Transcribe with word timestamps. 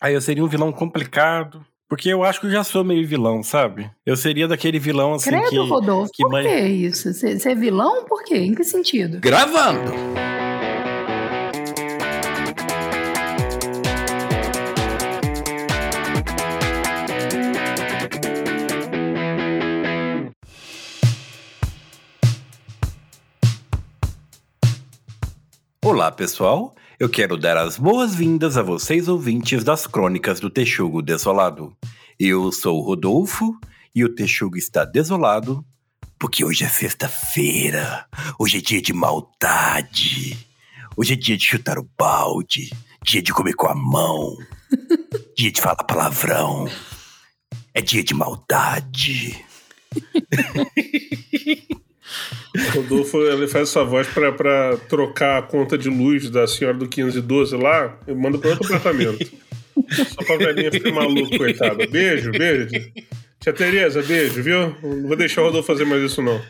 Aí 0.00 0.14
eu 0.14 0.20
seria 0.20 0.42
um 0.42 0.48
vilão 0.48 0.72
complicado. 0.72 1.64
Porque 1.86 2.08
eu 2.08 2.22
acho 2.22 2.40
que 2.40 2.46
eu 2.46 2.50
já 2.52 2.62
sou 2.62 2.84
meio 2.84 3.06
vilão, 3.06 3.42
sabe? 3.42 3.90
Eu 4.06 4.16
seria 4.16 4.46
daquele 4.46 4.78
vilão 4.78 5.14
assim 5.14 5.30
Credo, 5.30 5.50
que. 5.50 5.56
Rodolfo, 5.58 6.12
que 6.12 6.22
por 6.22 6.30
mãe- 6.30 6.46
que 6.46 6.60
isso? 6.60 7.12
Você 7.12 7.36
você 7.38 7.50
é 7.50 7.54
vilão? 7.54 8.04
Por 8.04 8.22
quê? 8.22 8.38
Em 8.38 8.54
que 8.54 8.62
sentido? 8.62 9.18
Gravando! 9.20 9.92
Olá, 25.84 26.10
pessoal. 26.12 26.74
Eu 27.00 27.08
quero 27.08 27.38
dar 27.38 27.56
as 27.56 27.78
boas-vindas 27.78 28.58
a 28.58 28.62
vocês 28.62 29.08
ouvintes 29.08 29.64
das 29.64 29.86
Crônicas 29.86 30.38
do 30.38 30.50
Texugo 30.50 31.00
Desolado. 31.00 31.74
Eu 32.18 32.52
sou 32.52 32.78
o 32.78 32.82
Rodolfo 32.82 33.58
e 33.94 34.04
o 34.04 34.14
Texugo 34.14 34.58
está 34.58 34.84
desolado 34.84 35.64
porque 36.18 36.44
hoje 36.44 36.62
é 36.62 36.68
sexta-feira. 36.68 38.04
Hoje 38.38 38.58
é 38.58 38.60
dia 38.60 38.82
de 38.82 38.92
maldade. 38.92 40.46
Hoje 40.94 41.14
é 41.14 41.16
dia 41.16 41.38
de 41.38 41.44
chutar 41.46 41.78
o 41.78 41.88
balde. 41.98 42.68
Dia 43.02 43.22
de 43.22 43.32
comer 43.32 43.54
com 43.54 43.68
a 43.68 43.74
mão. 43.74 44.36
dia 45.34 45.50
de 45.50 45.58
falar 45.58 45.76
palavrão. 45.76 46.68
É 47.72 47.80
dia 47.80 48.04
de 48.04 48.12
maldade. 48.12 49.42
O 52.56 52.76
Rodolfo 52.80 53.18
ele 53.22 53.46
faz 53.46 53.68
essa 53.68 53.84
voz 53.84 54.08
pra, 54.08 54.32
pra 54.32 54.76
trocar 54.88 55.38
a 55.38 55.42
conta 55.42 55.78
de 55.78 55.88
luz 55.88 56.28
da 56.30 56.46
senhora 56.46 56.76
do 56.76 56.88
512 56.88 57.56
lá 57.56 57.96
e 58.06 58.12
manda 58.12 58.38
pra 58.38 58.50
outro 58.50 58.66
apartamento. 58.66 59.28
Só 59.90 60.24
pra 60.24 60.36
velhinha 60.36 60.70
ficar 60.70 60.92
maluca, 60.92 61.36
coitada. 61.36 61.86
Beijo, 61.86 62.30
beijo. 62.32 62.68
Tia 63.40 63.52
Tereza, 63.52 64.02
beijo, 64.02 64.42
viu? 64.42 64.76
Não 64.82 65.08
vou 65.08 65.16
deixar 65.16 65.42
o 65.42 65.46
Rodolfo 65.46 65.66
fazer 65.66 65.84
mais 65.84 66.02
isso, 66.02 66.22
não. 66.22 66.40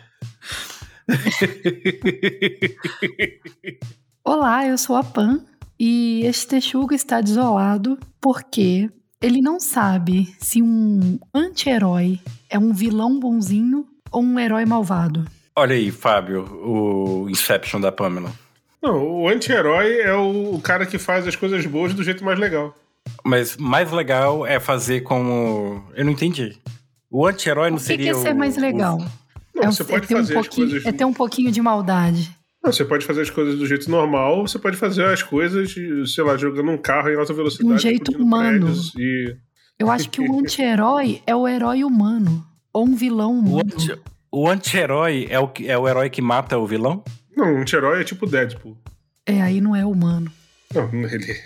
Olá, 4.24 4.66
eu 4.66 4.76
sou 4.76 4.96
a 4.96 5.04
Pan 5.04 5.44
e 5.78 6.22
este 6.24 6.48
texugo 6.48 6.92
está 6.92 7.20
desolado 7.20 7.98
porque 8.20 8.90
ele 9.22 9.40
não 9.40 9.60
sabe 9.60 10.34
se 10.38 10.62
um 10.62 11.18
anti-herói 11.34 12.18
é 12.48 12.58
um 12.58 12.72
vilão 12.72 13.18
bonzinho 13.18 13.86
ou 14.10 14.22
um 14.22 14.38
herói 14.38 14.64
malvado. 14.64 15.26
Olha 15.56 15.74
aí, 15.74 15.90
Fábio, 15.90 16.42
o 16.64 17.28
Inception 17.28 17.80
da 17.80 17.90
Pamela. 17.92 18.32
Não, 18.82 19.02
o 19.22 19.28
anti-herói 19.28 20.00
é 20.00 20.14
o, 20.14 20.54
o 20.54 20.60
cara 20.60 20.86
que 20.86 20.96
faz 20.98 21.26
as 21.26 21.36
coisas 21.36 21.64
boas 21.66 21.92
do 21.92 22.02
jeito 22.02 22.24
mais 22.24 22.38
legal. 22.38 22.74
Mas 23.24 23.56
mais 23.56 23.90
legal 23.92 24.46
é 24.46 24.58
fazer 24.60 25.00
como. 25.02 25.84
Eu 25.94 26.04
não 26.04 26.12
entendi. 26.12 26.56
O 27.10 27.26
anti-herói 27.26 27.70
não 27.70 27.76
O 27.76 27.80
que, 27.80 27.86
que 27.86 27.92
seria. 27.92 28.10
é 28.12 28.14
ser 28.14 28.32
o- 28.32 28.38
mais 28.38 28.56
o- 28.56 28.60
legal? 28.60 28.98
Não, 29.54 29.64
é, 29.64 29.68
um- 29.68 29.72
você 29.72 29.82
é 29.82 29.86
pode 29.86 30.04
um 30.06 30.16
fazer 30.18 30.38
as 30.38 30.46
pouquinho, 30.46 30.70
coisas. 30.70 30.86
é 30.86 30.92
ter 30.92 31.04
um 31.04 31.12
pouquinho 31.12 31.52
de 31.52 31.60
maldade. 31.60 32.30
Não, 32.62 32.72
você 32.72 32.84
pode 32.84 33.04
fazer 33.06 33.22
as 33.22 33.30
coisas 33.30 33.58
do 33.58 33.66
jeito 33.66 33.90
normal, 33.90 34.46
você 34.46 34.58
pode 34.58 34.76
fazer 34.76 35.04
as 35.06 35.22
coisas, 35.22 35.74
sei 36.14 36.24
lá, 36.24 36.36
jogando 36.36 36.70
um 36.70 36.78
carro 36.78 37.08
em 37.10 37.16
alta 37.16 37.32
velocidade. 37.32 37.68
De 37.68 37.74
um 37.74 37.78
jeito 37.78 38.12
humano. 38.22 38.72
E... 38.98 39.34
Eu 39.78 39.90
acho 39.90 40.08
que 40.10 40.20
o 40.20 40.24
anti-herói 40.38 41.22
é 41.26 41.34
o 41.34 41.48
herói 41.48 41.82
humano 41.84 42.44
ou 42.72 42.86
um 42.86 42.94
vilão 42.94 43.32
O 43.34 43.38
humano. 43.38 43.70
anti- 43.74 43.98
o 44.32 44.48
anti-herói 44.48 45.26
é 45.30 45.38
o, 45.38 45.48
que- 45.48 45.68
é 45.68 45.76
o 45.78 45.88
herói 45.88 46.08
que 46.10 46.22
mata 46.22 46.56
o 46.58 46.66
vilão? 46.66 47.02
Não, 47.36 47.54
um 47.54 47.60
anti-herói 47.62 48.00
é 48.00 48.04
tipo 48.04 48.26
Deadpool. 48.26 48.76
É, 49.26 49.40
aí 49.42 49.60
não 49.60 49.74
é 49.76 49.84
humano. 49.84 50.30
Não, 50.74 50.88
ele. 51.04 51.36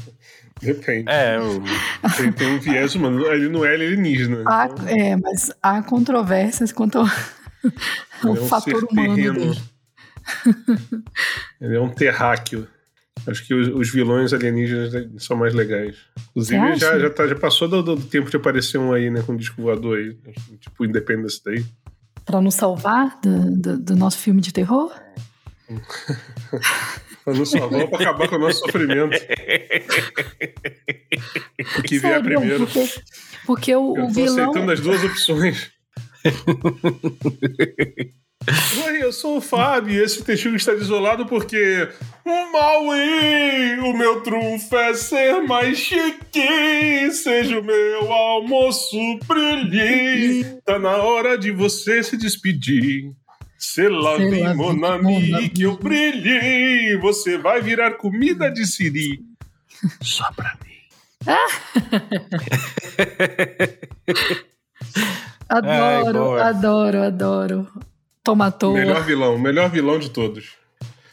Depende. 0.60 1.04
É, 1.10 1.38
o. 1.38 1.62
Tem, 2.16 2.32
tem 2.32 2.48
um 2.54 2.58
viés 2.58 2.94
humano. 2.94 3.26
Ele 3.26 3.48
não 3.48 3.64
é 3.64 3.74
alienígena. 3.74 4.42
Há, 4.46 4.66
então 4.66 4.88
é, 4.88 5.16
mas 5.16 5.50
há 5.62 5.82
controvérsias 5.82 6.72
quanto 6.72 6.98
ao, 6.98 7.04
ao 7.04 7.10
ele 8.32 8.38
é 8.38 8.42
um 8.42 8.46
fator 8.48 8.84
humano 8.90 9.14
dele. 9.16 9.58
Ele 11.60 11.76
é 11.76 11.80
um 11.80 11.88
terráqueo. 11.90 12.66
Acho 13.26 13.44
que 13.46 13.54
os, 13.54 13.68
os 13.68 13.90
vilões 13.90 14.32
alienígenas 14.32 14.92
são 15.22 15.36
mais 15.36 15.52
legais. 15.52 15.96
Inclusive, 16.30 16.76
já, 16.76 16.98
já, 16.98 17.10
tá- 17.10 17.26
já 17.26 17.34
passou 17.34 17.66
do, 17.66 17.82
do 17.82 17.96
tempo 18.00 18.30
de 18.30 18.36
aparecer 18.36 18.78
um 18.78 18.92
aí, 18.92 19.10
né? 19.10 19.22
Com 19.22 19.32
um 19.32 19.36
disco 19.36 19.60
voador 19.60 19.98
aí. 19.98 20.14
Tipo 20.58 20.84
Independence 20.84 21.42
Day. 21.44 21.64
Pra 22.26 22.40
nos 22.40 22.54
salvar 22.56 23.18
do, 23.22 23.56
do- 23.56 23.78
do 23.78 23.96
nosso 23.96 24.18
filme 24.18 24.40
de 24.42 24.52
terror? 24.52 24.92
Pra 27.24 27.34
não 27.34 27.44
salvar, 27.44 27.88
pra 27.88 27.98
acabar 27.98 28.28
com 28.28 28.36
o 28.36 28.38
nosso 28.38 28.60
sofrimento. 28.60 29.16
O 31.76 31.82
que 31.82 31.98
vier 31.98 32.22
primeiro. 32.22 32.66
Porque, 32.68 33.02
porque 33.46 33.74
o, 33.74 33.96
Eu 33.96 34.04
o 34.04 34.08
vilão. 34.10 34.50
aceitando 34.50 34.70
as 34.70 34.78
duas 34.80 35.02
opções. 35.02 35.72
Oi, 38.86 39.02
eu 39.02 39.12
sou 39.12 39.38
o 39.38 39.40
Fábio 39.40 39.92
e 39.94 39.98
esse 40.02 40.22
texugo 40.22 40.54
está 40.54 40.72
desolado 40.72 41.26
porque 41.26 41.88
Maui, 42.26 43.78
o 43.84 43.96
meu 43.96 44.20
trunfo 44.20 44.76
é 44.76 44.94
ser 44.94 45.42
mais 45.42 45.78
chique, 45.78 47.12
seja 47.12 47.60
o 47.60 47.64
meu 47.64 48.12
almoço 48.12 48.96
brilhe, 49.28 50.42
tá 50.64 50.76
na 50.76 50.96
hora 50.96 51.38
de 51.38 51.52
você 51.52 52.02
se 52.02 52.16
despedir. 52.16 53.12
Se 53.56 53.88
lá 53.88 54.16
vem 54.16 54.42
la 54.42 54.54
mon 54.54 54.72
vie, 54.72 54.80
mon 54.80 54.86
ami, 54.86 55.34
ami. 55.34 55.48
que 55.50 55.62
eu 55.62 55.76
brilhe, 55.76 56.96
você 57.00 57.38
vai 57.38 57.62
virar 57.62 57.92
comida 57.92 58.50
de 58.50 58.66
siri. 58.66 59.20
Só 60.02 60.28
pra 60.32 60.56
mim. 60.64 60.72
Ai, 65.48 66.00
Adoro, 66.00 66.18
boa. 66.18 66.44
adoro, 66.44 67.02
adoro. 67.02 67.68
Tomatou. 68.24 68.74
Melhor 68.74 69.02
vilão, 69.04 69.38
melhor 69.38 69.70
vilão 69.70 69.98
de 69.98 70.10
todos. 70.10 70.50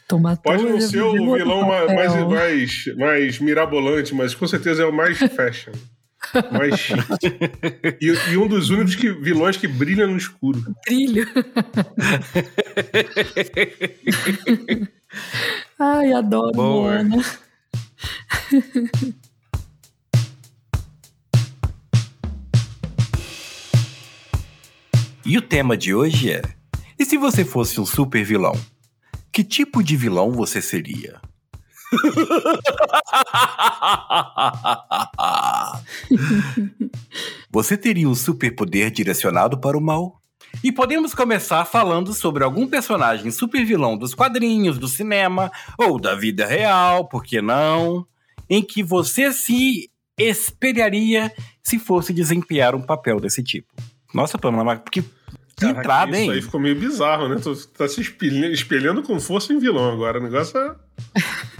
Tomatou. 0.08 0.52
Pode 0.52 0.64
não 0.64 0.80
ser 0.80 1.02
o 1.02 1.34
vilão 1.34 1.66
mais, 1.66 2.26
mais, 2.26 2.84
mais 2.96 3.38
mirabolante, 3.38 4.14
mas 4.14 4.34
com 4.34 4.46
certeza 4.46 4.82
é 4.82 4.86
o 4.86 4.92
mais 4.92 5.18
fashion. 5.18 5.72
Mais 6.52 6.78
chique. 6.78 7.00
E, 8.00 8.32
e 8.32 8.36
um 8.36 8.48
dos 8.48 8.70
únicos 8.70 8.94
que, 8.94 9.12
vilões 9.12 9.56
que 9.56 9.68
brilha 9.68 10.06
no 10.06 10.16
escuro. 10.16 10.64
Brilho. 10.86 11.26
Ai, 15.78 16.12
adoro. 16.12 16.56
Moana. 16.56 17.22
E 25.24 25.38
o 25.38 25.42
tema 25.42 25.76
de 25.76 25.94
hoje 25.94 26.32
é: 26.32 26.42
E 26.98 27.04
se 27.04 27.16
você 27.16 27.44
fosse 27.44 27.80
um 27.80 27.86
super 27.86 28.24
vilão? 28.24 28.54
Que 29.34 29.42
tipo 29.42 29.82
de 29.82 29.96
vilão 29.96 30.30
você 30.30 30.62
seria? 30.62 31.20
você 37.50 37.76
teria 37.76 38.08
um 38.08 38.14
superpoder 38.14 38.92
direcionado 38.92 39.58
para 39.58 39.76
o 39.76 39.80
mal? 39.80 40.22
E 40.62 40.70
podemos 40.70 41.16
começar 41.16 41.64
falando 41.64 42.14
sobre 42.14 42.44
algum 42.44 42.68
personagem 42.68 43.32
super 43.32 43.64
vilão 43.64 43.98
dos 43.98 44.14
quadrinhos, 44.14 44.78
do 44.78 44.86
cinema 44.86 45.50
ou 45.76 45.98
da 45.98 46.14
vida 46.14 46.46
real, 46.46 47.08
por 47.08 47.24
que 47.24 47.42
não? 47.42 48.06
Em 48.48 48.62
que 48.62 48.84
você 48.84 49.32
se 49.32 49.90
espelharia 50.16 51.34
se 51.60 51.80
fosse 51.80 52.12
desempenhar 52.12 52.76
um 52.76 52.82
papel 52.82 53.18
desse 53.18 53.42
tipo. 53.42 53.74
Nossa, 54.14 54.38
Pamela, 54.38 54.62
mas 54.62 54.80
que, 55.56 55.66
Caraca, 55.66 55.80
entrada, 55.80 56.10
isso 56.10 56.20
hein? 56.20 56.30
aí 56.32 56.42
ficou 56.42 56.60
meio 56.60 56.78
bizarro, 56.78 57.28
né? 57.28 57.36
Tu 57.42 57.54
tá 57.68 57.88
se 57.88 58.00
espelhando, 58.00 58.52
espelhando 58.52 59.02
com 59.02 59.20
força 59.20 59.52
em 59.52 59.58
vilão 59.58 59.92
agora. 59.92 60.18
O 60.18 60.22
negócio 60.22 60.58
é. 60.58 60.74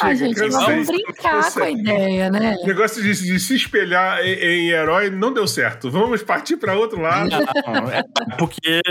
Ah, 0.00 0.16
Chega, 0.16 0.16
gente, 0.16 0.48
vamos 0.48 0.86
brincar 0.88 1.52
com 1.52 1.62
a 1.62 1.70
ideia, 1.70 2.28
né? 2.28 2.56
O 2.60 2.66
negócio 2.66 3.00
de, 3.00 3.12
de 3.12 3.38
se 3.38 3.54
espelhar 3.54 4.20
em, 4.20 4.32
em 4.32 4.70
herói 4.70 5.10
não 5.10 5.32
deu 5.32 5.46
certo. 5.46 5.90
Vamos 5.92 6.24
partir 6.24 6.56
pra 6.56 6.74
outro 6.74 7.00
lado. 7.00 7.30
Não, 7.30 7.90
é 7.90 8.02
porque 8.36 8.82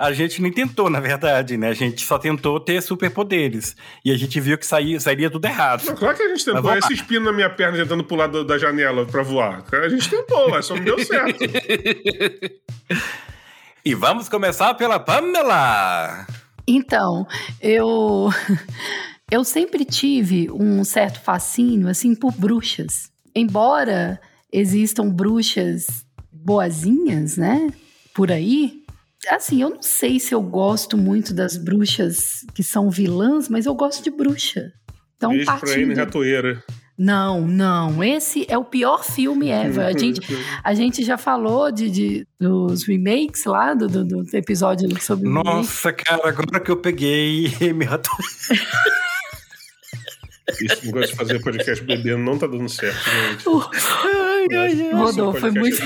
a 0.00 0.12
gente 0.14 0.40
nem 0.40 0.50
tentou, 0.50 0.88
na 0.88 0.98
verdade, 0.98 1.56
né? 1.58 1.68
A 1.68 1.74
gente 1.74 2.04
só 2.06 2.18
tentou 2.18 2.58
ter 2.58 2.80
superpoderes. 2.82 3.76
E 4.02 4.10
a 4.10 4.16
gente 4.16 4.40
viu 4.40 4.56
que 4.56 4.64
saía, 4.64 4.98
sairia 4.98 5.28
tudo 5.30 5.44
errado. 5.44 5.84
Não, 5.84 5.94
claro 5.94 6.16
que 6.16 6.22
a 6.22 6.28
gente 6.28 6.42
tentou. 6.44 6.74
Esse 6.74 6.94
espino 6.94 7.26
na 7.26 7.32
minha 7.32 7.50
perna 7.50 7.76
tentando 7.76 8.02
pular 8.02 8.26
do- 8.26 8.42
da 8.42 8.56
janela 8.56 9.04
pra 9.04 9.22
voar. 9.22 9.62
A 9.70 9.88
gente 9.90 10.08
tentou, 10.08 10.48
mas 10.48 10.64
só 10.64 10.74
não 10.74 10.82
deu 10.84 10.98
certo. 11.04 11.38
E 13.84 13.94
vamos 13.94 14.28
começar 14.28 14.74
pela 14.74 14.98
Pamela! 15.00 16.26
Então, 16.66 17.26
eu 17.60 18.28
eu 19.30 19.42
sempre 19.42 19.84
tive 19.86 20.50
um 20.50 20.84
certo 20.84 21.20
fascínio 21.20 21.88
assim 21.88 22.14
por 22.14 22.32
bruxas. 22.32 23.10
Embora 23.34 24.20
existam 24.52 25.08
bruxas 25.08 26.04
boazinhas, 26.30 27.36
né? 27.38 27.70
Por 28.14 28.30
aí. 28.30 28.79
Assim, 29.28 29.60
eu 29.62 29.70
não 29.70 29.82
sei 29.82 30.18
se 30.18 30.34
eu 30.34 30.40
gosto 30.42 30.96
muito 30.96 31.34
das 31.34 31.56
bruxas 31.56 32.44
que 32.54 32.62
são 32.62 32.88
vilãs, 32.90 33.48
mas 33.48 33.66
eu 33.66 33.74
gosto 33.74 34.02
de 34.02 34.10
bruxa. 34.10 34.72
Então, 35.16 35.30
Beijo 35.30 35.44
pra 35.44 35.54
Anne 35.54 35.60
partindo, 35.60 35.96
Ratoeira. 35.96 36.64
Não, 36.96 37.46
não. 37.46 38.02
Esse 38.02 38.46
é 38.48 38.56
o 38.56 38.64
pior 38.64 39.04
filme 39.04 39.50
ever. 39.50 39.86
A 39.86 39.92
gente, 39.98 40.20
a 40.64 40.74
gente 40.74 41.02
já 41.04 41.18
falou 41.18 41.70
de, 41.70 41.90
de 41.90 42.26
dos 42.38 42.86
remakes 42.86 43.44
lá, 43.44 43.74
do, 43.74 43.88
do, 43.88 44.04
do 44.04 44.34
episódio 44.34 44.88
sobre 45.02 45.28
Nossa, 45.28 45.92
cara, 45.92 46.28
agora 46.28 46.60
que 46.60 46.70
eu 46.70 46.76
peguei 46.76 47.50
me 47.74 47.86
Esse 50.60 50.86
negócio 50.86 51.10
de 51.10 51.16
fazer 51.16 51.42
podcast 51.42 51.84
bebendo 51.84 52.18
não 52.18 52.38
tá 52.38 52.46
dando 52.46 52.68
certo, 52.68 52.98
gente. 52.98 53.44
ai, 54.04 54.46
ai, 54.56 54.82
ai. 54.82 54.92
Rodolfo, 54.92 55.40
foi 55.40 55.50
muito. 55.50 55.76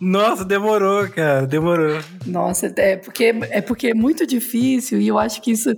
Nossa, 0.00 0.44
demorou, 0.44 1.08
cara, 1.08 1.46
demorou. 1.46 2.00
Nossa, 2.26 2.72
é 2.76 2.96
porque, 2.96 3.34
é 3.50 3.60
porque 3.60 3.88
é 3.88 3.94
muito 3.94 4.26
difícil 4.26 5.00
e 5.00 5.08
eu 5.08 5.18
acho 5.18 5.42
que 5.42 5.50
isso 5.50 5.74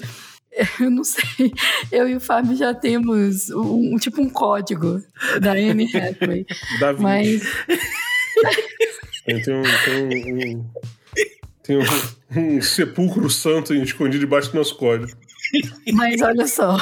eu 0.81 0.91
não 0.91 1.05
sei. 1.05 1.53
Eu 1.91 2.09
e 2.09 2.17
o 2.17 2.21
Fábio 2.21 2.57
já 2.57 2.75
temos 2.75 3.51
um, 3.51 3.97
tipo 3.97 4.21
um 4.21 4.29
código 4.29 5.03
da 5.41 5.53
Anne 5.53 5.89
Hathaway. 5.97 6.47
Davi. 6.79 7.03
Mas. 7.03 7.43
Tem, 9.25 9.43
tem, 9.43 9.55
um, 9.55 9.63
tem, 11.63 11.77
um, 11.77 11.83
um, 12.37 12.57
um, 12.57 12.63
sepulcro 12.63 13.29
santo 13.31 13.75
escondido 13.75 14.21
debaixo 14.21 14.51
do 14.51 14.59
nosso 14.59 14.77
código. 14.77 15.13
Mas 15.93 16.21
olha 16.23 16.47
só, 16.47 16.77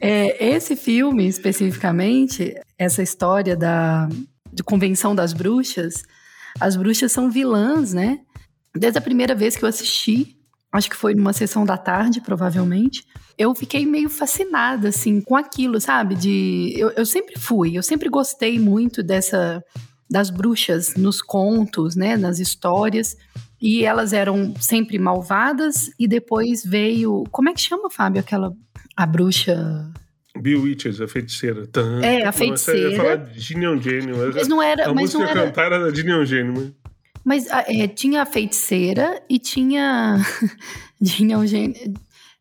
é, 0.00 0.54
esse 0.54 0.76
filme 0.76 1.26
especificamente, 1.26 2.54
essa 2.78 3.02
história 3.02 3.56
da 3.56 4.08
de 4.52 4.62
Convenção 4.62 5.14
das 5.14 5.32
Bruxas, 5.32 6.04
as 6.60 6.76
bruxas 6.76 7.12
são 7.12 7.30
vilãs, 7.30 7.92
né? 7.92 8.20
Desde 8.74 8.98
a 8.98 9.02
primeira 9.02 9.34
vez 9.34 9.56
que 9.56 9.64
eu 9.64 9.68
assisti, 9.68 10.36
acho 10.72 10.90
que 10.90 10.96
foi 10.96 11.14
numa 11.14 11.32
sessão 11.32 11.64
da 11.64 11.76
tarde, 11.76 12.20
provavelmente. 12.20 13.04
Eu 13.36 13.54
fiquei 13.54 13.86
meio 13.86 14.08
fascinada, 14.08 14.88
assim, 14.88 15.20
com 15.20 15.36
aquilo, 15.36 15.80
sabe? 15.80 16.14
De. 16.14 16.74
Eu, 16.76 16.90
eu 16.90 17.06
sempre 17.06 17.38
fui, 17.38 17.76
eu 17.76 17.82
sempre 17.82 18.08
gostei 18.08 18.58
muito 18.58 19.02
dessa. 19.02 19.62
das 20.10 20.30
bruxas 20.30 20.94
nos 20.96 21.22
contos, 21.22 21.96
né? 21.96 22.16
Nas 22.16 22.38
histórias. 22.38 23.16
E 23.60 23.84
elas 23.84 24.12
eram 24.12 24.54
sempre 24.60 24.98
malvadas, 24.98 25.90
e 25.98 26.06
depois 26.06 26.62
veio. 26.64 27.24
Como 27.30 27.48
é 27.48 27.54
que 27.54 27.60
chama, 27.60 27.90
Fábio? 27.90 28.20
Aquela. 28.20 28.52
A 28.96 29.06
bruxa. 29.06 29.92
Bill 30.40 30.62
Witches, 30.62 31.00
a 31.00 31.08
feiticeira. 31.08 31.68
É, 32.02 32.24
a 32.24 32.32
feiticeira. 32.32 32.80
Não, 32.80 32.90
ia 32.90 32.96
falar 32.96 33.16
de 33.16 33.40
Ginny 33.40 33.82
Gênio. 33.82 34.16
Mas 34.34 34.48
não 34.48 34.62
era. 34.62 34.84
A 34.88 34.94
mas 34.94 35.14
música 35.14 35.34
não 35.34 35.42
era... 35.42 35.78
da 35.78 35.94
Ginny 35.94 36.26
Gênio, 36.26 36.54
mas... 36.56 36.72
Mas 37.24 37.46
é, 37.50 37.86
tinha 37.86 38.22
a 38.22 38.26
feiticeira 38.26 39.22
e 39.28 39.38
tinha. 39.38 40.16
tinha 41.04 41.38
um 41.38 41.46
gênio. 41.46 41.74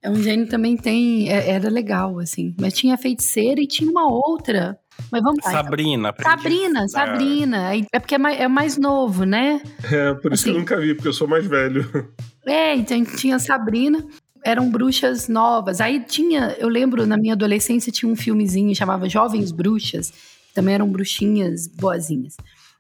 É 0.02 0.10
um 0.10 0.16
gênio 0.16 0.48
também 0.48 0.78
tem. 0.78 1.30
É, 1.30 1.50
era 1.50 1.70
legal, 1.70 2.20
assim. 2.20 2.56
Mas 2.58 2.74
tinha 2.74 2.94
a 2.94 2.98
feiticeira 2.98 3.60
e 3.60 3.68
tinha 3.68 3.92
uma 3.92 4.08
outra. 4.08 4.80
Mas 5.12 5.22
vamos 5.22 5.44
lá. 5.44 5.52
Sabrina. 5.52 6.14
Sabrina, 6.22 6.88
Sabrina. 6.88 7.76
É 7.92 8.00
porque 8.00 8.16
é 8.16 8.18
mais, 8.18 8.40
é 8.40 8.48
mais 8.48 8.78
novo, 8.78 9.26
né? 9.26 9.62
É, 9.92 10.14
por 10.14 10.32
isso 10.32 10.44
assim, 10.44 10.44
que 10.44 10.50
eu 10.50 10.54
assim. 10.54 10.60
nunca 10.60 10.80
vi, 10.80 10.96
porque 10.96 11.10
eu 11.10 11.14
sou 11.14 11.28
mais 11.28 11.46
velho. 11.46 12.10
É, 12.46 12.74
então 12.74 13.04
tinha 13.04 13.40
Sabrina. 13.40 14.08
Eram 14.48 14.70
bruxas 14.70 15.28
novas. 15.28 15.82
Aí 15.82 16.00
tinha, 16.00 16.56
eu 16.58 16.70
lembro 16.70 17.06
na 17.06 17.18
minha 17.18 17.34
adolescência 17.34 17.92
tinha 17.92 18.10
um 18.10 18.16
filmezinho 18.16 18.74
chamava 18.74 19.10
Jovens 19.10 19.52
Bruxas, 19.52 20.10
que 20.12 20.54
também 20.54 20.76
eram 20.76 20.88
bruxinhas 20.90 21.68
boazinhas, 21.68 22.38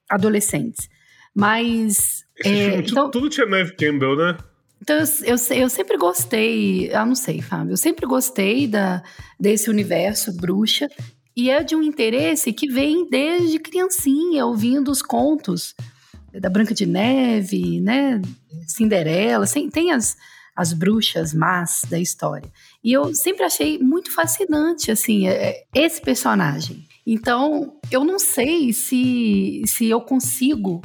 adolescentes. 0.10 0.88
Mas. 1.36 2.24
É, 2.46 2.78
então, 2.78 3.12
tudo 3.12 3.30
tinha 3.30 3.46
Neve 3.46 3.75
Campbell, 3.75 4.16
né? 4.16 4.38
Então, 4.81 4.96
eu, 4.96 5.06
eu, 5.25 5.58
eu, 5.58 5.69
sempre 5.69 5.98
gostei, 5.98 6.90
eu 6.90 7.06
não 7.06 7.16
sei, 7.16 7.42
Fábio, 7.42 7.74
eu 7.74 7.78
sempre 7.78 8.06
gostei 8.06 8.66
da, 8.66 9.04
desse 9.38 9.69
universo 9.69 10.31
bruxa. 10.38 10.88
E 11.36 11.50
é 11.50 11.64
de 11.64 11.75
um 11.75 11.84
interesse 11.84 12.54
que 12.54 12.68
vem 12.68 13.10
desde 13.10 13.60
criancinha, 13.60 14.46
ouvindo 14.46 14.90
os 14.90 15.02
contos 15.02 15.75
da 16.40 16.50
Branca 16.50 16.74
de 16.74 16.86
Neve, 16.86 17.81
né? 17.81 18.22
Cinderela, 18.66 19.46
tem 19.72 19.92
as, 19.92 20.16
as 20.57 20.74
bruxas 20.74 21.36
más 21.36 21.81
da 21.88 22.00
história. 22.00 22.51
E 22.83 22.92
eu 22.92 23.13
sempre 23.13 23.44
achei 23.44 23.77
muito 23.77 24.12
fascinante, 24.12 24.89
assim, 24.89 25.27
é, 25.27 25.65
esse 25.71 26.01
personagem. 26.01 26.83
Então, 27.06 27.77
eu 27.92 28.04
não 28.04 28.18
sei 28.18 28.74
se, 28.74 29.62
se 29.68 29.88
eu 29.88 30.01
consigo 30.01 30.81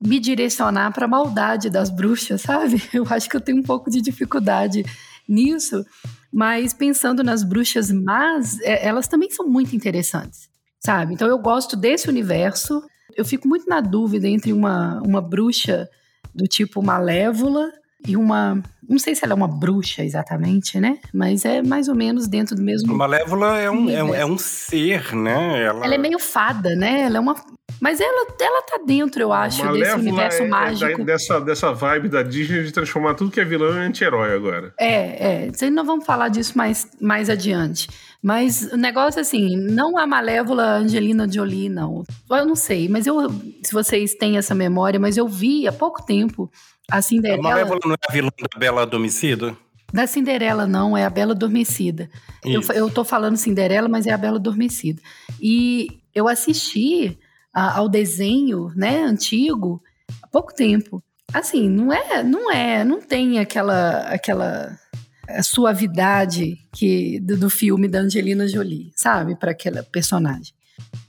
me 0.00 0.20
direcionar 0.20 0.92
para 0.92 1.06
a 1.06 1.08
maldade 1.08 1.68
das 1.68 1.90
bruxas, 1.90 2.42
sabe? 2.42 2.80
Eu 2.94 3.04
acho 3.10 3.28
que 3.28 3.36
eu 3.36 3.40
tenho 3.40 3.58
um 3.58 3.64
pouco 3.64 3.90
de 3.90 4.00
dificuldade 4.00 4.84
nisso, 5.28 5.84
mas 6.32 6.72
pensando 6.72 7.24
nas 7.24 7.42
bruxas 7.42 7.90
más, 7.90 8.60
é, 8.60 8.86
elas 8.86 9.08
também 9.08 9.28
são 9.28 9.48
muito 9.48 9.74
interessantes, 9.74 10.48
sabe? 10.78 11.14
Então 11.14 11.26
eu 11.26 11.38
gosto 11.38 11.74
desse 11.74 12.08
universo. 12.08 12.80
Eu 13.16 13.24
fico 13.24 13.48
muito 13.48 13.68
na 13.68 13.80
dúvida 13.80 14.28
entre 14.28 14.52
uma, 14.52 15.02
uma 15.04 15.20
bruxa 15.20 15.88
do 16.32 16.46
tipo 16.46 16.80
malévola 16.80 17.72
e 18.06 18.16
uma. 18.16 18.62
Não 18.88 18.98
sei 18.98 19.14
se 19.14 19.24
ela 19.24 19.34
é 19.34 19.36
uma 19.36 19.48
bruxa 19.48 20.02
exatamente, 20.02 20.80
né? 20.80 20.98
Mas 21.12 21.44
é 21.44 21.62
mais 21.62 21.88
ou 21.88 21.94
menos 21.94 22.26
dentro 22.26 22.56
do 22.56 22.62
mesmo. 22.62 22.94
Malévola 22.94 23.58
é 23.58 23.70
um, 23.70 23.90
é 23.90 24.02
um, 24.02 24.14
é 24.14 24.26
um 24.26 24.38
ser, 24.38 25.14
né? 25.14 25.62
Ela... 25.62 25.84
ela... 25.84 25.94
é 25.94 25.98
meio 25.98 26.18
fada, 26.18 26.74
né? 26.74 27.02
Ela 27.02 27.18
é 27.18 27.20
uma, 27.20 27.34
mas 27.80 28.00
ela, 28.00 28.26
ela 28.40 28.62
tá 28.62 28.80
dentro, 28.84 29.22
eu 29.22 29.32
acho, 29.32 29.62
desse 29.72 29.94
universo 29.94 30.42
é, 30.42 30.48
mágico. 30.48 31.02
É 31.02 31.04
dessa, 31.04 31.40
dessa 31.40 31.72
vibe 31.72 32.08
da 32.08 32.22
Disney 32.22 32.64
de 32.64 32.72
transformar 32.72 33.14
tudo 33.14 33.30
que 33.30 33.40
é 33.40 33.44
vilão 33.44 33.74
em 33.74 33.86
anti-herói 33.86 34.34
agora. 34.34 34.74
É, 34.78 35.46
é. 35.46 35.70
Nós 35.70 35.86
vamos 35.86 36.04
falar 36.04 36.28
disso 36.28 36.56
mais, 36.56 36.88
mais 37.00 37.30
adiante. 37.30 37.88
Mas 38.22 38.72
o 38.72 38.76
negócio, 38.76 39.20
assim, 39.20 39.56
não 39.56 39.96
a 39.96 40.06
malévola 40.06 40.78
Angelina 40.78 41.30
Jolie, 41.30 41.68
não. 41.68 42.02
Eu 42.28 42.44
não 42.44 42.56
sei, 42.56 42.88
mas 42.88 43.06
eu, 43.06 43.30
se 43.62 43.72
vocês 43.72 44.14
têm 44.14 44.36
essa 44.36 44.54
memória, 44.54 44.98
mas 44.98 45.16
eu 45.16 45.28
vi 45.28 45.68
há 45.68 45.72
pouco 45.72 46.04
tempo 46.04 46.50
a 46.90 47.00
Cinderela. 47.00 47.40
A 47.40 47.50
malévola 47.50 47.80
não 47.84 47.92
é 47.92 47.96
a 48.08 48.12
vilã 48.12 48.30
da 48.40 48.58
Bela 48.58 48.82
Adormecida? 48.82 49.56
Da 49.92 50.06
Cinderela, 50.06 50.66
não, 50.66 50.96
é 50.96 51.04
a 51.04 51.10
Bela 51.10 51.32
Adormecida. 51.32 52.10
Eu, 52.44 52.60
eu 52.74 52.90
tô 52.90 53.04
falando 53.04 53.36
Cinderela, 53.36 53.88
mas 53.88 54.06
é 54.06 54.10
a 54.10 54.18
Bela 54.18 54.36
Adormecida. 54.36 55.00
E 55.40 56.00
eu 56.14 56.26
assisti 56.28 57.18
a, 57.52 57.78
ao 57.78 57.88
desenho, 57.88 58.72
né, 58.74 59.02
antigo, 59.02 59.82
há 60.22 60.26
pouco 60.26 60.54
tempo. 60.54 61.02
Assim, 61.32 61.68
não 61.68 61.92
é, 61.92 62.22
não 62.22 62.50
é, 62.50 62.84
não 62.84 63.00
tem 63.00 63.38
aquela 63.38 64.00
aquela 64.08 64.78
suavidade 65.42 66.58
que 66.72 67.20
do, 67.20 67.36
do 67.36 67.50
filme 67.50 67.86
da 67.86 68.00
Angelina 68.00 68.48
Jolie, 68.48 68.92
sabe, 68.96 69.36
para 69.36 69.50
aquela 69.50 69.82
personagem. 69.82 70.54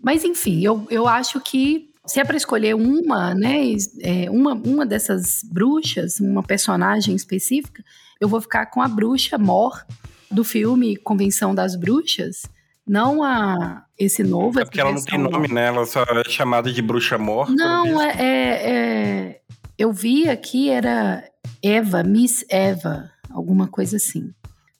Mas 0.01 0.23
enfim, 0.23 0.61
eu, 0.61 0.85
eu 0.89 1.07
acho 1.07 1.39
que 1.39 1.89
se 2.05 2.19
é 2.19 2.25
para 2.25 2.37
escolher 2.37 2.75
uma, 2.75 3.35
né, 3.35 3.59
é, 4.01 4.29
uma, 4.29 4.53
uma 4.53 4.85
dessas 4.85 5.41
bruxas, 5.43 6.19
uma 6.19 6.41
personagem 6.41 7.15
específica, 7.15 7.83
eu 8.19 8.27
vou 8.27 8.41
ficar 8.41 8.65
com 8.65 8.81
a 8.81 8.87
bruxa 8.87 9.37
Mor 9.37 9.85
do 10.29 10.43
filme 10.43 10.97
Convenção 10.97 11.53
das 11.53 11.75
Bruxas, 11.75 12.41
não 12.85 13.23
a 13.23 13.85
esse 13.99 14.23
novo. 14.23 14.59
É 14.61 14.65
porque 14.65 14.79
ela 14.79 14.93
não 14.93 15.03
tem 15.03 15.19
nome, 15.19 15.49
né? 15.49 15.67
Ela 15.67 15.85
só 15.85 16.03
é 16.03 16.29
chamada 16.29 16.71
de 16.71 16.81
bruxa 16.81 17.17
morta. 17.17 17.51
Não, 17.51 18.01
é, 18.01 18.15
é, 18.17 18.71
é, 18.71 19.41
Eu 19.77 19.91
vi 19.91 20.29
aqui, 20.29 20.69
era 20.69 21.23
Eva, 21.61 22.01
Miss 22.01 22.45
Eva, 22.49 23.11
alguma 23.29 23.67
coisa 23.67 23.97
assim. 23.97 24.31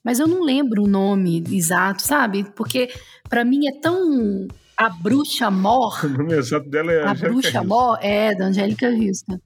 Mas 0.02 0.18
eu 0.18 0.26
não 0.26 0.42
lembro 0.42 0.84
o 0.84 0.88
nome 0.88 1.44
exato, 1.50 2.02
sabe? 2.02 2.44
Porque 2.56 2.90
para 3.28 3.44
mim 3.44 3.68
é 3.68 3.78
tão. 3.78 4.48
A 4.74 4.88
Bruxa 4.88 5.50
Mor. 5.50 6.00
O 6.06 6.08
nome 6.08 6.32
exato 6.32 6.70
dela 6.70 6.90
é 6.90 7.02
A 7.02 7.10
Angélica 7.10 7.28
Bruxa 7.28 7.58
Houston. 7.58 7.68
Mor 7.68 7.98
é 8.00 8.34
da 8.34 8.46
Angélica 8.46 8.88
Houston. 8.88 9.38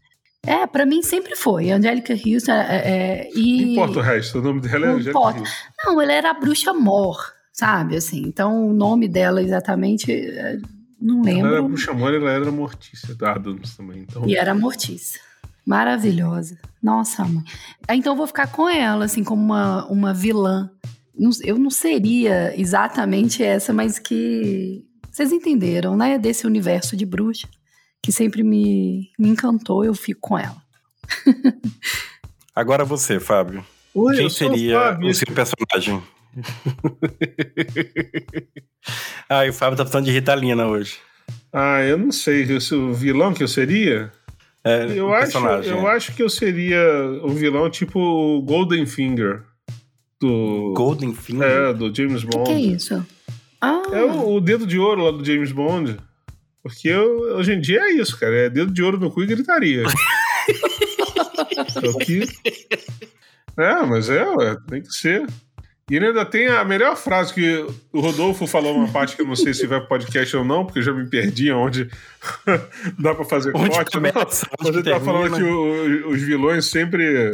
É, 0.47 0.67
pra 0.67 0.87
mim 0.87 1.03
sempre 1.03 1.35
foi. 1.35 1.73
Angélica 1.73 2.13
Houston. 2.13 2.53
É, 2.53 2.77
é, 2.77 3.31
e... 3.35 3.65
Não 3.65 3.73
importa 3.73 3.99
o 3.99 4.03
resto, 4.03 4.39
o 4.39 4.43
nome 4.43 4.61
dela 4.61 4.85
é 4.85 4.89
não 4.89 4.95
Angélica 4.95 5.11
importa. 5.11 5.41
Houston. 5.41 5.73
Não, 5.85 6.01
ela 6.01 6.13
era 6.13 6.31
a 6.31 6.35
Bruxa 6.35 6.73
Mor 6.73 7.34
sabe? 7.55 7.97
Assim, 7.97 8.23
então 8.27 8.69
o 8.69 8.75
nome 8.75 9.07
dela 9.09 9.41
exatamente 9.41 10.13
é, 10.13 10.59
não 11.01 11.23
lembro. 11.23 11.47
Ela 11.47 11.57
era 11.59 11.63
Buxamora, 11.63 12.17
ela 12.17 12.31
era 12.31 12.51
Mortícia 12.51 13.15
da 13.15 13.33
Adams 13.33 13.77
também. 13.77 14.01
Então... 14.01 14.29
E 14.29 14.37
era 14.37 14.55
Mortícia. 14.55 15.21
Maravilhosa. 15.65 16.59
Nossa, 16.83 17.25
mãe. 17.25 17.45
Então 17.91 18.13
eu 18.13 18.17
vou 18.17 18.27
ficar 18.27 18.49
com 18.49 18.69
ela, 18.69 19.07
assim, 19.07 19.25
como 19.25 19.41
uma, 19.41 19.87
uma 19.87 20.13
vilã. 20.13 20.71
Eu 21.43 21.57
não 21.57 21.71
seria 21.71 22.53
exatamente 22.61 23.43
essa, 23.43 23.73
mas 23.73 23.99
que 23.99 24.85
vocês 25.11 25.33
entenderam, 25.33 25.97
né? 25.97 26.19
Desse 26.19 26.47
universo 26.47 26.97
de 26.97 27.07
bruxa 27.07 27.49
que 28.03 28.13
sempre 28.13 28.43
me, 28.43 29.11
me 29.19 29.29
encantou, 29.31 29.83
eu 29.85 29.95
fico 29.95 30.21
com 30.21 30.39
ela. 30.39 30.63
Agora 32.55 32.85
você, 32.85 33.19
Fábio. 33.19 33.65
Oi, 33.95 34.17
Quem 34.17 34.29
seria 34.29 34.99
o 34.99 35.15
seu 35.15 35.33
personagem? 35.33 36.03
ah, 39.29 39.47
e 39.47 39.51
o 39.51 39.53
Fábio 39.53 39.77
tá 39.77 39.85
precisando 39.85 40.05
de 40.05 40.13
Ritalina 40.13 40.67
hoje. 40.67 40.99
Ah, 41.53 41.81
eu 41.83 41.97
não 41.97 42.13
sei. 42.13 42.47
O 42.73 42.93
vilão 42.93 43.33
que 43.33 43.43
eu 43.43 43.49
seria? 43.49 44.13
É, 44.65 44.87
eu, 44.99 45.13
acho, 45.13 45.39
eu 45.39 45.87
acho 45.87 46.15
que 46.15 46.23
eu 46.23 46.31
seria 46.31 46.81
um 47.23 47.35
vilão 47.35 47.69
tipo 47.71 47.99
o 48.01 48.43
Golden 48.43 48.87
Finger. 48.87 49.43
Do, 50.21 50.73
Golden 50.75 51.15
Finger? 51.15 51.47
É, 51.47 51.73
do 51.75 51.95
James 51.95 52.25
Bond. 52.25 52.39
O 52.39 52.45
que, 52.45 52.55
que, 52.55 52.71
é 52.71 52.75
isso? 52.75 53.07
Ah, 53.61 53.83
É 53.93 54.03
o, 54.03 54.35
o 54.37 54.41
dedo 54.41 54.67
de 54.67 54.79
ouro 54.79 55.05
lá 55.05 55.11
do 55.11 55.25
James 55.25 55.53
Bond. 55.53 55.97
Porque 56.63 56.89
eu- 56.89 57.37
hoje 57.37 57.53
em 57.53 57.61
dia 57.61 57.81
é 57.81 57.91
isso, 57.93 58.19
cara. 58.19 58.35
É 58.35 58.51
dedo 58.51 58.73
de 58.73 58.83
ouro 58.83 58.99
no 58.99 59.11
cu 59.11 59.23
e 59.23 59.27
gritaria. 59.27 59.85
Só 61.69 61.99
que... 61.99 62.23
É, 63.57 63.83
mas 63.87 64.09
é, 64.09 64.25
ué, 64.27 64.57
tem 64.69 64.83
que 64.83 64.93
ser. 64.93 65.27
E 65.91 65.97
ele 65.97 66.07
ainda 66.07 66.25
tem 66.25 66.49
a 66.49 66.65
melhor 66.65 66.97
frase 66.97 67.35
que 67.35 67.67
o 67.93 68.01
Rodolfo 68.01 68.47
falou 68.47 68.75
uma 68.75 68.89
parte 68.89 69.15
que 69.17 69.21
eu 69.23 69.27
não 69.27 69.37
sei 69.37 69.53
se 69.53 69.67
vai 69.67 69.81
pro 69.81 69.89
podcast 69.91 70.35
ou 70.37 70.43
não, 70.45 70.65
porque 70.65 70.79
eu 70.79 70.83
já 70.83 70.93
me 70.95 71.07
perdi 71.07 71.53
onde 71.53 71.91
dá 72.99 73.15
pra 73.15 73.25
fazer 73.25 73.53
Onde 73.55 73.71
corte. 73.71 73.95
Não, 73.95 74.11
começa, 74.13 74.47
mas 74.59 74.69
onde 74.69 74.79
ele 74.79 74.91
tá 74.91 75.01
falando 75.01 75.37
que 75.37 75.43
o- 75.43 76.09
os 76.09 76.23
vilões 76.23 76.67
sempre 76.67 77.33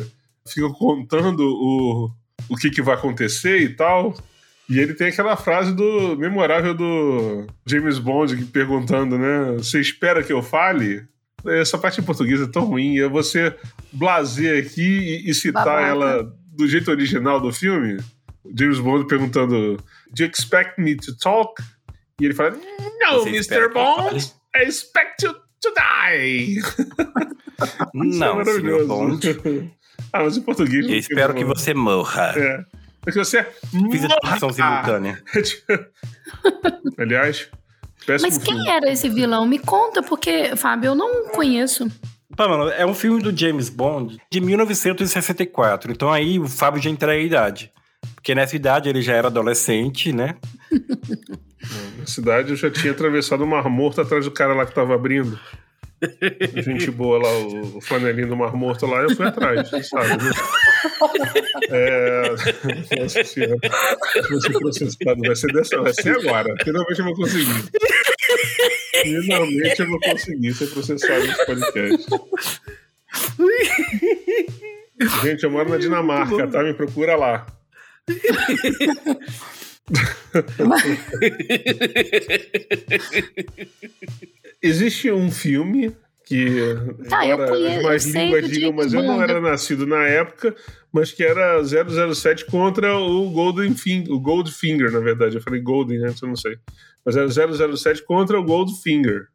ficam 0.48 0.72
contando 0.72 1.40
o, 1.44 2.10
o 2.48 2.56
que, 2.56 2.70
que 2.70 2.82
vai 2.82 2.94
acontecer 2.96 3.58
e 3.60 3.68
tal. 3.68 4.14
E 4.68 4.78
ele 4.78 4.94
tem 4.94 5.08
aquela 5.08 5.36
frase 5.36 5.74
do 5.74 6.16
memorável 6.16 6.74
do 6.74 7.46
James 7.66 7.98
Bond 7.98 8.36
que 8.36 8.44
perguntando, 8.44 9.16
né? 9.18 9.54
Você 9.58 9.80
espera 9.80 10.22
que 10.22 10.32
eu 10.32 10.42
fale? 10.42 11.04
Essa 11.46 11.78
parte 11.78 12.00
em 12.00 12.04
português 12.04 12.40
é 12.40 12.46
tão 12.46 12.64
ruim. 12.64 12.98
É 12.98 13.08
você 13.08 13.54
blazer 13.92 14.64
aqui 14.64 14.82
e, 15.24 15.30
e 15.30 15.34
citar 15.34 15.64
Babaca. 15.64 15.86
ela 15.86 16.32
do 16.52 16.68
jeito 16.68 16.90
original 16.90 17.40
do 17.40 17.52
filme. 17.52 17.96
James 18.56 18.78
Bond 18.80 19.06
perguntando: 19.06 19.76
Do 19.76 20.22
you 20.22 20.30
expect 20.30 20.80
me 20.80 20.96
to 20.96 21.16
talk? 21.16 21.62
E 22.20 22.24
ele 22.26 22.34
fala: 22.34 22.50
No, 22.50 23.26
Mr. 23.26 23.68
Bond, 23.72 24.20
fale?" 24.20 24.22
I 24.56 24.68
expect 24.68 25.24
you 25.24 25.32
to 25.32 25.72
die. 25.74 26.60
É 27.60 27.66
Não, 27.92 28.36
maravilhoso. 28.36 28.86
Bond. 28.88 29.20
ah, 30.14 30.22
mas 30.22 30.34
em 30.38 30.40
português. 30.40 30.86
Eu 30.88 30.96
espero 30.96 31.34
que 31.34 31.44
você 31.44 31.74
morra. 31.74 32.32
É. 32.34 32.64
Porque 33.02 33.18
você 33.18 33.42
Fiz 33.90 34.04
a 34.04 34.08
tradução 34.08 34.48
morra. 34.48 34.80
simultânea. 34.82 35.22
Aliás, 36.98 37.48
péssimo 38.06 38.30
mas 38.30 38.38
quem 38.38 38.54
filme. 38.54 38.70
era 38.70 38.90
esse 38.90 39.08
vilão? 39.10 39.46
Me 39.46 39.58
conta, 39.58 40.02
porque, 40.02 40.56
Fábio, 40.56 40.88
eu 40.88 40.94
não 40.94 41.28
conheço. 41.28 41.86
Mano, 42.38 42.68
é 42.70 42.86
um 42.86 42.94
filme 42.94 43.20
do 43.22 43.36
James 43.36 43.68
Bond 43.68 44.18
de 44.30 44.40
1964. 44.40 45.92
Então 45.92 46.10
aí 46.10 46.38
o 46.38 46.48
Fábio 46.48 46.80
já 46.80 46.88
entra 46.88 47.14
em 47.14 47.26
idade. 47.26 47.70
Porque 48.20 48.34
nessa 48.34 48.54
idade 48.54 48.88
ele 48.88 49.00
já 49.00 49.14
era 49.14 49.28
adolescente, 49.28 50.12
né? 50.12 50.36
Na 51.98 52.06
cidade 52.06 52.50
eu 52.50 52.56
já 52.56 52.70
tinha 52.70 52.92
atravessado 52.92 53.42
o 53.42 53.46
Mar 53.46 53.68
Morto 53.70 54.00
atrás 54.00 54.26
do 54.26 54.30
cara 54.30 54.54
lá 54.54 54.66
que 54.66 54.74
tava 54.74 54.94
abrindo. 54.94 55.40
Gente 56.56 56.90
boa 56.90 57.18
lá, 57.18 57.30
o, 57.38 57.80
flanelinho 57.80 58.28
do 58.28 58.36
Mar 58.36 58.54
Morto 58.54 58.86
lá, 58.86 59.02
eu 59.02 59.16
fui 59.16 59.26
atrás, 59.26 59.70
sabe, 59.88 60.22
né? 60.22 60.30
É... 61.70 63.00
Nossa 63.00 63.24
senhora. 63.24 63.56
Vou 64.30 64.40
ser 64.40 64.52
processado, 64.52 65.20
vai 65.20 65.36
ser 65.36 65.52
dessa, 65.52 65.80
vai 65.80 65.94
ser 65.94 66.18
agora. 66.18 66.54
Finalmente 66.62 66.98
eu 66.98 67.04
vou 67.06 67.14
conseguir. 67.14 67.70
Finalmente 69.02 69.80
eu 69.80 69.88
vou 69.88 70.00
conseguir 70.00 70.54
ser 70.54 70.66
processado 70.68 71.26
nesse 71.26 71.46
podcast. 71.46 72.06
Gente, 75.22 75.44
eu 75.44 75.50
moro 75.50 75.70
na 75.70 75.78
Dinamarca, 75.78 76.46
tá? 76.48 76.62
Me 76.62 76.74
procura 76.74 77.16
lá. 77.16 77.46
Existe 84.62 85.10
um 85.10 85.30
filme 85.30 85.92
que 86.26 86.76
Tá, 87.08 87.26
eu 87.26 87.38
conheço, 87.38 87.82
mais 87.82 88.06
línguas 88.06 88.48
digam, 88.48 88.72
mas 88.72 88.92
eu 88.92 89.02
não 89.02 89.20
era 89.22 89.40
nascido 89.40 89.86
na 89.86 90.04
época, 90.06 90.54
mas 90.92 91.10
que 91.10 91.24
era 91.24 91.60
007 91.64 92.44
contra 92.46 92.96
o 92.96 93.30
Golden 93.30 93.74
Finger, 93.74 94.12
o 94.12 94.20
Goldfinger, 94.20 94.92
na 94.92 95.00
verdade. 95.00 95.36
Eu 95.36 95.42
falei 95.42 95.60
Golden 95.60 96.04
antes, 96.04 96.22
eu 96.22 96.28
não 96.28 96.36
sei. 96.36 96.56
Mas 97.04 97.16
era 97.16 97.28
007 97.28 98.04
contra 98.04 98.38
o 98.38 98.44
Goldfinger. 98.44 99.26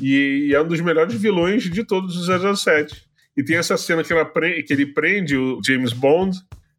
E, 0.00 0.48
e 0.50 0.54
é 0.54 0.60
um 0.60 0.68
dos 0.68 0.80
melhores 0.80 1.14
vilões 1.14 1.64
de 1.64 1.82
todos 1.84 2.16
os 2.16 2.60
007. 2.60 3.04
E 3.36 3.42
tem 3.42 3.56
essa 3.56 3.76
cena 3.76 4.04
que, 4.04 4.12
ela 4.12 4.24
pre- 4.24 4.62
que 4.62 4.72
ele 4.72 4.86
prende 4.86 5.36
o 5.36 5.60
James 5.64 5.92
Bond, 5.92 6.36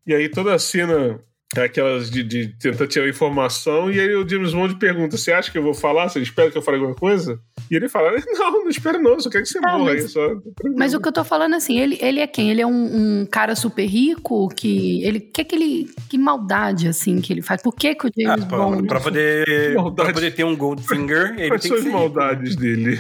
e 0.07 0.13
aí 0.13 0.29
toda 0.29 0.53
a 0.53 0.59
cena 0.59 1.19
aquelas 1.63 2.09
de, 2.12 2.21
de 2.24 2.47
tentar 2.59 2.85
tirar 2.88 3.07
informação, 3.07 3.89
e 3.89 4.00
aí 4.00 4.13
o 4.15 4.27
James 4.27 4.53
Bond 4.53 4.75
pergunta: 4.75 5.17
Você 5.17 5.31
acha 5.31 5.51
que 5.51 5.57
eu 5.57 5.63
vou 5.63 5.74
falar? 5.74 6.09
Você 6.09 6.19
espera 6.19 6.51
que 6.51 6.57
eu 6.57 6.62
fale 6.62 6.77
alguma 6.77 6.95
coisa? 6.95 7.39
E 7.71 7.75
ele 7.75 7.88
fala: 7.89 8.12
Não, 8.38 8.51
não 8.63 8.69
espero 8.69 9.01
não, 9.01 9.19
só 9.19 9.29
quero 9.29 9.43
que 9.43 9.50
você 9.50 9.59
Ah, 9.63 9.77
morra 9.77 9.93
mas- 9.93 10.03
aí. 10.03 10.09
Só, 10.09 10.35
Mas 10.75 10.93
o 10.93 11.00
que 11.00 11.07
eu 11.07 11.12
tô 11.13 11.24
falando 11.24 11.55
assim, 11.55 11.79
ele, 11.79 11.97
ele 12.01 12.19
é 12.19 12.27
quem? 12.27 12.51
Ele 12.51 12.62
é 12.62 12.67
um, 12.67 13.21
um 13.21 13.25
cara 13.25 13.55
super 13.55 13.85
rico 13.85 14.50
que 14.50 15.03
ele 15.03 15.19
que 15.19 15.43
que 15.43 15.55
ele 15.55 15.89
que 16.09 16.17
maldade 16.17 16.88
assim 16.88 17.21
que 17.21 17.31
ele 17.31 17.41
faz? 17.41 17.62
Por 17.62 17.74
que 17.75 17.95
que 17.95 18.05
o 18.07 18.09
Ah, 18.09 18.12
James 18.35 18.45
pra, 18.45 18.57
Bond 18.57 18.88
pra 18.88 19.00
poder, 19.00 19.75
pra 19.95 20.12
poder 20.13 20.31
ter 20.35 20.43
um 20.43 20.55
Goldfinger, 20.55 21.35
ele 21.38 21.47
Quais 21.50 21.62
tem 21.62 21.69
são 21.69 21.77
as 21.77 21.83
rico. 21.85 21.97
maldades 21.97 22.55
dele? 22.55 23.00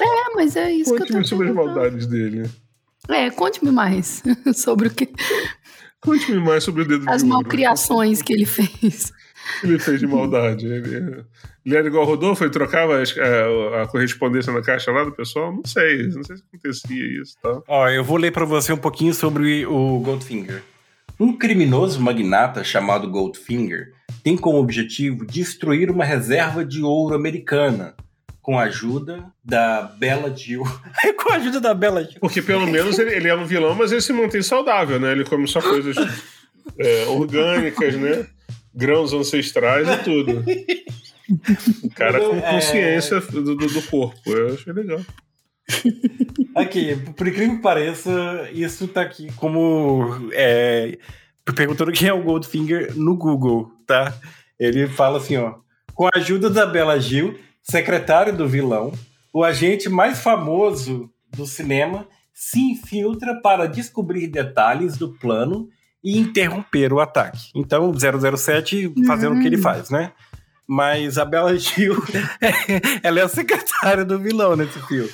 É, 0.00 0.34
mas 0.34 0.56
é 0.56 0.70
isso 0.72 0.90
que 0.94 1.02
eu 1.02 1.06
Conte-me 1.06 1.20
tô 1.22 1.28
sobre 1.28 1.48
as 1.48 1.54
maldades 1.54 2.06
dele. 2.06 2.48
É, 3.08 3.30
conte-me 3.30 3.70
mais 3.72 4.22
sobre 4.54 4.86
o 4.88 4.90
que 4.90 5.08
Conte-me 6.02 6.40
mais 6.40 6.64
sobre 6.64 6.82
o 6.82 6.84
dedo 6.84 7.08
as 7.08 7.22
de 7.22 7.28
ouro. 7.30 7.36
malcriações 7.44 8.20
que 8.20 8.32
ele 8.32 8.44
fez. 8.44 9.12
Ele 9.62 9.78
fez 9.78 10.00
de 10.00 10.06
maldade. 10.06 10.66
Ele, 10.66 11.24
ele 11.64 11.76
era 11.76 11.86
igual 11.86 12.02
o 12.04 12.06
Rodolfo, 12.06 12.44
ele 12.44 12.50
trocava 12.50 13.00
as- 13.00 13.16
a, 13.16 13.82
a 13.82 13.86
correspondência 13.86 14.52
na 14.52 14.62
caixa 14.62 14.90
lá 14.92 15.04
do 15.04 15.12
pessoal? 15.12 15.52
Não 15.52 15.62
sei, 15.64 16.08
não 16.08 16.22
sei 16.24 16.36
se 16.36 16.42
acontecia 16.52 17.22
isso 17.22 17.36
tá? 17.42 17.48
e 17.50 17.52
tal. 17.54 17.64
Ó, 17.68 17.88
eu 17.88 18.04
vou 18.04 18.16
ler 18.16 18.32
pra 18.32 18.44
você 18.44 18.72
um 18.72 18.76
pouquinho 18.76 19.14
sobre 19.14 19.64
o 19.66 19.98
Goldfinger. 20.00 20.62
Um 21.20 21.32
criminoso 21.36 22.00
magnata 22.00 22.64
chamado 22.64 23.08
Goldfinger 23.08 23.92
tem 24.24 24.36
como 24.36 24.58
objetivo 24.58 25.24
destruir 25.24 25.90
uma 25.90 26.04
reserva 26.04 26.64
de 26.64 26.82
ouro 26.82 27.14
americana 27.14 27.94
com 28.42 28.58
a 28.58 28.64
ajuda 28.64 29.24
da 29.44 29.82
Bella 29.82 30.28
Jill. 30.36 30.64
com 31.16 31.32
a 31.32 31.36
ajuda 31.36 31.60
da 31.60 31.72
Bella 31.72 32.02
Jill. 32.04 32.18
Porque 32.20 32.42
pelo 32.42 32.66
menos 32.66 32.98
ele, 32.98 33.14
ele 33.14 33.28
é 33.28 33.34
um 33.34 33.46
vilão, 33.46 33.74
mas 33.74 33.92
ele 33.92 34.00
se 34.00 34.12
mantém 34.12 34.42
saudável, 34.42 34.98
né? 35.00 35.12
Ele 35.12 35.24
come 35.24 35.46
só 35.48 35.62
coisas 35.62 35.96
é, 36.78 37.04
orgânicas, 37.06 37.94
né? 37.96 38.26
Grãos 38.74 39.12
ancestrais 39.12 39.86
e 39.88 39.96
tudo. 40.04 40.42
O 41.84 41.90
cara 41.94 42.18
com 42.20 42.36
É. 42.36 42.40
consciência 42.52 43.20
do, 43.20 43.42
do- 43.42 43.56
do 43.56 43.82
corpo. 43.82 44.18
Eu 44.30 44.54
achei 44.54 44.72
legal. 44.72 45.00
Aqui, 46.54 46.96
por 47.16 47.26
incrível 47.28 47.56
que 47.56 47.62
pareça, 47.62 48.48
isso 48.52 48.88
tá 48.88 49.02
aqui 49.02 49.32
como. 49.36 50.28
É, 50.32 50.98
perguntando 51.54 51.92
quem 51.92 52.08
é 52.08 52.12
o 52.12 52.22
Goldfinger 52.22 52.92
no 52.96 53.16
Google, 53.16 53.70
tá? 53.86 54.12
Ele 54.58 54.86
fala 54.88 55.18
assim, 55.18 55.36
ó. 55.36 55.54
Com 55.94 56.06
a 56.06 56.10
ajuda 56.14 56.48
da 56.50 56.66
Bela 56.66 56.98
Gil, 56.98 57.38
secretário 57.62 58.36
do 58.36 58.48
vilão, 58.48 58.92
o 59.32 59.44
agente 59.44 59.88
mais 59.88 60.20
famoso 60.20 61.10
do 61.30 61.46
cinema 61.46 62.06
se 62.34 62.60
infiltra 62.60 63.40
para 63.40 63.66
descobrir 63.66 64.26
detalhes 64.26 64.96
do 64.96 65.12
plano 65.14 65.68
e 66.02 66.18
interromper 66.18 66.92
o 66.92 67.00
ataque. 67.00 67.50
Então, 67.54 67.90
o 67.90 68.36
007 68.36 68.92
fazendo 69.06 69.36
o 69.36 69.40
que 69.40 69.46
ele 69.46 69.58
faz, 69.58 69.90
né? 69.90 70.12
Mas 70.66 71.18
a 71.18 71.24
Bela 71.24 71.56
Gil, 71.56 72.02
ela 73.02 73.20
é 73.20 73.22
a 73.22 73.28
secretária 73.28 74.04
do 74.04 74.18
vilão 74.18 74.56
nesse 74.56 74.80
filme. 74.86 75.10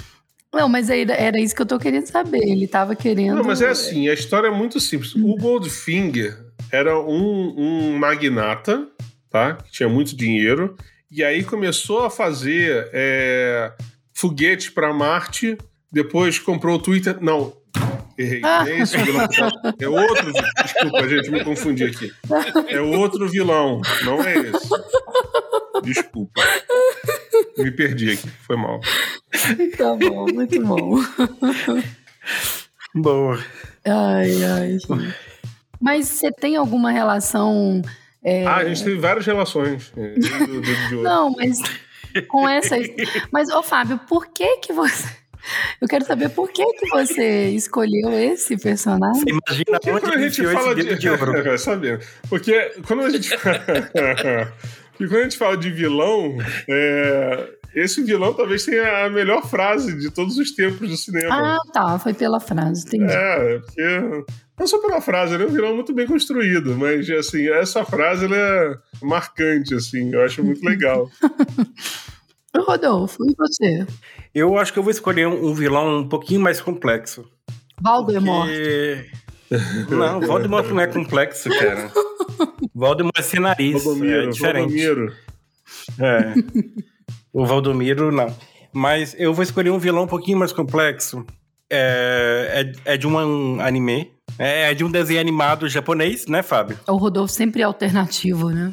Não, 0.53 0.69
mas 0.69 0.89
aí 0.89 1.05
era 1.11 1.39
isso 1.39 1.55
que 1.55 1.61
eu 1.61 1.67
tô 1.67 1.79
querendo 1.79 2.07
saber. 2.07 2.43
Ele 2.43 2.67
tava 2.67 2.97
querendo. 2.97 3.37
Não, 3.37 3.45
mas 3.45 3.61
é 3.61 3.69
assim, 3.69 4.09
a 4.09 4.15
história 4.15 4.49
é 4.49 4.51
muito 4.51 4.81
simples. 4.81 5.15
O 5.15 5.37
Goldfinger 5.37 6.39
era 6.73 6.99
um, 6.99 7.55
um 7.59 7.99
magnata, 7.99 8.89
tá? 9.31 9.55
Que 9.55 9.71
tinha 9.71 9.89
muito 9.89 10.17
dinheiro. 10.17 10.75
E 11.11 11.25
aí 11.25 11.43
começou 11.43 12.05
a 12.05 12.11
fazer 12.11 12.91
é, 12.93 13.73
foguetes 14.13 14.69
para 14.69 14.93
Marte. 14.93 15.57
Depois 15.91 16.39
comprou 16.39 16.77
o 16.77 16.79
Twitter. 16.79 17.17
Não, 17.23 17.57
errei. 18.19 18.43
Ah. 18.45 18.69
É 18.69 18.81
esse 18.81 18.97
o 18.97 19.05
vilão. 19.05 19.27
É 19.81 19.89
outro. 19.89 20.33
Desculpa, 20.63 21.09
gente, 21.09 21.31
me 21.31 21.45
confundi 21.45 21.85
aqui. 21.85 22.13
É 22.69 22.81
outro 22.81 23.29
vilão, 23.29 23.81
não 24.05 24.23
é 24.23 24.37
esse. 24.37 24.69
Desculpa. 25.83 26.43
Me 27.57 27.71
perdi 27.71 28.13
aqui, 28.13 28.29
foi 28.47 28.57
mal. 28.57 28.81
Tá 29.77 29.95
bom, 29.95 30.27
muito 30.33 30.61
bom. 30.63 31.01
Boa. 32.95 33.39
Ai, 33.85 34.45
ai, 34.45 34.79
gente. 34.79 35.15
Mas 35.81 36.09
você 36.09 36.33
tem 36.33 36.57
alguma 36.57 36.91
relação. 36.91 37.81
É, 38.25 38.45
Ah, 38.47 38.57
a 38.57 38.65
gente 38.65 38.83
teve 38.85 38.99
várias 38.99 39.25
relações. 39.27 39.93
é, 39.97 40.15
do- 40.47 40.61
do-. 40.91 41.03
Não, 41.03 41.31
mas 41.31 41.59
com 42.27 42.49
essa. 42.49 42.77
Mas, 43.33 43.49
ô 43.51 43.63
Fábio, 43.63 43.99
por 44.09 44.27
que 44.29 44.57
que 44.59 44.73
você. 44.73 45.07
Eu 45.81 45.87
quero 45.87 46.05
saber 46.05 46.31
por 46.31 46.51
que 46.51 46.65
que 46.65 46.89
você 46.91 47.49
escolheu 47.51 48.11
esse 48.13 48.57
personagem. 48.57 49.23
Você 49.23 49.31
imagina 49.31 49.79
Porque 49.81 49.91
quando 50.01 50.15
a 50.15 50.19
gente 50.19 50.47
fala 50.47 50.75
de. 50.75 50.99
de 50.99 51.09
ouro. 51.11 51.33
Vai 51.45 51.59
saber. 51.59 52.05
Porque 52.29 52.73
quando 52.87 53.03
a 53.03 53.11
gente. 53.11 53.31
Porque 54.99 55.07
quando 55.07 55.21
a 55.21 55.23
gente 55.23 55.39
fala 55.39 55.57
de 55.57 55.71
vilão, 55.71 56.37
é, 56.69 57.49
esse 57.75 58.03
vilão 58.03 58.35
talvez 58.35 58.65
tenha 58.65 59.05
a 59.07 59.11
melhor 59.11 59.47
frase 59.49 59.97
de 59.97 60.11
todos 60.11 60.37
os 60.39 60.51
tempos 60.57 60.89
do 60.89 60.97
cinema. 60.97 61.35
Ah, 61.57 61.59
tá. 61.73 61.99
Foi 62.01 62.13
pela 62.13 62.41
frase, 62.41 62.85
entendi. 62.87 63.13
É, 63.13 63.59
porque 63.61 64.25
Não 64.59 64.67
só 64.67 64.79
pela 64.79 65.01
frase, 65.01 65.35
ele 65.35 65.45
é 65.45 65.47
um 65.47 65.51
vilão 65.51 65.75
muito 65.75 65.93
bem 65.93 66.07
construído, 66.07 66.77
mas 66.77 67.09
assim, 67.11 67.49
essa 67.49 67.85
frase 67.85 68.25
ela 68.25 68.37
é 68.37 68.79
marcante, 69.01 69.75
assim, 69.75 70.13
eu 70.13 70.23
acho 70.23 70.43
muito 70.43 70.65
legal. 70.65 71.09
Rodolfo, 72.57 73.25
e 73.25 73.35
você? 73.37 73.87
Eu 74.35 74.59
acho 74.59 74.73
que 74.73 74.79
eu 74.79 74.83
vou 74.83 74.91
escolher 74.91 75.29
um, 75.29 75.55
vilão 75.55 76.01
um 76.01 76.09
pouquinho 76.09 76.41
mais 76.41 76.61
complexo. 76.61 77.25
Valdemort. 77.81 78.49
Porque... 78.49 79.07
Não, 79.95 80.21
Voldemort 80.21 80.69
não 80.69 80.81
é 80.81 80.87
complexo, 80.87 81.49
cara. 81.51 81.91
Voldemort 82.75 83.19
é 83.19 83.23
cenarista, 83.23 83.85
Valdomiro, 83.85 84.23
é 84.23 84.27
diferente. 84.27 84.87
Valdomiro. 84.87 85.17
É. 86.01 86.35
O 87.33 87.47
Valdomiro, 87.47 88.13
não. 88.13 88.35
Mas 88.73 89.15
eu 89.19 89.33
vou 89.33 89.43
escolher 89.43 89.71
um 89.71 89.79
vilão 89.79 90.05
um 90.05 90.09
pouquinho 90.09 90.39
mais 90.39 90.53
complexo. 90.53 91.25
É, 91.71 92.73
é, 92.85 92.95
é 92.95 92.97
de 92.97 93.07
um 93.07 93.61
anime. 93.61 94.18
É, 94.39 94.71
é 94.71 94.75
de 94.75 94.85
um 94.85 94.91
desenho 94.91 95.21
animado 95.21 95.69
japonês, 95.69 96.27
né, 96.27 96.43
Fábio? 96.43 96.79
O 96.87 96.97
Rodolfo 96.97 97.33
sempre 97.33 97.63
é 97.63 97.65
alternativo, 97.65 98.51
né? 98.51 98.73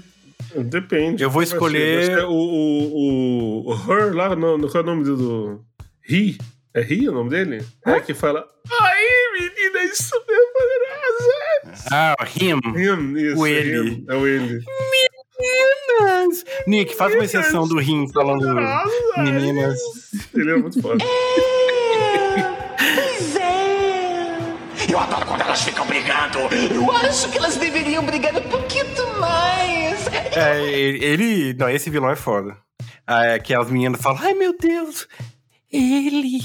Depende. 0.55 1.23
Eu 1.23 1.29
vou 1.29 1.41
escolher- 1.43 2.25
O, 2.25 2.31
o, 2.31 3.65
o, 3.65 3.73
o 3.73 3.91
Her 3.91 4.13
lá, 4.15 4.35
não, 4.35 4.59
qual 4.61 4.75
é 4.75 4.79
o 4.79 4.83
nome 4.83 5.03
do. 5.03 5.61
He? 6.09 6.37
É 6.73 6.81
He 6.81 7.07
o 7.09 7.11
nome 7.13 7.29
dele? 7.29 7.63
É 7.85 7.99
que 7.99 8.13
fala. 8.13 8.45
Aí, 8.81 9.31
menina, 9.33 9.79
é 9.79 9.87
super 9.95 10.37
poderosa! 10.53 11.85
Ah, 11.91 12.15
Him. 12.25 12.59
Him, 12.77 13.17
isso. 13.17 13.39
O 13.41 13.47
é 13.47 13.51
ele. 13.51 13.89
him, 13.89 14.05
É 14.09 14.15
o 14.15 14.27
ele. 14.27 14.59
Nick, 16.67 16.95
faz 16.95 17.13
uma 17.13 17.23
exceção 17.25 17.67
do 17.67 17.79
Him 17.81 18.07
falando 18.13 18.45
meninas. 19.17 19.79
Ele 20.33 20.51
é 20.51 20.55
muito 20.57 20.81
foda. 20.81 21.03
Elas 25.55 25.63
ficam 25.63 25.87
brigando. 25.87 26.39
Eu 26.69 26.91
acho 26.91 27.29
que 27.29 27.37
elas 27.37 27.55
deveriam 27.55 28.03
brigar 28.03 28.35
um 28.35 28.49
pouquinho 28.49 29.19
mais. 29.19 30.05
É, 30.35 30.61
ele, 30.69 31.53
Não, 31.53 31.69
esse 31.69 31.89
vilão 31.89 32.09
é 32.09 32.15
foda. 32.15 32.57
Ah, 33.07 33.25
é 33.25 33.39
que 33.39 33.53
as 33.53 33.69
meninas 33.69 34.01
falam, 34.01 34.19
ai 34.21 34.33
meu 34.33 34.57
Deus, 34.57 35.07
ele. 35.71 36.41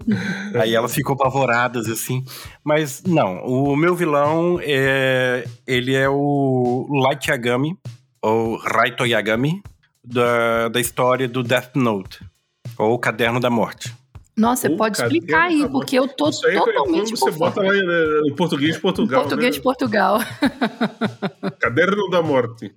Aí 0.58 0.74
elas 0.74 0.94
ficam 0.94 1.14
apavoradas, 1.14 1.86
assim. 1.88 2.24
Mas 2.64 3.02
não, 3.02 3.44
o 3.44 3.76
meu 3.76 3.94
vilão 3.94 4.58
é. 4.62 5.44
Ele 5.66 5.94
é 5.94 6.08
o 6.08 6.86
Light 6.90 7.28
Yagami, 7.28 7.76
ou 8.22 8.56
Raito 8.56 9.04
Yagami, 9.04 9.62
da, 10.02 10.68
da 10.68 10.80
história 10.80 11.28
do 11.28 11.42
Death 11.42 11.74
Note, 11.74 12.24
ou 12.78 12.94
o 12.94 12.98
Caderno 12.98 13.38
da 13.38 13.50
Morte. 13.50 13.92
Nossa, 14.36 14.68
você 14.68 14.76
pode 14.76 15.00
explicar 15.00 15.44
aí, 15.44 15.66
porque 15.68 15.98
eu 15.98 16.06
tô 16.08 16.28
Isso 16.28 16.46
aí 16.46 16.56
é 16.56 16.58
totalmente 16.58 17.10
quando 17.12 17.18
você 17.18 17.30
por 17.30 17.38
bota 17.38 17.54
fora. 17.54 17.68
lá 17.68 17.74
né, 17.74 18.20
no 18.28 18.36
português 18.36 18.74
de 18.74 18.80
Portugal. 18.80 19.20
Português 19.22 19.54
de 19.54 19.60
né? 19.60 19.62
Portugal. 19.64 20.18
Caderno 21.58 22.10
da 22.10 22.22
Morte. 22.22 22.74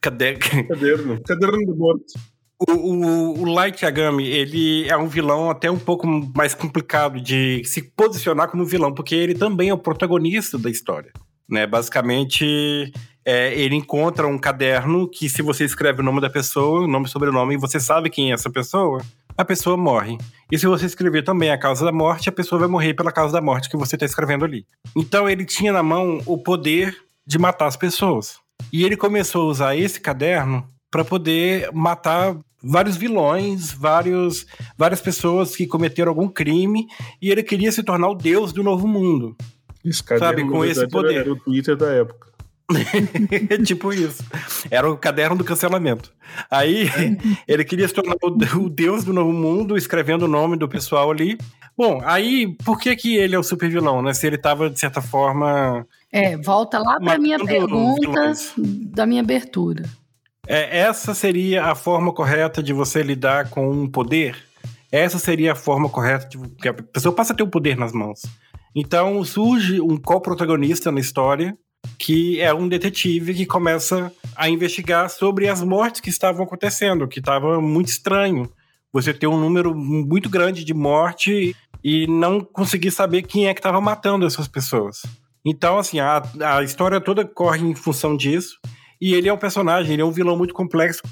Cade- 0.00 0.36
Caderno. 0.36 1.20
Caderno 1.22 1.66
da 1.66 1.74
Morte. 1.74 2.14
O, 2.58 2.72
o, 2.72 3.40
o 3.42 3.44
Light 3.52 3.82
Yagami, 3.84 4.26
ele 4.26 4.88
é 4.88 4.96
um 4.96 5.06
vilão 5.08 5.50
até 5.50 5.70
um 5.70 5.78
pouco 5.78 6.06
mais 6.34 6.54
complicado 6.54 7.20
de 7.20 7.62
se 7.64 7.82
posicionar 7.82 8.48
como 8.48 8.64
vilão, 8.64 8.94
porque 8.94 9.14
ele 9.14 9.34
também 9.34 9.68
é 9.68 9.74
o 9.74 9.78
protagonista 9.78 10.58
da 10.58 10.70
história. 10.70 11.12
Né? 11.48 11.66
Basicamente, 11.66 12.92
é, 13.24 13.54
ele 13.54 13.74
encontra 13.74 14.26
um 14.26 14.38
caderno 14.38 15.08
que, 15.08 15.28
se 15.28 15.42
você 15.42 15.64
escreve 15.64 16.00
o 16.00 16.04
nome 16.04 16.20
da 16.20 16.30
pessoa, 16.30 16.80
o 16.80 16.88
nome 16.88 17.06
e 17.06 17.10
sobrenome, 17.10 17.54
e 17.54 17.58
você 17.58 17.78
sabe 17.78 18.08
quem 18.08 18.30
é 18.30 18.34
essa 18.34 18.48
pessoa, 18.50 19.02
a 19.36 19.44
pessoa 19.44 19.76
morre. 19.76 20.18
E 20.50 20.58
se 20.58 20.66
você 20.66 20.86
escrever 20.86 21.22
também 21.22 21.50
a 21.50 21.58
causa 21.58 21.84
da 21.84 21.92
morte, 21.92 22.28
a 22.28 22.32
pessoa 22.32 22.58
vai 22.60 22.68
morrer 22.68 22.94
pela 22.94 23.12
causa 23.12 23.32
da 23.32 23.40
morte 23.40 23.68
que 23.68 23.76
você 23.76 23.96
está 23.96 24.06
escrevendo 24.06 24.44
ali. 24.44 24.66
Então, 24.94 25.28
ele 25.28 25.44
tinha 25.44 25.72
na 25.72 25.82
mão 25.82 26.20
o 26.24 26.38
poder 26.38 26.96
de 27.26 27.38
matar 27.38 27.66
as 27.66 27.76
pessoas. 27.76 28.38
E 28.72 28.84
ele 28.84 28.96
começou 28.96 29.42
a 29.42 29.50
usar 29.50 29.76
esse 29.76 30.00
caderno 30.00 30.68
para 30.90 31.04
poder 31.04 31.70
matar 31.72 32.36
vários 32.62 32.96
vilões, 32.96 33.72
vários, 33.72 34.46
várias 34.78 35.00
pessoas 35.00 35.54
que 35.54 35.66
cometeram 35.66 36.10
algum 36.10 36.28
crime, 36.28 36.86
e 37.20 37.30
ele 37.30 37.42
queria 37.42 37.70
se 37.70 37.82
tornar 37.82 38.08
o 38.08 38.14
deus 38.14 38.52
do 38.52 38.62
novo 38.62 38.86
mundo. 38.88 39.36
Esse 39.84 40.02
caderno, 40.02 40.26
Sabe, 40.26 40.50
com 40.50 40.64
esse 40.64 40.88
poder. 40.88 41.20
Era 41.20 41.32
o 41.32 41.36
Twitter 41.36 41.76
da 41.76 41.92
época. 41.92 42.32
tipo 43.64 43.92
isso. 43.92 44.24
Era 44.70 44.90
o 44.90 44.96
caderno 44.96 45.36
do 45.36 45.44
cancelamento. 45.44 46.12
Aí 46.50 46.88
ele 47.46 47.64
queria 47.64 47.86
se 47.86 47.94
tornar 47.94 48.16
o, 48.22 48.68
deus 48.68 49.04
do 49.04 49.12
novo 49.12 49.32
mundo, 49.32 49.76
escrevendo 49.76 50.24
o 50.24 50.28
nome 50.28 50.56
do 50.56 50.68
pessoal 50.68 51.10
ali. 51.10 51.38
Bom, 51.76 52.00
aí 52.04 52.56
por 52.64 52.78
que 52.78 52.96
que 52.96 53.16
ele 53.16 53.34
é 53.34 53.38
o 53.38 53.42
super 53.42 53.70
vilão, 53.70 54.02
né? 54.02 54.12
Se 54.14 54.26
ele 54.26 54.38
tava, 54.38 54.68
de 54.68 54.80
certa 54.80 55.00
forma. 55.00 55.86
É, 56.10 56.36
volta 56.36 56.78
lá 56.78 56.98
para 56.98 57.18
minha 57.18 57.38
pergunta 57.38 58.32
da 58.92 59.06
minha 59.06 59.22
abertura. 59.22 59.84
É, 60.46 60.78
essa 60.78 61.14
seria 61.14 61.64
a 61.64 61.74
forma 61.74 62.12
correta 62.12 62.62
de 62.62 62.72
você 62.72 63.02
lidar 63.02 63.50
com 63.50 63.70
um 63.70 63.88
poder? 63.88 64.36
Essa 64.90 65.18
seria 65.18 65.52
a 65.52 65.56
forma 65.56 65.88
correta 65.88 66.28
de 66.28 66.38
que 66.56 66.68
a 66.68 66.74
pessoa 66.74 67.14
passa 67.14 67.32
a 67.32 67.36
ter 67.36 67.42
o 67.42 67.48
poder 67.48 67.76
nas 67.76 67.92
mãos. 67.92 68.22
Então 68.74 69.22
surge 69.24 69.80
um 69.80 69.96
co-protagonista 69.96 70.92
na 70.92 71.00
história 71.00 71.56
que 71.98 72.40
é 72.40 72.52
um 72.52 72.68
detetive 72.68 73.34
que 73.34 73.46
começa 73.46 74.12
a 74.34 74.48
investigar 74.48 75.08
sobre 75.10 75.48
as 75.48 75.62
mortes 75.62 76.00
que 76.00 76.10
estavam 76.10 76.44
acontecendo, 76.44 77.08
que 77.08 77.18
estava 77.18 77.60
muito 77.60 77.88
estranho. 77.88 78.50
Você 78.92 79.12
ter 79.12 79.26
um 79.26 79.38
número 79.38 79.74
muito 79.74 80.28
grande 80.28 80.64
de 80.64 80.74
morte 80.74 81.54
e 81.82 82.06
não 82.06 82.40
conseguir 82.40 82.90
saber 82.90 83.22
quem 83.22 83.46
é 83.46 83.54
que 83.54 83.60
estava 83.60 83.80
matando 83.80 84.26
essas 84.26 84.48
pessoas. 84.48 85.02
Então, 85.44 85.78
assim, 85.78 86.00
a, 86.00 86.22
a 86.40 86.62
história 86.62 87.00
toda 87.00 87.24
corre 87.24 87.64
em 87.64 87.74
função 87.74 88.16
disso. 88.16 88.58
E 89.00 89.14
ele 89.14 89.28
é 89.28 89.32
um 89.32 89.38
personagem, 89.38 89.92
ele 89.92 90.02
é 90.02 90.04
um 90.04 90.10
vilão 90.10 90.36
muito 90.36 90.54
complexo. 90.54 91.02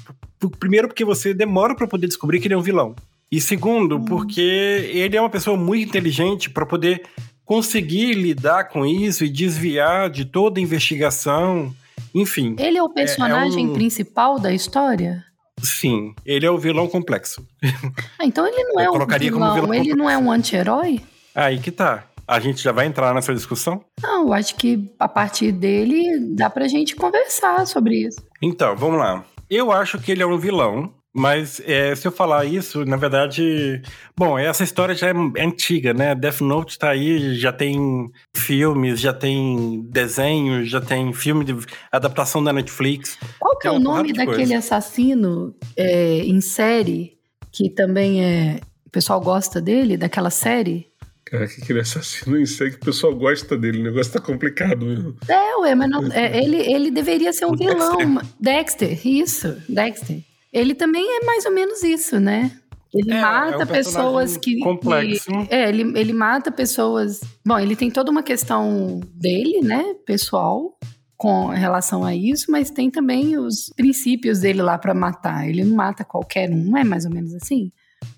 Primeiro, 0.59 0.87
porque 0.87 1.05
você 1.05 1.33
demora 1.33 1.75
para 1.75 1.87
poder 1.87 2.07
descobrir 2.07 2.39
que 2.39 2.47
ele 2.47 2.53
é 2.53 2.57
um 2.57 2.61
vilão. 2.61 2.95
E 3.31 3.39
segundo, 3.39 3.99
porque 4.01 4.41
ele 4.41 5.15
é 5.15 5.21
uma 5.21 5.29
pessoa 5.29 5.57
muito 5.57 5.87
inteligente 5.87 6.49
para 6.49 6.65
poder 6.65 7.03
conseguir 7.45 8.13
lidar 8.13 8.65
com 8.65 8.85
isso 8.85 9.23
e 9.23 9.29
desviar 9.29 10.09
de 10.09 10.25
toda 10.25 10.59
a 10.59 10.63
investigação. 10.63 11.73
Enfim, 12.13 12.55
Ele 12.59 12.77
é 12.77 12.83
o 12.83 12.89
personagem 12.89 13.67
um- 13.69 13.73
principal 13.73 14.39
da 14.39 14.51
história? 14.53 15.23
sim, 15.61 16.13
ele 16.25 16.45
é 16.45 16.51
o 16.51 16.57
vilão 16.57 16.87
complexo. 16.87 17.45
Ah, 18.19 18.25
então 18.25 18.45
ele 18.47 18.63
não 18.63 18.79
é 18.81 18.89
um 18.89 18.93
colocaria 18.93 19.31
como 19.31 19.43
vilão, 19.45 19.55
vilão 19.67 19.73
ele 19.73 19.93
não 19.95 20.09
é 20.09 20.17
um 20.17 20.31
anti-herói? 20.31 21.01
Aí 21.33 21.59
que 21.59 21.71
tá. 21.71 22.05
A 22.27 22.39
gente 22.39 22.61
já 22.63 22.71
vai 22.71 22.87
entrar 22.87 23.13
nessa 23.13 23.33
discussão? 23.35 23.83
Não, 24.01 24.23
eu 24.27 24.33
acho 24.33 24.55
que 24.55 24.89
a 24.99 25.07
partir 25.07 25.51
dele 25.51 26.17
dá 26.35 26.49
pra 26.49 26.67
gente 26.67 26.95
conversar 26.95 27.67
sobre 27.67 28.07
isso. 28.07 28.19
Então, 28.41 28.75
vamos 28.75 28.97
lá. 28.99 29.23
Eu 29.47 29.71
acho 29.71 29.99
que 29.99 30.11
ele 30.11 30.23
é 30.23 30.25
um 30.25 30.37
vilão, 30.39 30.91
mas 31.15 31.61
é, 31.63 31.95
se 31.95 32.05
eu 32.05 32.11
falar 32.11 32.43
isso, 32.43 32.83
na 32.83 32.97
verdade. 32.97 33.81
Bom, 34.17 34.37
essa 34.37 34.65
história 34.65 34.93
já 34.93 35.07
é 35.07 35.13
antiga, 35.41 35.93
né? 35.93 36.13
Death 36.13 36.41
Note 36.41 36.77
tá 36.77 36.89
aí, 36.89 37.35
já 37.35 37.53
tem 37.53 38.11
filmes, 38.35 38.99
já 38.99 39.13
tem 39.13 39.81
desenhos, 39.89 40.69
já 40.69 40.81
tem 40.81 41.13
filme 41.13 41.45
de 41.45 41.55
adaptação 41.89 42.43
da 42.43 42.51
Netflix. 42.51 43.17
Qual 43.39 43.57
que 43.57 43.65
é 43.65 43.71
o 43.71 43.79
nome 43.79 44.11
daquele 44.11 44.35
coisa. 44.35 44.57
assassino 44.57 45.55
é, 45.77 46.17
em 46.17 46.41
série 46.41 47.17
que 47.49 47.69
também 47.69 48.21
é. 48.21 48.59
O 48.85 48.89
pessoal 48.89 49.21
gosta 49.21 49.61
dele, 49.61 49.95
daquela 49.95 50.29
série? 50.29 50.87
Cara, 51.23 51.47
que 51.47 51.61
aquele 51.61 51.79
assassino 51.79 52.37
em 52.37 52.45
série 52.45 52.71
que 52.71 52.77
o 52.77 52.85
pessoal 52.85 53.15
gosta 53.15 53.57
dele. 53.57 53.79
O 53.79 53.83
negócio 53.83 54.11
tá 54.11 54.19
complicado 54.19 54.85
mesmo. 54.85 55.15
É, 55.29 55.55
ué, 55.59 55.75
mas 55.75 55.89
não, 55.89 56.11
é, 56.11 56.43
ele, 56.43 56.57
ele 56.57 56.91
deveria 56.91 57.31
ser 57.31 57.45
um 57.45 57.53
O 57.53 57.57
vilão. 57.57 57.97
Dexter. 57.97 58.89
Dexter, 58.89 59.07
isso, 59.07 59.57
Dexter. 59.69 60.34
Ele 60.55 60.73
também 60.73 61.05
é 61.17 61.25
mais 61.25 61.45
ou 61.45 61.51
menos 61.51 61.83
isso, 61.83 62.17
né? 62.19 62.49
Ele 62.93 63.11
É, 63.11 63.19
mata 63.21 63.55
é 63.55 63.65
um 63.65 63.67
pessoas 63.67 64.37
que. 64.37 64.59
complexo. 64.59 65.25
que- 65.25 65.53
é, 65.53 65.67
ele, 65.67 65.81
ele 65.99 66.13
mata 66.13 66.49
pessoas. 66.49 67.19
Bom, 67.45 67.59
ele 67.59 67.75
tem 67.75 67.91
toda 67.91 68.09
uma 68.09 68.23
questão 68.23 69.01
dele, 69.13 69.59
né, 69.61 69.93
pessoal, 70.05 70.77
com 71.17 71.47
relação 71.47 72.05
a 72.05 72.15
isso, 72.15 72.49
mas 72.49 72.69
tem 72.71 72.89
também 72.89 73.37
os 73.37 73.69
princípios 73.75 74.39
dele 74.39 74.61
lá 74.61 74.77
pra 74.77 74.93
matar. 74.93 75.45
Ele 75.49 75.65
não 75.65 75.75
mata 75.75 76.05
qualquer 76.05 76.49
um, 76.49 76.55
não 76.55 76.77
é 76.77 76.85
mais 76.85 77.03
ou 77.03 77.11
menos 77.11 77.33
assim? 77.35 77.69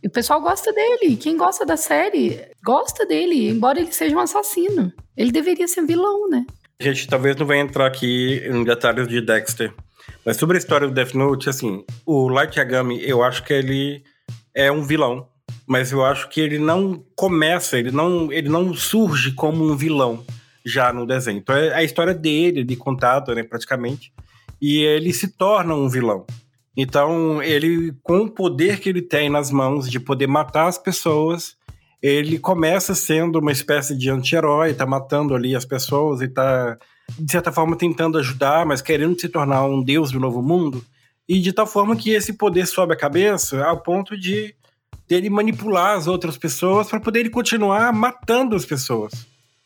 E 0.03 0.07
o 0.07 0.11
pessoal 0.11 0.39
gosta 0.39 0.71
dele. 0.71 1.15
Quem 1.15 1.37
gosta 1.37 1.65
da 1.65 1.77
série 1.77 2.39
gosta 2.63 3.03
dele, 3.03 3.49
embora 3.49 3.79
ele 3.79 3.91
seja 3.91 4.15
um 4.15 4.19
assassino. 4.19 4.93
Ele 5.15 5.31
deveria 5.31 5.67
ser 5.67 5.81
um 5.81 5.87
vilão, 5.87 6.29
né? 6.29 6.45
A 6.79 6.83
gente 6.83 7.07
talvez 7.07 7.35
não 7.35 7.47
vai 7.47 7.59
entrar 7.59 7.87
aqui 7.87 8.43
em 8.45 8.63
detalhes 8.63 9.07
de 9.07 9.21
Dexter. 9.21 9.73
Mas 10.27 10.35
sobre 10.35 10.57
a 10.57 10.59
história 10.59 10.85
do 10.89 10.93
Death 10.93 11.13
Note, 11.13 11.49
assim, 11.49 11.85
o 12.05 12.27
Light 12.27 12.57
Yagami, 12.57 13.01
eu 13.01 13.23
acho 13.23 13.45
que 13.45 13.53
ele 13.53 14.03
é 14.53 14.69
um 14.69 14.83
vilão. 14.83 15.25
Mas 15.65 15.93
eu 15.93 16.03
acho 16.03 16.27
que 16.27 16.41
ele 16.41 16.59
não 16.59 17.01
começa, 17.15 17.79
ele 17.79 17.91
não, 17.91 18.29
ele 18.29 18.49
não 18.49 18.73
surge 18.73 19.31
como 19.31 19.63
um 19.63 19.77
vilão 19.77 20.25
já 20.65 20.91
no 20.91 21.07
desenho. 21.07 21.37
Então 21.37 21.55
é 21.55 21.73
a 21.73 21.81
história 21.81 22.13
dele, 22.13 22.65
de 22.65 22.75
contato, 22.75 23.33
né, 23.33 23.41
praticamente. 23.41 24.11
E 24.61 24.79
ele 24.79 25.13
se 25.13 25.29
torna 25.29 25.73
um 25.73 25.87
vilão. 25.87 26.25
Então, 26.75 27.41
ele, 27.41 27.93
com 28.03 28.23
o 28.23 28.29
poder 28.29 28.81
que 28.81 28.89
ele 28.89 29.01
tem 29.01 29.29
nas 29.29 29.49
mãos 29.49 29.89
de 29.89 29.97
poder 29.97 30.27
matar 30.27 30.67
as 30.67 30.77
pessoas, 30.77 31.55
ele 32.01 32.37
começa 32.37 32.93
sendo 32.93 33.39
uma 33.39 33.53
espécie 33.53 33.97
de 33.97 34.09
anti-herói, 34.09 34.73
tá 34.73 34.85
matando 34.85 35.33
ali 35.33 35.55
as 35.55 35.63
pessoas 35.63 36.19
e 36.21 36.27
tá, 36.27 36.77
de 37.19 37.31
certa 37.31 37.51
forma, 37.51 37.77
tentando 37.77 38.17
ajudar, 38.17 38.65
mas 38.65 38.81
querendo 38.81 39.19
se 39.19 39.29
tornar 39.29 39.65
um 39.65 39.81
deus 39.81 40.11
do 40.11 40.19
novo 40.19 40.41
mundo. 40.41 40.83
E 41.27 41.39
de 41.39 41.51
tal 41.51 41.67
forma 41.67 41.95
que 41.95 42.11
esse 42.11 42.33
poder 42.33 42.65
sobe 42.65 42.93
a 42.93 42.97
cabeça 42.97 43.63
ao 43.65 43.81
ponto 43.81 44.17
de 44.17 44.55
dele 45.07 45.29
manipular 45.29 45.97
as 45.97 46.07
outras 46.07 46.37
pessoas 46.37 46.89
para 46.89 46.99
poder 46.99 47.21
ele 47.21 47.29
continuar 47.29 47.93
matando 47.93 48.55
as 48.55 48.65
pessoas. 48.65 49.13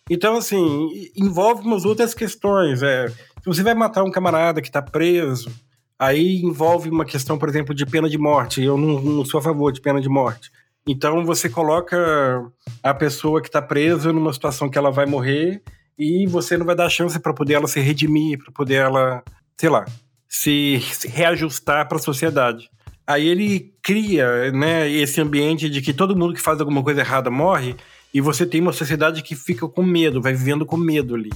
Então, 0.09 0.37
assim, 0.37 1.09
envolve 1.15 1.65
umas 1.65 1.85
outras 1.85 2.13
questões. 2.13 2.83
É, 2.83 3.07
se 3.09 3.45
você 3.45 3.63
vai 3.63 3.73
matar 3.73 4.03
um 4.03 4.11
camarada 4.11 4.61
que 4.61 4.67
está 4.67 4.81
preso, 4.81 5.51
aí 5.97 6.41
envolve 6.41 6.89
uma 6.89 7.05
questão, 7.05 7.37
por 7.37 7.49
exemplo, 7.49 7.73
de 7.73 7.85
pena 7.85 8.09
de 8.09 8.17
morte. 8.17 8.61
Eu 8.61 8.77
não, 8.77 9.01
não 9.01 9.25
sou 9.25 9.39
a 9.39 9.43
favor 9.43 9.71
de 9.71 9.81
pena 9.81 10.01
de 10.01 10.09
morte. 10.09 10.51
Então 10.87 11.23
você 11.23 11.47
coloca 11.47 12.43
a 12.81 12.93
pessoa 12.93 13.41
que 13.41 13.47
está 13.47 13.61
presa 13.61 14.11
numa 14.11 14.33
situação 14.33 14.69
que 14.69 14.77
ela 14.77 14.91
vai 14.91 15.05
morrer 15.05 15.61
e 15.97 16.25
você 16.27 16.57
não 16.57 16.65
vai 16.65 16.75
dar 16.75 16.89
chance 16.89 17.19
para 17.19 17.33
poder 17.33 17.53
ela 17.53 17.67
se 17.67 17.79
redimir, 17.79 18.37
para 18.37 18.51
poder 18.51 18.75
ela, 18.75 19.23
sei 19.57 19.69
lá, 19.69 19.85
se, 20.27 20.81
se 20.91 21.07
reajustar 21.07 21.87
para 21.87 21.97
a 21.97 22.01
sociedade. 22.01 22.69
Aí 23.05 23.27
ele 23.27 23.73
cria, 23.81 24.51
né, 24.51 24.89
esse 24.89 25.19
ambiente 25.19 25.69
de 25.69 25.81
que 25.81 25.93
todo 25.93 26.15
mundo 26.15 26.33
que 26.33 26.41
faz 26.41 26.59
alguma 26.59 26.83
coisa 26.83 27.01
errada 27.01 27.29
morre 27.29 27.75
e 28.13 28.21
você 28.21 28.45
tem 28.45 28.61
uma 28.61 28.73
sociedade 28.73 29.21
que 29.21 29.35
fica 29.35 29.67
com 29.67 29.83
medo, 29.83 30.21
vai 30.21 30.33
vivendo 30.33 30.65
com 30.65 30.77
medo 30.77 31.15
ali. 31.15 31.31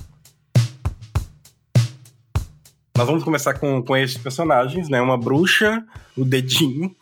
Nós 2.98 3.08
vamos 3.08 3.26
começar 3.26 3.56
com, 3.56 3.84
com 3.84 3.98
esses 3.98 4.18
personagens, 4.18 4.88
né? 4.88 5.02
Uma 5.02 5.18
bruxa, 5.18 5.84
o 6.16 6.24
dedinho, 6.24 6.96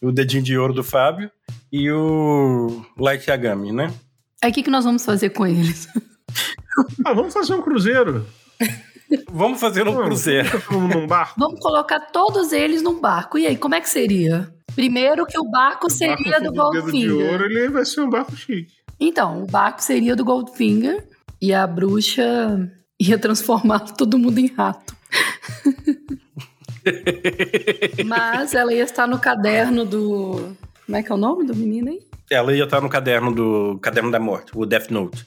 o 0.00 0.12
dedinho 0.12 0.42
de 0.42 0.58
ouro 0.58 0.74
do 0.74 0.84
Fábio 0.84 1.30
e 1.72 1.90
o 1.90 2.84
Light 2.98 3.26
Yagami, 3.28 3.72
né? 3.72 3.92
Aí 4.42 4.50
o 4.50 4.54
que, 4.54 4.62
que 4.62 4.70
nós 4.70 4.84
vamos 4.84 5.04
fazer 5.04 5.30
com 5.30 5.46
eles? 5.46 5.88
ah, 7.04 7.12
vamos 7.12 7.32
fazer 7.32 7.54
um 7.54 7.62
cruzeiro. 7.62 8.26
Vamos 9.30 9.60
fazer 9.60 9.88
um 9.88 9.94
cruzeiro. 9.94 10.62
Num 10.70 11.06
barco. 11.06 11.34
Vamos 11.38 11.60
colocar 11.60 12.00
todos 12.00 12.52
eles 12.52 12.82
num 12.82 13.00
barco. 13.00 13.38
E 13.38 13.46
aí, 13.46 13.56
como 13.56 13.74
é 13.74 13.80
que 13.80 13.88
seria? 13.88 14.52
Primeiro 14.74 15.26
que 15.26 15.38
o 15.38 15.44
barco 15.44 15.90
seria 15.90 16.40
do 16.40 16.52
barco 16.52 16.72
dedo 16.72 16.92
de 16.92 17.10
ouro, 17.10 17.38
Goldfinger. 17.38 17.42
ele 17.42 17.68
vai 17.68 17.84
ser 17.84 18.00
um 18.00 18.10
barco 18.10 18.36
chique. 18.36 18.72
Então, 19.00 19.42
o 19.42 19.46
barco 19.46 19.82
seria 19.82 20.14
do 20.14 20.24
Goldfinger 20.24 21.08
e 21.40 21.54
a 21.54 21.66
bruxa 21.66 22.70
ia 23.00 23.18
transformar 23.18 23.80
todo 23.96 24.18
mundo 24.18 24.38
em 24.38 24.48
rato. 24.48 24.96
Mas 28.06 28.54
ela 28.54 28.72
ia 28.72 28.84
estar 28.84 29.06
no 29.06 29.18
caderno 29.18 29.84
do. 29.84 30.56
Como 30.84 30.96
é 30.96 31.02
que 31.02 31.12
é 31.12 31.14
o 31.14 31.18
nome 31.18 31.44
do 31.44 31.54
menino 31.54 31.90
aí? 31.90 32.00
Ela 32.30 32.54
ia 32.54 32.64
estar 32.64 32.80
no 32.80 32.88
caderno 32.88 33.34
do 33.34 33.78
caderno 33.80 34.10
da 34.10 34.20
morte, 34.20 34.52
o 34.54 34.66
Death 34.66 34.90
Note. 34.90 35.26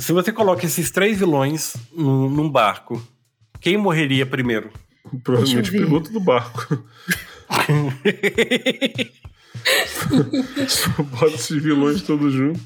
Se 0.00 0.12
você 0.12 0.32
coloca 0.32 0.66
esses 0.66 0.90
três 0.90 1.18
vilões 1.18 1.74
num, 1.92 2.28
num 2.28 2.50
barco, 2.50 3.00
quem 3.60 3.76
morreria 3.76 4.26
primeiro? 4.26 4.70
Provavelmente 5.22 5.70
o 5.70 5.72
piloto 5.72 6.12
do 6.12 6.20
barco. 6.20 6.84
Só 10.68 11.02
bota 11.02 11.34
esses 11.34 11.62
vilões 11.62 12.02
todos 12.02 12.32
juntos. 12.32 12.62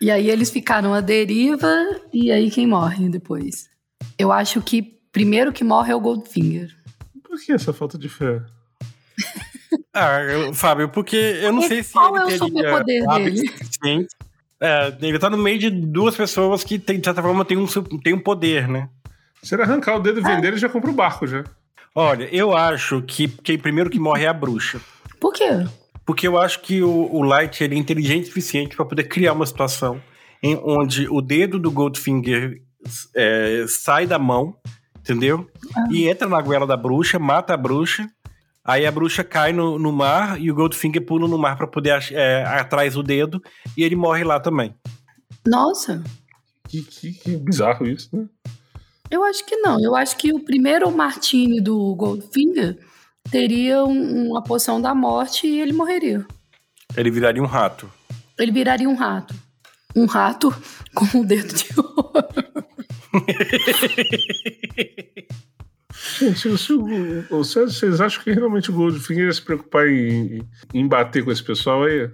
E 0.00 0.10
aí 0.10 0.28
eles 0.30 0.50
ficaram 0.50 0.92
à 0.92 1.00
deriva, 1.00 1.72
e 2.12 2.30
aí 2.30 2.50
quem 2.50 2.66
morre 2.66 3.08
depois? 3.08 3.68
Eu 4.18 4.30
acho 4.32 4.60
que 4.60 4.82
primeiro 5.12 5.52
que 5.52 5.64
morre 5.64 5.92
é 5.92 5.96
o 5.96 6.00
Goldfinger. 6.00 6.74
Por 7.22 7.38
que 7.40 7.52
essa 7.52 7.72
falta 7.72 7.96
de 7.96 8.08
fé? 8.08 8.42
Ah, 9.94 10.20
eu- 10.22 10.52
Fábio, 10.52 10.88
porque 10.90 11.16
eu 11.16 11.52
não 11.52 11.62
E 11.62 11.68
sei 11.68 11.82
se 11.82 11.92
qual 11.92 12.14
ele 12.14 12.18
é 12.18 12.24
o 12.24 12.28
teria 12.28 12.46
superpoder 12.48 13.06
dele? 13.06 13.50
É, 14.60 14.96
ele 15.02 15.18
tá 15.18 15.28
no 15.28 15.36
meio 15.36 15.58
de 15.58 15.70
duas 15.70 16.16
pessoas 16.16 16.64
que, 16.64 16.78
tem, 16.78 16.98
de 16.98 17.04
certa 17.04 17.22
forma, 17.22 17.44
tem 17.44 17.56
um, 17.56 17.66
tem 18.02 18.14
um 18.14 18.18
poder, 18.18 18.68
né? 18.68 18.88
Se 19.42 19.54
ele 19.54 19.62
arrancar 19.62 19.96
o 19.96 20.00
dedo 20.00 20.20
e 20.20 20.22
vender, 20.22 20.48
ele 20.48 20.56
já 20.56 20.68
compra 20.68 20.90
o 20.90 20.94
barco 20.94 21.26
já. 21.26 21.44
Olha, 21.94 22.24
eu 22.34 22.56
acho 22.56 23.02
que 23.02 23.28
quem 23.28 23.58
primeiro 23.58 23.88
que 23.88 23.98
morre 23.98 24.24
é 24.24 24.28
a 24.28 24.32
bruxa. 24.32 24.80
Por 25.20 25.32
quê? 25.32 25.66
Porque 26.04 26.26
eu 26.26 26.38
acho 26.38 26.60
que 26.60 26.82
o, 26.82 27.08
o 27.12 27.22
Light 27.22 27.62
ele 27.62 27.74
é 27.74 27.78
inteligente 27.78 28.24
o 28.24 28.26
suficiente 28.26 28.76
para 28.76 28.84
poder 28.84 29.04
criar 29.04 29.32
uma 29.32 29.46
situação 29.46 30.00
em 30.42 30.58
onde 30.62 31.08
o 31.08 31.20
dedo 31.20 31.58
do 31.58 31.70
Goldfinger 31.70 32.60
é, 33.14 33.64
sai 33.68 34.06
da 34.06 34.18
mão, 34.18 34.56
entendeu? 34.98 35.48
E 35.90 36.08
entra 36.08 36.28
na 36.28 36.40
goela 36.40 36.66
da 36.66 36.76
bruxa, 36.76 37.18
mata 37.18 37.54
a 37.54 37.56
bruxa. 37.56 38.08
Aí 38.66 38.84
a 38.84 38.90
bruxa 38.90 39.22
cai 39.22 39.52
no, 39.52 39.78
no 39.78 39.92
mar 39.92 40.40
e 40.40 40.50
o 40.50 40.54
Goldfinger 40.54 41.04
pula 41.06 41.28
no 41.28 41.38
mar 41.38 41.56
para 41.56 41.68
poder 41.68 42.02
é, 42.12 42.42
atrás 42.44 42.96
o 42.96 43.02
dedo 43.02 43.40
e 43.76 43.84
ele 43.84 43.94
morre 43.94 44.24
lá 44.24 44.40
também. 44.40 44.74
Nossa, 45.46 46.02
Que, 46.68 46.82
que- 46.82 47.12
que 47.12 47.36
bizarro 47.36 47.86
isso, 47.86 48.08
né? 48.12 48.26
eu 49.10 49.22
acho 49.22 49.46
que 49.46 49.56
não. 49.58 49.80
Eu 49.80 49.94
acho 49.94 50.16
que 50.16 50.32
o 50.32 50.40
primeiro 50.40 50.90
Martini 50.90 51.60
do 51.60 51.94
Goldfinger 51.94 52.76
teria 53.30 53.84
um- 53.84 54.30
uma 54.30 54.42
poção 54.42 54.80
da 54.80 54.92
morte 54.94 55.46
e 55.46 55.60
ele 55.60 55.72
morreria. 55.72 56.26
Ele 56.96 57.10
viraria 57.10 57.42
um 57.42 57.46
rato. 57.46 57.88
Ele 58.36 58.50
viraria 58.50 58.88
um 58.88 58.96
rato. 58.96 59.32
Um 59.94 60.06
rato 60.06 60.52
com 60.92 61.20
o 61.20 61.24
dedo 61.24 61.54
de 61.54 61.66
ouro. 61.78 62.66
Gente, 66.18 66.58
se 66.58 66.72
o- 66.72 67.22
vocês, 67.30 68.00
acham 68.00 68.22
que 68.22 68.30
realmente 68.32 68.70
o 68.70 68.74
Goldfinger 68.74 69.26
ia 69.26 69.32
se 69.32 69.42
preocupar 69.42 69.86
em, 69.88 70.42
em 70.74 70.86
bater 70.86 71.24
com 71.24 71.32
esse 71.32 71.42
pessoal 71.42 71.84
aí? 71.84 72.10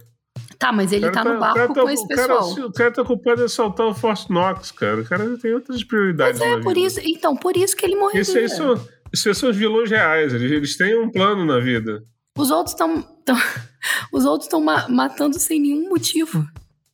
Tá, 0.58 0.72
mas 0.72 0.92
ele 0.92 1.10
cara 1.10 1.12
tá 1.12 1.24
no 1.24 1.36
o 1.36 1.40
barco 1.40 1.74
tá- 1.74 1.82
com 1.82 1.90
esse 1.90 2.04
o 2.04 2.08
cara- 2.08 2.36
pessoal. 2.38 2.66
o 2.68 2.72
cara 2.72 2.90
tá 2.92 3.02
ocupado 3.02 3.42
em 3.42 3.44
assaltar 3.44 3.86
o 3.86 3.94
Fort 3.94 4.28
Knox, 4.30 4.70
cara. 4.70 5.00
O 5.00 5.04
cara 5.04 5.36
tem 5.38 5.52
outras 5.52 5.82
prioridades 5.82 6.38
Mas 6.38 6.48
é 6.48 6.56
na 6.56 6.62
por 6.62 6.74
vida. 6.74 6.86
isso. 6.86 7.00
Então, 7.02 7.36
por 7.36 7.56
isso 7.56 7.76
que 7.76 7.84
ele 7.84 7.96
morreria. 7.96 8.20
Isso 8.22 8.38
aí 8.38 8.48
são, 8.48 8.74
isso 9.12 9.28
aí 9.28 9.34
são 9.34 9.50
os 9.50 9.56
vilões 9.56 9.90
reais. 9.90 10.32
Eles, 10.32 10.50
eles 10.52 10.76
têm 10.76 10.96
um 10.98 11.10
plano 11.10 11.44
na 11.44 11.58
vida. 11.58 12.04
Os 12.38 12.50
outros 12.50 12.72
estão. 12.72 13.04
Os 14.12 14.24
outros 14.24 14.46
estão 14.46 14.60
matando 14.60 15.38
sem 15.38 15.60
nenhum 15.60 15.88
motivo. 15.88 16.46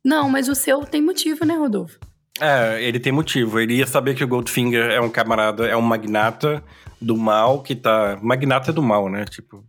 Não, 0.05 0.29
mas 0.31 0.49
o 0.49 0.55
seu 0.55 0.81
tem 0.81 1.03
motivo, 1.03 1.45
né, 1.45 1.55
Rodolfo? 1.55 1.99
É, 2.41 2.83
ele 2.83 3.01
tem 3.01 3.13
motivo. 3.13 3.59
Ele 3.59 3.75
ia 3.75 3.87
saber 3.87 4.15
que 4.15 4.25
o 4.25 4.29
Goldfinger 4.29 4.91
é 4.91 5.01
um 5.01 5.11
camarada, 5.11 5.67
é 5.67 5.77
um 5.77 5.83
magnata 5.83 6.63
do 7.01 7.17
mal 7.17 7.63
que 7.63 7.75
tá. 7.75 8.19
Magnata 8.23 8.73
do 8.73 8.83
mal, 8.83 9.09
né? 9.09 9.25
Tipo. 9.25 9.65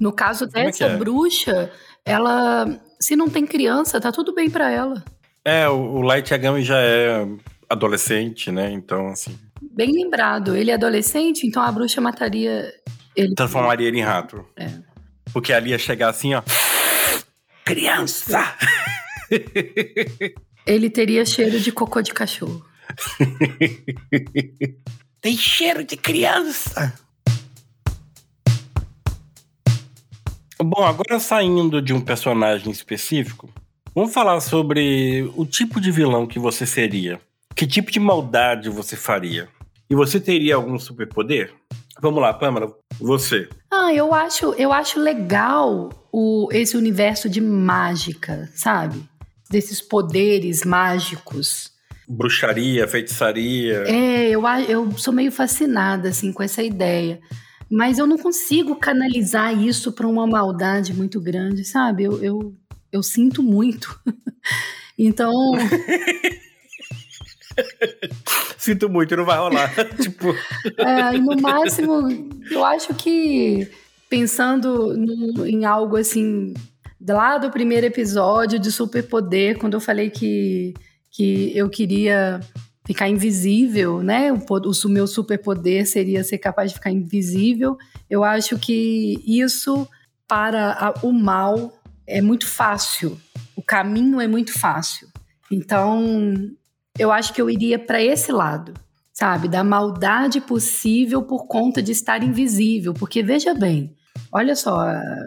No 0.00 0.12
caso 0.12 0.44
é 0.44 0.64
dessa 0.64 0.84
é? 0.86 0.96
bruxa, 0.96 1.70
ela. 2.04 2.66
Se 3.00 3.14
não 3.14 3.28
tem 3.28 3.46
criança, 3.46 4.00
tá 4.00 4.10
tudo 4.10 4.34
bem 4.34 4.50
pra 4.50 4.70
ela. 4.70 5.04
É, 5.44 5.68
o, 5.68 5.74
o 5.74 6.02
Light 6.02 6.30
Yagami 6.30 6.62
já 6.62 6.78
é 6.80 7.26
adolescente, 7.68 8.50
né? 8.50 8.70
Então, 8.72 9.08
assim. 9.08 9.38
Bem 9.60 9.92
lembrado. 9.92 10.56
Ele 10.56 10.70
é 10.70 10.74
adolescente, 10.74 11.46
então 11.46 11.62
a 11.62 11.70
bruxa 11.70 12.00
mataria 12.00 12.72
ele. 13.14 13.34
Transformaria 13.34 13.88
ele 13.88 13.98
em 13.98 14.02
rato. 14.02 14.44
É. 14.56 14.70
Porque 15.32 15.52
ali 15.52 15.70
ia 15.70 15.78
chegar 15.78 16.08
assim, 16.08 16.34
ó. 16.34 16.42
Criança! 17.64 18.56
Ele 20.68 20.90
teria 20.90 21.24
cheiro 21.24 21.58
de 21.58 21.72
cocô 21.72 22.02
de 22.02 22.12
cachorro. 22.12 22.62
Tem 25.18 25.34
cheiro 25.34 25.82
de 25.82 25.96
criança! 25.96 26.92
Bom, 30.62 30.84
agora 30.84 31.18
saindo 31.18 31.80
de 31.80 31.94
um 31.94 32.02
personagem 32.02 32.70
específico, 32.70 33.48
vamos 33.94 34.12
falar 34.12 34.38
sobre 34.40 35.32
o 35.34 35.46
tipo 35.46 35.80
de 35.80 35.90
vilão 35.90 36.26
que 36.26 36.38
você 36.38 36.66
seria. 36.66 37.18
Que 37.56 37.66
tipo 37.66 37.90
de 37.90 37.98
maldade 37.98 38.68
você 38.68 38.94
faria? 38.94 39.48
E 39.88 39.94
você 39.94 40.20
teria 40.20 40.56
algum 40.56 40.78
superpoder? 40.78 41.50
Vamos 41.98 42.20
lá, 42.20 42.34
Pamela, 42.34 42.76
você. 43.00 43.48
Ah, 43.72 43.94
eu 43.94 44.12
acho, 44.12 44.52
eu 44.58 44.70
acho 44.70 45.00
legal 45.00 45.88
o, 46.12 46.46
esse 46.52 46.76
universo 46.76 47.26
de 47.26 47.40
mágica, 47.40 48.50
sabe? 48.54 49.02
Desses 49.50 49.80
poderes 49.80 50.64
mágicos. 50.64 51.70
Bruxaria, 52.06 52.86
feitiçaria. 52.88 53.84
É, 53.86 54.28
eu, 54.30 54.42
eu 54.68 54.92
sou 54.98 55.12
meio 55.12 55.30
fascinada, 55.32 56.08
assim, 56.08 56.32
com 56.32 56.42
essa 56.42 56.62
ideia. 56.62 57.20
Mas 57.70 57.98
eu 57.98 58.06
não 58.06 58.16
consigo 58.16 58.76
canalizar 58.76 59.56
isso 59.56 59.92
para 59.92 60.06
uma 60.06 60.26
maldade 60.26 60.94
muito 60.94 61.20
grande, 61.20 61.64
sabe? 61.64 62.04
Eu, 62.04 62.22
eu, 62.22 62.54
eu 62.90 63.02
sinto 63.02 63.42
muito. 63.42 63.98
então, 64.98 65.32
Sinto 68.56 68.88
muito, 68.88 69.16
não 69.16 69.24
vai 69.24 69.38
rolar. 69.38 69.72
tipo, 70.00 70.34
é, 70.76 71.12
no 71.18 71.40
máximo, 71.40 72.28
eu 72.50 72.64
acho 72.64 72.94
que 72.94 73.68
pensando 74.08 74.96
no- 74.96 75.46
em 75.46 75.64
algo 75.64 75.96
assim, 75.96 76.54
lá 77.06 77.38
do 77.38 77.50
primeiro 77.50 77.86
episódio 77.86 78.58
de 78.58 78.70
Superpoder, 78.72 79.58
quando 79.58 79.74
eu 79.74 79.80
falei 79.80 80.10
que, 80.10 80.74
que 81.10 81.52
eu 81.56 81.68
queria 81.68 82.40
ficar 82.86 83.08
invisível, 83.08 84.02
né? 84.02 84.32
O, 84.32 84.36
o 84.38 84.88
meu 84.88 85.06
superpoder 85.06 85.86
seria 85.86 86.24
ser 86.24 86.38
capaz 86.38 86.70
de 86.70 86.76
ficar 86.76 86.90
invisível. 86.90 87.76
Eu 88.08 88.24
acho 88.24 88.58
que 88.58 89.22
isso 89.26 89.86
para 90.26 90.72
a- 90.72 90.94
o 91.02 91.12
mal 91.12 91.72
é 92.06 92.20
muito 92.22 92.46
fácil. 92.46 93.18
o 93.54 93.62
caminho 93.62 94.20
é 94.20 94.26
muito 94.28 94.52
fácil. 94.58 95.08
Então, 95.50 96.48
eu 96.98 97.10
acho 97.10 97.32
que 97.34 97.42
eu 97.42 97.50
iria 97.50 97.78
para 97.78 98.00
esse 98.02 98.30
lado, 98.32 98.72
sabe? 99.12 99.48
Da 99.48 99.64
maldade 99.64 100.40
possível 100.40 101.22
por 101.22 101.46
conta 101.46 101.82
de 101.82 101.92
estar 101.92 102.22
invisível. 102.22 102.94
Porque 102.94 103.22
veja 103.22 103.52
bem, 103.54 103.94
olha 104.32 104.54
só, 104.54 104.78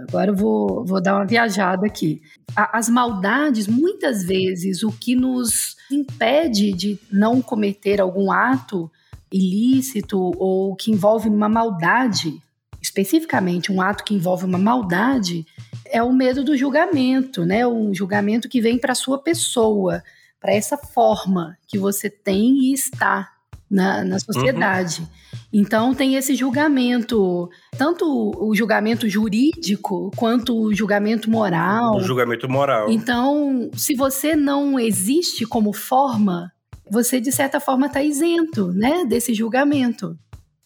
agora 0.08 0.32
eu 0.32 0.36
vou, 0.36 0.86
vou 0.86 1.02
dar 1.02 1.16
uma 1.16 1.26
viajada 1.26 1.86
aqui. 1.86 2.22
As 2.56 2.90
maldades, 2.90 3.68
muitas 3.68 4.24
vezes, 4.24 4.84
o 4.84 4.92
que 4.92 5.16
nos 5.16 5.76
impede 5.92 6.72
de 6.74 7.00
não 7.12 7.42
cometer 7.42 8.00
algum 8.00 8.32
ato 8.32 8.92
ilícito 9.32 10.20
ou 10.38 10.76
que 10.76 10.92
envolve 10.92 11.30
uma 11.30 11.48
maldade, 11.48 12.42
especificamente 12.82 13.72
um 13.72 13.82
ato 13.82 14.04
que 14.04 14.14
envolve 14.14 14.46
uma 14.46 14.58
maldade, 14.58 15.46
é 15.86 16.02
o 16.04 16.12
medo 16.12 16.44
do 16.44 16.58
julgamento, 16.58 17.46
né? 17.46 17.66
O 17.66 17.94
julgamento 17.94 18.50
que 18.50 18.62
vem 18.62 18.78
para 18.78 18.92
a 18.92 18.96
sua 18.96 19.18
pessoa, 19.18 20.04
para 20.40 20.54
essa 20.54 20.78
forma 20.78 21.58
que 21.68 21.78
você 21.78 22.10
tem 22.10 22.66
e 22.66 22.74
está 22.74 23.32
na, 23.70 24.04
na 24.04 24.20
sociedade. 24.20 25.02
Uhum. 25.02 25.08
Então 25.54 25.94
tem 25.94 26.16
esse 26.16 26.34
julgamento, 26.34 27.50
tanto 27.78 28.06
o 28.38 28.56
julgamento 28.56 29.10
jurídico 29.10 30.10
quanto 30.16 30.58
o 30.58 30.74
julgamento 30.74 31.30
moral. 31.30 31.98
O 31.98 32.02
julgamento 32.02 32.50
moral. 32.50 32.90
Então, 32.90 33.70
se 33.74 33.94
você 33.96 34.36
não 34.36 34.80
existe 34.80 35.46
como 35.46 35.74
forma, 35.74 36.52
você 36.90 37.20
de 37.20 37.32
certa 37.32 37.60
forma 37.60 37.88
está 37.88 38.02
isento, 38.02 38.72
né, 38.72 39.04
desse 39.06 39.34
julgamento. 39.34 40.18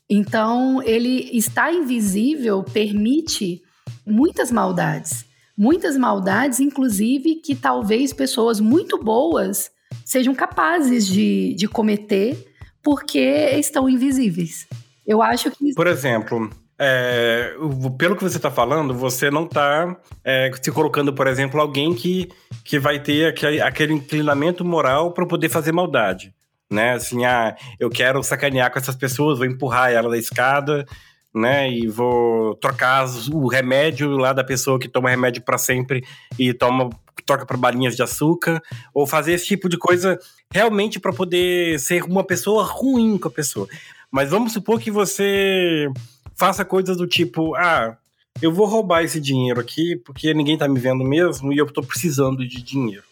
Então, 0.07 0.83
ele 0.83 1.29
está 1.35 1.71
invisível 1.71 2.63
permite 2.63 3.61
muitas 4.05 4.51
maldades. 4.51 5.25
Muitas 5.57 5.97
maldades, 5.97 6.59
inclusive, 6.59 7.35
que 7.35 7.55
talvez 7.55 8.13
pessoas 8.13 8.59
muito 8.59 9.01
boas 9.01 9.71
sejam 10.03 10.35
capazes 10.35 11.07
de, 11.07 11.55
de 11.55 11.67
cometer 11.67 12.54
porque 12.85 13.49
estão 13.57 13.89
invisíveis. 13.89 14.67
Eu 15.07 15.23
acho 15.23 15.49
que. 15.49 15.73
Por 15.73 15.87
exemplo, 15.87 16.51
é, 16.77 17.55
pelo 17.97 18.15
que 18.15 18.21
você 18.21 18.37
está 18.37 18.51
falando, 18.51 18.93
você 18.93 19.31
não 19.31 19.45
está 19.45 19.97
é, 20.23 20.51
se 20.61 20.71
colocando, 20.71 21.11
por 21.11 21.25
exemplo, 21.25 21.59
alguém 21.59 21.95
que, 21.95 22.29
que 22.63 22.77
vai 22.77 22.99
ter 22.99 23.29
aquele, 23.29 23.59
aquele 23.59 23.93
inclinamento 23.93 24.63
moral 24.63 25.11
para 25.11 25.25
poder 25.25 25.49
fazer 25.49 25.71
maldade. 25.71 26.31
Né? 26.71 26.93
Assim, 26.93 27.25
ah, 27.25 27.55
eu 27.79 27.89
quero 27.89 28.21
sacanear 28.21 28.71
com 28.71 28.77
essas 28.77 28.95
pessoas, 28.95 29.39
vou 29.39 29.47
empurrar 29.47 29.91
ela 29.91 30.09
da 30.09 30.17
escada, 30.17 30.85
né? 31.33 31.69
E 31.69 31.87
vou 31.87 32.55
trocar 32.55 33.05
o 33.31 33.47
remédio 33.47 34.09
lá 34.11 34.31
da 34.31 34.43
pessoa 34.43 34.79
que 34.79 34.87
toma 34.87 35.09
remédio 35.09 35.43
para 35.43 35.57
sempre 35.57 36.03
e 36.37 36.53
toma 36.53 36.89
troca 37.23 37.45
para 37.45 37.57
balinhas 37.57 37.95
de 37.95 38.03
açúcar, 38.03 38.61
ou 38.93 39.05
fazer 39.05 39.33
esse 39.33 39.45
tipo 39.45 39.69
de 39.69 39.77
coisa 39.77 40.19
realmente 40.51 40.99
para 40.99 41.13
poder 41.13 41.79
ser 41.79 42.03
uma 42.03 42.23
pessoa 42.23 42.63
ruim 42.63 43.17
com 43.17 43.27
a 43.27 43.31
pessoa. 43.31 43.67
Mas 44.11 44.29
vamos 44.29 44.53
supor 44.53 44.79
que 44.79 44.91
você 44.91 45.87
faça 46.35 46.65
coisas 46.65 46.97
do 46.97 47.07
tipo, 47.07 47.55
ah, 47.55 47.97
eu 48.41 48.51
vou 48.51 48.65
roubar 48.65 49.03
esse 49.03 49.19
dinheiro 49.19 49.59
aqui 49.59 49.95
porque 49.97 50.33
ninguém 50.33 50.57
tá 50.57 50.67
me 50.67 50.79
vendo 50.79 51.03
mesmo 51.03 51.53
e 51.53 51.57
eu 51.57 51.65
tô 51.65 51.81
precisando 51.81 52.47
de 52.47 52.61
dinheiro. 52.61 53.03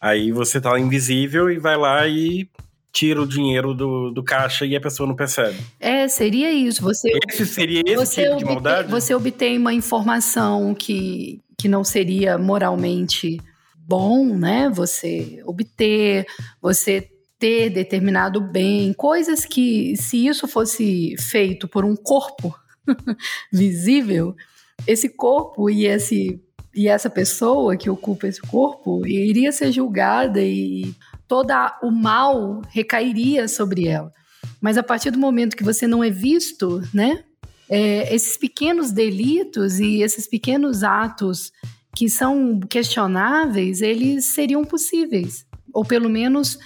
Aí 0.00 0.30
você 0.30 0.60
tá 0.60 0.78
invisível 0.78 1.50
e 1.50 1.58
vai 1.58 1.76
lá 1.76 2.06
e 2.06 2.48
tira 2.92 3.20
o 3.20 3.26
dinheiro 3.26 3.74
do, 3.74 4.10
do 4.10 4.22
caixa 4.22 4.64
e 4.64 4.74
a 4.74 4.80
pessoa 4.80 5.06
não 5.06 5.14
percebe. 5.14 5.56
É, 5.78 6.08
seria 6.08 6.52
isso. 6.52 6.82
Você, 6.82 7.08
esse 7.28 7.46
seria 7.46 7.82
esse 7.84 7.96
você 7.96 8.24
tipo 8.24 8.36
de 8.36 8.44
maldade? 8.44 8.90
Você 8.90 9.14
obtém 9.14 9.58
uma 9.58 9.74
informação 9.74 10.74
que, 10.74 11.40
que 11.58 11.68
não 11.68 11.82
seria 11.82 12.38
moralmente 12.38 13.38
bom, 13.74 14.36
né? 14.36 14.70
Você 14.70 15.42
obter, 15.44 16.26
você 16.60 17.10
ter 17.38 17.70
determinado 17.70 18.40
bem, 18.40 18.92
coisas 18.92 19.44
que, 19.44 19.96
se 19.96 20.26
isso 20.26 20.46
fosse 20.48 21.14
feito 21.18 21.68
por 21.68 21.84
um 21.84 21.96
corpo 21.96 22.54
visível, 23.52 24.34
esse 24.86 25.08
corpo 25.08 25.68
e 25.68 25.86
esse 25.86 26.40
e 26.74 26.86
essa 26.86 27.10
pessoa 27.10 27.76
que 27.76 27.90
ocupa 27.90 28.28
esse 28.28 28.40
corpo 28.40 29.04
iria 29.04 29.50
ser 29.50 29.72
julgada 29.72 30.40
e 30.40 30.94
todo 31.26 31.52
o 31.82 31.90
mal 31.90 32.62
recairia 32.68 33.48
sobre 33.48 33.88
ela. 33.88 34.12
Mas 34.60 34.78
a 34.78 34.82
partir 34.82 35.10
do 35.10 35.18
momento 35.18 35.56
que 35.56 35.64
você 35.64 35.88
não 35.88 36.04
é 36.04 36.10
visto, 36.10 36.80
né? 36.94 37.24
É, 37.70 38.14
esses 38.14 38.36
pequenos 38.36 38.90
delitos 38.90 39.78
e 39.78 40.02
esses 40.02 40.26
pequenos 40.26 40.82
atos 40.82 41.52
que 41.94 42.08
são 42.08 42.60
questionáveis, 42.60 43.82
eles 43.82 44.26
seriam 44.26 44.64
possíveis. 44.64 45.46
Ou 45.72 45.84
pelo 45.84 46.08
menos, 46.08 46.58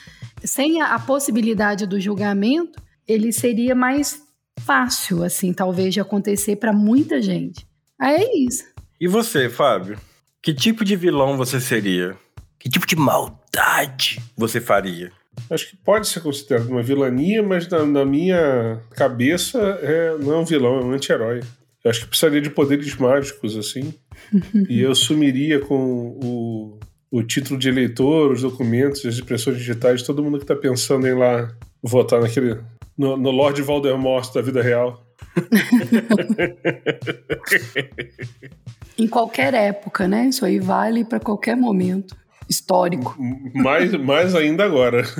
sem 0.44 0.80
a, 0.80 0.94
a 0.94 0.98
possibilidade 0.98 1.86
do 1.86 2.00
julgamento, 2.00 2.80
ele 3.06 3.32
seria 3.32 3.74
mais 3.74 4.22
fácil, 4.60 5.24
assim, 5.24 5.52
talvez, 5.52 5.94
de 5.94 6.00
acontecer 6.00 6.56
para 6.56 6.72
muita 6.72 7.20
gente. 7.20 7.66
Aí 7.98 8.22
é 8.22 8.38
isso. 8.38 8.64
E 9.00 9.08
você, 9.08 9.48
Fábio? 9.48 9.98
Que 10.42 10.52
tipo 10.52 10.84
de 10.84 10.96
vilão 10.96 11.36
você 11.36 11.60
seria? 11.60 12.16
Que 12.58 12.68
tipo 12.68 12.86
de 12.86 12.96
maldade 12.96 14.20
você 14.36 14.60
faria? 14.60 15.12
Acho 15.50 15.70
que 15.70 15.76
pode 15.76 16.08
ser 16.08 16.20
considerado 16.20 16.68
uma 16.68 16.82
vilania, 16.82 17.42
mas 17.42 17.68
na, 17.68 17.84
na 17.84 18.04
minha 18.04 18.80
cabeça 18.92 19.58
é, 19.82 20.16
não 20.18 20.34
é 20.34 20.38
um 20.38 20.44
vilão, 20.44 20.78
é 20.78 20.84
um 20.84 20.92
anti-herói. 20.92 21.40
Eu 21.84 21.90
acho 21.90 22.00
que 22.00 22.06
precisaria 22.06 22.40
de 22.40 22.50
poderes 22.50 22.94
mágicos, 22.96 23.56
assim. 23.56 23.92
e 24.68 24.80
eu 24.80 24.94
sumiria 24.94 25.60
com 25.60 26.16
o, 26.22 26.78
o 27.10 27.22
título 27.22 27.58
de 27.58 27.68
eleitor, 27.68 28.32
os 28.32 28.42
documentos, 28.42 29.04
as 29.04 29.18
impressões 29.18 29.58
digitais, 29.58 30.02
todo 30.02 30.22
mundo 30.22 30.38
que 30.38 30.44
está 30.44 30.54
pensando 30.54 31.06
em 31.06 31.14
lá 31.14 31.50
votar 31.82 32.20
naquele. 32.20 32.58
no, 32.96 33.16
no 33.16 33.30
Lord 33.30 33.60
Voldemort 33.62 34.32
da 34.32 34.40
vida 34.40 34.62
real. 34.62 35.04
em 38.98 39.08
qualquer 39.08 39.54
época, 39.54 40.06
né? 40.06 40.26
Isso 40.26 40.44
aí 40.44 40.58
vale 40.58 41.04
para 41.04 41.18
qualquer 41.18 41.56
momento 41.56 42.14
histórico. 42.48 43.16
Mais, 43.54 43.92
mais 43.92 44.34
ainda 44.34 44.64
agora. 44.64 45.04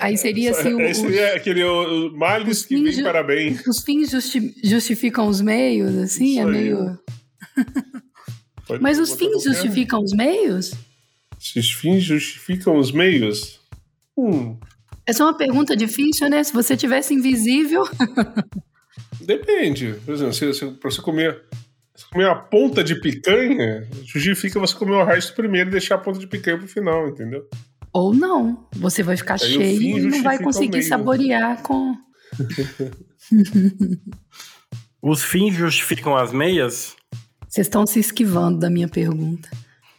Aí 0.00 0.16
seria 0.16 0.52
assim. 0.52 0.72
O, 0.72 0.94
seria 0.94 1.36
aquele 1.36 1.62
o, 1.62 2.10
males 2.16 2.64
que 2.64 2.80
vem 2.80 3.02
para 3.02 3.22
bem. 3.22 3.58
Os 3.66 3.82
fins 3.82 4.10
justi 4.10 4.54
justificam 4.64 5.26
os 5.26 5.42
meios, 5.42 5.94
assim? 5.96 6.32
Isso 6.32 6.40
é 6.40 6.44
meio. 6.46 6.98
Mas 8.80 8.98
os 8.98 9.12
fins 9.12 9.42
justificam 9.44 10.02
os 10.02 10.12
meios? 10.12 10.72
Se 11.38 11.58
os 11.58 11.70
fins 11.70 12.02
justificam 12.02 12.76
os 12.78 12.90
meios? 12.90 13.60
Hum. 14.16 14.56
Essa 15.06 15.22
é 15.22 15.26
uma 15.26 15.36
pergunta 15.36 15.76
difícil, 15.76 16.28
né? 16.28 16.42
Se 16.42 16.52
você 16.52 16.76
tivesse 16.76 17.14
invisível. 17.14 17.84
Depende. 19.20 19.94
Por 20.04 20.14
exemplo, 20.14 20.34
se, 20.34 20.52
se, 20.54 20.66
pra 20.66 20.90
você 20.90 21.00
comer. 21.00 21.42
Se 21.98 22.08
comer 22.10 22.26
uma 22.26 22.36
ponta 22.36 22.84
de 22.84 22.94
picanha, 22.94 23.88
justifica 24.04 24.60
você 24.60 24.72
comer 24.72 24.92
o 24.92 25.04
resto 25.04 25.34
primeiro 25.34 25.68
e 25.68 25.72
deixar 25.72 25.96
a 25.96 25.98
ponta 25.98 26.20
de 26.20 26.28
picanha 26.28 26.56
pro 26.56 26.68
final, 26.68 27.08
entendeu? 27.08 27.44
Ou 27.92 28.14
não. 28.14 28.68
Você 28.76 29.02
vai 29.02 29.16
ficar 29.16 29.34
Aí 29.34 29.40
cheio 29.40 29.98
e 29.98 30.02
não 30.02 30.22
vai 30.22 30.40
conseguir 30.40 30.84
saborear 30.84 31.60
com. 31.60 31.96
Os 35.02 35.24
fins 35.24 35.54
justificam 35.54 36.14
as 36.14 36.32
meias? 36.32 36.94
Vocês 37.48 37.66
estão 37.66 37.84
se 37.84 37.98
esquivando 37.98 38.60
da 38.60 38.70
minha 38.70 38.86
pergunta. 38.86 39.50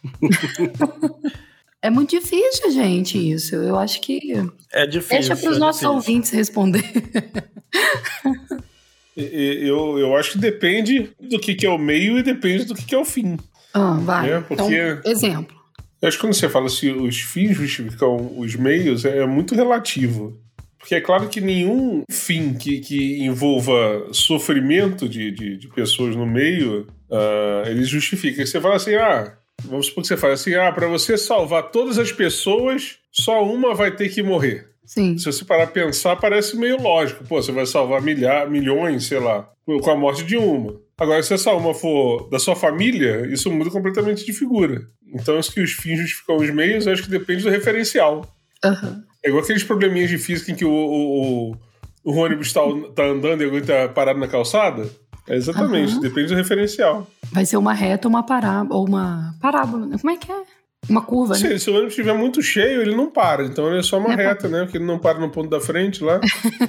é 1.82 1.90
muito 1.90 2.18
difícil, 2.18 2.70
gente, 2.70 3.18
isso. 3.18 3.56
Eu 3.56 3.78
acho 3.78 4.00
que. 4.00 4.32
É 4.72 4.86
difícil. 4.86 5.18
Deixa 5.18 5.36
para 5.36 5.50
os 5.50 5.56
é 5.58 5.60
nossos 5.60 5.82
difícil. 5.82 5.96
ouvintes 5.96 6.30
responder. 6.30 6.82
eu, 9.16 9.98
eu 9.98 10.16
acho 10.16 10.32
que 10.32 10.38
depende 10.38 11.10
do 11.20 11.38
que, 11.38 11.54
que 11.54 11.66
é 11.66 11.70
o 11.70 11.78
meio 11.78 12.18
e 12.18 12.22
depende 12.22 12.64
do 12.64 12.74
que, 12.74 12.84
que 12.84 12.94
é 12.94 12.98
o 12.98 13.04
fim. 13.04 13.36
Ah, 13.74 13.98
vai. 14.00 14.32
É, 14.32 14.40
porque... 14.40 14.62
Então, 14.62 15.12
exemplo. 15.12 15.56
Eu 16.00 16.08
acho 16.08 16.16
que 16.16 16.22
quando 16.22 16.34
você 16.34 16.48
fala 16.48 16.68
se 16.68 16.88
assim, 16.88 17.06
os 17.06 17.20
fins 17.20 17.56
justificam 17.56 18.32
os 18.38 18.54
meios, 18.56 19.04
é 19.04 19.26
muito 19.26 19.54
relativo. 19.54 20.40
Porque 20.78 20.94
é 20.94 21.00
claro 21.00 21.28
que 21.28 21.42
nenhum 21.42 22.04
fim 22.10 22.54
que, 22.54 22.80
que 22.80 23.22
envolva 23.22 24.08
sofrimento 24.12 25.06
de, 25.06 25.30
de, 25.30 25.56
de 25.58 25.68
pessoas 25.68 26.16
no 26.16 26.24
meio, 26.24 26.86
uh, 27.10 27.68
ele 27.68 27.84
justifica. 27.84 28.44
Você 28.44 28.58
fala 28.58 28.76
assim, 28.76 28.94
ah, 28.94 29.36
vamos 29.64 29.86
supor 29.86 30.02
que 30.02 30.08
você 30.08 30.16
fala 30.16 30.34
assim, 30.34 30.54
ah, 30.54 30.72
para 30.72 30.86
você 30.86 31.16
salvar 31.16 31.70
todas 31.70 31.98
as 31.98 32.12
pessoas, 32.12 32.98
só 33.10 33.44
uma 33.44 33.74
vai 33.74 33.90
ter 33.94 34.08
que 34.08 34.22
morrer. 34.22 34.68
Sim. 34.84 35.16
Se 35.16 35.26
você 35.26 35.44
parar 35.44 35.64
a 35.64 35.68
pensar, 35.68 36.16
parece 36.16 36.56
meio 36.56 36.80
lógico. 36.82 37.24
Pô, 37.24 37.40
você 37.40 37.52
vai 37.52 37.64
salvar 37.64 38.02
milhar, 38.02 38.50
milhões, 38.50 39.04
sei 39.04 39.20
lá, 39.20 39.48
com 39.64 39.90
a 39.90 39.96
morte 39.96 40.24
de 40.24 40.36
uma. 40.36 40.74
Agora, 40.98 41.22
se 41.22 41.32
essa 41.32 41.52
uma 41.52 41.72
for 41.72 42.28
da 42.28 42.38
sua 42.38 42.56
família, 42.56 43.26
isso 43.32 43.50
muda 43.50 43.70
completamente 43.70 44.24
de 44.26 44.32
figura. 44.32 44.82
Então, 45.14 45.38
acho 45.38 45.52
que 45.52 45.60
os 45.60 45.72
fins 45.72 45.98
justificam 45.98 46.36
os 46.36 46.50
meios, 46.50 46.88
acho 46.88 47.04
que 47.04 47.08
depende 47.08 47.42
do 47.42 47.50
referencial. 47.50 48.26
Uhum. 48.64 49.02
É 49.24 49.28
igual 49.28 49.42
aqueles 49.42 49.62
probleminhas 49.62 50.10
de 50.10 50.18
física 50.18 50.50
em 50.50 50.54
que 50.54 50.64
o, 50.64 50.70
o, 50.70 51.52
o, 51.52 51.56
o 52.04 52.16
ônibus 52.16 52.48
está 52.48 52.60
tá 52.94 53.04
andando 53.04 53.42
e 53.42 53.44
alguém 53.44 53.60
está 53.60 53.88
parado 53.88 54.18
na 54.18 54.28
calçada. 54.28 54.90
Exatamente, 55.28 55.94
uhum. 55.94 56.00
depende 56.00 56.28
do 56.28 56.34
referencial. 56.34 57.06
Vai 57.32 57.44
ser 57.46 57.56
uma 57.56 57.72
reta 57.72 58.08
ou 58.08 58.14
uma 58.14 58.22
parábola. 58.24 58.80
Ou 58.80 58.86
uma 58.86 59.34
parábola. 59.40 59.88
Como 59.98 60.10
é 60.10 60.16
que 60.16 60.30
é? 60.30 60.42
Uma 60.88 61.02
curva, 61.02 61.34
né? 61.38 61.58
Se, 61.58 61.70
o 61.70 61.74
ônibus 61.74 61.92
estiver 61.92 62.14
muito 62.14 62.42
cheio, 62.42 62.80
ele 62.80 62.96
não 62.96 63.10
para. 63.10 63.44
Então 63.44 63.68
ele 63.68 63.78
é 63.78 63.82
só 63.82 63.98
uma 63.98 64.08
Não 64.08 64.14
é 64.14 64.28
reta, 64.28 64.48
né? 64.48 64.62
Porque 64.64 64.78
ele 64.78 64.86
não 64.86 64.98
para 64.98 65.18
no 65.18 65.30
ponto 65.30 65.48
da 65.48 65.60
frente 65.60 66.02
lá. 66.02 66.20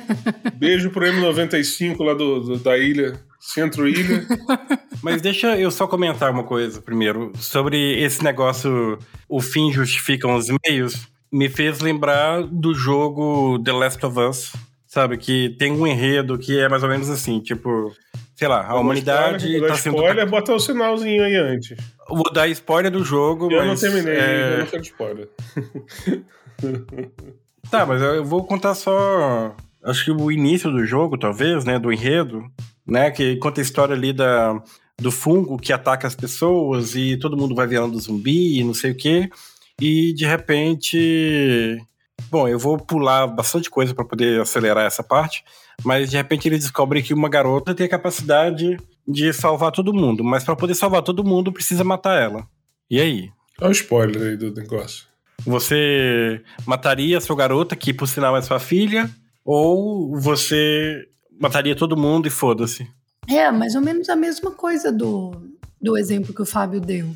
Beijo 0.55 0.89
pro 0.91 1.05
M95 1.05 1.97
lá 2.03 2.13
do, 2.13 2.39
do- 2.41 2.59
da 2.59 2.77
ilha, 2.77 3.19
centro 3.39 3.87
ilha. 3.87 4.25
Mas 5.01 5.21
deixa 5.21 5.57
eu 5.57 5.71
só 5.71 5.87
comentar 5.87 6.29
uma 6.29 6.43
coisa 6.43 6.81
primeiro. 6.81 7.31
Sobre 7.37 7.99
esse 8.03 8.23
negócio, 8.23 8.99
o 9.27 9.41
fim 9.41 9.71
justifica 9.71 10.27
os 10.27 10.47
meios, 10.67 11.07
me 11.31 11.49
fez 11.49 11.79
lembrar 11.79 12.43
do 12.43 12.75
jogo 12.75 13.59
The 13.63 13.71
Last 13.71 14.05
of 14.05 14.19
Us. 14.19 14.53
Sabe, 14.85 15.17
que 15.17 15.55
tem 15.57 15.71
um 15.71 15.87
enredo 15.87 16.37
que 16.37 16.59
é 16.59 16.67
mais 16.67 16.83
ou 16.83 16.89
menos 16.89 17.09
assim, 17.09 17.39
tipo, 17.39 17.93
sei 18.41 18.47
lá, 18.47 18.65
a 18.65 18.75
humanidade 18.79 19.51
Vou 19.51 19.61
dar 19.61 19.67
tá 19.67 19.75
sendo. 19.75 19.97
spoiler, 19.97 20.27
bota 20.27 20.51
o 20.51 20.59
sinalzinho 20.59 21.23
aí 21.23 21.35
antes. 21.35 21.77
Vou 22.09 22.33
dar 22.33 22.47
spoiler 22.47 22.91
do 22.91 23.03
jogo, 23.03 23.51
Eu 23.51 23.59
mas. 23.59 23.67
não 23.67 23.75
terminei, 23.91 24.19
é, 24.19 24.53
eu 24.53 24.57
não 24.57 24.65
quero 24.65 24.81
spoiler. 24.81 25.29
Tá, 27.69 27.85
mas 27.85 28.01
eu 28.01 28.25
vou 28.25 28.43
contar 28.43 28.73
só. 28.75 29.55
Acho 29.83 30.05
que 30.05 30.11
o 30.11 30.31
início 30.31 30.69
do 30.71 30.83
jogo, 30.85 31.17
talvez, 31.17 31.63
né? 31.63 31.77
Do 31.79 31.93
enredo, 31.93 32.43
né? 32.85 33.09
Que 33.11 33.35
conta 33.37 33.61
a 33.61 33.63
história 33.63 33.95
ali 33.95 34.11
da, 34.11 34.61
do 34.97 35.11
fungo 35.11 35.57
que 35.57 35.71
ataca 35.71 36.07
as 36.07 36.15
pessoas 36.15 36.95
e 36.95 37.17
todo 37.17 37.37
mundo 37.37 37.55
vai 37.55 37.65
virando 37.67 37.99
zumbi 37.99 38.59
e 38.59 38.63
não 38.63 38.73
sei 38.73 38.91
o 38.91 38.95
quê. 38.97 39.29
E 39.79 40.13
de 40.13 40.25
repente. 40.25 41.77
Bom, 42.29 42.47
eu 42.47 42.59
vou 42.59 42.77
pular 42.77 43.27
bastante 43.27 43.69
coisa 43.69 43.93
para 43.93 44.05
poder 44.05 44.41
acelerar 44.41 44.85
essa 44.85 45.03
parte, 45.03 45.43
mas 45.83 46.09
de 46.09 46.17
repente 46.17 46.47
eles 46.47 46.61
descobrem 46.61 47.03
que 47.03 47.13
uma 47.13 47.29
garota 47.29 47.73
tem 47.73 47.85
a 47.85 47.89
capacidade 47.89 48.77
de 49.07 49.33
salvar 49.33 49.71
todo 49.71 49.93
mundo, 49.93 50.23
mas 50.23 50.43
para 50.43 50.55
poder 50.55 50.75
salvar 50.75 51.01
todo 51.01 51.23
mundo 51.23 51.51
precisa 51.51 51.83
matar 51.83 52.21
ela. 52.21 52.47
E 52.89 52.99
aí? 52.99 53.29
Olha 53.59 53.69
o 53.69 53.71
spoiler 53.71 54.29
aí 54.29 54.37
do 54.37 54.53
negócio. 54.53 55.05
Você 55.45 56.41
mataria 56.65 57.17
a 57.17 57.21
sua 57.21 57.35
garota, 57.35 57.75
que 57.75 57.93
por 57.93 58.07
sinal 58.07 58.37
é 58.37 58.41
sua 58.41 58.59
filha, 58.59 59.09
ou 59.43 60.15
você 60.19 61.07
mataria 61.39 61.75
todo 61.75 61.97
mundo 61.97 62.27
e 62.27 62.31
foda-se? 62.31 62.87
É, 63.27 63.51
mais 63.51 63.75
ou 63.75 63.81
menos 63.81 64.09
a 64.09 64.15
mesma 64.15 64.51
coisa 64.51 64.91
do, 64.91 65.31
do 65.81 65.97
exemplo 65.97 66.33
que 66.33 66.41
o 66.41 66.45
Fábio 66.45 66.79
deu. 66.79 67.15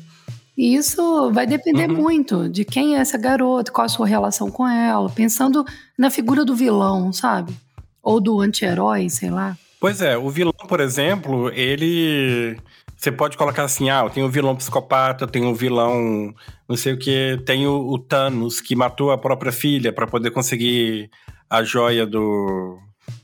E 0.56 0.74
isso 0.74 1.30
vai 1.32 1.46
depender 1.46 1.90
Uhum. 1.90 1.96
muito 1.96 2.48
de 2.48 2.64
quem 2.64 2.96
é 2.96 3.00
essa 3.00 3.18
garota, 3.18 3.70
qual 3.70 3.84
a 3.84 3.88
sua 3.88 4.06
relação 4.06 4.50
com 4.50 4.66
ela, 4.66 5.08
pensando 5.10 5.64
na 5.98 6.10
figura 6.10 6.44
do 6.44 6.54
vilão, 6.54 7.12
sabe? 7.12 7.54
Ou 8.02 8.20
do 8.20 8.40
anti-herói, 8.40 9.10
sei 9.10 9.30
lá. 9.30 9.56
Pois 9.78 10.00
é, 10.00 10.16
o 10.16 10.30
vilão, 10.30 10.54
por 10.68 10.80
exemplo, 10.80 11.50
ele. 11.52 12.56
Você 12.96 13.12
pode 13.12 13.36
colocar 13.36 13.64
assim: 13.64 13.90
ah, 13.90 14.08
tem 14.08 14.24
o 14.24 14.30
vilão 14.30 14.56
psicopata, 14.56 15.26
tem 15.26 15.44
o 15.44 15.54
vilão 15.54 16.32
não 16.68 16.76
sei 16.76 16.94
o 16.94 16.98
que, 16.98 17.40
tem 17.44 17.66
o, 17.66 17.88
o 17.88 17.98
Thanos 17.98 18.60
que 18.60 18.74
matou 18.74 19.10
a 19.12 19.18
própria 19.18 19.52
filha 19.52 19.92
para 19.92 20.06
poder 20.06 20.30
conseguir 20.30 21.10
a 21.48 21.62
joia 21.62 22.06
do. 22.06 22.78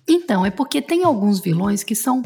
Então, 0.06 0.46
é 0.46 0.50
porque 0.50 0.80
tem 0.80 1.04
alguns 1.04 1.40
vilões 1.40 1.82
que 1.82 1.94
são 1.94 2.22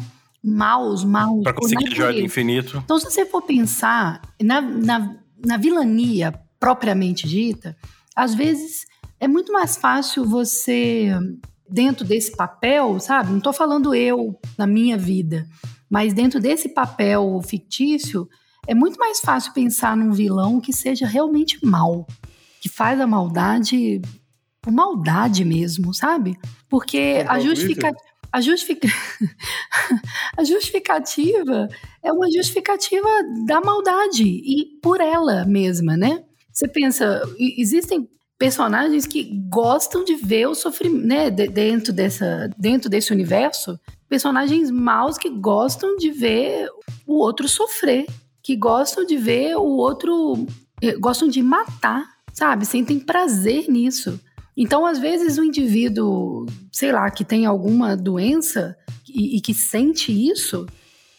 maus, 0.47 1.03
maus. 1.03 1.43
para 1.43 1.53
por 1.53 1.61
conseguir 1.61 1.93
joia 1.93 2.13
do 2.13 2.21
infinito. 2.21 2.81
Então, 2.83 2.97
se 2.97 3.05
você 3.05 3.25
for 3.25 3.41
pensar 3.41 4.21
na, 4.41 4.61
na, 4.61 5.15
na 5.45 5.57
vilania 5.57 6.33
propriamente 6.57 7.27
dita, 7.27 7.75
às 8.15 8.33
vezes 8.33 8.85
é 9.19 9.27
muito 9.27 9.51
mais 9.51 9.75
fácil 9.75 10.23
você, 10.25 11.11
dentro 11.69 12.05
desse 12.05 12.35
papel, 12.35 12.97
sabe? 12.99 13.31
Não 13.31 13.39
estou 13.39 13.51
falando 13.51 13.93
eu 13.93 14.39
na 14.57 14.65
minha 14.65 14.97
vida, 14.97 15.45
mas 15.89 16.13
dentro 16.13 16.39
desse 16.39 16.69
papel 16.69 17.41
fictício, 17.45 18.27
é 18.65 18.73
muito 18.73 18.97
mais 18.97 19.19
fácil 19.19 19.53
pensar 19.53 19.97
num 19.97 20.11
vilão 20.11 20.61
que 20.61 20.71
seja 20.71 21.05
realmente 21.05 21.59
mal, 21.65 22.07
que 22.61 22.69
faz 22.69 23.01
a 23.01 23.07
maldade 23.07 24.01
maldade 24.69 25.45
mesmo, 25.45 25.93
sabe? 25.93 26.37
Porque 26.67 27.23
a 27.27 27.39
justificativa. 27.39 28.06
A, 28.31 28.41
justifica... 28.41 28.87
a 30.37 30.43
justificativa 30.43 31.67
é 32.03 32.11
uma 32.11 32.31
justificativa 32.31 33.07
da 33.45 33.61
maldade 33.61 34.23
e 34.23 34.79
por 34.81 35.01
ela 35.01 35.45
mesma, 35.45 35.95
né? 35.97 36.23
Você 36.51 36.67
pensa, 36.67 37.21
existem 37.57 38.09
personagens 38.37 39.07
que 39.07 39.23
gostam 39.49 40.03
de 40.03 40.15
ver 40.15 40.47
o 40.47 40.55
sofrimento, 40.55 41.05
né, 41.07 41.29
de- 41.29 41.47
dentro 41.47 41.91
dessa, 41.91 42.49
dentro 42.57 42.89
desse 42.89 43.11
universo, 43.11 43.79
personagens 44.07 44.69
maus 44.69 45.17
que 45.17 45.29
gostam 45.29 45.97
de 45.97 46.11
ver 46.11 46.69
o 47.05 47.15
outro 47.15 47.47
sofrer, 47.47 48.05
que 48.43 48.55
gostam 48.55 49.05
de 49.05 49.17
ver 49.17 49.55
o 49.57 49.63
outro, 49.65 50.45
eh, 50.81 50.95
gostam 50.97 51.27
de 51.27 51.41
matar, 51.41 52.05
sabe? 52.31 52.65
Sentem 52.65 52.99
prazer 52.99 53.67
nisso. 53.67 54.19
Então, 54.57 54.87
às 54.87 54.97
vezes, 54.97 55.37
o 55.37 55.43
indivíduo, 55.43 56.47
sei 56.71 56.91
lá, 56.91 57.11
que 57.11 57.23
tem 57.23 57.45
alguma 57.45 57.95
doença 57.95 58.75
e, 59.07 59.37
e 59.37 59.41
que 59.41 59.53
sente 59.53 60.11
isso, 60.11 60.65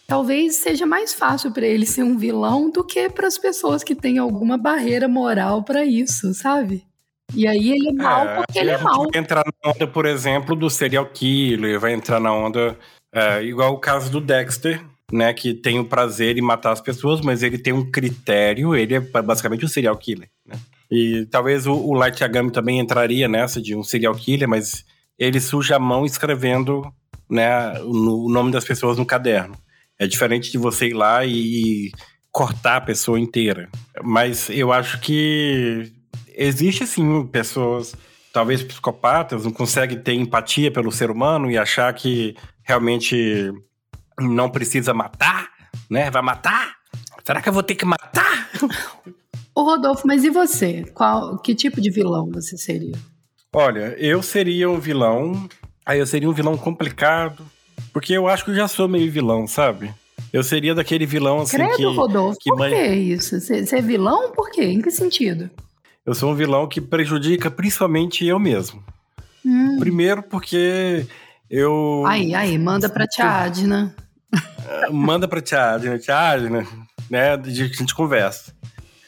talvez 0.08 0.56
seja 0.56 0.84
mais 0.84 1.14
fácil 1.14 1.52
para 1.52 1.64
ele 1.64 1.86
ser 1.86 2.02
um 2.02 2.18
vilão 2.18 2.68
do 2.68 2.82
que 2.82 3.08
para 3.08 3.28
as 3.28 3.38
pessoas 3.38 3.84
que 3.84 3.94
têm 3.94 4.18
alguma 4.18 4.58
barreira 4.58 5.06
moral 5.06 5.62
para 5.62 5.84
isso, 5.84 6.34
sabe? 6.34 6.84
E 7.32 7.46
aí 7.46 7.70
ele 7.70 7.90
é 7.90 7.92
mal 7.92 8.26
porque 8.38 8.58
ele 8.58 8.70
é 8.70 8.78
mal. 8.78 9.06
vai 9.12 9.20
entrar 9.22 9.44
na 9.44 9.70
onda, 9.70 9.86
por 9.86 10.06
exemplo, 10.06 10.56
do 10.56 10.68
serial 10.68 11.06
killer, 11.06 11.78
vai 11.78 11.92
entrar 11.92 12.18
na 12.18 12.32
onda 12.32 12.76
é, 13.12 13.42
igual 13.44 13.72
o 13.72 13.78
caso 13.78 14.10
do 14.10 14.20
Dexter, 14.20 14.82
né? 15.12 15.32
Que 15.32 15.54
tem 15.54 15.78
o 15.78 15.84
prazer 15.84 16.38
em 16.38 16.42
matar 16.42 16.72
as 16.72 16.80
pessoas, 16.80 17.20
mas 17.20 17.42
ele 17.42 17.58
tem 17.58 17.72
um 17.72 17.88
critério, 17.88 18.74
ele 18.74 18.94
é 18.94 19.00
basicamente 19.00 19.64
um 19.64 19.68
serial 19.68 19.96
killer, 19.96 20.28
né? 20.44 20.58
E 20.90 21.26
talvez 21.30 21.66
o, 21.66 21.74
o 21.74 21.94
Light 21.94 22.20
Yagami 22.20 22.50
também 22.50 22.78
entraria 22.78 23.28
nessa 23.28 23.60
de 23.60 23.76
um 23.76 23.82
serial 23.82 24.14
killer, 24.14 24.48
mas 24.48 24.84
ele 25.18 25.40
suja 25.40 25.76
a 25.76 25.80
mão 25.80 26.06
escrevendo 26.06 26.82
né, 27.28 27.78
o, 27.82 28.28
nome 28.30 28.50
das 28.50 28.64
pessoas 28.64 28.96
no 28.96 29.04
caderno. 29.04 29.54
É 29.98 30.06
diferente 30.06 30.50
de 30.50 30.58
você 30.58 30.88
ir 30.88 30.94
lá 30.94 31.24
e, 31.24 31.32
e 31.32 31.92
cortar 32.30 32.76
a 32.76 32.80
pessoa 32.80 33.18
inteira. 33.18 33.68
Mas 34.02 34.48
eu 34.48 34.72
acho 34.72 35.00
que 35.00 35.92
existe 36.34 36.86
sim 36.86 37.26
pessoas, 37.26 37.94
talvez 38.32 38.62
psicopatas, 38.62 39.44
não 39.44 39.50
conseguem 39.50 39.98
ter 39.98 40.14
empatia 40.14 40.70
pelo 40.70 40.92
ser 40.92 41.10
humano 41.10 41.50
e 41.50 41.58
achar 41.58 41.92
que 41.92 42.36
realmente 42.62 43.52
não 44.20 44.48
precisa 44.48 44.94
matar, 44.94 45.48
né? 45.90 46.10
Vai 46.10 46.22
matar? 46.22 46.76
Será 47.24 47.42
que 47.42 47.48
eu 47.48 47.52
vou 47.52 47.62
ter 47.62 47.74
que 47.74 47.84
matar? 47.84 48.48
Ô 49.58 49.64
Rodolfo, 49.64 50.06
mas 50.06 50.22
e 50.22 50.30
você? 50.30 50.84
Qual, 50.94 51.36
que 51.36 51.52
tipo 51.52 51.80
de 51.80 51.90
vilão 51.90 52.30
você 52.32 52.56
seria? 52.56 52.94
Olha, 53.52 53.92
eu 53.98 54.22
seria 54.22 54.70
um 54.70 54.78
vilão. 54.78 55.48
Aí 55.84 55.98
eu 55.98 56.06
seria 56.06 56.30
um 56.30 56.32
vilão 56.32 56.56
complicado. 56.56 57.44
Porque 57.92 58.12
eu 58.12 58.28
acho 58.28 58.44
que 58.44 58.52
eu 58.52 58.54
já 58.54 58.68
sou 58.68 58.86
meio 58.86 59.10
vilão, 59.10 59.48
sabe? 59.48 59.92
Eu 60.32 60.44
seria 60.44 60.76
daquele 60.76 61.04
vilão 61.04 61.40
assim 61.40 61.56
Credo, 61.56 61.76
que. 61.76 61.84
Rodolfo, 61.86 62.38
que 62.40 62.50
por 62.50 62.58
mãe- 62.60 62.72
que 62.72 62.86
isso? 62.86 63.40
Você 63.40 63.76
é 63.76 63.82
vilão 63.82 64.30
por 64.30 64.48
quê? 64.48 64.62
Em 64.62 64.80
que 64.80 64.92
sentido? 64.92 65.50
Eu 66.06 66.14
sou 66.14 66.30
um 66.30 66.36
vilão 66.36 66.68
que 66.68 66.80
prejudica 66.80 67.50
principalmente 67.50 68.24
eu 68.24 68.38
mesmo. 68.38 68.80
Hum. 69.44 69.76
Primeiro 69.80 70.22
porque 70.22 71.04
eu. 71.50 72.04
Aí, 72.06 72.32
aí, 72.32 72.56
manda 72.56 72.88
pra 72.88 73.08
tia 73.08 73.28
Adna. 73.28 73.92
Manda 74.92 75.26
pra 75.26 75.40
Tia 75.40 75.72
Adna, 75.74 75.98
Tia 75.98 76.16
Adna, 76.16 76.64
né? 77.10 77.32
A 77.32 77.42
gente 77.42 77.94
conversa. 77.94 78.54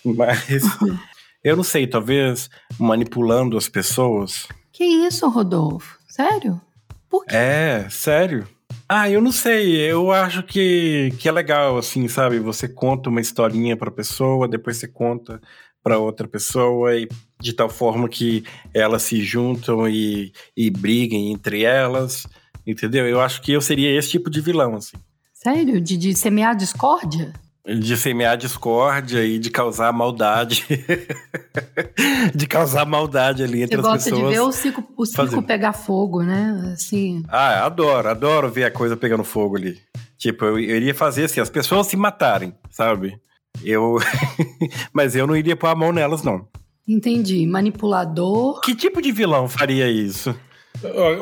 Mas 0.05 0.65
eu 1.45 1.57
não 1.57 1.65
sei, 1.65 1.87
talvez 1.87 2.51
manipulando 2.79 3.57
as 3.57 3.69
pessoas. 3.69 4.47
Que 4.73 4.85
isso, 4.85 5.29
Rodolfo? 5.29 5.99
Sério? 6.09 6.61
Por 7.09 7.25
quê? 7.25 7.35
É, 7.35 7.87
sério. 7.91 8.47
Ah, 8.89 9.09
eu 9.09 9.21
não 9.21 9.33
sei. 9.33 9.77
Eu 9.77 10.11
acho 10.11 10.43
que, 10.43 11.13
que 11.19 11.29
é 11.29 11.33
legal, 11.33 11.79
assim, 11.79 12.09
sabe? 12.09 12.39
Você 12.39 12.69
conta 12.69 13.09
uma 13.09 13.21
historinha 13.21 13.77
pra 13.77 13.91
pessoa, 13.91 14.49
depois 14.49 14.77
você 14.77 14.89
conta 14.89 15.41
pra 15.83 15.99
outra 15.99 16.29
pessoa, 16.29 16.97
e 16.97 17.09
de 17.41 17.53
tal 17.53 17.69
forma 17.69 18.09
que 18.09 18.45
elas 18.75 19.03
se 19.03 19.23
juntam 19.23 19.89
e, 19.89 20.33
e 20.57 20.71
briguem 20.71 21.33
entre 21.33 21.63
elas. 21.63 22.27
Entendeu? 22.67 23.07
Eu 23.07 23.21
acho 23.21 23.41
que 23.43 23.53
eu 23.53 23.61
seria 23.61 23.97
esse 23.97 24.11
tipo 24.11 24.31
de 24.31 24.41
vilão, 24.41 24.75
assim. 24.75 24.97
Sério? 25.33 25.81
De, 25.81 25.97
de 25.97 26.15
semear 26.15 26.55
discórdia? 26.55 27.33
De 27.67 27.97
semear 27.97 28.37
discórdia 28.39 29.25
e 29.25 29.39
de 29.39 29.51
causar 29.51 29.93
maldade. 29.93 30.65
de 32.35 32.47
causar 32.47 32.87
maldade 32.87 33.43
ali 33.43 33.63
entre 33.63 33.77
Você 33.77 33.81
as 33.87 33.93
gosta 33.95 34.11
pessoas. 34.11 34.29
de 34.29 34.35
ver 34.35 34.41
o 34.41 34.53
circo, 34.53 34.85
o 34.97 35.05
circo 35.07 35.25
fazendo. 35.27 35.43
pegar 35.43 35.73
fogo, 35.73 36.23
né? 36.23 36.73
Assim. 36.73 37.23
Ah, 37.29 37.65
adoro, 37.67 38.09
adoro 38.09 38.51
ver 38.51 38.65
a 38.65 38.71
coisa 38.71 38.97
pegando 38.97 39.23
fogo 39.25 39.57
ali. 39.57 39.79
Tipo, 40.17 40.45
eu, 40.47 40.59
eu 40.59 40.77
iria 40.77 40.95
fazer 40.95 41.25
assim, 41.25 41.41
as 41.41 41.51
pessoas 41.51 41.87
se 41.87 41.97
matarem, 41.97 42.55
sabe? 42.71 43.19
Eu. 43.63 43.99
Mas 44.93 45.15
eu 45.15 45.27
não 45.27 45.37
iria 45.37 45.57
pôr 45.57 45.67
a 45.69 45.75
mão 45.75 45.93
nelas, 45.93 46.23
não. 46.23 46.49
Entendi. 46.89 47.47
Manipulador. 47.47 48.61
Que 48.63 48.75
tipo 48.75 49.01
de 49.03 49.13
vilão 49.13 49.49
faria 49.49 49.89
isso? 49.89 50.35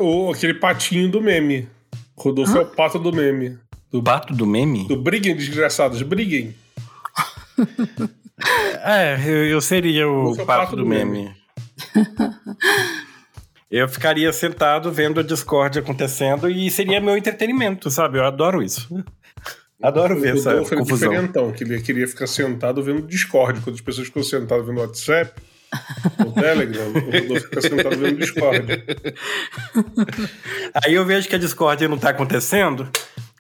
O- 0.01 0.31
aquele 0.33 0.55
patinho 0.55 1.11
do 1.11 1.21
meme. 1.21 1.69
Rodolfo 2.17 2.57
é 2.59 2.63
o 2.63 2.67
pato 2.67 2.99
do 2.99 3.13
meme. 3.13 3.59
Do 3.91 4.03
pato 4.03 4.35
do 4.35 4.47
meme? 4.47 4.87
Do 4.87 4.97
briguem, 4.97 5.35
desgraçados, 5.35 6.03
briguem. 6.03 6.55
é, 8.85 9.19
eu, 9.27 9.47
eu 9.47 9.61
seria 9.61 10.09
o 10.09 10.37
pato, 10.37 10.47
pato, 10.47 10.77
do, 10.77 10.83
do 10.83 10.89
meme. 10.89 11.23
meme. 11.23 11.37
eu 13.71 13.89
ficaria 13.89 14.33
sentado 14.33 14.93
vendo 14.93 15.21
a 15.21 15.23
Discord 15.23 15.79
acontecendo 15.79 16.51
e 16.51 16.71
seria 16.71 17.01
meu 17.01 17.17
entretenimento, 17.17 17.91
sabe? 17.91 18.19
Eu 18.19 18.27
adoro 18.27 18.63
isso. 18.63 18.89
Adoro 19.83 20.19
ver 20.21 20.37
essa 20.37 20.55
confusão. 20.77 21.11
diferentão, 21.11 21.53
que 21.53 21.63
ele 21.63 21.81
queria 21.81 22.07
ficar 22.07 22.27
sentado 22.27 22.83
vendo 22.83 23.07
Discord, 23.07 23.61
quando 23.61 23.77
as 23.77 23.81
pessoas 23.81 24.09
ficam 24.09 24.23
sentadas 24.25 24.67
vendo 24.67 24.81
WhatsApp, 24.81 25.41
o 26.27 26.33
Telegram, 26.41 26.89
o 26.89 26.99
Rodolfo 26.99 27.41
fica 27.43 27.61
sentado 27.61 27.97
vendo 27.97 28.19
Discord. 28.19 28.85
Aí 30.85 30.95
eu 30.95 31.05
vejo 31.05 31.29
que 31.29 31.37
a 31.37 31.39
Discord 31.39 31.87
não 31.87 31.97
tá 31.97 32.11
acontecendo. 32.11 32.89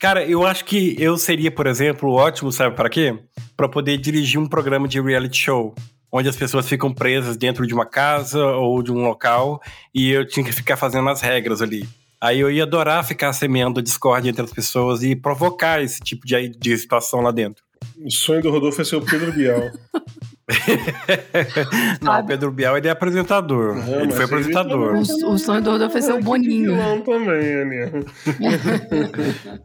Cara, 0.01 0.25
eu 0.25 0.47
acho 0.47 0.65
que 0.65 0.97
eu 0.99 1.17
seria, 1.19 1.51
por 1.51 1.67
exemplo, 1.67 2.13
ótimo, 2.13 2.53
sabe 2.53 2.77
para 2.77 2.89
quê? 2.89 3.19
Para 3.57 3.69
poder 3.69 3.99
dirigir 3.99 4.41
um 4.41 4.47
programa 4.47 4.87
de 4.87 5.01
reality 5.01 5.37
show 5.37 5.75
onde 6.11 6.29
as 6.29 6.37
pessoas 6.37 6.69
ficam 6.69 6.93
presas 6.93 7.37
dentro 7.37 7.67
de 7.67 7.75
uma 7.75 7.85
casa 7.85 8.45
ou 8.45 8.83
de 8.83 8.91
um 8.91 9.03
local 9.03 9.61
e 9.95 10.11
eu 10.11 10.27
tinha 10.27 10.45
que 10.45 10.53
ficar 10.53 10.77
fazendo 10.77 11.09
as 11.09 11.21
regras 11.21 11.61
ali. 11.61 11.87
Aí 12.21 12.41
eu 12.41 12.51
ia 12.51 12.65
adorar 12.65 13.05
ficar 13.05 13.33
semeando 13.33 13.83
discórdia 13.83 14.31
entre 14.31 14.43
as 14.43 14.53
pessoas 14.53 15.03
e 15.03 15.15
provocar 15.15 15.83
esse 15.83 16.01
tipo 16.01 16.27
de, 16.27 16.49
de 16.49 16.77
situação 16.77 17.21
lá 17.21 17.31
dentro. 17.31 17.63
O 17.97 18.11
sonho 18.11 18.43
do 18.43 18.51
Rodolfo 18.51 18.81
é 18.81 18.85
ser 18.85 18.97
o 18.97 19.05
Pedro 19.05 19.33
Bial. 19.33 19.71
não, 22.01 22.21
o 22.21 22.27
Pedro 22.27 22.51
Bial 22.51 22.77
ele 22.77 22.89
é 22.89 22.91
apresentador. 22.91 23.77
Não, 23.77 24.01
ele 24.01 24.13
foi 24.13 24.25
apresentador. 24.25 24.97
Ele 24.97 25.25
o, 25.25 25.33
o, 25.33 25.39
sonho 25.39 25.63
do 25.63 25.71
Rodolfo 25.71 25.99
é 25.99 26.01
ser 26.01 26.15
o 26.15 26.23
Boninho. 26.23 26.77
Não, 26.77 27.01
também, 27.03 27.61
Aninha. 27.61 27.93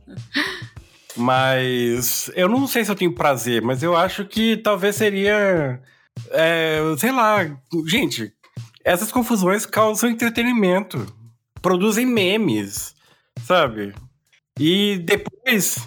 mas 1.16 2.30
eu 2.36 2.50
não 2.50 2.68
sei 2.68 2.84
se 2.84 2.92
eu 2.92 2.96
tenho 2.96 3.16
prazer, 3.16 3.62
mas 3.62 3.82
eu 3.82 3.96
acho 3.96 4.26
que 4.26 4.58
talvez 4.58 4.96
seria. 4.96 5.80
É, 6.32 6.80
sei 6.98 7.12
lá, 7.12 7.44
gente, 7.88 8.34
essas 8.84 9.12
confusões 9.12 9.66
causam 9.66 10.10
entretenimento 10.10 11.08
produzem 11.64 12.06
memes, 12.06 12.94
sabe? 13.42 13.96
E 14.60 15.00
depois, 15.00 15.78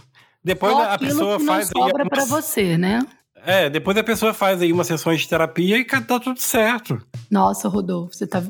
depois 0.43 0.75
a 0.75 0.99
pessoa 0.99 1.39
faz 1.39 1.71
não 1.73 1.83
sobra 1.83 2.07
para 2.07 2.25
você, 2.25 2.79
né? 2.79 3.07
É, 3.47 3.71
depois 3.71 3.97
a 3.97 4.03
pessoa 4.03 4.35
faz 4.35 4.61
aí 4.61 4.73
uma 4.73 4.83
sessão 4.83 5.15
de 5.15 5.29
terapia 5.29 5.79
e 5.79 5.85
tá 5.85 6.19
tudo 6.19 6.41
certo. 6.41 7.01
Nossa, 7.31 7.69
Rodolfo, 7.69 8.13
você 8.13 8.27
tá 8.27 8.43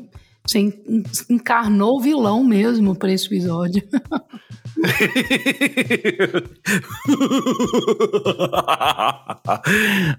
você 0.43 0.73
encarnou 1.29 1.97
o 1.97 2.01
vilão 2.01 2.43
mesmo 2.43 2.95
para 2.95 3.11
esse 3.11 3.27
episódio. 3.27 3.83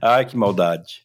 Ai, 0.03 0.26
que 0.26 0.37
maldade. 0.37 1.03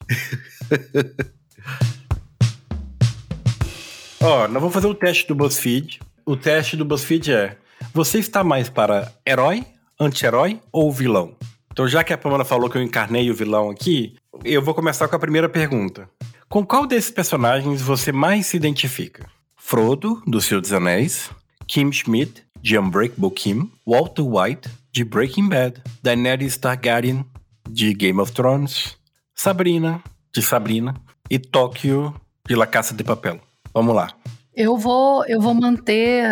Ó, 4.22 4.48
nós 4.50 4.62
vamos 4.62 4.74
fazer 4.74 4.88
o 4.88 4.94
teste 4.94 5.26
do 5.28 5.36
BuzzFeed. 5.36 6.02
O 6.26 6.36
teste 6.36 6.76
do 6.76 6.84
BuzzFeed 6.86 7.32
é: 7.32 7.58
você 7.94 8.20
está 8.20 8.44
mais 8.44 8.68
para 8.70 9.10
herói, 9.26 9.66
anti-herói 10.00 10.60
ou 10.72 10.92
vilão? 10.92 11.36
Então, 11.74 11.88
já 11.88 12.04
que 12.04 12.14
a 12.14 12.18
Pamela 12.20 12.46
falou 12.46 12.70
que 12.70 12.78
eu 12.78 12.84
encarnei 12.84 13.32
o 13.32 13.34
vilão 13.34 13.72
aqui, 13.72 14.16
eu 14.46 14.62
vou 14.62 14.76
começar 14.76 15.08
com 15.08 15.16
a 15.16 15.20
primeira 15.20 15.50
pergunta. 15.50 16.08
Com 16.48 16.64
qual 16.64 16.86
desses 16.86 17.10
personagens 17.10 17.82
você 17.82 18.12
mais 18.12 18.46
se 18.46 18.56
identifica? 18.56 19.28
Frodo, 19.58 20.22
do 20.28 20.40
Senhor 20.40 20.62
dos 20.62 20.72
Anéis, 20.72 21.32
Kim 21.68 21.92
Schmidt, 21.92 22.44
de 22.62 22.78
Unbreakable 22.78 23.32
Kim, 23.32 23.72
Walter 23.88 24.22
White, 24.22 24.70
de 24.92 25.04
Breaking 25.04 25.50
Bad, 25.50 25.82
Daenerys 26.04 26.58
Targaryen, 26.58 27.26
de 27.68 27.92
Game 27.96 28.20
of 28.22 28.32
Thrones, 28.34 28.96
Sabrina, 29.34 30.00
de 30.32 30.44
Sabrina, 30.44 30.94
e 31.28 31.40
Tóquio, 31.40 32.14
de 32.48 32.54
La 32.54 32.68
Caça 32.68 32.94
de 32.94 33.04
Papel. 33.04 33.40
Vamos 33.74 33.96
lá. 33.96 34.14
Eu 34.54 34.78
vou, 34.78 35.26
eu 35.26 35.42
vou 35.42 35.56
manter 35.56 36.24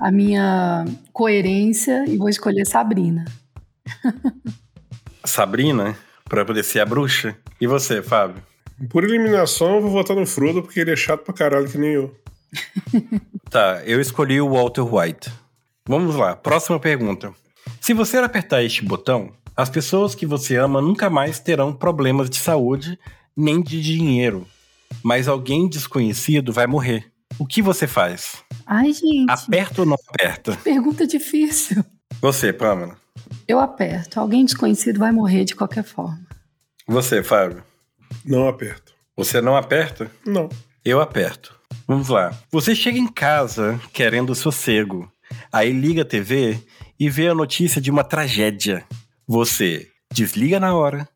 a 0.00 0.10
minha 0.10 0.84
coerência 1.12 2.04
e 2.08 2.16
vou 2.16 2.28
escolher 2.28 2.66
Sabrina. 2.66 3.24
Sabrina, 5.24 5.96
para 6.24 6.44
poder 6.44 6.62
ser 6.62 6.80
a 6.80 6.86
bruxa. 6.86 7.36
E 7.60 7.66
você, 7.66 8.02
Fábio? 8.02 8.42
Por 8.90 9.04
eliminação, 9.04 9.76
eu 9.76 9.82
vou 9.82 9.90
votar 9.90 10.16
no 10.16 10.26
Frodo 10.26 10.62
porque 10.62 10.80
ele 10.80 10.92
é 10.92 10.96
chato 10.96 11.22
pra 11.22 11.34
caralho, 11.34 11.68
que 11.68 11.78
nem 11.78 11.92
eu. 11.92 12.14
tá, 13.50 13.82
eu 13.84 14.00
escolhi 14.00 14.40
o 14.40 14.50
Walter 14.50 14.82
White. 14.82 15.32
Vamos 15.88 16.16
lá, 16.16 16.34
próxima 16.34 16.78
pergunta. 16.80 17.32
Se 17.80 17.92
você 17.92 18.18
apertar 18.18 18.62
este 18.62 18.84
botão, 18.84 19.32
as 19.56 19.70
pessoas 19.70 20.14
que 20.14 20.26
você 20.26 20.56
ama 20.56 20.80
nunca 20.80 21.08
mais 21.08 21.38
terão 21.38 21.72
problemas 21.72 22.28
de 22.28 22.36
saúde 22.36 22.98
nem 23.36 23.62
de 23.62 23.80
dinheiro 23.80 24.46
mas 25.02 25.28
alguém 25.28 25.68
desconhecido 25.68 26.52
vai 26.52 26.66
morrer. 26.66 27.10
O 27.38 27.46
que 27.46 27.60
você 27.60 27.86
faz? 27.86 28.44
Ai, 28.66 28.92
gente. 28.92 29.30
Aperta 29.30 29.82
ou 29.82 29.86
não 29.86 29.96
aperta? 30.08 30.56
Pergunta 30.62 31.06
difícil. 31.06 31.84
Você, 32.20 32.52
Pamela. 32.52 32.96
Eu 33.46 33.60
aperto. 33.60 34.18
Alguém 34.18 34.44
desconhecido 34.44 34.98
vai 34.98 35.12
morrer 35.12 35.44
de 35.44 35.54
qualquer 35.54 35.84
forma. 35.84 36.20
Você, 36.86 37.22
Fábio. 37.22 37.62
Não 38.24 38.48
aperto. 38.48 38.92
Você 39.16 39.40
não 39.40 39.56
aperta? 39.56 40.10
Não. 40.24 40.48
Eu 40.84 41.00
aperto. 41.00 41.58
Vamos 41.86 42.08
lá. 42.08 42.36
Você 42.50 42.74
chega 42.74 42.98
em 42.98 43.08
casa 43.08 43.80
querendo 43.92 44.34
sossego. 44.34 45.10
Aí 45.52 45.72
liga 45.72 46.02
a 46.02 46.06
TV 46.06 46.58
e 46.98 47.08
vê 47.08 47.28
a 47.28 47.34
notícia 47.34 47.80
de 47.80 47.90
uma 47.90 48.04
tragédia. 48.04 48.84
Você 49.26 49.88
desliga 50.12 50.60
na 50.60 50.74
hora, 50.74 51.08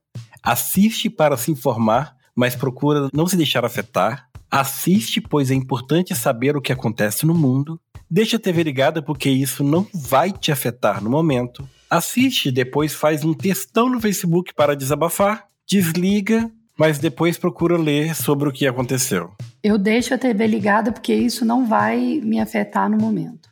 assiste 0.42 1.08
para 1.08 1.36
se 1.36 1.50
informar 1.50 2.18
mas 2.38 2.54
procura 2.54 3.08
não 3.12 3.26
se 3.26 3.36
deixar 3.36 3.64
afetar. 3.64 4.28
Assiste, 4.48 5.20
pois 5.20 5.50
é 5.50 5.54
importante 5.54 6.14
saber 6.14 6.56
o 6.56 6.60
que 6.60 6.72
acontece 6.72 7.26
no 7.26 7.34
mundo. 7.34 7.80
Deixa 8.08 8.36
a 8.36 8.38
TV 8.38 8.62
ligada 8.62 9.02
porque 9.02 9.28
isso 9.28 9.64
não 9.64 9.84
vai 9.92 10.30
te 10.30 10.52
afetar 10.52 11.02
no 11.02 11.10
momento. 11.10 11.68
Assiste, 11.90 12.50
depois 12.50 12.92
faz 12.92 13.24
um 13.24 13.32
textão 13.32 13.88
no 13.88 14.00
Facebook 14.00 14.52
para 14.54 14.76
desabafar. 14.76 15.46
Desliga, 15.66 16.50
mas 16.78 16.98
depois 16.98 17.38
procura 17.38 17.78
ler 17.78 18.14
sobre 18.14 18.48
o 18.48 18.52
que 18.52 18.66
aconteceu. 18.66 19.32
Eu 19.62 19.78
deixo 19.78 20.12
a 20.12 20.18
TV 20.18 20.46
ligada 20.46 20.92
porque 20.92 21.14
isso 21.14 21.44
não 21.44 21.66
vai 21.66 22.20
me 22.22 22.38
afetar 22.40 22.90
no 22.90 22.98
momento. 22.98 23.48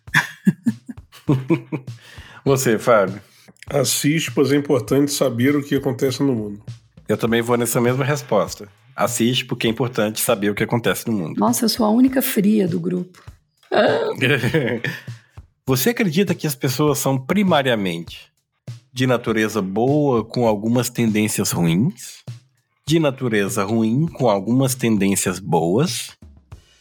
Você, 2.44 2.78
Fábio? 2.78 3.20
Assiste, 3.68 4.30
pois 4.30 4.52
é 4.52 4.56
importante 4.56 5.10
saber 5.10 5.56
o 5.56 5.62
que 5.62 5.74
acontece 5.74 6.22
no 6.22 6.34
mundo. 6.34 6.62
Eu 7.08 7.16
também 7.16 7.42
vou 7.42 7.56
nessa 7.56 7.80
mesma 7.80 8.04
resposta. 8.04 8.68
Assiste 8.94 9.44
porque 9.44 9.66
é 9.66 9.70
importante 9.70 10.20
saber 10.20 10.50
o 10.50 10.54
que 10.54 10.62
acontece 10.62 11.06
no 11.06 11.12
mundo. 11.12 11.38
Nossa, 11.38 11.64
eu 11.64 11.68
sou 11.68 11.84
a 11.84 11.90
única 11.90 12.22
fria 12.22 12.68
do 12.68 12.78
grupo. 12.78 13.22
Você 15.68 15.90
acredita 15.90 16.32
que 16.32 16.46
as 16.46 16.54
pessoas 16.54 16.96
são 17.00 17.18
primariamente 17.18 18.32
de 18.92 19.04
natureza 19.04 19.60
boa 19.60 20.24
com 20.24 20.46
algumas 20.46 20.88
tendências 20.88 21.50
ruins? 21.50 22.22
De 22.86 23.00
natureza 23.00 23.64
ruim 23.64 24.06
com 24.06 24.30
algumas 24.30 24.76
tendências 24.76 25.40
boas? 25.40 26.16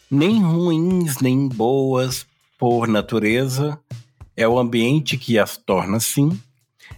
Nem 0.10 0.40
ruins 0.40 1.20
nem 1.20 1.48
boas 1.48 2.28
por 2.60 2.88
natureza, 2.88 3.80
é 4.38 4.48
o 4.48 4.60
ambiente 4.60 5.18
que 5.18 5.40
as 5.40 5.58
torna 5.58 5.98
assim. 5.98 6.40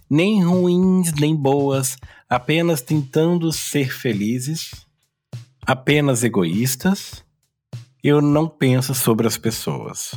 Nem 0.10 0.44
ruins 0.44 1.14
nem 1.14 1.34
boas 1.34 1.96
apenas 2.30 2.82
tentando 2.82 3.50
ser 3.54 3.94
felizes, 3.94 4.72
apenas 5.66 6.22
egoístas. 6.22 7.24
Eu 8.04 8.22
não 8.22 8.46
penso 8.46 8.94
sobre 8.94 9.26
as 9.26 9.38
pessoas. 9.38 10.12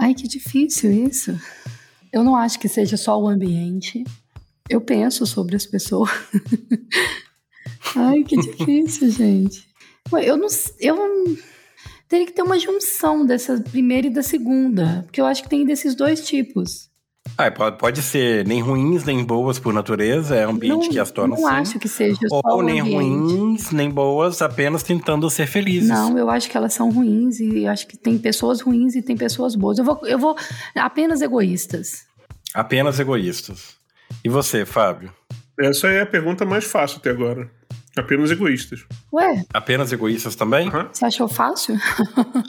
Ai, 0.00 0.14
que 0.14 0.26
difícil 0.26 0.90
isso. 0.90 1.38
Eu 2.10 2.24
não 2.24 2.34
acho 2.34 2.58
que 2.58 2.68
seja 2.68 2.96
só 2.96 3.20
o 3.20 3.28
ambiente. 3.28 4.02
Eu 4.66 4.80
penso 4.80 5.26
sobre 5.26 5.54
as 5.56 5.66
pessoas. 5.66 6.10
Ai, 7.94 8.24
que 8.24 8.34
difícil, 8.36 9.10
gente. 9.12 9.68
Eu 10.24 10.38
não, 10.38 10.48
eu 10.80 11.38
teria 12.08 12.26
que 12.26 12.32
ter 12.32 12.42
uma 12.42 12.58
junção 12.58 13.26
dessa 13.26 13.60
primeira 13.60 14.06
e 14.06 14.10
da 14.10 14.22
segunda, 14.22 15.02
porque 15.04 15.20
eu 15.20 15.26
acho 15.26 15.42
que 15.42 15.50
tem 15.50 15.66
desses 15.66 15.94
dois 15.94 16.26
tipos. 16.26 16.89
Ah, 17.40 17.50
pode, 17.50 17.78
pode 17.78 18.02
ser 18.02 18.46
nem 18.46 18.60
ruins 18.60 19.02
nem 19.04 19.24
boas 19.24 19.58
por 19.58 19.72
natureza, 19.72 20.36
é 20.36 20.44
ambiente 20.44 20.84
não, 20.84 20.90
que 20.90 20.98
as 20.98 21.10
torna 21.10 21.34
não 21.34 21.46
assim. 21.46 21.54
Não 21.54 21.62
acho 21.62 21.78
que 21.78 21.88
seja 21.88 22.18
Ou 22.30 22.42
só 22.42 22.62
nem 22.62 22.80
ambiente. 22.80 22.96
ruins 22.96 23.70
nem 23.70 23.88
boas, 23.88 24.42
apenas 24.42 24.82
tentando 24.82 25.28
ser 25.30 25.46
felizes. 25.46 25.88
Não, 25.88 26.18
eu 26.18 26.28
acho 26.28 26.50
que 26.50 26.56
elas 26.56 26.74
são 26.74 26.90
ruins 26.90 27.40
e 27.40 27.66
acho 27.66 27.86
que 27.86 27.96
tem 27.96 28.18
pessoas 28.18 28.60
ruins 28.60 28.94
e 28.94 29.00
tem 29.00 29.16
pessoas 29.16 29.54
boas. 29.54 29.78
Eu 29.78 29.84
vou, 29.84 30.00
eu 30.06 30.18
vou 30.18 30.36
apenas 30.74 31.22
egoístas. 31.22 32.04
Apenas 32.52 33.00
egoístas. 33.00 33.74
E 34.22 34.28
você, 34.28 34.66
Fábio? 34.66 35.10
Essa 35.58 35.88
é 35.88 36.02
a 36.02 36.06
pergunta 36.06 36.44
mais 36.44 36.64
fácil 36.64 36.98
até 36.98 37.08
agora. 37.08 37.50
Apenas 37.96 38.30
egoístas. 38.30 38.84
Ué? 39.12 39.44
Apenas 39.52 39.90
egoístas 39.92 40.36
também? 40.36 40.68
Uhum. 40.68 40.88
Você 40.92 41.06
achou 41.06 41.26
fácil? 41.26 41.78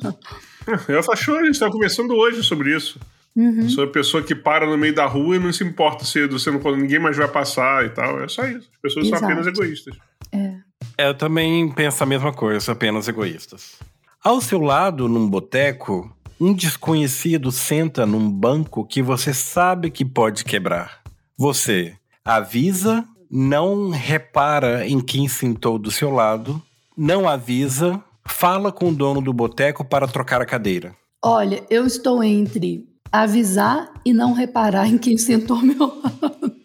eu 0.90 1.00
achou, 1.00 1.38
a 1.38 1.46
gente 1.46 1.54
estava 1.54 1.72
conversando 1.72 2.14
hoje 2.14 2.44
sobre 2.44 2.76
isso. 2.76 3.00
Uhum. 3.36 3.70
Sou 3.70 3.86
a 3.86 3.88
pessoa 3.88 4.22
que 4.22 4.36
para 4.36 4.66
no 4.66 4.78
meio 4.78 4.94
da 4.94 5.06
rua 5.06 5.36
e 5.36 5.40
não 5.40 5.52
se 5.54 5.64
importa 5.64 6.04
se 6.04 6.28
você 6.28 6.52
não, 6.52 6.60
quando 6.60 6.78
ninguém 6.78 7.00
mais 7.00 7.16
vai 7.16 7.28
passar 7.28 7.86
e 7.86 7.90
tal. 7.90 8.22
É 8.22 8.28
só 8.28 8.46
isso. 8.46 8.70
As 8.74 8.82
pessoas 8.82 9.08
Exato. 9.08 9.20
são 9.22 9.30
apenas 9.30 9.48
egoístas. 9.48 9.98
É. 10.32 10.56
Eu 10.98 11.14
também 11.14 11.70
penso 11.72 12.04
a 12.04 12.06
mesma 12.06 12.34
coisa, 12.34 12.72
apenas 12.72 13.08
egoístas. 13.08 13.80
Ao 14.24 14.40
seu 14.42 14.60
lado, 14.60 15.08
num 15.08 15.30
boteco, 15.30 16.14
um 16.40 16.54
desconhecido 16.54 17.52
senta 17.52 18.06
num 18.06 18.30
banco 18.30 18.86
que 18.86 19.02
você 19.02 19.34
sabe 19.34 19.90
que 19.90 20.04
pode 20.04 20.44
quebrar. 20.44 21.02
Você 21.38 21.96
avisa, 22.24 23.06
não 23.30 23.90
repara 23.90 24.88
em 24.88 25.00
quem 25.00 25.28
sentou 25.28 25.80
do 25.80 25.90
seu 25.90 26.12
lado, 26.12 26.62
não 26.98 27.28
avisa, 27.28 28.04
fala 28.26 28.72
com 28.72 28.90
o 28.90 28.94
dono 28.94 29.22
do 29.22 29.34
boteco 29.34 29.84
para 29.86 30.08
trocar 30.08 30.42
a 30.42 30.46
cadeira. 30.46 30.96
Olha, 31.24 31.64
eu 31.70 31.86
estou 31.86 32.24
entre 32.24 32.86
avisar 33.12 33.92
e 34.06 34.14
não 34.14 34.34
reparar 34.34 34.88
em 34.88 34.98
quem 34.98 35.18
sentou 35.18 35.58
ao 35.58 35.64
meu 35.64 36.02
lado. 36.02 36.56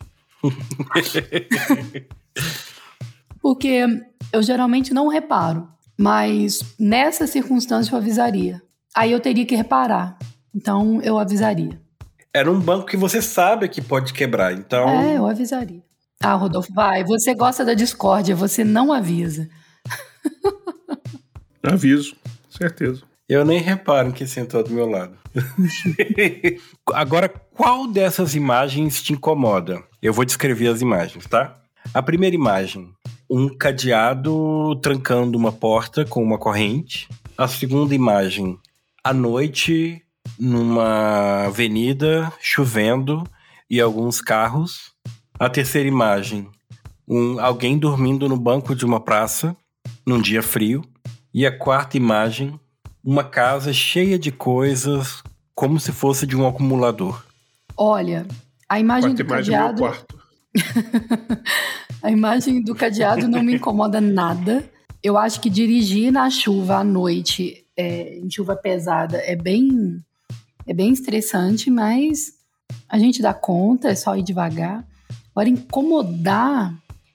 Porque 3.40 3.84
eu 4.32 4.42
geralmente 4.42 4.94
não 4.94 5.08
reparo, 5.08 5.68
mas 5.98 6.60
nessa 6.78 7.26
circunstância 7.26 7.92
eu 7.92 7.98
avisaria. 7.98 8.62
Aí 8.94 9.12
eu 9.12 9.20
teria 9.20 9.44
que 9.44 9.56
reparar. 9.56 10.18
Então 10.54 11.00
eu 11.02 11.18
avisaria. 11.18 11.80
Era 12.32 12.50
um 12.50 12.60
banco 12.60 12.86
que 12.86 12.96
você 12.96 13.20
sabe 13.22 13.68
que 13.68 13.80
pode 13.80 14.12
quebrar, 14.12 14.52
então. 14.52 14.88
É, 14.88 15.16
eu 15.16 15.26
avisaria. 15.26 15.82
Ah, 16.22 16.34
Rodolfo, 16.34 16.72
vai. 16.72 17.04
Você 17.04 17.34
gosta 17.34 17.64
da 17.64 17.74
discórdia, 17.74 18.34
você 18.34 18.64
não 18.64 18.92
avisa. 18.92 19.48
Aviso, 21.62 22.16
certeza. 22.48 23.02
Eu 23.28 23.44
nem 23.44 23.58
reparo 23.58 24.08
em 24.08 24.12
quem 24.12 24.26
sentou 24.26 24.62
do 24.62 24.70
meu 24.70 24.88
lado. 24.88 25.18
Agora, 26.94 27.28
qual 27.28 27.88
dessas 27.88 28.36
imagens 28.36 29.02
te 29.02 29.12
incomoda? 29.12 29.82
Eu 30.00 30.12
vou 30.12 30.24
descrever 30.24 30.68
as 30.68 30.80
imagens, 30.80 31.26
tá? 31.26 31.60
A 31.92 32.00
primeira 32.00 32.36
imagem, 32.36 32.92
um 33.28 33.48
cadeado 33.48 34.76
trancando 34.80 35.36
uma 35.36 35.50
porta 35.50 36.04
com 36.04 36.22
uma 36.22 36.38
corrente. 36.38 37.08
A 37.36 37.48
segunda 37.48 37.96
imagem, 37.96 38.58
à 39.02 39.12
noite, 39.12 40.00
numa 40.38 41.46
avenida, 41.46 42.32
chovendo 42.40 43.24
e 43.68 43.80
alguns 43.80 44.20
carros. 44.20 44.92
A 45.38 45.50
terceira 45.50 45.88
imagem, 45.88 46.48
um, 47.08 47.40
alguém 47.40 47.76
dormindo 47.76 48.28
no 48.28 48.36
banco 48.36 48.74
de 48.74 48.84
uma 48.84 49.00
praça, 49.00 49.56
num 50.06 50.20
dia 50.20 50.42
frio. 50.44 50.84
E 51.34 51.44
a 51.44 51.56
quarta 51.56 51.96
imagem, 51.96 52.58
uma 53.06 53.22
casa 53.22 53.72
cheia 53.72 54.18
de 54.18 54.32
coisas, 54.32 55.22
como 55.54 55.78
se 55.78 55.92
fosse 55.92 56.26
de 56.26 56.36
um 56.36 56.44
acumulador. 56.44 57.24
Olha, 57.76 58.26
a 58.68 58.80
imagem 58.80 59.14
Quarta 59.14 59.22
do 59.22 59.28
imagem 59.28 59.54
meu 59.54 59.66
cadeado. 59.66 59.78
quarto. 59.78 60.16
A 62.02 62.10
imagem 62.10 62.62
do 62.62 62.74
cadeado 62.74 63.26
não 63.26 63.42
me 63.42 63.56
incomoda 63.56 64.00
nada. 64.00 64.68
Eu 65.02 65.16
acho 65.16 65.40
que 65.40 65.50
dirigir 65.50 66.12
na 66.12 66.30
chuva 66.30 66.76
à 66.76 66.84
noite, 66.84 67.64
é, 67.76 68.18
em 68.18 68.30
chuva 68.30 68.54
pesada, 68.54 69.18
é 69.18 69.34
bem, 69.34 70.00
é 70.66 70.74
bem 70.74 70.92
estressante, 70.92 71.68
mas 71.68 72.34
a 72.88 72.98
gente 72.98 73.20
dá 73.20 73.34
conta, 73.34 73.88
é 73.88 73.94
só 73.94 74.14
ir 74.16 74.22
devagar. 74.22 74.86
Agora, 75.32 75.48
incomodar, 75.48 76.74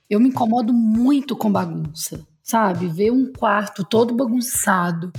eu 0.10 0.20
me 0.20 0.30
incomodo 0.30 0.74
muito 0.74 1.38
com 1.38 1.52
bagunça, 1.52 2.20
sabe? 2.44 2.88
Ver 2.88 3.12
um 3.12 3.32
quarto 3.32 3.86
todo 3.86 4.14
bagunçado, 4.14 5.12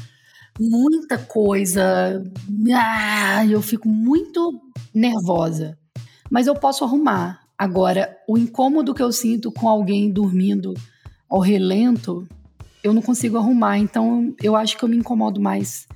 muita 0.59 1.19
coisa, 1.19 2.23
ah, 2.75 3.47
eu 3.47 3.63
fico 3.63 3.89
muito 3.89 4.61
nervosa. 4.95 5.79
Mas 6.31 6.47
eu 6.47 6.55
posso 6.55 6.85
arrumar. 6.85 7.41
Agora, 7.59 8.17
o 8.29 8.37
incômodo 8.37 8.95
que 8.95 9.03
eu 9.03 9.13
sinto 9.13 9.53
com 9.53 9.69
alguém 9.69 10.11
dormindo 10.11 10.75
ao 11.29 11.41
relento, 11.41 12.27
eu 12.83 12.93
não 12.93 13.03
consigo 13.03 13.37
arrumar. 13.37 13.79
Então, 13.79 14.35
eu 14.43 14.57
acho 14.57 14.77
que 14.77 14.85
eu 14.85 14.89
me 14.89 14.97
incomodo 14.97 15.41
mais 15.41 15.87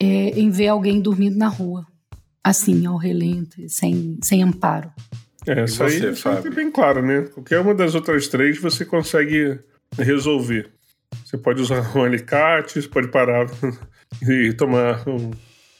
é, 0.00 0.30
em 0.30 0.50
ver 0.50 0.68
alguém 0.68 1.00
dormindo 1.00 1.36
na 1.36 1.48
rua. 1.48 1.86
Assim, 2.42 2.84
ao 2.84 2.96
relento, 2.96 3.56
sem, 3.68 4.18
sem 4.22 4.42
amparo. 4.42 4.92
É, 5.46 5.64
isso 5.64 5.82
aí 5.82 6.12
isso 6.12 6.28
é 6.28 6.50
bem 6.50 6.70
claro, 6.70 7.04
né? 7.04 7.22
Qualquer 7.22 7.60
uma 7.60 7.74
das 7.74 7.94
outras 7.94 8.28
três 8.28 8.58
você 8.58 8.84
consegue 8.84 9.58
resolver. 9.98 10.70
Você 11.24 11.38
pode 11.38 11.60
usar 11.60 11.96
um 11.96 12.02
alicate, 12.02 12.80
você 12.80 12.88
pode 12.88 13.08
parar 13.08 13.46
e 14.22 14.52
tomar 14.52 15.06
um, 15.08 15.30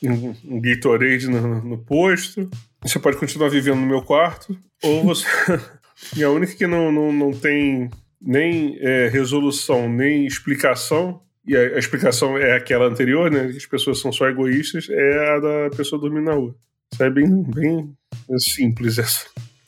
um, 0.03 0.35
um 0.45 0.61
Gatorade 0.61 1.29
no, 1.29 1.63
no 1.63 1.79
posto. 1.79 2.49
Você 2.83 2.99
pode 2.99 3.17
continuar 3.17 3.49
vivendo 3.49 3.81
no 3.81 3.87
meu 3.87 4.03
quarto. 4.03 4.57
Ou 4.83 5.03
você. 5.05 5.27
e 6.17 6.23
a 6.23 6.31
única 6.31 6.55
que 6.55 6.67
não, 6.67 6.93
não, 6.93 7.13
não 7.13 7.33
tem 7.33 7.91
nem 8.21 8.79
é, 8.81 9.09
resolução, 9.09 9.89
nem 9.89 10.27
explicação, 10.27 11.21
e 11.47 11.57
a, 11.57 11.61
a 11.61 11.79
explicação 11.79 12.39
é 12.39 12.57
aquela 12.57 12.87
anterior, 12.87 13.31
né? 13.31 13.49
Que 13.49 13.59
as 13.59 13.67
pessoas 13.67 14.01
são 14.01 14.11
só 14.11 14.29
egoístas, 14.29 14.89
é 14.91 15.29
a 15.29 15.41
da 15.41 15.77
pessoa 15.77 16.01
dormindo 16.01 16.25
na 16.25 16.35
rua. 16.35 16.55
Isso 16.93 17.03
é 17.03 17.11
bem, 17.11 17.43
bem 17.43 17.95
simples 18.39 18.99
essa. 18.99 19.27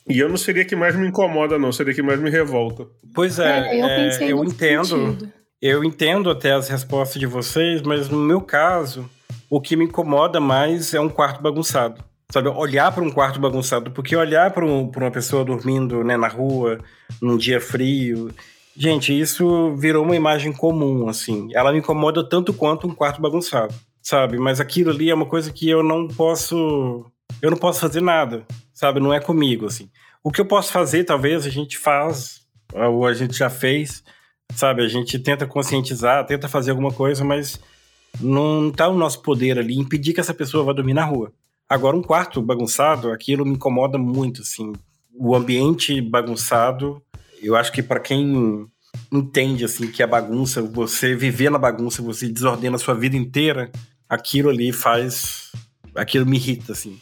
E 0.09 0.19
eu 0.19 0.29
não 0.29 0.37
seria 0.37 0.63
a 0.63 0.65
que 0.65 0.75
mais 0.75 0.95
me 0.95 1.07
incomoda, 1.07 1.59
não. 1.59 1.71
Seria 1.71 1.91
a 1.91 1.95
que 1.95 2.01
mais 2.01 2.19
me 2.19 2.29
revolta. 2.29 2.87
Pois 3.13 3.39
é, 3.39 3.79
eu 3.79 3.85
é, 3.85 4.31
eu 4.31 4.43
entendo. 4.43 4.85
sentido. 4.85 5.33
Eu 5.59 5.83
entendo 5.83 6.29
até 6.29 6.51
as 6.53 6.69
respostas 6.69 7.19
de 7.19 7.25
vocês, 7.25 7.81
mas 7.81 8.09
no 8.09 8.19
meu 8.19 8.41
caso, 8.41 9.09
o 9.49 9.59
que 9.59 9.75
me 9.75 9.85
incomoda 9.85 10.39
mais 10.39 10.93
é 10.93 10.99
um 10.99 11.09
quarto 11.09 11.41
bagunçado. 11.41 12.03
Sabe, 12.31 12.49
olhar 12.49 12.91
para 12.91 13.03
um 13.03 13.09
quarto 13.09 13.39
bagunçado, 13.39 13.89
porque 13.91 14.15
olhar 14.15 14.51
para 14.51 14.65
um, 14.65 14.91
uma 14.95 15.09
pessoa 15.09 15.45
dormindo 15.45 16.03
né, 16.03 16.17
na 16.17 16.27
rua, 16.27 16.77
num 17.21 17.37
dia 17.37 17.59
frio. 17.59 18.29
Gente, 18.75 19.17
isso 19.17 19.73
virou 19.77 20.03
uma 20.03 20.15
imagem 20.15 20.51
comum, 20.51 21.07
assim. 21.07 21.47
Ela 21.53 21.71
me 21.71 21.79
incomoda 21.79 22.23
tanto 22.27 22.53
quanto 22.53 22.85
um 22.85 22.93
quarto 22.93 23.21
bagunçado, 23.21 23.73
sabe? 24.01 24.37
Mas 24.37 24.59
aquilo 24.59 24.91
ali 24.91 25.09
é 25.09 25.15
uma 25.15 25.25
coisa 25.25 25.51
que 25.51 25.67
eu 25.67 25.81
não 25.81 26.07
posso. 26.07 27.05
Eu 27.41 27.49
não 27.49 27.57
posso 27.57 27.79
fazer 27.79 28.01
nada, 28.01 28.45
sabe? 28.73 28.99
Não 28.99 29.13
é 29.13 29.19
comigo, 29.19 29.65
assim. 29.65 29.89
O 30.21 30.29
que 30.29 30.41
eu 30.41 30.45
posso 30.45 30.71
fazer, 30.71 31.05
talvez, 31.05 31.47
a 31.47 31.49
gente 31.49 31.77
faz, 31.77 32.41
ou 32.73 33.07
a 33.07 33.13
gente 33.13 33.37
já 33.37 33.49
fez, 33.49 34.03
sabe? 34.53 34.83
A 34.83 34.87
gente 34.87 35.19
tenta 35.19 35.45
conscientizar, 35.45 36.25
tenta 36.25 36.47
fazer 36.47 36.71
alguma 36.71 36.91
coisa, 36.91 37.23
mas 37.23 37.59
não 38.19 38.71
tá 38.71 38.87
no 38.89 38.97
nosso 38.97 39.21
poder 39.21 39.59
ali 39.59 39.77
impedir 39.77 40.13
que 40.13 40.19
essa 40.19 40.33
pessoa 40.33 40.63
vá 40.63 40.73
dormir 40.73 40.93
na 40.93 41.05
rua. 41.05 41.31
Agora, 41.69 41.97
um 41.97 42.01
quarto 42.01 42.41
bagunçado, 42.41 43.11
aquilo 43.11 43.45
me 43.45 43.51
incomoda 43.53 43.97
muito, 43.97 44.41
assim. 44.41 44.73
O 45.13 45.35
ambiente 45.35 45.99
bagunçado, 45.99 47.01
eu 47.41 47.55
acho 47.55 47.71
que 47.71 47.83
para 47.83 47.99
quem 47.99 48.67
entende, 49.11 49.65
assim, 49.65 49.91
que 49.91 50.01
a 50.01 50.07
bagunça, 50.07 50.61
você 50.61 51.15
viver 51.15 51.51
na 51.51 51.57
bagunça, 51.57 52.01
você 52.01 52.27
desordena 52.29 52.77
a 52.77 52.79
sua 52.79 52.93
vida 52.93 53.17
inteira, 53.17 53.71
aquilo 54.07 54.49
ali 54.49 54.71
faz... 54.71 55.51
Aquilo 55.93 56.25
me 56.25 56.37
irrita, 56.37 56.73
assim. 56.73 56.99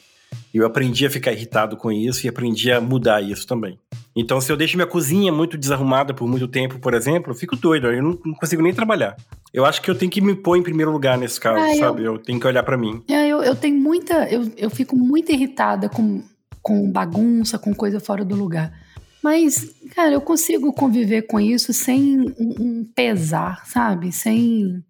Eu 0.54 0.66
aprendi 0.66 1.06
a 1.06 1.10
ficar 1.10 1.34
irritado 1.34 1.78
com 1.78 1.92
isso 1.92 2.26
e 2.26 2.30
aprendi 2.30 2.72
a 2.72 2.80
mudar 2.80 3.22
isso 3.22 3.46
também. 3.46 3.78
Então, 4.16 4.40
se 4.40 4.50
eu 4.52 4.56
deixo 4.56 4.78
minha 4.78 4.88
cozinha 4.88 5.32
muito 5.32 5.58
desarrumada 5.58 6.14
por 6.14 6.26
muito 6.28 6.48
tempo, 6.48 6.80
por 6.80 6.94
exemplo, 6.94 7.32
eu 7.32 7.36
fico 7.36 7.56
doido, 7.56 7.88
eu 7.92 8.02
não, 8.02 8.18
não 8.26 8.34
consigo 8.34 8.62
nem 8.62 8.74
trabalhar. 8.74 9.16
Eu 9.54 9.66
acho 9.66 9.82
que 9.82 9.92
eu 9.92 9.96
tenho 9.96 10.10
que 10.12 10.22
me 10.22 10.34
pôr 10.34 10.56
em 10.58 10.64
primeiro 10.64 10.92
lugar 10.92 11.18
nesse 11.18 11.40
caso, 11.40 11.60
Ah, 11.60 11.74
eu- 11.74 11.80
sabe? 11.80 12.04
Eu... 12.04 12.18
tenho 12.18 12.40
que 12.40 12.48
olhar 12.48 12.64
pra 12.64 12.78
mim. 12.78 13.04
É, 13.10 13.28
eu, 13.28 13.44
eu 13.44 13.56
tenho 13.56 13.78
muita. 13.78 14.28
Eu, 14.30 14.50
eu 14.56 14.70
fico 14.70 14.96
muito 14.96 15.32
irritada 15.32 15.90
com, 15.90 16.24
com 16.62 16.90
bagunça, 16.90 17.60
com 17.60 17.74
coisa 17.74 18.00
fora 18.00 18.24
do 18.24 18.36
lugar. 18.36 18.72
Mas, 19.22 19.70
cara, 19.96 20.14
eu 20.14 20.22
consigo 20.22 20.72
conviver 20.72 21.24
com 21.24 21.40
isso 21.40 21.74
sem 21.74 22.22
um, 22.22 22.56
um 22.60 22.86
pesar, 22.96 23.66
sabe? 23.66 24.12
Sem. 24.14 24.82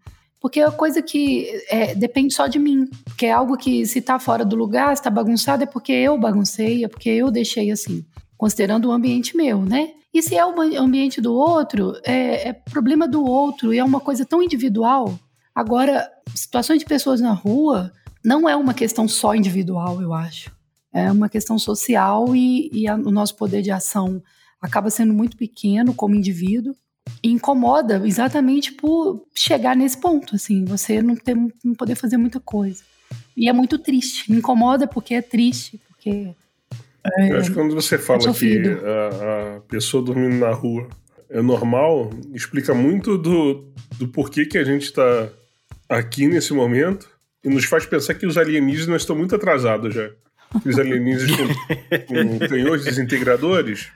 Porque 0.41 0.59
é 0.59 0.65
uma 0.67 0.73
coisa 0.73 1.01
que 1.01 1.47
é, 1.69 1.95
depende 1.95 2.33
só 2.33 2.45
de 2.45 2.59
mim. 2.59 2.85
Porque 3.05 3.25
é 3.25 3.31
algo 3.31 3.57
que, 3.57 3.85
se 3.87 4.01
tá 4.01 4.19
fora 4.19 4.45
do 4.45 4.55
lugar, 4.55 4.95
se 4.95 5.01
tá 5.01 5.09
bagunçado, 5.09 5.63
é 5.63 5.65
porque 5.65 5.91
eu 5.93 6.15
baguncei, 6.19 6.83
é 6.83 6.87
porque 6.87 7.09
eu 7.09 7.31
deixei 7.31 7.71
assim. 7.71 8.05
Considerando 8.45 8.89
o 8.89 8.91
ambiente 8.91 9.35
meu, 9.35 9.63
né? 9.65 9.93
E 10.13 10.21
se 10.21 10.35
é 10.35 10.45
o 10.45 10.53
ambiente 10.79 11.19
do 11.19 11.33
outro, 11.33 11.99
é, 12.03 12.49
é 12.49 12.53
problema 12.53 13.07
do 13.07 13.25
outro 13.25 13.73
e 13.73 13.79
é 13.79 13.83
uma 13.83 13.99
coisa 13.99 14.23
tão 14.23 14.39
individual. 14.43 15.19
Agora, 15.55 16.07
situações 16.35 16.77
de 16.77 16.85
pessoas 16.85 17.19
na 17.19 17.33
rua 17.33 17.91
não 18.23 18.47
é 18.47 18.55
uma 18.55 18.75
questão 18.75 19.07
só 19.07 19.33
individual, 19.33 19.99
eu 19.99 20.13
acho. 20.13 20.51
É 20.93 21.11
uma 21.11 21.27
questão 21.27 21.57
social 21.57 22.35
e, 22.35 22.69
e 22.71 22.87
a- 22.87 22.93
o 22.93 23.09
nosso 23.09 23.35
poder 23.35 23.63
de 23.63 23.71
ação 23.71 24.21
acaba 24.61 24.91
sendo 24.91 25.11
muito 25.11 25.35
pequeno 25.35 25.91
como 25.95 26.13
indivíduo 26.13 26.75
e 27.23 27.31
incomoda 27.31 27.99
exatamente 28.05 28.71
por 28.73 29.25
chegar 29.33 29.75
nesse 29.75 29.97
ponto, 29.97 30.35
assim, 30.35 30.63
você 30.65 31.01
não, 31.01 31.15
ter, 31.15 31.35
não 31.63 31.73
poder 31.73 31.95
fazer 31.95 32.17
muita 32.17 32.39
coisa. 32.39 32.83
E 33.35 33.49
é 33.49 33.53
muito 33.53 33.79
triste. 33.79 34.31
Me 34.31 34.37
incomoda 34.37 34.85
porque 34.85 35.15
é 35.15 35.21
triste, 35.23 35.81
porque 35.89 36.35
Eu 37.29 37.37
acho 37.37 37.49
que 37.49 37.55
quando 37.55 37.73
você 37.75 37.97
fala 37.97 38.33
que 38.33 38.61
a, 38.67 39.57
a 39.57 39.59
pessoa 39.61 40.03
dormindo 40.03 40.35
na 40.37 40.51
rua 40.51 40.87
é 41.29 41.41
normal, 41.41 42.09
explica 42.33 42.73
muito 42.73 43.17
do, 43.17 43.71
do 43.97 44.07
porquê 44.07 44.45
que 44.45 44.57
a 44.57 44.63
gente 44.63 44.83
está 44.83 45.29
aqui 45.89 46.27
nesse 46.27 46.53
momento 46.53 47.07
e 47.43 47.49
nos 47.49 47.65
faz 47.65 47.85
pensar 47.85 48.13
que 48.15 48.25
os 48.25 48.37
alienígenas 48.37 49.01
estão 49.03 49.15
muito 49.15 49.35
atrasados 49.35 49.93
já. 49.93 50.09
Aqueles 50.53 50.79
alienígenas 50.79 51.35
com, 52.07 52.37
com 52.39 52.39
canhões 52.47 52.83
desintegradores. 52.85 53.89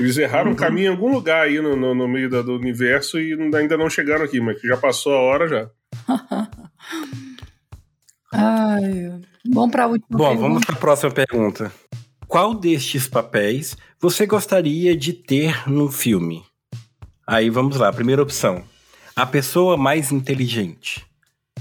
Eles 0.00 0.16
erraram 0.18 0.48
o 0.48 0.50
Uhum. 0.50 0.56
caminho 0.56 0.86
em 0.86 0.90
algum 0.90 1.12
lugar 1.12 1.42
aí 1.46 1.60
no, 1.60 1.76
no, 1.76 1.94
no 1.94 2.08
meio 2.08 2.28
da- 2.28 2.42
do 2.42 2.56
universo 2.56 3.18
e 3.20 3.32
ainda 3.54 3.76
não 3.76 3.88
chegaram 3.88 4.24
aqui, 4.24 4.40
mas 4.40 4.60
que 4.60 4.66
já 4.68 4.76
passou 4.76 5.14
a 5.14 5.20
hora 5.20 5.48
já. 5.48 5.70
Ai, 8.32 9.20
vamos 9.48 9.70
para 9.70 9.84
a 9.84 9.86
última 9.86 10.18
Bom, 10.18 10.28
pergunta. 10.28 10.48
vamos 10.48 10.64
para 10.64 10.74
a 10.74 10.78
próxima 10.78 11.10
pergunta. 11.12 11.72
Qual 12.28 12.54
destes 12.54 13.06
papéis 13.06 13.76
você 14.00 14.26
gostaria 14.26 14.96
de 14.96 15.12
ter 15.12 15.68
num 15.70 15.88
filme? 15.90 16.44
Aí 17.24 17.48
vamos 17.48 17.76
lá. 17.76 17.92
Primeira 17.92 18.20
opção: 18.20 18.64
a 19.14 19.24
pessoa 19.24 19.76
mais 19.76 20.10
inteligente. 20.10 21.06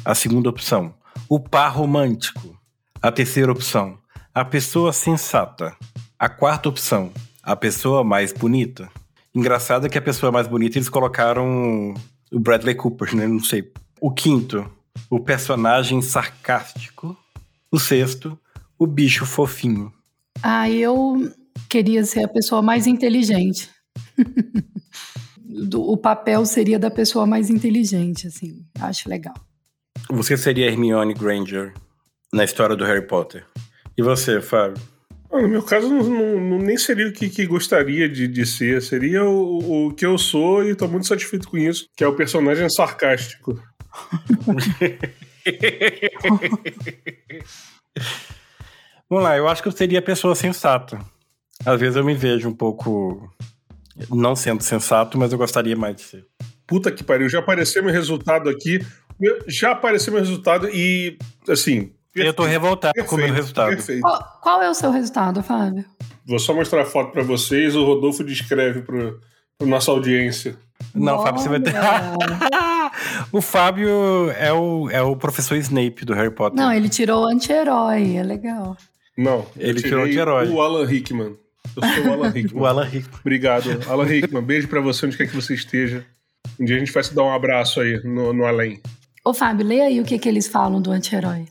A 0.04 0.16
segunda 0.16 0.50
opção: 0.50 0.96
o 1.30 1.40
par 1.40 1.70
romântico. 1.70 2.60
A 3.00 3.12
terceira 3.12 3.52
opção: 3.52 4.00
a 4.34 4.44
pessoa 4.44 4.92
sensata. 4.92 5.78
A 6.18 6.28
quarta 6.28 6.68
opção: 6.68 7.12
a 7.44 7.56
pessoa 7.56 8.04
mais 8.04 8.34
bonita. 8.34 8.90
Engraçado 9.36 9.88
que 9.88 10.00
a 10.00 10.02
pessoa 10.02 10.32
mais 10.32 10.48
bonita 10.48 10.80
eles 10.80 10.90
colocaram 10.90 11.94
o 12.32 12.40
Bradley 12.40 12.74
Cooper, 12.74 13.16
né? 13.16 13.28
Não 13.28 13.44
sei. 13.44 13.72
O 14.02 14.12
quinto: 14.12 14.68
o 15.12 15.20
personagem 15.20 16.02
sarcástico. 16.02 17.16
O 17.72 17.80
sexto: 17.80 18.38
o 18.80 18.88
bicho 18.88 19.28
fofinho. 19.28 19.94
Ah, 20.42 20.70
eu 20.70 21.32
queria 21.70 22.04
ser 22.06 22.24
a 22.26 22.28
pessoa 22.28 22.62
mais 22.62 22.88
inteligente. 22.88 23.70
Do- 25.48 25.90
o 25.90 25.96
papel 25.98 26.46
seria 26.46 26.78
da 26.78 26.92
pessoa 26.92 27.26
mais 27.26 27.50
inteligente, 27.50 28.28
assim. 28.28 28.66
Acho 28.80 29.08
legal. 29.10 29.34
Você 30.10 30.36
seria 30.36 30.68
Hermione 30.68 31.14
Granger 31.14 31.74
na 32.34 32.44
história 32.44 32.76
do 32.76 32.84
Harry 32.84 33.08
Potter. 33.08 33.46
E 33.98 34.02
você, 34.04 34.42
Fábio? 34.42 34.82
Ah, 35.32 35.42
No 35.42 35.48
meu 35.48 35.64
caso, 35.64 35.88
não, 35.90 36.04
não- 36.04 36.42
não- 36.42 36.58
nem 36.60 36.78
seria 36.78 37.08
o 37.08 37.14
que, 37.14 37.30
que 37.30 37.46
gostaria 37.46 38.10
de, 38.10 38.28
de 38.28 38.46
ser. 38.46 38.82
Seria 38.82 39.24
o, 39.24 39.88
o 39.88 39.94
que 39.94 40.06
eu 40.06 40.18
sou 40.18 40.64
e 40.64 40.72
estou 40.72 40.90
muito 40.90 41.08
satisfeito 41.08 41.48
com 41.48 41.58
isso, 41.58 41.88
que 41.96 42.04
é 42.04 42.08
o 42.08 42.16
personagem 42.16 42.70
sarcástico. 42.70 43.56
Vamos 49.10 49.24
lá, 49.24 49.38
eu 49.38 49.48
acho 49.48 49.62
que 49.62 49.68
eu 49.68 49.72
seria 49.72 50.02
pessoa 50.02 50.36
sensata. 50.36 51.00
Às 51.66 51.80
vezes 51.80 51.96
eu 51.96 52.04
me 52.04 52.14
vejo 52.16 52.50
um 52.50 52.54
pouco 52.54 53.30
não 54.10 54.36
sendo 54.36 54.62
sensato, 54.64 55.18
mas 55.18 55.32
eu 55.32 55.38
gostaria 55.38 55.76
mais 55.76 55.96
de 55.96 56.02
ser. 56.02 56.26
Puta 56.68 56.92
que 56.92 57.04
pariu, 57.04 57.30
já 57.30 57.40
apareceu 57.40 57.84
meu 57.84 57.94
resultado 57.94 58.50
aqui. 58.50 58.80
Meu- 59.20 59.38
Já 59.48 59.72
apareceu 59.72 60.12
meu 60.12 60.22
resultado 60.22 60.68
e, 60.70 61.18
assim. 61.48 61.92
Eu 62.14 62.34
tô 62.34 62.44
revoltado 62.44 62.94
com 63.06 63.16
o 63.16 63.18
meu 63.18 63.28
perfeito, 63.28 63.34
resultado. 63.36 63.70
Perfeito. 63.70 64.02
Qual, 64.02 64.40
qual 64.42 64.62
é 64.62 64.70
o 64.70 64.74
seu 64.74 64.90
resultado, 64.92 65.44
Fábio? 65.44 65.86
Vou 66.26 66.40
só 66.40 66.54
mostrar 66.54 66.82
a 66.82 66.86
foto 66.86 67.12
pra 67.12 67.24
vocês. 67.24 67.76
O 67.76 67.86
Rodolfo 67.86 68.24
descreve 68.24 68.82
pro, 68.82 69.20
pro 69.58 69.68
nossa 69.68 69.92
audiência. 69.92 70.58
Não, 70.94 71.22
Fábio, 71.22 71.42
você 71.42 71.50
vai 71.50 71.60
ter. 71.60 71.74
Olha. 71.76 72.92
o 73.32 73.42
Fábio 73.42 74.32
é 74.32 74.52
o, 74.52 74.90
é 74.90 75.02
o 75.02 75.16
professor 75.16 75.56
Snape 75.58 76.04
do 76.06 76.14
Harry 76.14 76.32
Potter. 76.32 76.58
Não, 76.60 76.72
ele 76.72 76.90
tirou 76.90 77.26
anti-herói, 77.26 78.16
é 78.18 78.24
legal. 78.24 78.76
Não, 79.18 79.40
eu 79.40 79.46
tirei 79.54 79.70
Ele 79.70 79.82
tirou 79.82 80.08
de 80.08 80.18
herói. 80.18 80.48
O 80.50 80.62
Alan 80.62 80.86
Rickman. 80.86 81.38
Eu 81.76 81.82
sou 81.96 82.06
o 82.08 82.14
Alan 82.14 82.30
Rickman. 82.30 82.62
O 82.62 82.66
Alan 82.66 82.84
Rickman. 82.84 83.20
Obrigado, 83.22 83.70
Alan 83.88 84.06
Rickman. 84.06 84.44
Beijo 84.44 84.68
pra 84.68 84.82
você, 84.82 85.06
onde 85.06 85.18
quer 85.18 85.28
que 85.28 85.36
você 85.36 85.54
esteja. 85.54 86.06
Um 86.60 86.66
dia 86.66 86.76
a 86.76 86.80
gente 86.80 86.92
vai 86.92 87.04
se 87.04 87.14
dar 87.14 87.24
um 87.24 87.34
abraço 87.34 87.80
aí 87.80 88.02
no, 88.04 88.34
no 88.34 88.46
além. 88.46 88.82
Ô, 89.24 89.34
Fábio, 89.34 89.66
lê 89.66 89.82
aí 89.82 90.00
o 90.00 90.04
que, 90.04 90.20
que 90.20 90.30
eles 90.30 90.48
falam 90.48 90.82
do 90.82 90.92
anti-herói. 90.92 91.46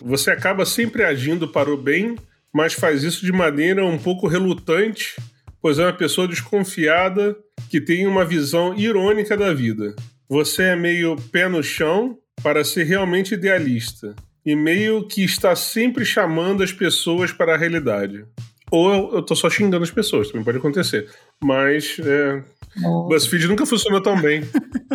Você 0.00 0.30
acaba 0.30 0.64
sempre 0.64 1.02
agindo 1.02 1.48
para 1.48 1.72
o 1.72 1.76
bem, 1.76 2.16
mas 2.52 2.74
faz 2.74 3.02
isso 3.02 3.24
de 3.24 3.32
maneira 3.32 3.84
um 3.84 3.98
pouco 3.98 4.28
relutante, 4.28 5.16
pois 5.60 5.78
é 5.78 5.84
uma 5.84 5.92
pessoa 5.92 6.28
desconfiada 6.28 7.36
que 7.68 7.80
tem 7.80 8.06
uma 8.06 8.24
visão 8.24 8.74
irônica 8.74 9.36
da 9.36 9.52
vida. 9.52 9.96
Você 10.28 10.62
é 10.62 10.76
meio 10.76 11.16
pé 11.32 11.48
no 11.48 11.62
chão 11.62 12.18
para 12.42 12.62
ser 12.62 12.84
realmente 12.84 13.34
idealista 13.34 14.14
e 14.48 14.56
meio 14.56 15.06
que 15.06 15.22
está 15.22 15.54
sempre 15.54 16.06
chamando 16.06 16.62
as 16.62 16.72
pessoas 16.72 17.30
para 17.30 17.54
a 17.54 17.58
realidade. 17.58 18.24
Ou 18.70 18.94
eu, 18.94 19.14
eu 19.16 19.22
tô 19.22 19.36
só 19.36 19.50
xingando 19.50 19.84
as 19.84 19.90
pessoas, 19.90 20.28
também 20.28 20.42
pode 20.42 20.56
acontecer. 20.56 21.06
Mas 21.38 21.98
é, 21.98 22.42
Ô, 22.82 23.08
BuzzFeed 23.08 23.46
nunca 23.46 23.66
funcionou 23.66 24.02
tão 24.02 24.18
bem. 24.18 24.40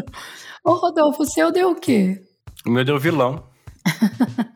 Ô, 0.66 0.74
Rodolfo, 0.74 1.22
o 1.22 1.26
seu 1.28 1.52
deu 1.52 1.70
o 1.70 1.76
quê? 1.76 2.20
O 2.66 2.72
meu 2.72 2.84
deu 2.84 2.98
vilão. 3.00 3.44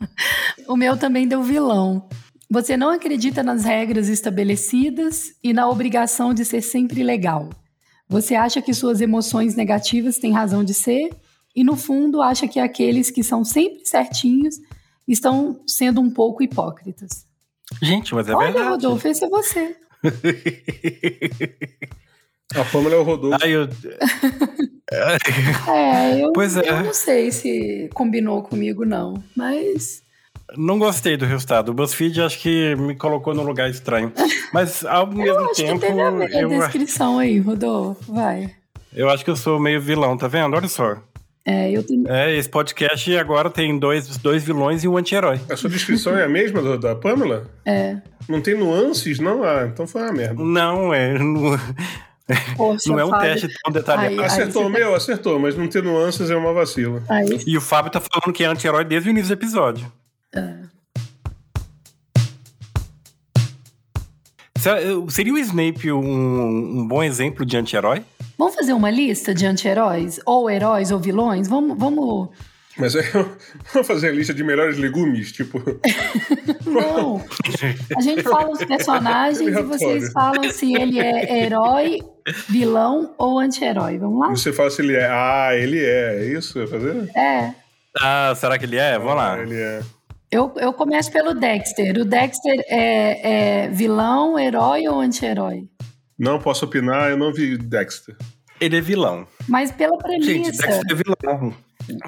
O 0.67 0.75
meu 0.75 0.97
também 0.97 1.25
deu 1.25 1.41
vilão. 1.41 2.09
Você 2.49 2.75
não 2.75 2.89
acredita 2.89 3.41
nas 3.41 3.63
regras 3.63 4.09
estabelecidas 4.09 5.33
e 5.41 5.53
na 5.53 5.69
obrigação 5.69 6.33
de 6.33 6.43
ser 6.43 6.61
sempre 6.61 7.03
legal. 7.03 7.49
Você 8.09 8.35
acha 8.35 8.61
que 8.61 8.73
suas 8.73 8.99
emoções 8.99 9.55
negativas 9.55 10.17
têm 10.17 10.33
razão 10.33 10.65
de 10.65 10.73
ser 10.73 11.09
e, 11.55 11.63
no 11.63 11.77
fundo, 11.77 12.21
acha 12.21 12.49
que 12.49 12.59
aqueles 12.59 13.09
que 13.09 13.23
são 13.23 13.45
sempre 13.45 13.85
certinhos 13.85 14.59
estão 15.08 15.62
sendo 15.66 16.01
um 16.01 16.10
pouco 16.10 16.43
hipócritas. 16.43 17.26
Gente, 17.82 18.14
mas 18.16 18.28
é 18.28 18.36
Olha, 18.36 18.51
verdade. 18.51 18.70
Rodolfo, 18.70 19.08
esse 19.08 19.24
é 19.26 19.30
você. 19.30 19.76
A 22.55 22.64
Pamela 22.64 22.95
é 22.95 22.97
o 22.97 23.03
Rodolfo. 23.03 23.38
Ai, 23.43 23.51
eu... 23.51 23.68
É, 24.89 26.22
eu, 26.22 26.32
Pois 26.34 26.55
é. 26.55 26.70
eu 26.70 26.84
não 26.84 26.93
sei 26.93 27.30
se 27.32 27.89
combinou 27.93 28.41
comigo, 28.41 28.86
não. 28.86 29.22
Mas 29.36 30.01
Não 30.55 30.80
gostei 30.80 31.18
do 31.18 31.26
resultado. 31.26 31.70
O 31.70 31.74
BuzzFeed 31.74 32.22
acho 32.22 32.39
que 32.39 32.74
me 32.76 32.95
colocou 32.95 33.34
num 33.34 33.43
lugar 33.43 33.70
estranho. 33.70 34.14
Mas 34.53 34.86
ao 34.86 35.08
eu 35.12 35.14
mesmo 35.14 35.39
acho 35.49 35.55
tempo, 35.55 35.80
que 35.80 35.88
teve 35.88 36.01
a 36.01 36.10
a 36.10 36.41
eu, 36.41 36.49
descrição 36.49 37.20
aí, 37.20 37.38
Rodolfo. 37.39 38.14
Vai. 38.14 38.55
eu 38.93 39.10
acho 39.10 39.26
que 39.26 39.30
eu 39.30 39.36
sou 39.36 39.60
meio 39.60 39.82
vilão, 39.82 40.18
tá 40.18 40.30
vendo? 40.30 40.55
Olha 40.55 40.70
só. 40.70 40.95
É, 41.49 41.71
eu 41.71 41.81
também. 41.81 42.11
É, 42.11 42.35
esse 42.35 42.49
podcast 42.49 43.15
agora 43.17 43.49
tem 43.49 43.79
dois, 43.79 44.17
dois 44.17 44.43
vilões 44.43 44.83
e 44.83 44.87
um 44.87 44.97
anti-herói. 44.97 45.39
A 45.49 45.55
sua 45.55 45.69
descrição 45.69 46.17
é 46.17 46.25
a 46.25 46.27
mesma 46.29 46.61
do- 46.61 46.77
da 46.77 46.93
Pamela? 46.93 47.49
É. 47.65 47.95
Não 48.27 48.41
tem 48.41 48.53
nuances, 48.57 49.17
não? 49.19 49.43
Ah, 49.45 49.65
então 49.71 49.87
foi 49.87 50.01
uma 50.01 50.11
merda. 50.11 50.43
Não, 50.43 50.93
é. 50.93 51.17
Não, 51.17 51.57
Poxa, 52.57 52.89
não 52.89 52.99
é 52.99 53.05
um 53.05 53.09
Fábio. 53.09 53.31
teste 53.31 53.47
tão 53.63 53.71
detalhado. 53.71 54.07
Aí- 54.09 54.19
Acertou 54.19 54.63
o 54.63 54.65
tá- 54.73 54.77
meu? 54.77 54.93
Acertou, 54.93 55.39
mas 55.39 55.55
não 55.55 55.65
ter 55.69 55.81
nuances 55.81 56.29
é 56.29 56.35
uma 56.35 56.51
vacila. 56.51 57.01
Aí, 57.07 57.39
E 57.47 57.57
o 57.57 57.61
Fábio 57.61 57.89
tá 57.89 58.01
falando 58.01 58.35
que 58.35 58.43
é 58.43 58.47
anti-herói 58.47 58.83
desde 58.83 59.07
o 59.07 59.11
início 59.11 59.29
do 59.33 59.39
episódio. 59.39 59.89
Se- 60.33 60.67
Seria 65.09 65.34
o 65.34 65.38
Snape 65.38 65.91
um, 65.91 66.80
um 66.80 66.88
bom 66.88 67.03
exemplo 67.03 67.45
de 67.45 67.57
anti-herói? 67.57 68.03
vamos 68.38 68.55
fazer 68.55 68.74
uma 68.74 68.91
lista 68.91 69.34
de 69.34 69.45
anti-heróis? 69.45 70.20
Ou 70.26 70.49
heróis 70.49 70.91
ou 70.91 70.99
vilões? 70.99 71.47
Vamos. 71.47 71.78
vamos... 71.78 72.30
Mas 72.78 72.95
aí 72.95 73.03
vamos 73.74 73.88
fazer 73.88 74.09
a 74.09 74.11
lista 74.11 74.34
de 74.34 74.43
melhores 74.43 74.78
legumes, 74.78 75.32
tipo. 75.32 75.59
Não. 76.65 77.26
A 77.97 78.01
gente 78.01 78.22
fala 78.22 78.51
os 78.51 78.63
personagens 78.63 79.39
e 79.39 79.43
Aleatório. 79.45 79.68
vocês 79.68 80.11
falam 80.11 80.43
se 80.51 80.76
ele 80.76 80.99
é 80.99 81.43
herói, 81.43 81.99
vilão 82.47 83.15
ou 83.18 83.39
anti-herói. 83.39 83.97
Vamos 83.97 84.20
lá? 84.20 84.30
Você 84.30 84.53
fala 84.53 84.70
se 84.70 84.82
ele 84.84 84.95
é. 84.95 85.07
Ah, 85.09 85.49
ele 85.53 85.84
é. 85.84 86.20
É 86.20 86.26
isso? 86.26 86.59
Vai 86.59 86.68
fazer? 86.68 87.09
É. 87.18 87.53
Ah, 87.99 88.34
será 88.36 88.59
que 88.59 88.65
ele 88.65 88.78
é? 88.78 88.99
Vamos 88.99 89.15
lá. 89.15 89.34
Ah, 89.34 89.41
ele 89.41 89.55
é. 89.55 89.82
Eu, 90.30 90.53
eu 90.57 90.73
começo 90.73 91.09
pelo 91.11 91.34
Dexter. 91.34 91.97
O 91.97 92.03
Dexter 92.03 92.59
é, 92.67 93.63
é 93.63 93.69
vilão, 93.69 94.38
herói 94.38 94.86
ou 94.88 94.99
anti-herói? 94.99 95.69
Não 96.19 96.38
posso 96.38 96.65
opinar, 96.65 97.09
eu 97.09 97.17
não 97.17 97.32
vi 97.32 97.57
Dexter. 97.57 98.13
Ele 98.59 98.78
é 98.78 98.82
vilão. 98.82 99.25
Mas 99.47 99.71
pela 99.71 99.97
Gente, 100.09 100.25
premissa. 100.25 100.67
Dexter 100.67 100.91
é 100.91 100.95
vilão. 100.95 101.53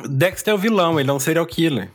Dexter 0.10 0.52
é 0.52 0.56
o 0.56 0.58
vilão, 0.58 1.00
ele 1.00 1.10
é 1.10 1.14
um 1.14 1.20
serial 1.20 1.46
killer. 1.46 1.90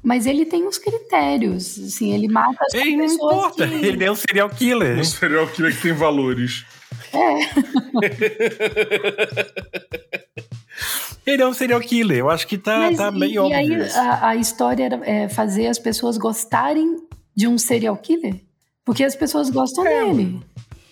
Mas 0.00 0.26
ele 0.26 0.44
tem 0.44 0.64
uns 0.64 0.78
critérios. 0.78 1.76
Assim, 1.78 2.14
ele 2.14 2.28
mata 2.28 2.64
as 2.68 2.74
Ei, 2.74 2.96
não 2.96 3.06
pessoas 3.06 3.34
importa, 3.34 3.66
que... 3.66 3.74
ele 3.74 4.04
é 4.04 4.12
um 4.12 4.14
serial 4.14 4.50
killer. 4.50 4.98
Um 4.98 5.04
serial 5.04 5.48
killer 5.48 5.74
que 5.74 5.82
tem 5.82 5.92
valores. 5.92 6.64
Ele 11.26 11.42
é 11.42 11.46
um 11.46 11.54
serial 11.54 11.80
killer. 11.80 12.18
Eu 12.18 12.30
acho 12.30 12.46
que 12.46 12.58
tá, 12.58 12.78
Mas 12.78 12.98
tá 12.98 13.10
e, 13.14 13.18
bem 13.18 13.32
e 13.32 13.38
óbvio. 13.38 13.56
aí 13.56 13.86
isso. 13.86 13.98
a, 13.98 14.28
a 14.28 14.36
história 14.36 14.84
era 14.84 15.00
é, 15.04 15.28
fazer 15.28 15.66
as 15.68 15.78
pessoas 15.78 16.18
gostarem 16.18 16.96
de 17.34 17.48
um 17.48 17.56
serial 17.58 17.96
killer? 17.96 18.40
Porque 18.84 19.02
as 19.02 19.16
pessoas 19.16 19.48
gostam 19.50 19.84
dele. 19.84 20.40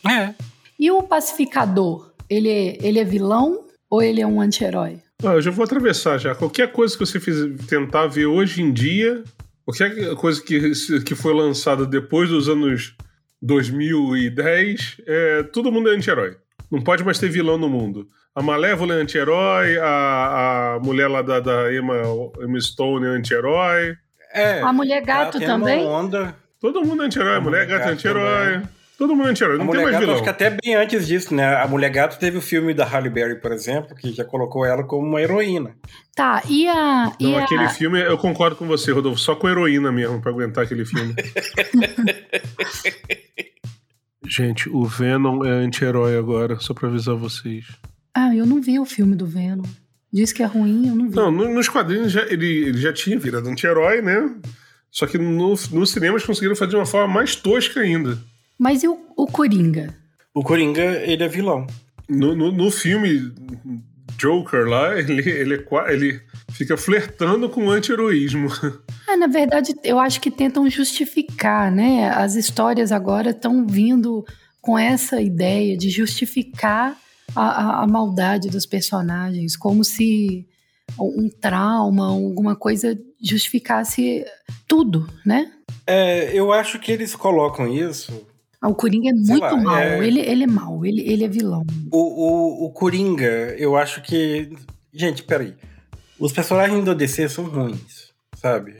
É. 0.09 0.35
E 0.78 0.91
o 0.91 1.03
pacificador? 1.03 2.12
Ele 2.28 2.49
é, 2.49 2.78
ele 2.80 2.99
é 2.99 3.05
vilão 3.05 3.66
ou 3.91 4.03
ele 4.03 4.20
é 4.20 4.26
um 4.26 4.41
anti-herói? 4.41 4.99
Ah, 5.22 5.35
eu 5.35 5.43
já 5.43 5.51
vou 5.51 5.64
atravessar 5.64 6.18
já. 6.18 6.35
Qualquer 6.35 6.72
coisa 6.72 6.97
que 6.97 7.05
você 7.05 7.20
fiz, 7.20 7.37
tentar 7.66 8.07
ver 8.07 8.26
hoje 8.26 8.62
em 8.62 8.72
dia, 8.72 9.22
qualquer 9.64 10.14
coisa 10.16 10.43
que, 10.43 10.72
que 11.05 11.14
foi 11.14 11.35
lançada 11.35 11.85
depois 11.85 12.30
dos 12.30 12.49
anos 12.49 12.97
2010, 13.43 15.03
é, 15.07 15.43
todo 15.45 15.70
mundo 15.70 15.91
é 15.91 15.95
anti-herói. 15.95 16.37
Não 16.73 16.81
pode 16.81 17.05
mais 17.05 17.18
ter 17.18 17.29
vilão 17.29 17.59
no 17.59 17.68
mundo. 17.68 18.09
A 18.35 18.41
Malévola 18.41 18.95
é 18.95 19.03
anti-herói, 19.03 19.77
a, 19.79 20.77
a 20.77 20.81
mulher 20.81 21.07
lá 21.07 21.20
da, 21.20 21.39
da 21.39 21.70
Emma, 21.70 21.97
Emma 22.41 22.59
Stone 22.59 23.05
é 23.05 23.11
anti-herói. 23.11 23.95
É. 24.33 24.62
A 24.62 24.73
mulher 24.73 25.03
gato 25.03 25.39
também? 25.39 25.87
Onda. 25.87 26.35
Todo 26.59 26.83
mundo 26.83 27.03
é 27.03 27.07
anti-herói. 27.07 27.37
A 27.37 27.41
Mulher 27.43 27.66
Mulher 27.66 27.68
Gata 27.68 27.75
é 27.75 27.85
Gato 27.85 27.93
anti-herói. 27.93 28.62
Todo 28.97 29.14
mundo 29.14 29.29
é 29.29 29.31
anti-herói. 29.33 29.57
A 29.57 29.59
Não 29.59 29.66
tem 29.66 29.75
Mulher 29.75 29.83
mais 29.83 29.93
Gato, 29.93 30.01
vilão. 30.01 30.14
acho 30.14 30.23
que 30.23 30.31
até 30.31 30.49
bem 30.49 30.75
antes 30.75 31.07
disso, 31.07 31.35
né? 31.35 31.57
A 31.57 31.68
Mulher 31.68 31.91
Gato 31.91 32.18
teve 32.18 32.39
o 32.39 32.41
filme 32.41 32.73
da 32.73 32.87
Halle 32.87 33.11
Berry, 33.11 33.39
por 33.39 33.53
exemplo, 33.53 33.95
que 33.95 34.11
já 34.11 34.25
colocou 34.25 34.64
ela 34.64 34.83
como 34.83 35.07
uma 35.07 35.20
heroína. 35.20 35.77
Tá, 36.16 36.43
e 36.49 36.66
a. 36.68 37.12
E 37.20 37.33
Não, 37.33 37.39
a... 37.39 37.45
aquele 37.45 37.68
filme, 37.68 38.01
eu 38.01 38.16
concordo 38.16 38.57
com 38.57 38.66
você, 38.66 38.93
Rodolfo. 38.93 39.18
Só 39.18 39.35
com 39.35 39.47
heroína 39.47 39.93
mesmo 39.93 40.23
pra 40.23 40.31
aguentar 40.31 40.64
aquele 40.64 40.87
filme. 40.87 41.14
Gente, 44.27 44.68
o 44.68 44.85
Venom 44.85 45.45
é 45.45 45.51
anti-herói 45.51 46.16
agora, 46.16 46.59
só 46.61 46.73
pra 46.73 46.89
avisar 46.89 47.14
vocês. 47.16 47.66
Ah, 48.14 48.35
eu 48.35 48.47
não 48.47 48.61
vi 48.61 48.79
o 48.79 48.85
filme 48.85 49.16
do 49.16 49.27
Venom. 49.27 49.64
Diz 50.12 50.33
que 50.33 50.43
é 50.43 50.47
ruim, 50.47 50.89
eu 50.89 50.95
não 50.95 51.09
vi. 51.09 51.16
Não, 51.16 51.31
no- 51.31 51.53
nos 51.53 51.68
quadrinhos 51.68 52.12
já- 52.12 52.27
ele, 52.27 52.47
ele 52.47 52.79
já 52.79 52.93
tinha 52.93 53.18
virado 53.18 53.49
anti-herói, 53.49 54.03
né? 54.03 54.35
Só 54.91 55.07
que 55.07 55.16
no, 55.16 55.49
nos 55.73 55.91
cinemas 55.91 56.25
conseguiram 56.25 56.55
fazer 56.55 56.70
de 56.73 56.77
uma 56.77 56.85
forma 56.87 57.12
mais 57.14 57.35
tosca 57.35 57.81
ainda. 57.81 58.18
Mas 58.59 58.83
e 58.83 58.89
o, 58.89 58.99
o 59.16 59.27
Coringa? 59.27 59.95
O 60.35 60.43
Coringa, 60.43 60.83
ele 61.03 61.23
é 61.25 61.29
vilão. 61.29 61.66
No, 62.09 62.35
no, 62.37 62.53
no 62.53 62.70
filme 62.70 63.33
Joker 64.23 64.66
lá, 64.68 64.97
ele, 64.99 65.29
ele, 65.29 65.55
é 65.55 65.93
ele 65.93 66.20
fica 66.53 66.77
flertando 66.77 67.49
com 67.49 67.66
o 67.66 67.70
anti-heroísmo. 67.70 68.49
Ah, 69.09 69.16
na 69.16 69.27
verdade, 69.27 69.75
eu 69.83 69.99
acho 69.99 70.20
que 70.20 70.31
tentam 70.31 70.68
justificar, 70.70 71.73
né? 71.73 72.09
As 72.11 72.37
histórias 72.37 72.93
agora 72.93 73.31
estão 73.31 73.66
vindo 73.66 74.25
com 74.61 74.79
essa 74.79 75.20
ideia 75.20 75.77
de 75.77 75.91
justificar 75.91 76.97
a, 77.35 77.43
a- 77.81 77.83
a 77.83 77.87
maldade 77.87 78.49
dos 78.49 78.64
personagens, 78.64 79.57
como 79.57 79.83
se 79.85 80.47
um 80.99 81.29
trauma, 81.29 82.07
alguma 82.09 82.55
coisa 82.55 82.97
justificasse 83.20 84.25
tudo, 84.68 85.09
né? 85.27 85.51
É, 85.87 86.31
eu 86.33 86.53
acho 86.53 86.79
que 86.79 86.93
eles 86.93 87.16
colocam 87.16 87.66
isso. 87.66 88.25
Ah, 88.63 88.69
O 88.69 88.75
Coringa 88.77 89.11
é 89.11 89.13
muito 89.13 89.41
lá, 89.41 89.57
mal, 89.57 89.79
é- 89.79 90.07
ele, 90.07 90.21
ele 90.21 90.45
é 90.45 90.47
mal, 90.47 90.87
ele, 90.87 91.01
ele 91.03 91.25
é 91.25 91.29
vilão. 91.29 91.65
O, 91.91 91.99
o, 91.99 92.67
o 92.67 92.71
Coringa, 92.71 93.55
eu 93.59 93.77
acho 93.77 94.01
que. 94.03 94.51
Gente, 94.95 95.23
peraí. 95.25 95.55
Os 96.19 96.31
personagens 96.33 96.85
da 96.85 96.95
DC 96.95 97.29
são 97.29 97.45
ruins, 97.47 98.13
sabe? 98.37 98.77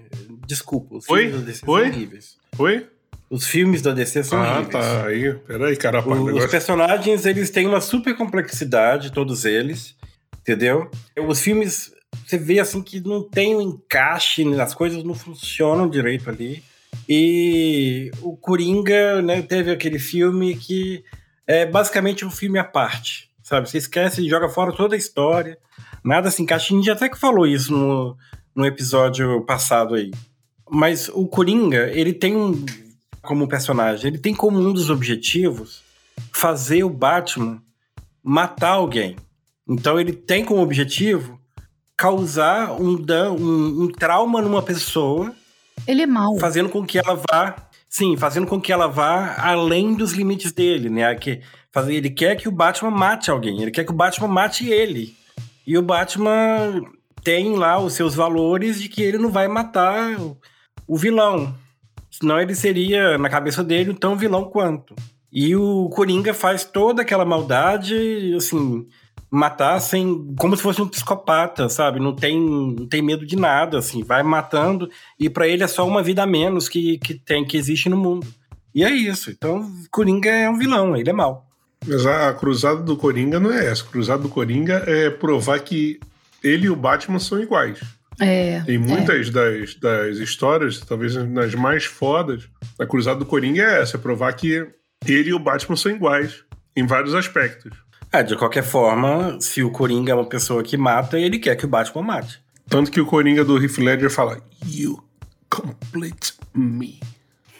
Desculpa, 0.47 0.97
os 0.97 1.09
Oi? 1.11 1.22
filmes 1.24 1.41
da 1.41 1.47
DC 1.47 1.64
Oi? 1.66 1.80
são 1.83 1.91
horríveis. 1.93 2.37
Oi? 2.59 2.87
Os 3.28 3.47
filmes 3.47 3.83
da 3.83 3.93
DC 3.93 4.22
são 4.22 4.41
Ah, 4.41 4.59
horríveis. 4.61 4.68
tá. 4.70 5.07
Aí, 5.07 5.35
peraí, 5.35 5.76
cara. 5.76 6.07
O- 6.07 6.37
os 6.37 6.47
personagens, 6.47 7.26
eles 7.26 7.51
têm 7.51 7.66
uma 7.66 7.80
super 7.80 8.14
complexidade, 8.16 9.11
todos 9.11 9.45
eles, 9.45 9.97
entendeu? 10.41 10.89
Os 11.26 11.41
filmes, 11.41 11.91
você 12.26 12.39
vê 12.39 12.61
assim 12.61 12.83
que 12.83 13.01
não 13.01 13.22
tem 13.28 13.57
um 13.57 13.62
encaixe, 13.62 14.45
as 14.61 14.74
coisas 14.74 15.03
não 15.03 15.14
funcionam 15.14 15.89
direito 15.91 16.28
ali. 16.30 16.62
E 17.09 18.11
o 18.20 18.36
Coringa, 18.36 19.20
né, 19.22 19.42
teve 19.42 19.70
aquele 19.70 19.98
filme 19.98 20.57
que 20.57 21.05
é 21.46 21.66
basicamente 21.66 22.24
um 22.24 22.30
filme 22.30 22.59
à 22.59 22.64
parte, 22.64 23.28
sabe? 23.42 23.68
Você 23.68 23.78
esquece 23.78 24.22
e 24.22 24.28
joga 24.28 24.48
fora 24.48 24.72
toda 24.72 24.94
a 24.94 24.98
história, 24.98 25.59
nada 26.05 26.30
se 26.30 26.42
encaixa. 26.42 26.72
A 26.72 26.76
gente 26.76 26.90
até 26.90 27.09
que 27.09 27.18
falou 27.18 27.46
isso 27.46 27.72
no, 27.72 28.16
no 28.55 28.64
episódio 28.64 29.42
passado 29.44 29.94
aí. 29.94 30.11
Mas 30.70 31.09
o 31.09 31.26
Coringa, 31.26 31.90
ele 31.92 32.12
tem 32.12 32.36
um, 32.36 32.64
como 33.20 33.48
personagem, 33.48 34.09
ele 34.09 34.18
tem 34.18 34.34
como 34.34 34.59
um 34.59 34.72
dos 34.72 34.88
objetivos 34.88 35.82
fazer 36.32 36.84
o 36.84 36.90
Batman 36.90 37.62
matar 38.22 38.72
alguém. 38.72 39.16
Então 39.68 39.98
ele 39.98 40.12
tem 40.12 40.44
como 40.44 40.62
objetivo 40.62 41.40
causar 41.96 42.72
um, 42.72 42.96
um, 43.38 43.82
um 43.82 43.88
trauma 43.88 44.42
numa 44.42 44.62
pessoa, 44.62 45.34
Ele 45.86 46.02
é 46.02 46.06
mal. 46.06 46.38
fazendo 46.38 46.68
com 46.68 46.84
que 46.84 46.98
ela 46.98 47.20
vá, 47.30 47.56
sim, 47.88 48.16
fazendo 48.16 48.46
com 48.46 48.60
que 48.60 48.72
ela 48.72 48.86
vá 48.86 49.36
além 49.38 49.94
dos 49.94 50.12
limites 50.12 50.52
dele, 50.52 50.88
né? 50.88 51.14
Que, 51.14 51.40
fazer, 51.72 51.94
ele 51.94 52.10
quer 52.10 52.36
que 52.36 52.48
o 52.48 52.52
Batman 52.52 52.90
mate 52.90 53.30
alguém, 53.30 53.60
ele 53.60 53.70
quer 53.70 53.84
que 53.84 53.92
o 53.92 53.96
Batman 53.96 54.28
mate 54.28 54.68
ele. 54.68 55.16
E 55.66 55.76
o 55.78 55.82
Batman 55.82 56.82
tem 57.22 57.54
lá 57.54 57.78
os 57.78 57.94
seus 57.94 58.14
valores 58.14 58.80
de 58.80 58.88
que 58.88 59.02
ele 59.02 59.18
não 59.18 59.30
vai 59.30 59.48
matar 59.48 60.16
o 60.86 60.96
vilão. 60.96 61.54
Senão 62.10 62.40
ele 62.40 62.54
seria, 62.54 63.16
na 63.16 63.28
cabeça 63.28 63.64
dele, 63.64 63.94
tão 63.94 64.16
vilão 64.16 64.44
quanto. 64.44 64.94
E 65.32 65.56
o 65.56 65.88
Coringa 65.88 66.34
faz 66.34 66.64
toda 66.64 67.00
aquela 67.00 67.24
maldade, 67.24 68.34
assim, 68.36 68.86
matar 69.33 69.80
sem. 69.80 70.35
como 70.39 70.55
se 70.55 70.62
fosse 70.62 70.83
um 70.83 70.87
psicopata, 70.87 71.66
sabe? 71.70 71.99
Não 71.99 72.14
tem, 72.14 72.39
não 72.39 72.87
tem 72.87 73.01
medo 73.01 73.24
de 73.24 73.35
nada, 73.35 73.78
assim, 73.78 74.05
vai 74.05 74.22
matando, 74.22 74.91
e 75.18 75.30
pra 75.30 75.49
ele 75.49 75.64
é 75.64 75.66
só 75.66 75.89
uma 75.89 76.03
vida 76.03 76.22
a 76.22 76.26
menos 76.26 76.68
que, 76.68 76.99
que 76.99 77.14
tem, 77.14 77.43
que 77.43 77.57
existe 77.57 77.89
no 77.89 77.97
mundo. 77.97 78.26
E 78.74 78.85
é 78.85 78.91
isso. 78.91 79.30
Então, 79.30 79.70
Coringa 79.91 80.28
é 80.30 80.51
um 80.51 80.59
vilão, 80.59 80.95
ele 80.95 81.09
é 81.09 81.12
mau. 81.14 81.47
Mas 81.87 82.05
a 82.05 82.33
cruzada 82.35 82.83
do 82.83 82.97
Coringa 82.97 83.41
não 83.41 83.51
é 83.51 83.66
essa. 83.66 83.83
A 83.83 83.87
cruzada 83.87 84.22
do 84.22 84.28
Coringa 84.28 84.85
é 84.87 85.09
provar 85.09 85.59
que 85.61 85.99
ele 86.45 86.66
e 86.66 86.70
o 86.70 86.76
Batman 86.76 87.18
são 87.18 87.41
iguais. 87.41 87.80
É. 88.20 88.62
Em 88.68 88.78
muitas 88.78 89.30
das, 89.30 89.74
das 89.74 90.18
histórias, 90.18 90.78
talvez 90.80 91.16
nas 91.16 91.55
mais 91.55 91.85
fodas, 91.85 92.49
a 92.78 92.85
cruzada 92.85 93.18
do 93.18 93.26
Coringa 93.26 93.62
é 93.62 93.80
essa: 93.80 93.97
é 93.97 94.01
provar 94.01 94.33
que 94.35 94.66
ele 95.07 95.30
e 95.30 95.35
o 95.35 95.39
Batman 95.39 95.76
são 95.76 95.91
iguais 95.91 96.45
em 96.76 96.87
vários 96.87 97.14
aspectos. 97.14 97.72
É, 98.12 98.22
de 98.22 98.36
qualquer 98.36 98.62
forma, 98.62 99.40
se 99.40 99.62
o 99.62 99.70
Coringa 99.70 100.12
é 100.12 100.14
uma 100.14 100.26
pessoa 100.26 100.62
que 100.62 100.76
mata, 100.76 101.18
ele 101.18 101.38
quer 101.38 101.56
que 101.56 101.64
o 101.64 101.68
Batman 101.68 102.02
mate. 102.02 102.38
Tanto 102.68 102.90
que 102.90 103.00
o 103.00 103.06
Coringa 103.06 103.42
do 103.42 103.56
Heath 103.56 103.78
Ledger 103.78 104.10
fala: 104.10 104.38
You 104.66 105.02
complete 105.48 106.34
me. 106.54 107.00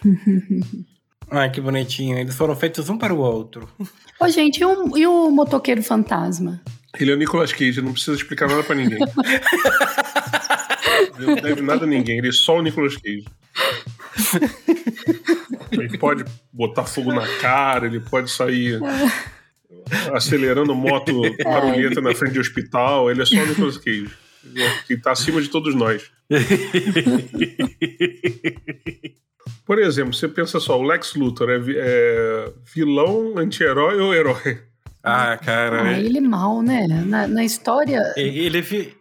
Ai, 1.30 1.50
que 1.50 1.59
bonitinho. 1.59 2.18
Eles 2.18 2.34
foram 2.34 2.55
feitos 2.55 2.90
um 2.90 2.98
para 2.98 3.14
o 3.14 3.18
outro. 3.18 3.66
Ô, 4.20 4.28
gente, 4.28 4.59
e 4.59 4.64
o, 4.66 4.98
e 4.98 5.07
o 5.07 5.30
motoqueiro 5.30 5.82
fantasma? 5.82 6.61
Ele 7.00 7.11
é 7.11 7.14
o 7.14 7.16
Nicolas 7.16 7.53
Cage, 7.53 7.80
não 7.80 7.92
precisa 7.92 8.18
explicar 8.18 8.46
nada 8.46 8.62
pra 8.62 8.74
ninguém. 8.74 8.98
Ele 11.16 11.26
não 11.26 11.34
deve 11.36 11.62
nada 11.62 11.84
a 11.84 11.86
ninguém, 11.86 12.18
ele 12.18 12.28
é 12.28 12.32
só 12.32 12.59
o 12.59 12.62
Nicolas 12.62 12.96
Cage. 12.96 13.24
Ele 15.70 15.96
pode 15.96 16.24
botar 16.53 16.84
fogo 16.84 17.12
na 17.12 17.26
cara, 17.38 17.86
ele 17.86 18.00
pode 18.00 18.30
sair 18.30 18.78
acelerando 20.12 20.74
moto 20.74 21.12
barulhenta 21.45 22.01
na 22.01 22.14
frente 22.14 22.32
de 22.34 22.40
hospital, 22.40 23.11
ele 23.11 23.22
é 23.22 23.24
só 23.26 23.36
o 23.36 23.47
Nicolas 23.47 23.78
Cage. 23.78 24.11
Que 24.86 24.97
tá 24.97 25.12
acima 25.12 25.40
de 25.40 25.49
todos 25.49 25.74
nós. 25.74 26.11
Por 29.64 29.78
exemplo, 29.78 30.12
você 30.12 30.28
pensa 30.28 30.59
só, 30.59 30.78
o 30.78 30.82
Lex 30.82 31.14
Luthor 31.14 31.49
é, 31.51 31.61
é 31.76 32.53
vilão, 32.74 33.38
anti-herói 33.38 34.01
ou 34.01 34.12
herói? 34.14 34.61
Ah, 35.03 35.36
cara. 35.36 35.82
Ah, 35.82 36.01
ele 36.01 36.18
é 36.18 36.20
mal, 36.20 36.62
né? 36.62 36.86
Na, 37.07 37.26
na 37.26 37.45
história, 37.45 38.01
Ele 38.16 38.61
vi- 38.61 38.93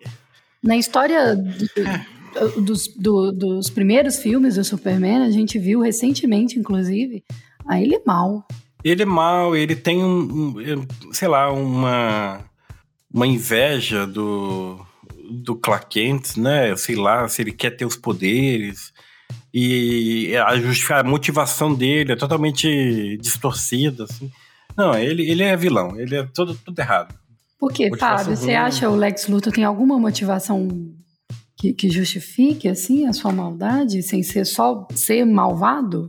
na 0.64 0.78
história 0.78 1.36
do- 1.36 2.62
dos, 2.62 2.88
do- 2.96 3.32
dos 3.32 3.70
primeiros 3.70 4.18
filmes 4.20 4.56
do 4.56 4.64
Superman, 4.64 5.24
a 5.24 5.32
gente 5.32 5.58
viu 5.60 5.80
recentemente, 5.82 6.58
inclusive, 6.60 7.24
aí 7.68 7.84
ele 7.84 7.96
é 7.96 8.02
mal. 8.06 8.48
Ele 8.84 9.04
é 9.04 9.06
mau, 9.06 9.56
ele 9.56 9.76
tem 9.76 10.04
um, 10.04 10.58
um, 10.58 11.14
sei 11.14 11.28
lá, 11.28 11.52
uma, 11.52 12.40
uma 13.14 13.28
inveja 13.28 14.08
do, 14.08 14.84
do 15.30 15.56
Clark 15.56 15.88
Kent, 15.90 16.38
né? 16.38 16.76
Sei 16.76 16.96
lá, 16.96 17.28
se 17.28 17.42
ele 17.42 17.52
quer 17.52 17.72
ter 17.72 17.86
os 17.86 17.96
poderes. 17.96 18.92
E 19.54 20.34
a, 20.38 21.00
a 21.00 21.04
motivação 21.04 21.74
dele 21.74 22.14
é 22.14 22.16
totalmente 22.16 23.18
distorcida, 23.22 24.06
assim. 24.06 24.32
Não, 24.76 24.98
ele, 24.98 25.30
ele 25.30 25.44
é 25.44 25.56
vilão, 25.56 26.00
ele 26.00 26.16
é 26.16 26.24
todo, 26.24 26.56
tudo 26.56 26.80
errado. 26.80 27.14
Por 27.60 27.72
quê, 27.72 27.96
Fábio? 27.96 28.36
Você 28.36 28.56
acha 28.56 28.90
o 28.90 28.96
Lex 28.96 29.28
Luthor 29.28 29.54
tem 29.54 29.64
alguma 29.64 30.00
motivação 30.00 30.68
que, 31.56 31.74
que 31.74 31.90
justifique, 31.92 32.68
assim, 32.68 33.06
a 33.06 33.14
sua 33.14 33.32
maldade, 33.32 34.02
sem 34.02 34.24
ser 34.24 34.46
só 34.46 34.88
ser 34.96 35.26
malvado? 35.26 36.08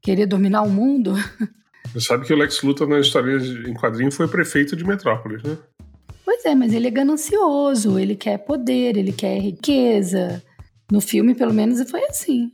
Querer 0.00 0.26
dominar 0.26 0.62
o 0.62 0.70
mundo? 0.70 1.14
Você 1.96 2.08
sabe 2.08 2.26
que 2.26 2.32
o 2.34 2.36
Lex 2.36 2.60
Luthor 2.60 2.86
na 2.86 3.00
história 3.00 3.38
em 3.66 3.72
quadrinho 3.72 4.12
foi 4.12 4.28
prefeito 4.28 4.76
de 4.76 4.84
Metrópolis, 4.84 5.42
né? 5.42 5.56
Pois 6.26 6.44
é, 6.44 6.54
mas 6.54 6.74
ele 6.74 6.88
é 6.88 6.90
ganancioso, 6.90 7.98
ele 7.98 8.14
quer 8.14 8.36
poder, 8.36 8.98
ele 8.98 9.12
quer 9.12 9.38
riqueza. 9.38 10.42
No 10.92 11.00
filme, 11.00 11.34
pelo 11.34 11.54
menos, 11.54 11.90
foi 11.90 12.04
assim. 12.04 12.50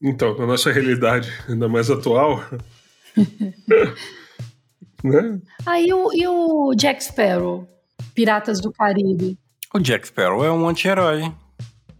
Então, 0.00 0.38
na 0.38 0.46
nossa 0.46 0.70
realidade 0.70 1.32
ainda 1.48 1.68
mais 1.68 1.90
atual, 1.90 2.44
né? 5.02 5.40
Aí 5.66 5.92
o, 5.92 6.12
e 6.14 6.24
o 6.28 6.72
Jack 6.76 7.02
Sparrow, 7.02 7.68
Piratas 8.14 8.60
do 8.60 8.70
Caribe? 8.70 9.36
O 9.74 9.80
Jack 9.80 10.06
Sparrow 10.06 10.44
é 10.44 10.52
um 10.52 10.68
anti-herói. 10.68 11.32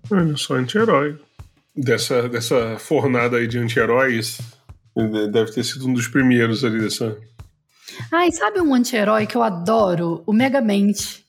Olha 0.09 0.37
só, 0.37 0.55
anti-herói. 0.55 1.19
Dessa, 1.75 2.29
dessa 2.29 2.79
fornada 2.79 3.39
aí 3.39 3.49
de 3.49 3.59
anti-heróis, 3.59 4.39
deve 5.31 5.53
ter 5.53 5.65
sido 5.65 5.87
um 5.87 5.93
dos 5.93 6.09
primeiros 6.09 6.65
ali 6.65 6.81
dessa. 6.81 7.17
Ah, 8.11 8.27
e 8.27 8.33
sabe 8.33 8.61
um 8.61 8.75
anti-herói 8.75 9.27
que 9.27 9.37
eu 9.37 9.43
adoro? 9.43 10.23
O 10.27 10.33
Megamente. 10.33 11.25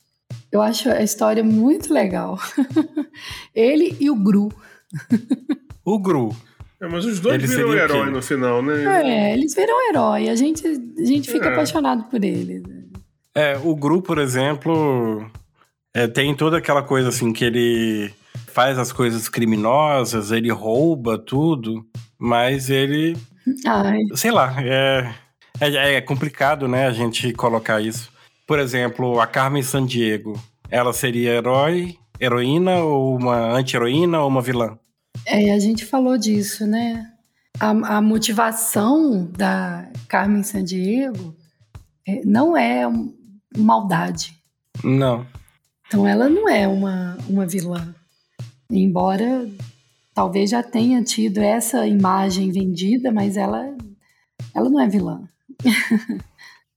Eu 0.51 0.61
acho 0.61 0.89
a 0.89 1.01
história 1.03 1.43
muito 1.43 1.93
legal. 1.93 2.39
ele 3.53 3.95
e 3.99 4.09
o 4.09 4.15
Gru. 4.15 4.49
O 5.83 5.99
Gru. 5.99 6.35
É, 6.79 6.87
mas 6.87 7.05
os 7.05 7.19
dois 7.19 7.35
Ele 7.35 7.47
viram 7.47 7.73
herói 7.73 8.11
no 8.11 8.21
final, 8.21 8.61
né? 8.61 9.03
É, 9.03 9.33
eles 9.33 9.53
viram 9.55 9.89
herói. 9.89 10.29
A 10.29 10.35
gente, 10.35 10.65
a 10.67 11.05
gente 11.05 11.29
fica 11.31 11.49
É. 11.49 11.53
apaixonado 11.53 12.03
por 12.03 12.23
eles. 12.23 12.63
É, 13.33 13.57
o 13.63 13.75
Gru, 13.75 14.01
por 14.01 14.19
exemplo, 14.19 15.29
é, 15.93 16.07
tem 16.07 16.35
toda 16.35 16.57
aquela 16.57 16.83
coisa 16.83 17.09
assim 17.09 17.33
que 17.33 17.43
ele 17.43 18.11
faz 18.47 18.77
as 18.77 18.91
coisas 18.91 19.27
criminosas, 19.29 20.31
ele 20.31 20.51
rouba 20.51 21.17
tudo, 21.17 21.85
mas 22.17 22.69
ele, 22.69 23.15
Ai, 23.65 23.99
sei 24.15 24.31
lá, 24.31 24.55
é, 24.59 25.13
é, 25.59 25.93
é 25.95 26.01
complicado, 26.01 26.67
né, 26.67 26.87
a 26.87 26.91
gente 26.91 27.31
colocar 27.33 27.81
isso. 27.81 28.11
Por 28.45 28.59
exemplo, 28.59 29.19
a 29.19 29.27
Carmen 29.27 29.61
Sandiego, 29.63 30.39
ela 30.69 30.93
seria 30.93 31.31
herói, 31.31 31.97
heroína 32.19 32.77
ou 32.77 33.15
uma 33.17 33.51
anti-heroína 33.51 34.21
ou 34.21 34.27
uma 34.27 34.41
vilã? 34.41 34.77
é, 35.25 35.51
a 35.51 35.59
gente 35.59 35.83
falou 35.85 36.17
disso, 36.17 36.65
né? 36.67 37.11
A, 37.59 37.69
a 37.97 38.01
motivação 38.01 39.25
da 39.35 39.89
Carmen 40.07 40.43
Sandiego 40.43 41.35
é, 42.07 42.21
não 42.23 42.55
é 42.55 42.87
um- 42.87 43.13
maldade. 43.57 44.33
Não. 44.83 45.25
Então 45.87 46.05
ela 46.07 46.29
não 46.29 46.47
é 46.47 46.67
uma, 46.67 47.17
uma 47.27 47.45
vilã. 47.47 47.95
Embora 48.69 49.49
talvez 50.17 50.49
já 50.49 50.63
tenha 50.63 51.03
tido 51.03 51.37
essa 51.37 51.85
imagem 51.85 52.51
vendida, 52.51 53.11
mas 53.11 53.37
ela, 53.37 53.77
ela 54.51 54.67
não 54.67 54.81
é 54.81 54.87
vilã. 54.87 55.21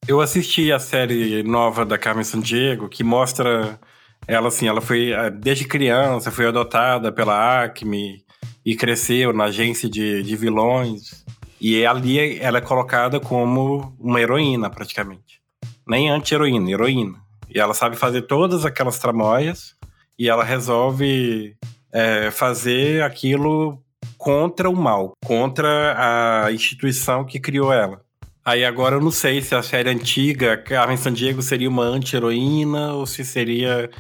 Eu 0.07 0.21
assisti 0.21 0.71
a 0.71 0.79
série 0.79 1.43
nova 1.43 1.87
da 1.87 1.97
Carmen 1.97 2.23
Sandiego, 2.23 2.87
que 2.87 3.03
mostra 3.03 3.81
ela 4.29 4.49
assim, 4.49 4.69
ela 4.69 4.83
foi 4.83 5.13
eh, 5.13 5.31
desde 5.31 5.65
criança, 5.65 6.31
foi 6.31 6.47
adotada 6.47 7.11
pela 7.11 7.65
Acme 7.65 8.23
e 8.63 8.77
cresceu 8.77 9.33
na 9.33 9.45
agência 9.45 9.89
de, 9.89 10.23
de 10.23 10.37
vilões. 10.37 11.25
E 11.59 11.87
ali 11.87 12.39
ela 12.41 12.59
é 12.59 12.61
colocada 12.61 13.19
como 13.19 13.97
uma 13.99 14.21
heroína, 14.21 14.69
praticamente. 14.69 15.41
Nem 15.89 16.11
anti-heroína, 16.11 16.71
heroína. 16.71 17.19
E 17.49 17.59
ela 17.59 17.73
sabe 17.73 17.97
fazer 17.97 18.23
todas 18.23 18.67
aquelas 18.67 18.99
tramóias 18.99 19.75
e 20.19 20.29
ela 20.29 20.45
resolve 20.45 21.57
eh, 21.93 22.31
fazer 22.31 23.03
aquilo 23.03 23.83
contra 24.17 24.69
o 24.69 24.77
mal, 24.77 25.13
contra 25.25 26.45
a 26.47 26.53
instituição 26.53 27.25
que 27.25 27.41
criou 27.41 27.73
ela. 27.73 28.03
Aí 28.45 28.65
agora 28.65 28.97
eu 28.97 29.01
não 29.01 29.11
sei 29.11 29.43
se 29.43 29.55
a 29.55 29.63
série 29.63 29.91
antiga, 29.91 30.57
Carmen 30.57 30.97
Sandiego, 30.97 31.43
seria 31.43 31.69
uma 31.69 31.85
anti-heroína 31.85 32.95
ou 32.95 33.07
se 33.07 33.25
seria 33.25 33.91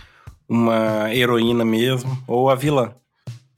uma 0.48 1.14
heroína 1.14 1.64
mesmo, 1.64 2.22
ou 2.26 2.50
a 2.50 2.54
vilã. 2.54 2.94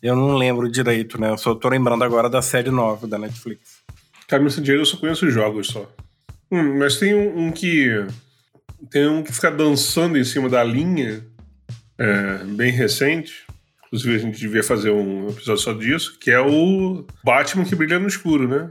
Eu 0.02 0.16
não 0.16 0.36
lembro 0.36 0.70
direito, 0.70 1.20
né? 1.20 1.30
Eu 1.30 1.38
só 1.38 1.54
tô 1.54 1.68
lembrando 1.68 2.02
agora 2.02 2.28
da 2.28 2.42
série 2.42 2.70
nova 2.70 3.06
da 3.06 3.18
Netflix. 3.18 3.82
Carmen 4.28 4.50
Sandiego 4.50 4.82
eu 4.82 4.86
só 4.86 4.96
conheço 4.96 5.26
os 5.26 5.32
jogos 5.32 5.68
só. 5.68 5.88
Hum, 6.50 6.78
mas 6.78 6.96
tem 6.96 7.14
um, 7.14 7.46
um 7.46 7.52
que. 7.52 8.04
Tem 8.90 9.06
um 9.06 9.22
que 9.22 9.32
fica 9.32 9.50
dançando 9.50 10.18
em 10.18 10.24
cima 10.24 10.48
da 10.48 10.62
linha, 10.62 11.24
é, 11.96 12.44
bem 12.44 12.72
recente. 12.72 13.46
Inclusive, 13.92 14.16
a 14.16 14.18
gente 14.18 14.40
devia 14.40 14.62
fazer 14.62 14.90
um 14.90 15.28
episódio 15.28 15.62
só 15.62 15.74
disso, 15.74 16.16
que 16.18 16.30
é 16.30 16.40
o 16.40 17.04
Batman 17.22 17.62
que 17.62 17.74
brilha 17.74 17.98
no 17.98 18.08
escuro, 18.08 18.48
né? 18.48 18.70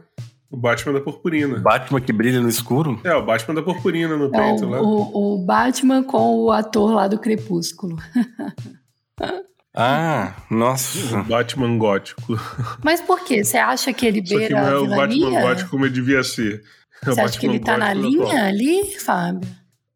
O 0.50 0.58
Batman 0.58 0.94
da 0.94 1.00
purpurina. 1.00 1.60
Batman 1.60 2.02
que 2.02 2.12
brilha 2.12 2.42
no 2.42 2.50
escuro? 2.50 3.00
É, 3.04 3.14
o 3.14 3.24
Batman 3.24 3.54
da 3.54 3.62
purpurina 3.62 4.18
no 4.18 4.26
É 4.26 4.30
peito 4.30 4.66
o, 4.66 4.70
lá. 4.70 4.82
o, 4.82 5.36
o 5.36 5.46
Batman 5.46 6.04
com 6.04 6.40
o 6.40 6.52
ator 6.52 6.92
lá 6.94 7.08
do 7.08 7.20
Crepúsculo. 7.20 7.98
Ah, 9.74 10.36
nossa. 10.50 11.18
O 11.20 11.24
Batman 11.24 11.78
gótico. 11.78 12.38
Mas 12.84 13.00
por 13.00 13.24
quê? 13.24 13.42
Você 13.42 13.58
acha 13.58 13.94
que 13.94 14.06
ele 14.06 14.20
Só 14.26 14.34
que 14.34 14.38
beira 14.40 14.62
não 14.62 14.68
é 14.68 14.72
a 14.74 14.82
o 14.82 14.88
Batman 14.88 15.42
gótico 15.42 15.70
como 15.70 15.86
ele 15.86 15.94
devia 15.94 16.24
ser. 16.24 16.62
É 17.02 17.06
Você 17.06 17.22
acha 17.22 17.40
que 17.40 17.46
ele 17.46 17.58
tá 17.60 17.78
na 17.78 17.94
gótico 17.94 18.22
atual. 18.24 18.34
linha 18.34 18.46
ali, 18.48 19.00
Fábio? 19.00 19.50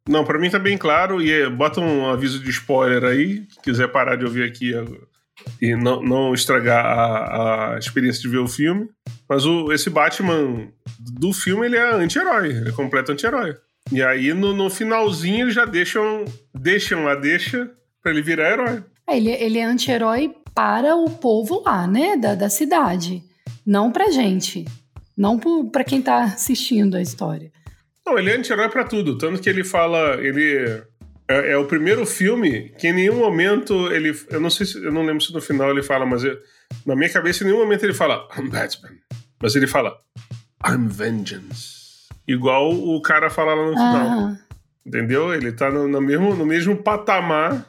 Não, 0.08 0.24
pra 0.24 0.40
mim 0.40 0.50
tá 0.50 0.58
bem 0.60 0.78
claro. 0.78 1.22
E 1.22 1.30
é, 1.30 1.50
bota 1.50 1.82
um 1.82 2.08
aviso 2.10 2.40
de 2.42 2.50
spoiler 2.52 3.04
aí. 3.04 3.46
Se 3.50 3.60
quiser 3.62 3.90
parar 3.90 4.16
de 4.16 4.24
ouvir 4.24 4.44
aqui 4.48 4.74
agora, 4.74 5.02
e 5.62 5.76
não, 5.76 6.02
não 6.02 6.34
estragar 6.34 6.86
a, 6.86 7.76
a 7.76 7.80
experiência 7.80 8.22
de 8.22 8.30
ver 8.30 8.40
o 8.40 8.48
filme. 8.48 8.88
Mas 9.28 9.46
o, 9.46 9.72
esse 9.72 9.90
Batman 9.90 10.68
do 11.00 11.34
filme, 11.34 11.66
ele 11.66 11.78
é 11.78 11.94
anti-herói. 11.94 12.50
Ele 12.50 12.70
é 12.70 12.72
completo 12.72 13.12
anti-herói. 13.12 13.56
E 13.92 14.02
aí, 14.02 14.34
no, 14.34 14.54
no 14.54 14.70
finalzinho, 14.70 15.46
eles 15.46 15.54
já 15.54 15.66
deixam, 15.66 16.26
deixam 16.54 17.08
a 17.08 17.16
deixa 17.16 17.70
pra 18.02 18.12
ele 18.12 18.22
virar 18.22 18.52
herói. 18.52 18.84
É, 19.08 19.18
ele, 19.18 19.30
ele 19.32 19.60
é 19.60 19.64
anti-herói 19.64 20.34
para 20.54 20.96
o 20.96 21.10
povo 21.10 21.62
lá, 21.66 21.86
né? 21.86 22.18
Da, 22.18 22.34
da 22.34 22.50
cidade. 22.50 23.24
Não 23.66 23.92
pra 23.92 24.12
gente. 24.12 24.66
Não 25.18 25.40
pra 25.72 25.84
quem 25.84 26.02
tá 26.02 26.24
assistindo 26.24 26.96
a 26.96 27.02
história. 27.02 27.52
Não, 28.06 28.18
ele 28.18 28.30
é 28.30 28.38
anti-herói 28.38 28.70
pra 28.70 28.84
tudo. 28.84 29.18
Tanto 29.18 29.42
que 29.42 29.50
ele 29.50 29.64
fala. 29.64 30.16
Ele. 30.22 30.84
É, 31.28 31.52
é 31.54 31.58
o 31.58 31.66
primeiro 31.66 32.06
filme 32.06 32.70
que 32.78 32.88
em 32.88 32.94
nenhum 32.94 33.18
momento 33.18 33.92
ele. 33.92 34.14
Eu 34.30 34.40
não 34.40 34.50
sei 34.50 34.66
se. 34.66 34.84
Eu 34.84 34.92
não 34.92 35.06
lembro 35.06 35.24
se 35.24 35.34
no 35.34 35.42
final 35.42 35.72
ele 35.72 35.82
fala, 35.84 36.06
mas 36.06 36.24
eu- 36.24 36.38
na 36.86 36.96
minha 36.96 37.10
cabeça 37.10 37.44
em 37.44 37.48
nenhum 37.48 37.60
momento 37.60 37.84
ele 37.84 37.94
fala 37.94 38.28
I'm 38.38 38.50
Batman. 38.50 38.92
Mas 39.42 39.56
ele 39.56 39.68
fala 39.68 39.96
I'm 40.68 40.88
Vengeance. 40.88 42.06
Igual 42.28 42.72
o 42.72 43.02
cara 43.02 43.30
fala 43.30 43.54
lá 43.54 43.66
no 43.66 43.74
final. 43.74 44.36
Entendeu? 44.86 45.34
Ele 45.34 45.52
tá 45.52 45.70
no, 45.72 45.88
no 45.88 46.00
mesmo, 46.02 46.36
no 46.36 46.46
mesmo 46.46 46.76
patamar 46.76 47.66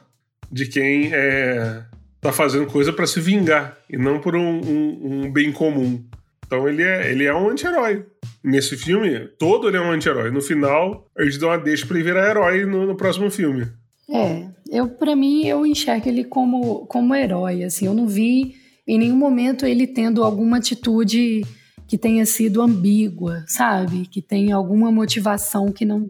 de 0.51 0.65
quem 0.67 1.11
é, 1.13 1.83
tá 2.21 2.31
fazendo 2.31 2.67
coisa 2.67 2.93
pra 2.93 3.07
se 3.07 3.19
vingar 3.19 3.75
e 3.89 3.97
não 3.97 4.19
por 4.19 4.35
um, 4.35 4.59
um- 4.61 4.99
um 5.25 5.31
bem 5.31 5.51
comum. 5.51 6.03
Então 6.45 6.67
ele 6.69 6.83
é, 6.83 7.11
ele 7.11 7.25
é 7.25 7.33
um 7.33 7.49
anti-herói. 7.49 8.05
Nesse 8.43 8.77
filme, 8.77 9.27
todo 9.39 9.67
ele 9.67 9.77
é 9.77 9.81
um 9.81 9.91
anti-herói. 9.91 10.31
No 10.31 10.41
final, 10.41 11.05
eles 11.17 11.37
dão 11.37 11.49
uma 11.49 11.57
deixa 11.57 11.85
pra 11.85 11.97
ele 11.97 12.05
virar 12.05 12.29
herói 12.29 12.65
no, 12.65 12.85
no 12.85 12.95
próximo 12.95 13.29
filme. 13.29 13.67
É, 14.09 14.47
eu 14.71 14.87
para 14.87 15.15
mim 15.15 15.45
eu 15.45 15.65
enxergo 15.65 16.07
ele 16.07 16.23
como 16.23 16.85
como 16.85 17.13
herói, 17.13 17.63
assim, 17.63 17.85
eu 17.87 17.93
não 17.93 18.07
vi 18.07 18.55
em 18.87 18.97
nenhum 18.97 19.17
momento 19.17 19.65
ele 19.65 19.85
tendo 19.85 20.23
alguma 20.23 20.57
atitude 20.57 21.41
que 21.85 21.97
tenha 21.97 22.25
sido 22.25 22.61
ambígua, 22.61 23.43
sabe? 23.47 24.05
Que 24.05 24.21
tenha 24.21 24.55
alguma 24.55 24.91
motivação 24.91 25.73
que 25.73 25.85
não 25.85 26.09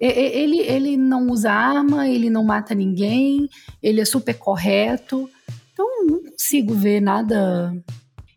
ele 0.00 0.60
ele 0.60 0.96
não 0.96 1.26
usa 1.28 1.52
arma, 1.52 2.08
ele 2.08 2.30
não 2.30 2.44
mata 2.44 2.74
ninguém, 2.74 3.48
ele 3.82 4.00
é 4.00 4.04
super 4.06 4.34
correto. 4.34 5.28
Então 5.72 6.06
não 6.06 6.22
consigo 6.22 6.72
ver 6.72 7.00
nada 7.00 7.74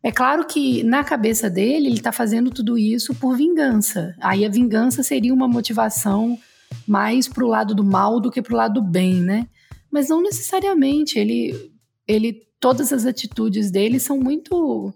é 0.03 0.11
claro 0.11 0.45
que 0.47 0.83
na 0.83 1.03
cabeça 1.03 1.49
dele 1.49 1.87
ele 1.87 2.01
tá 2.01 2.11
fazendo 2.11 2.49
tudo 2.49 2.77
isso 2.77 3.13
por 3.13 3.37
vingança. 3.37 4.15
Aí 4.19 4.43
a 4.43 4.49
vingança 4.49 5.03
seria 5.03 5.33
uma 5.33 5.47
motivação 5.47 6.39
mais 6.87 7.27
pro 7.27 7.47
lado 7.47 7.75
do 7.75 7.83
mal 7.83 8.19
do 8.19 8.31
que 8.31 8.41
pro 8.41 8.55
lado 8.55 8.75
do 8.75 8.81
bem, 8.81 9.15
né? 9.15 9.47
Mas 9.91 10.09
não 10.09 10.21
necessariamente. 10.21 11.19
Ele, 11.19 11.71
ele, 12.07 12.41
todas 12.59 12.91
as 12.91 13.05
atitudes 13.05 13.69
dele 13.69 13.99
são 13.99 14.17
muito, 14.17 14.91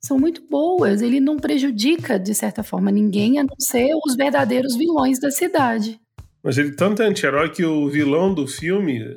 são 0.00 0.18
muito 0.18 0.42
boas. 0.48 1.02
Ele 1.02 1.20
não 1.20 1.36
prejudica 1.36 2.18
de 2.18 2.34
certa 2.34 2.62
forma 2.62 2.90
ninguém, 2.90 3.38
a 3.38 3.44
não 3.44 3.56
ser 3.58 3.90
os 4.02 4.16
verdadeiros 4.16 4.76
vilões 4.76 5.20
da 5.20 5.30
cidade. 5.30 6.00
Mas 6.42 6.56
ele 6.56 6.72
tanto 6.72 7.02
é 7.02 7.06
anti-herói 7.06 7.50
que 7.50 7.64
o 7.64 7.88
vilão 7.90 8.32
do 8.32 8.46
filme 8.46 9.14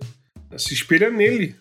se 0.58 0.74
espelha 0.74 1.10
nele. 1.10 1.56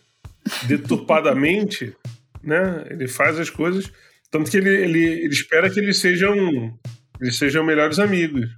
Deturpadamente, 0.67 1.95
né? 2.43 2.85
Ele 2.91 3.09
faz 3.09 3.39
as 3.39 3.51
coisas. 3.51 3.91
Tanto 4.31 4.51
que 4.51 4.57
ele, 4.57 4.71
ele, 4.71 5.05
ele 5.05 5.33
espera 5.33 5.69
que 5.69 5.81
eles 5.81 5.99
sejam, 5.99 6.37
eles 7.21 7.37
sejam 7.37 7.65
melhores 7.65 7.99
amigos. 7.99 8.49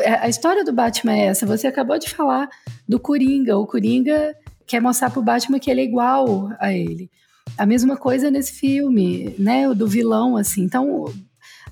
É, 0.00 0.14
A 0.14 0.28
história 0.28 0.64
do 0.64 0.72
Batman 0.72 1.12
é 1.12 1.26
essa. 1.26 1.46
Você 1.46 1.66
acabou 1.66 1.98
de 1.98 2.10
falar 2.10 2.48
do 2.88 2.98
Coringa. 3.00 3.56
O 3.56 3.66
Coringa 3.66 4.34
quer 4.66 4.80
mostrar 4.80 5.10
pro 5.10 5.22
Batman 5.22 5.58
que 5.58 5.70
ele 5.70 5.80
é 5.80 5.84
igual 5.84 6.50
a 6.58 6.72
ele. 6.72 7.10
A 7.58 7.66
mesma 7.66 7.96
coisa 7.96 8.30
nesse 8.30 8.52
filme, 8.52 9.34
né? 9.38 9.68
O 9.68 9.74
do 9.74 9.86
vilão, 9.86 10.36
assim. 10.36 10.62
Então, 10.62 11.04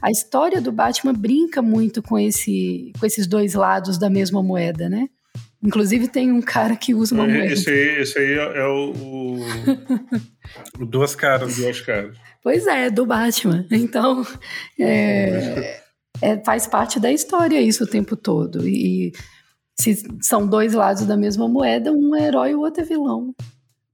a 0.03 0.11
história 0.11 0.61
do 0.61 0.73
Batman 0.73 1.13
brinca 1.13 1.63
muito 1.63 2.03
com, 2.03 2.19
esse, 2.19 2.93
com 2.99 3.07
esses 3.07 3.27
dois 3.27 3.55
lados 3.55 3.99
da 3.99 4.11
mesma 4.11 4.43
moeda, 4.43 4.89
né? 4.89 5.09
Inclusive 5.63 6.09
tem 6.09 6.33
um 6.33 6.41
cara 6.41 6.75
que 6.75 6.95
usa 6.95 7.15
uma 7.15 7.27
moeda. 7.27 7.53
Esse 7.53 7.71
aí, 7.71 8.01
esse 8.01 8.19
aí 8.19 8.33
é 8.33 8.67
o, 8.67 8.93
o, 8.93 9.41
Duas 10.87 11.15
caras. 11.15 11.57
Duas 11.57 11.81
Caras. 11.81 12.17
Pois 12.43 12.67
é, 12.67 12.91
do 12.91 13.05
Batman. 13.05 13.67
Então, 13.71 14.27
é, 14.79 15.83
é, 16.23 16.43
faz 16.45 16.67
parte 16.67 16.99
da 16.99 17.13
história 17.13 17.61
isso 17.61 17.85
o 17.85 17.87
tempo 17.87 18.17
todo. 18.17 18.67
E 18.67 19.13
se 19.79 20.03
são 20.23 20.47
dois 20.47 20.73
lados 20.73 21.05
da 21.07 21.17
mesma 21.17 21.47
moeda, 21.47 21.93
um 21.93 22.17
é 22.17 22.27
herói 22.27 22.53
e 22.53 22.55
o 22.55 22.61
outro 22.61 22.83
é 22.83 22.87
vilão. 22.87 23.35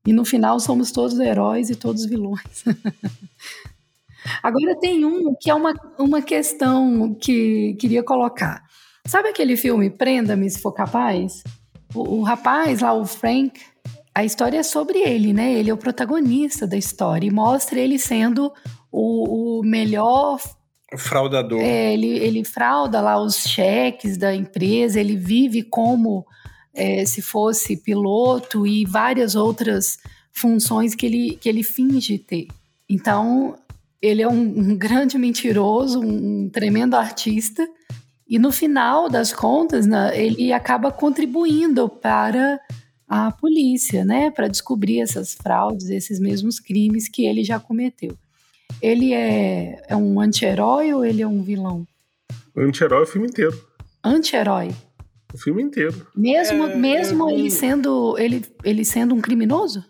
E 0.07 0.13
no 0.13 0.25
final 0.25 0.61
somos 0.61 0.93
todos 0.93 1.19
heróis 1.19 1.69
e 1.69 1.75
todos 1.75 2.07
vilões. 2.07 2.65
Agora 4.43 4.79
tem 4.79 5.05
um 5.05 5.35
que 5.41 5.51
é 5.51 5.55
uma, 5.55 5.75
uma 5.99 6.23
questão 6.23 7.15
que 7.15 7.77
queria 7.79 8.03
colocar. 8.03 8.66
Sabe 9.07 9.29
aquele 9.29 9.57
filme 9.57 9.91
Prenda-me 9.91 10.49
se 10.51 10.61
for 10.61 10.73
capaz? 10.73 11.43
O, 11.95 12.19
o 12.19 12.23
rapaz 12.23 12.81
lá, 12.81 12.93
o 12.93 13.07
Frank, 13.07 13.61
a 14.15 14.25
história 14.25 14.59
é 14.59 14.63
sobre 14.63 14.99
ele, 14.99 15.33
né? 15.33 15.53
Ele 15.55 15.71
é 15.71 15.75
o 15.75 15.79
protagonista 15.79 16.67
da 16.67 16.77
história 16.77 17.27
e 17.27 17.31
mostra 17.31 17.79
ele 17.79 17.99
sendo 17.99 18.53
o, 18.91 19.61
o 19.61 19.63
melhor 19.63 20.41
Fraudador. 20.97 21.61
É, 21.61 21.93
ele, 21.93 22.19
ele 22.19 22.45
frauda 22.45 23.01
lá 23.01 23.21
os 23.21 23.37
cheques 23.37 24.17
da 24.17 24.35
empresa, 24.35 25.01
ele 25.01 25.17
vive 25.17 25.63
como 25.63 26.25
é, 26.73 27.05
se 27.05 27.21
fosse 27.21 27.77
piloto 27.77 28.67
e 28.67 28.85
várias 28.85 29.35
outras 29.35 29.99
funções 30.33 30.95
que 30.95 31.07
ele, 31.07 31.39
que 31.41 31.49
ele 31.49 31.63
finge 31.63 32.19
ter. 32.19 32.47
Então, 32.89 33.57
ele 34.01 34.23
é 34.23 34.29
um, 34.29 34.41
um 34.41 34.77
grande 34.77 35.19
mentiroso, 35.19 36.01
um, 36.01 36.45
um, 36.45 36.49
tremendo 36.49 36.95
artista, 36.95 37.67
e 38.29 38.39
no 38.39 38.51
final 38.51 39.09
das 39.09 39.33
contas, 39.33 39.87
né, 39.87 40.11
ele 40.21 40.53
acaba 40.53 40.91
contribuindo 40.91 41.89
para 41.89 42.61
a 43.09 43.31
polícia, 43.31 44.05
né, 44.05 44.31
para 44.31 44.49
descobrir 44.49 45.01
essas 45.01 45.35
fraudes, 45.35 45.89
esses 45.91 46.19
mesmos 46.19 46.59
crimes 46.59 47.09
que 47.09 47.25
ele 47.25 47.45
já 47.45 47.61
cometeu. 47.61 48.17
Ele 48.83 49.13
é, 49.13 49.81
é 49.89 49.97
um 49.97 50.21
anti-herói 50.21 50.93
ou 50.93 51.05
ele 51.05 51.23
é 51.23 51.27
um 51.27 51.43
vilão? 51.43 51.87
Anti-herói 52.57 53.05
o 53.05 53.07
filme 53.07 53.29
inteiro. 53.29 53.57
Anti-herói? 54.03 54.71
O 55.33 55.39
filme 55.39 55.63
inteiro. 55.63 56.07
Mesmo, 56.15 56.67
é, 56.67 56.75
mesmo 56.75 57.31
é, 57.31 57.35
ele, 57.35 57.51
sendo, 57.51 58.19
ele, 58.19 58.45
ele 58.65 58.85
sendo 58.85 59.15
um 59.15 59.21
criminoso? 59.21 59.85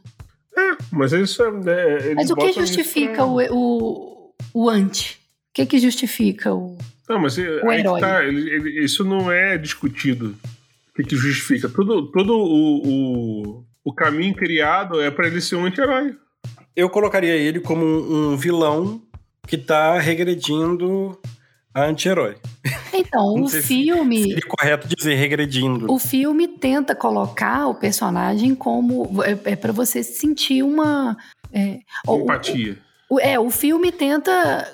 É, 0.56 0.76
mas 0.90 1.12
isso 1.12 1.42
é. 1.42 2.10
é 2.10 2.14
mas 2.14 2.30
o 2.30 2.36
que 2.36 2.52
justifica 2.52 3.16
pra... 3.16 3.26
o, 3.26 3.40
o, 3.52 4.34
o 4.54 4.68
anti? 4.68 5.20
O 5.50 5.54
que, 5.54 5.66
que 5.66 5.78
justifica 5.78 6.54
o. 6.54 6.76
Não, 7.08 7.20
mas 7.20 7.38
é? 7.38 7.60
Tá, 8.00 8.24
ele, 8.24 8.50
ele, 8.50 8.84
isso 8.84 9.04
não 9.04 9.30
é 9.30 9.56
discutido. 9.56 10.34
O 10.90 10.94
que, 10.96 11.04
que 11.04 11.16
justifica? 11.16 11.68
Todo, 11.68 12.10
todo 12.10 12.32
o, 12.34 12.82
o, 12.86 13.64
o 13.84 13.92
caminho 13.92 14.34
criado 14.34 15.00
é 15.00 15.10
para 15.10 15.26
ele 15.26 15.40
ser 15.40 15.56
um 15.56 15.64
anti-herói 15.64 16.16
eu 16.76 16.90
colocaria 16.90 17.34
ele 17.34 17.58
como 17.58 17.84
um, 17.84 18.36
vilão 18.36 19.00
que 19.48 19.56
tá 19.56 19.98
regredindo 19.98 21.18
a 21.72 21.84
anti-herói. 21.84 22.36
Então, 22.92 23.42
o 23.42 23.48
filme. 23.48 24.22
Se, 24.22 24.28
seria 24.28 24.46
correto 24.48 24.88
dizer 24.88 25.14
regredindo. 25.14 25.90
O 25.90 25.98
filme 25.98 26.48
tenta 26.48 26.94
colocar 26.94 27.66
o 27.68 27.74
personagem 27.74 28.54
como. 28.54 29.22
É, 29.22 29.52
é 29.52 29.56
para 29.56 29.72
você 29.72 30.02
sentir 30.02 30.62
uma. 30.62 31.16
É, 31.52 31.80
Empatia. 32.08 32.78
O, 33.08 33.16
o, 33.16 33.20
é, 33.20 33.38
o 33.38 33.50
filme 33.50 33.92
tenta 33.92 34.66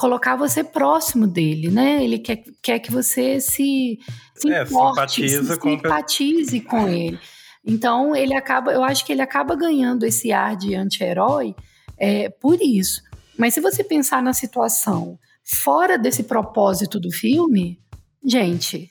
colocar 0.00 0.34
você 0.34 0.64
próximo 0.64 1.26
dele, 1.26 1.70
né? 1.70 2.02
Ele 2.02 2.18
quer, 2.18 2.42
quer 2.62 2.78
que 2.78 2.90
você 2.90 3.38
se, 3.38 3.98
se 4.34 4.50
é, 4.50 4.62
importe, 4.62 5.28
se, 5.28 5.44
se 5.44 5.58
com 5.58 5.72
simpatize 5.72 6.60
com 6.62 6.88
ele. 6.88 7.20
Então 7.62 8.16
ele 8.16 8.34
acaba, 8.34 8.72
eu 8.72 8.82
acho 8.82 9.04
que 9.04 9.12
ele 9.12 9.20
acaba 9.20 9.54
ganhando 9.54 10.06
esse 10.06 10.32
ar 10.32 10.56
de 10.56 10.74
anti-herói 10.74 11.54
é, 11.98 12.30
por 12.30 12.62
isso. 12.62 13.02
Mas 13.36 13.52
se 13.52 13.60
você 13.60 13.84
pensar 13.84 14.22
na 14.22 14.32
situação 14.32 15.18
fora 15.44 15.98
desse 15.98 16.22
propósito 16.22 16.98
do 16.98 17.10
filme, 17.10 17.78
gente, 18.24 18.90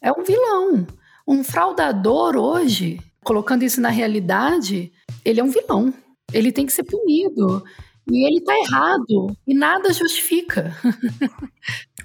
é 0.00 0.10
um 0.10 0.24
vilão. 0.24 0.86
Um 1.28 1.44
fraudador 1.44 2.34
hoje, 2.34 2.98
colocando 3.22 3.62
isso 3.62 3.78
na 3.78 3.90
realidade, 3.90 4.90
ele 5.22 5.38
é 5.38 5.44
um 5.44 5.50
vilão. 5.50 5.92
Ele 6.32 6.50
tem 6.50 6.64
que 6.64 6.72
ser 6.72 6.84
punido. 6.84 7.62
E 8.10 8.26
ele 8.26 8.40
tá 8.40 8.54
errado. 8.56 9.36
E 9.46 9.54
nada 9.54 9.92
justifica. 9.92 10.76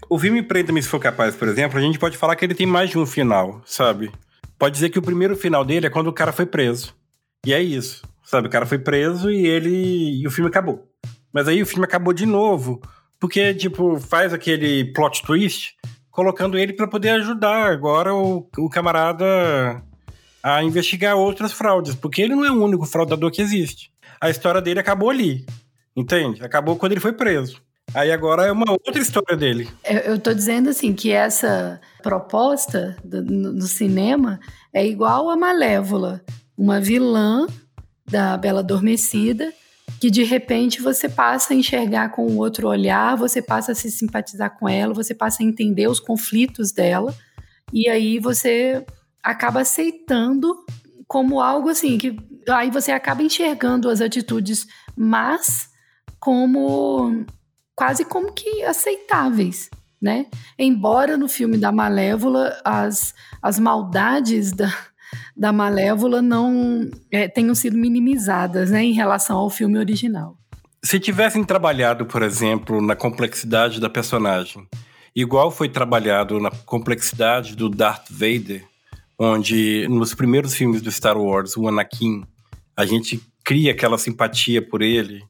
o 0.10 0.18
filme 0.18 0.41
Prenda-me 0.41 0.82
se 0.82 0.89
for 0.89 0.99
capaz, 0.99 1.36
por 1.36 1.47
exemplo, 1.47 1.78
a 1.78 1.82
gente 1.82 1.99
pode 1.99 2.18
falar 2.18 2.36
que 2.36 2.43
ele 2.43 2.56
tem 2.56 2.66
mais 2.66 2.89
de 2.89 2.97
um 2.97 3.06
final, 3.06 3.62
sabe? 3.66 4.12
pode 4.62 4.76
dizer 4.76 4.91
que 4.91 4.99
o 4.99 5.02
primeiro 5.02 5.36
final 5.36 5.66
dele 5.66 5.88
é 5.88 5.89
quando 5.89 6.06
o 6.06 6.14
cara 6.14 6.32
foi 6.32 6.45
preso. 6.45 6.93
E 7.43 7.52
é 7.52 7.60
isso. 7.60 8.04
Sabe, 8.24 8.47
o 8.47 8.52
cara 8.52 8.68
foi 8.68 8.78
preso 8.78 9.32
e 9.32 9.47
ele. 9.47 10.22
e 10.22 10.28
o 10.28 10.30
filme 10.30 10.49
acabou. 10.49 10.88
Mas 11.34 11.47
aí 11.47 11.64
o 11.64 11.66
filme 11.66 11.84
acabou 11.84 12.14
de 12.14 12.28
novo. 12.28 12.80
Porque, 13.20 13.56
tipo, 13.56 13.99
faz 13.99 14.32
aquele 14.32 14.93
plot 14.93 15.24
twist 15.24 15.74
colocando 16.12 16.60
ele 16.60 16.74
para 16.74 16.88
poder 16.88 17.10
ajudar 17.10 17.72
agora 17.72 18.14
o, 18.14 18.47
o 18.56 18.70
camarada 18.70 19.84
a 20.43 20.64
investigar 20.64 21.16
outras 21.16 21.52
fraudes. 21.52 21.95
Porque 21.95 22.22
ele 22.22 22.36
não 22.36 22.45
é 22.45 22.52
o 22.52 22.64
único 22.64 22.86
fraudador 22.86 23.32
que 23.32 23.41
existe. 23.41 23.91
A 24.20 24.30
história 24.30 24.62
dele 24.62 24.80
acabou 24.80 25.10
ali. 25.10 25.43
Entende? 25.96 26.44
Acabou 26.44 26.76
quando 26.76 26.94
ele 26.94 27.02
foi 27.02 27.14
preso. 27.14 27.62
Aí 27.94 28.12
agora 28.12 28.46
é 28.46 28.52
uma 28.52 28.72
outra 28.72 29.02
história 29.02 29.36
dele. 29.36 29.70
Eu, 29.84 30.16
estou 30.16 30.34
dizendo 30.34 30.70
assim 30.70 30.94
que 30.94 31.12
essa 31.12 31.82
proposta 32.02 32.96
do, 33.04 33.22
no, 33.22 33.54
no, 33.54 33.68
cinema 33.68 34.39
é 34.74 34.86
igual 34.86 35.30
a 35.30 35.36
Malévola, 35.36 36.22
uma 36.58 36.80
vilã 36.80 37.46
da 38.10 38.38
Bela 38.38 38.62
Adormecida 38.62 39.52
que 40.00 40.10
de 40.10 40.24
repente 40.24 40.82
você 40.82 41.10
passa 41.10 41.54
a 41.54 41.56
enxergar 41.56 42.10
com 42.10 42.26
um 42.26 42.38
outro 42.38 42.68
olhar, 42.68 43.16
você 43.16 43.42
passa 43.42 43.74
a 43.74 43.76
se 43.76 43.92
simpatizar 43.92 44.58
com 44.58 44.68
ela, 44.68 44.94
você 44.94 45.14
passa 45.14 45.44
a 45.44 45.46
entender 45.46 45.88
os 45.88 46.00
conflitos 46.00 46.72
dela 46.72 47.14
e 47.74 47.89
aí 47.89 48.20
você 48.20 48.86
acaba 49.22 49.62
aceitando 49.62 50.56
como 51.08 51.42
algo 51.42 51.70
assim 51.70 51.98
que 51.98 52.16
aí 52.50 52.72
você 52.72 52.92
acaba 52.92 53.22
enxergando 53.22 53.89
as 53.89 54.02
atitudes 54.02 54.66
mas 54.96 55.70
como 56.22 57.26
quase 57.76 58.05
como 58.05 58.32
que 58.32 58.63
aceitáveis, 58.63 59.69
né? 59.99 60.28
Embora 60.57 61.17
no 61.17 61.28
filme 61.28 61.57
da 61.57 61.72
Malévola 61.72 62.55
as, 62.63 63.13
as 63.41 63.57
maldades 63.59 64.53
da, 64.53 64.72
da 65.36 65.51
Malévola 65.51 66.22
não 66.22 66.89
é, 67.11 67.28
tenham 67.28 67.55
sido 67.55 67.76
minimizadas, 67.76 68.69
né, 68.69 68.84
em 68.84 68.93
relação 68.93 69.38
ao 69.38 69.49
filme 69.49 69.80
original. 69.80 70.38
Se 70.84 70.99
tivessem 70.99 71.43
trabalhado, 71.43 72.05
por 72.05 72.22
exemplo, 72.24 72.82
na 72.82 72.95
complexidade 72.95 73.80
da 73.80 73.89
personagem, 73.89 74.67
igual 75.15 75.51
foi 75.51 75.69
trabalhado 75.69 76.39
na 76.39 76.51
complexidade 76.65 77.55
do 77.55 77.69
Darth 77.69 78.07
Vader, 78.09 78.63
onde 79.19 79.88
nos 79.88 80.13
primeiros 80.13 80.55
filmes 80.55 80.82
do 80.82 80.91
Star 80.91 81.17
Wars, 81.17 81.55
o 81.57 81.67
Anakin, 81.67 82.24
a 82.76 82.86
gente 82.86 83.22
cria 83.43 83.72
aquela 83.72 83.97
simpatia 83.97 84.61
por 84.61 84.82
ele, 84.82 85.24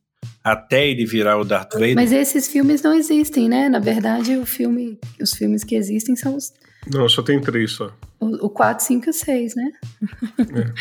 até 0.44 0.88
ele 0.88 1.06
virar 1.06 1.38
o 1.38 1.44
Darth 1.44 1.74
Vader. 1.74 1.96
Mas 1.96 2.12
esses 2.12 2.48
filmes 2.48 2.82
não 2.82 2.94
existem, 2.94 3.48
né? 3.48 3.70
Na 3.70 3.80
verdade, 3.80 4.38
o 4.38 4.46
filme, 4.46 5.00
os 5.20 5.34
filmes 5.34 5.64
que 5.64 5.76
existem 5.76 6.16
são 6.16 6.36
os. 6.36 6.54
Não, 6.92 7.08
só 7.08 7.22
tem 7.22 7.40
três 7.40 7.72
só. 7.72 7.94
O, 8.20 8.48
o 8.48 8.50
4, 8.50 8.84
5 8.84 9.06
e 9.06 9.10
o 9.10 9.14
6, 9.14 9.56
né? 9.56 9.72
É. 10.40 10.74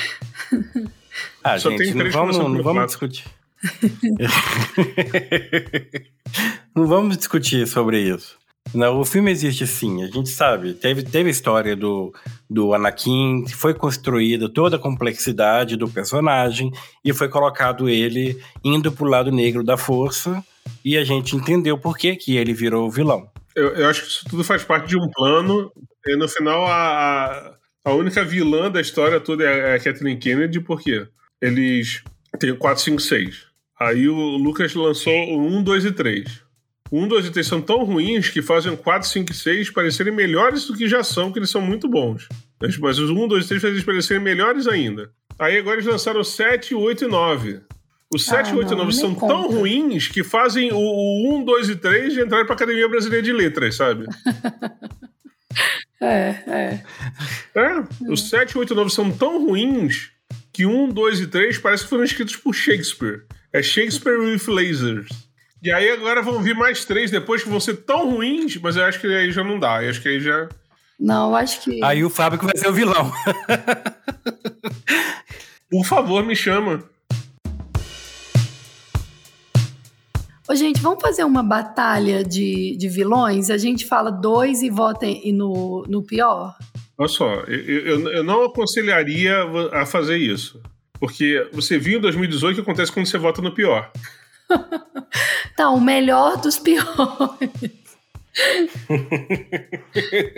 ah, 1.45 1.59
só 1.59 1.71
gente, 1.71 1.95
não 1.95 2.11
vamos, 2.11 2.39
não 2.39 2.63
vamos 2.63 2.87
discutir. 2.87 3.25
não 6.75 6.87
vamos 6.87 7.19
discutir 7.19 7.67
sobre 7.67 8.01
isso. 8.01 8.40
Não, 8.73 9.01
o 9.01 9.05
filme 9.05 9.31
existe 9.31 9.67
sim, 9.67 10.03
a 10.05 10.07
gente 10.07 10.29
sabe. 10.29 10.75
Teve, 10.75 11.03
teve 11.03 11.29
a 11.29 11.33
história 11.33 11.75
do, 11.75 12.15
do 12.49 12.73
Anakin, 12.73 13.47
foi 13.49 13.75
construída 13.75 14.49
toda 14.49 14.77
a 14.77 14.79
complexidade 14.79 15.77
do 15.77 15.89
personagem 15.89 16.71
e 17.05 17.13
foi 17.13 17.29
colocado 17.29 17.89
ele 17.89 18.41
indo 18.65 18.93
pro 18.93 19.07
lado 19.09 19.33
negro 19.33 19.65
da 19.65 19.77
força 19.77 20.43
e 20.85 20.97
a 20.97 21.05
gente 21.05 21.35
entendeu 21.35 21.77
por 21.77 21.99
que, 21.99 22.15
que 22.15 22.37
ele 22.37 22.53
virou 22.53 22.91
vilão. 22.91 23.29
Eu, 23.57 23.75
eu 23.75 23.89
acho 23.89 24.03
que 24.03 24.09
isso 24.09 24.25
tudo 24.29 24.45
faz 24.45 24.63
parte 24.63 24.89
de 24.89 24.97
um 24.97 25.09
plano 25.11 25.73
e 26.07 26.17
no 26.17 26.29
final 26.29 26.65
a, 26.67 27.57
a 27.85 27.93
única 27.93 28.25
vilã 28.25 28.71
da 28.71 28.81
história 28.81 29.19
toda 29.19 29.45
é 29.45 29.75
a 29.75 29.81
Kathleen 29.81 30.19
Kennedy, 30.19 30.61
porque 30.61 31.09
eles 31.43 32.03
têm 32.39 32.55
4, 32.55 32.83
5, 32.85 33.01
6. 33.01 33.47
Aí 33.81 34.09
o 34.09 34.37
Lucas 34.37 34.75
lançou 34.75 35.13
o 35.13 35.57
1, 35.59 35.63
2 35.63 35.85
e 35.87 35.93
3. 35.93 36.50
O 36.91 37.01
1, 37.01 37.09
2 37.09 37.27
e 37.27 37.31
3 37.31 37.47
são 37.47 37.63
tão 37.63 37.85
ruins 37.85 38.29
que 38.29 38.43
fazem 38.43 38.73
o 38.73 38.77
4, 38.77 39.09
5 39.09 39.31
e 39.31 39.35
6 39.35 39.71
parecerem 39.71 40.13
melhores 40.13 40.67
do 40.67 40.77
que 40.77 40.89
já 40.89 41.05
são, 41.05 41.31
que 41.31 41.39
eles 41.39 41.51
são 41.51 41.61
muito 41.61 41.89
bons. 41.89 42.29
Mas 42.61 42.99
os 42.99 43.11
1, 43.11 43.29
2 43.29 43.45
e 43.45 43.49
3 43.49 43.63
fazem 43.63 43.75
eles 43.77 43.85
parecerem 43.85 44.23
melhores 44.23 44.67
ainda. 44.67 45.11
Aí 45.39 45.57
agora 45.57 45.77
eles 45.77 45.87
lançaram 45.87 46.21
o 46.21 46.25
7, 46.25 46.75
8 46.75 47.05
e 47.05 47.07
9. 47.07 47.61
Os 48.13 48.25
7, 48.25 48.51
ah, 48.51 48.57
8 48.57 48.73
e 48.73 48.77
9 48.77 48.93
são 48.93 49.15
conta. 49.15 49.33
tão 49.33 49.49
ruins 49.49 50.09
que 50.09 50.25
fazem 50.25 50.73
o, 50.73 50.79
o 50.79 51.37
1, 51.37 51.45
2 51.45 51.69
e 51.71 51.77
3 51.77 52.13
de 52.13 52.21
entrar 52.21 52.45
para 52.45 52.55
a 52.55 52.57
Academia 52.57 52.89
Brasileira 52.89 53.23
de 53.25 53.33
Letras, 53.33 53.77
sabe? 53.77 54.07
é, 56.03 56.35
é. 56.47 56.85
É, 57.55 57.85
os 58.11 58.29
7, 58.29 58.59
8 58.59 58.73
e 58.73 58.77
9 58.77 58.91
são 58.91 59.13
tão 59.13 59.47
ruins 59.47 60.11
que 60.53 60.67
1, 60.67 60.89
2 60.89 61.21
e 61.21 61.27
3 61.29 61.59
parece 61.59 61.85
que 61.85 61.89
foram 61.89 62.03
escritos 62.03 62.35
por 62.35 62.53
Shakespeare. 62.53 63.23
É 63.53 63.63
Shakespeare 63.63 64.19
with 64.19 64.43
lasers. 64.49 65.30
E 65.63 65.71
aí 65.71 65.91
agora 65.91 66.23
vão 66.23 66.41
vir 66.41 66.55
mais 66.55 66.87
três 66.87 67.11
depois 67.11 67.43
que 67.43 67.51
vão 67.51 67.61
ser 67.61 67.85
tão 67.85 68.11
ruins, 68.11 68.57
mas 68.57 68.77
eu 68.77 68.85
acho 68.85 68.99
que 68.99 69.07
aí 69.07 69.31
já 69.31 69.45
não 69.45 69.59
dá. 69.59 69.83
Eu 69.83 69.91
acho 69.91 70.01
que 70.01 70.09
aí 70.09 70.19
já. 70.19 70.49
Não, 70.99 71.37
acho 71.37 71.61
que. 71.61 71.85
Aí 71.85 72.03
o 72.03 72.09
Fábio 72.09 72.39
que 72.39 72.47
vai 72.47 72.57
ser 72.57 72.69
o 72.69 72.73
vilão. 72.73 73.13
Por 75.71 75.85
favor, 75.85 76.25
me 76.25 76.35
chama. 76.35 76.83
Ô, 80.49 80.55
gente, 80.55 80.81
vamos 80.81 81.01
fazer 81.03 81.25
uma 81.25 81.43
batalha 81.43 82.25
de, 82.25 82.75
de 82.77 82.89
vilões? 82.89 83.51
A 83.51 83.59
gente 83.59 83.87
fala 83.87 84.11
dois 84.11 84.63
e 84.63 84.71
vota 84.71 85.07
no, 85.33 85.85
no 85.87 86.03
pior? 86.03 86.57
Olha 86.99 87.09
só, 87.09 87.35
eu, 87.47 87.87
eu, 87.87 88.13
eu 88.13 88.25
não 88.25 88.45
aconselharia 88.45 89.45
a 89.73 89.85
fazer 89.85 90.17
isso. 90.17 90.61
Porque 90.99 91.49
você 91.53 91.79
viu 91.79 91.99
em 91.99 92.01
2018 92.01 92.53
o 92.53 92.55
que 92.57 92.61
acontece 92.63 92.91
quando 92.91 93.07
você 93.07 93.17
vota 93.19 93.41
no 93.41 93.55
pior. 93.55 93.93
Tá, 95.57 95.71
o 95.71 95.81
melhor 95.81 96.37
dos 96.41 96.59
piores. 96.59 97.51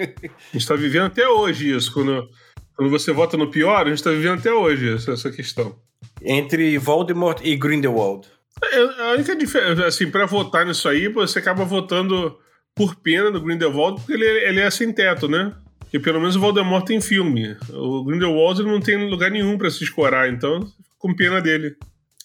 A 0.03 0.53
gente 0.53 0.67
tá 0.67 0.75
vivendo 0.75 1.07
até 1.07 1.29
hoje 1.29 1.75
isso. 1.77 1.93
Quando, 1.93 2.29
quando 2.77 2.91
você 2.91 3.13
vota 3.13 3.37
no 3.37 3.51
pior, 3.51 3.87
a 3.87 3.91
gente 3.91 4.03
tá 4.03 4.11
vivendo 4.11 4.39
até 4.39 4.53
hoje 4.53 4.95
essa, 4.95 5.13
essa 5.13 5.31
questão. 5.31 5.77
Entre 6.23 6.77
Voldemort 6.79 7.41
e 7.43 7.57
Grindelwald. 7.57 8.27
É, 8.65 8.79
A 9.11 9.13
única 9.13 9.37
diferença, 9.37 9.87
assim, 9.87 10.11
pra 10.11 10.27
votar 10.27 10.67
nisso 10.67 10.89
aí, 10.89 11.09
você 11.09 11.39
acaba 11.39 11.65
votando 11.65 12.37
por 12.75 12.95
pena 12.97 13.31
no 13.31 13.41
Grindelwald, 13.41 14.01
porque 14.01 14.15
ele, 14.15 14.25
ele 14.25 14.61
é 14.61 14.71
sem 14.71 14.93
teto, 14.93 15.29
né? 15.29 15.55
Porque 15.81 15.99
pelo 16.01 16.21
menos 16.21 16.37
o 16.37 16.41
Voldemort 16.41 16.87
tem 16.87 17.01
filme. 17.01 17.57
O 17.71 18.03
Grindelwald 18.05 18.61
ele 18.61 18.71
não 18.71 18.81
tem 18.81 18.97
lugar 19.09 19.31
nenhum 19.31 19.59
pra 19.59 19.71
se 19.71 19.85
escorar, 19.85 20.29
então 20.29 20.67
com 20.99 21.15
pena 21.15 21.41
dele. 21.41 21.77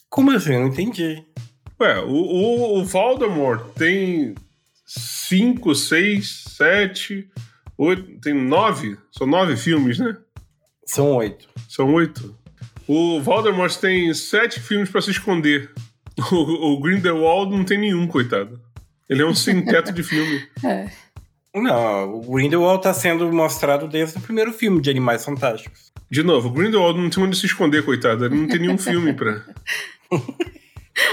Como 0.10 0.32
assim? 0.32 0.54
Eu 0.54 0.62
não 0.62 0.68
entendi. 0.68 1.22
Ué, 1.80 2.00
o, 2.00 2.10
o, 2.10 2.80
o 2.80 2.86
Voldemort 2.86 3.74
tem 3.76 4.34
cinco, 4.86 5.76
seis, 5.76 6.44
sete, 6.56 7.30
oito, 7.78 8.20
tem 8.20 8.34
nove? 8.34 8.98
São 9.12 9.28
nove 9.28 9.56
filmes, 9.56 10.00
né? 10.00 10.18
São 10.86 11.16
oito. 11.16 11.48
São 11.70 11.94
oito. 11.94 12.36
O 12.88 13.22
Voldemort 13.22 13.76
tem 13.76 14.14
sete 14.14 14.60
filmes 14.60 14.90
pra 14.90 15.02
se 15.02 15.12
esconder. 15.12 15.72
O, 16.32 16.74
o 16.74 16.80
Grindelwald 16.80 17.56
não 17.56 17.64
tem 17.64 17.78
nenhum, 17.78 18.08
coitado. 18.08 18.60
Ele 19.08 19.22
é 19.22 19.26
um 19.26 19.36
sem 19.36 19.64
teto 19.64 19.92
de 19.92 20.02
filme. 20.04 20.48
É. 20.66 20.90
Não, 21.62 22.20
o 22.20 22.34
Grindelwald 22.34 22.84
tá 22.84 22.94
sendo 22.94 23.32
mostrado 23.32 23.88
desde 23.88 24.18
o 24.18 24.22
primeiro 24.22 24.54
filme 24.54 24.80
de 24.80 24.92
Animais 24.92 25.26
Fantásticos. 25.26 25.92
De 26.10 26.22
novo, 26.22 26.50
o 26.50 26.52
Grindelwald 26.52 27.00
não 27.00 27.10
tem 27.10 27.24
onde 27.24 27.36
se 27.36 27.48
esconder, 27.48 27.84
coitado. 27.84 28.26
Ele 28.26 28.36
não 28.36 28.48
tem 28.48 28.60
nenhum 28.60 28.78
filme 28.78 29.14
pra. 29.14 29.44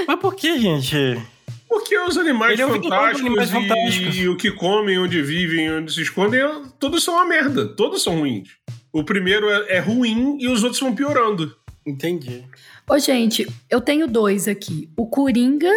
Mas 0.06 0.18
por 0.20 0.34
que, 0.34 0.58
gente? 0.58 1.20
Porque 1.68 1.98
os 1.98 2.16
animais 2.16 2.58
é 2.60 2.66
fantásticos, 2.66 3.20
Animais 3.26 3.48
e, 3.48 3.52
Fantásticos. 3.52 4.16
e 4.16 4.28
o 4.28 4.36
que 4.36 4.50
comem, 4.52 4.98
onde 4.98 5.20
vivem, 5.22 5.72
onde 5.72 5.92
se 5.92 6.02
escondem, 6.02 6.40
todos 6.78 7.02
são 7.02 7.14
uma 7.14 7.26
merda. 7.26 7.66
Todos 7.66 8.02
são 8.02 8.20
ruins. 8.20 8.48
O 8.92 9.02
primeiro 9.02 9.50
é, 9.50 9.76
é 9.76 9.78
ruim 9.80 10.36
e 10.40 10.48
os 10.48 10.62
outros 10.62 10.80
vão 10.80 10.94
piorando. 10.94 11.54
Entendi. 11.84 12.44
Ô, 12.88 12.98
gente, 12.98 13.46
eu 13.68 13.80
tenho 13.80 14.06
dois 14.06 14.46
aqui. 14.46 14.88
O 14.96 15.06
Coringa 15.08 15.72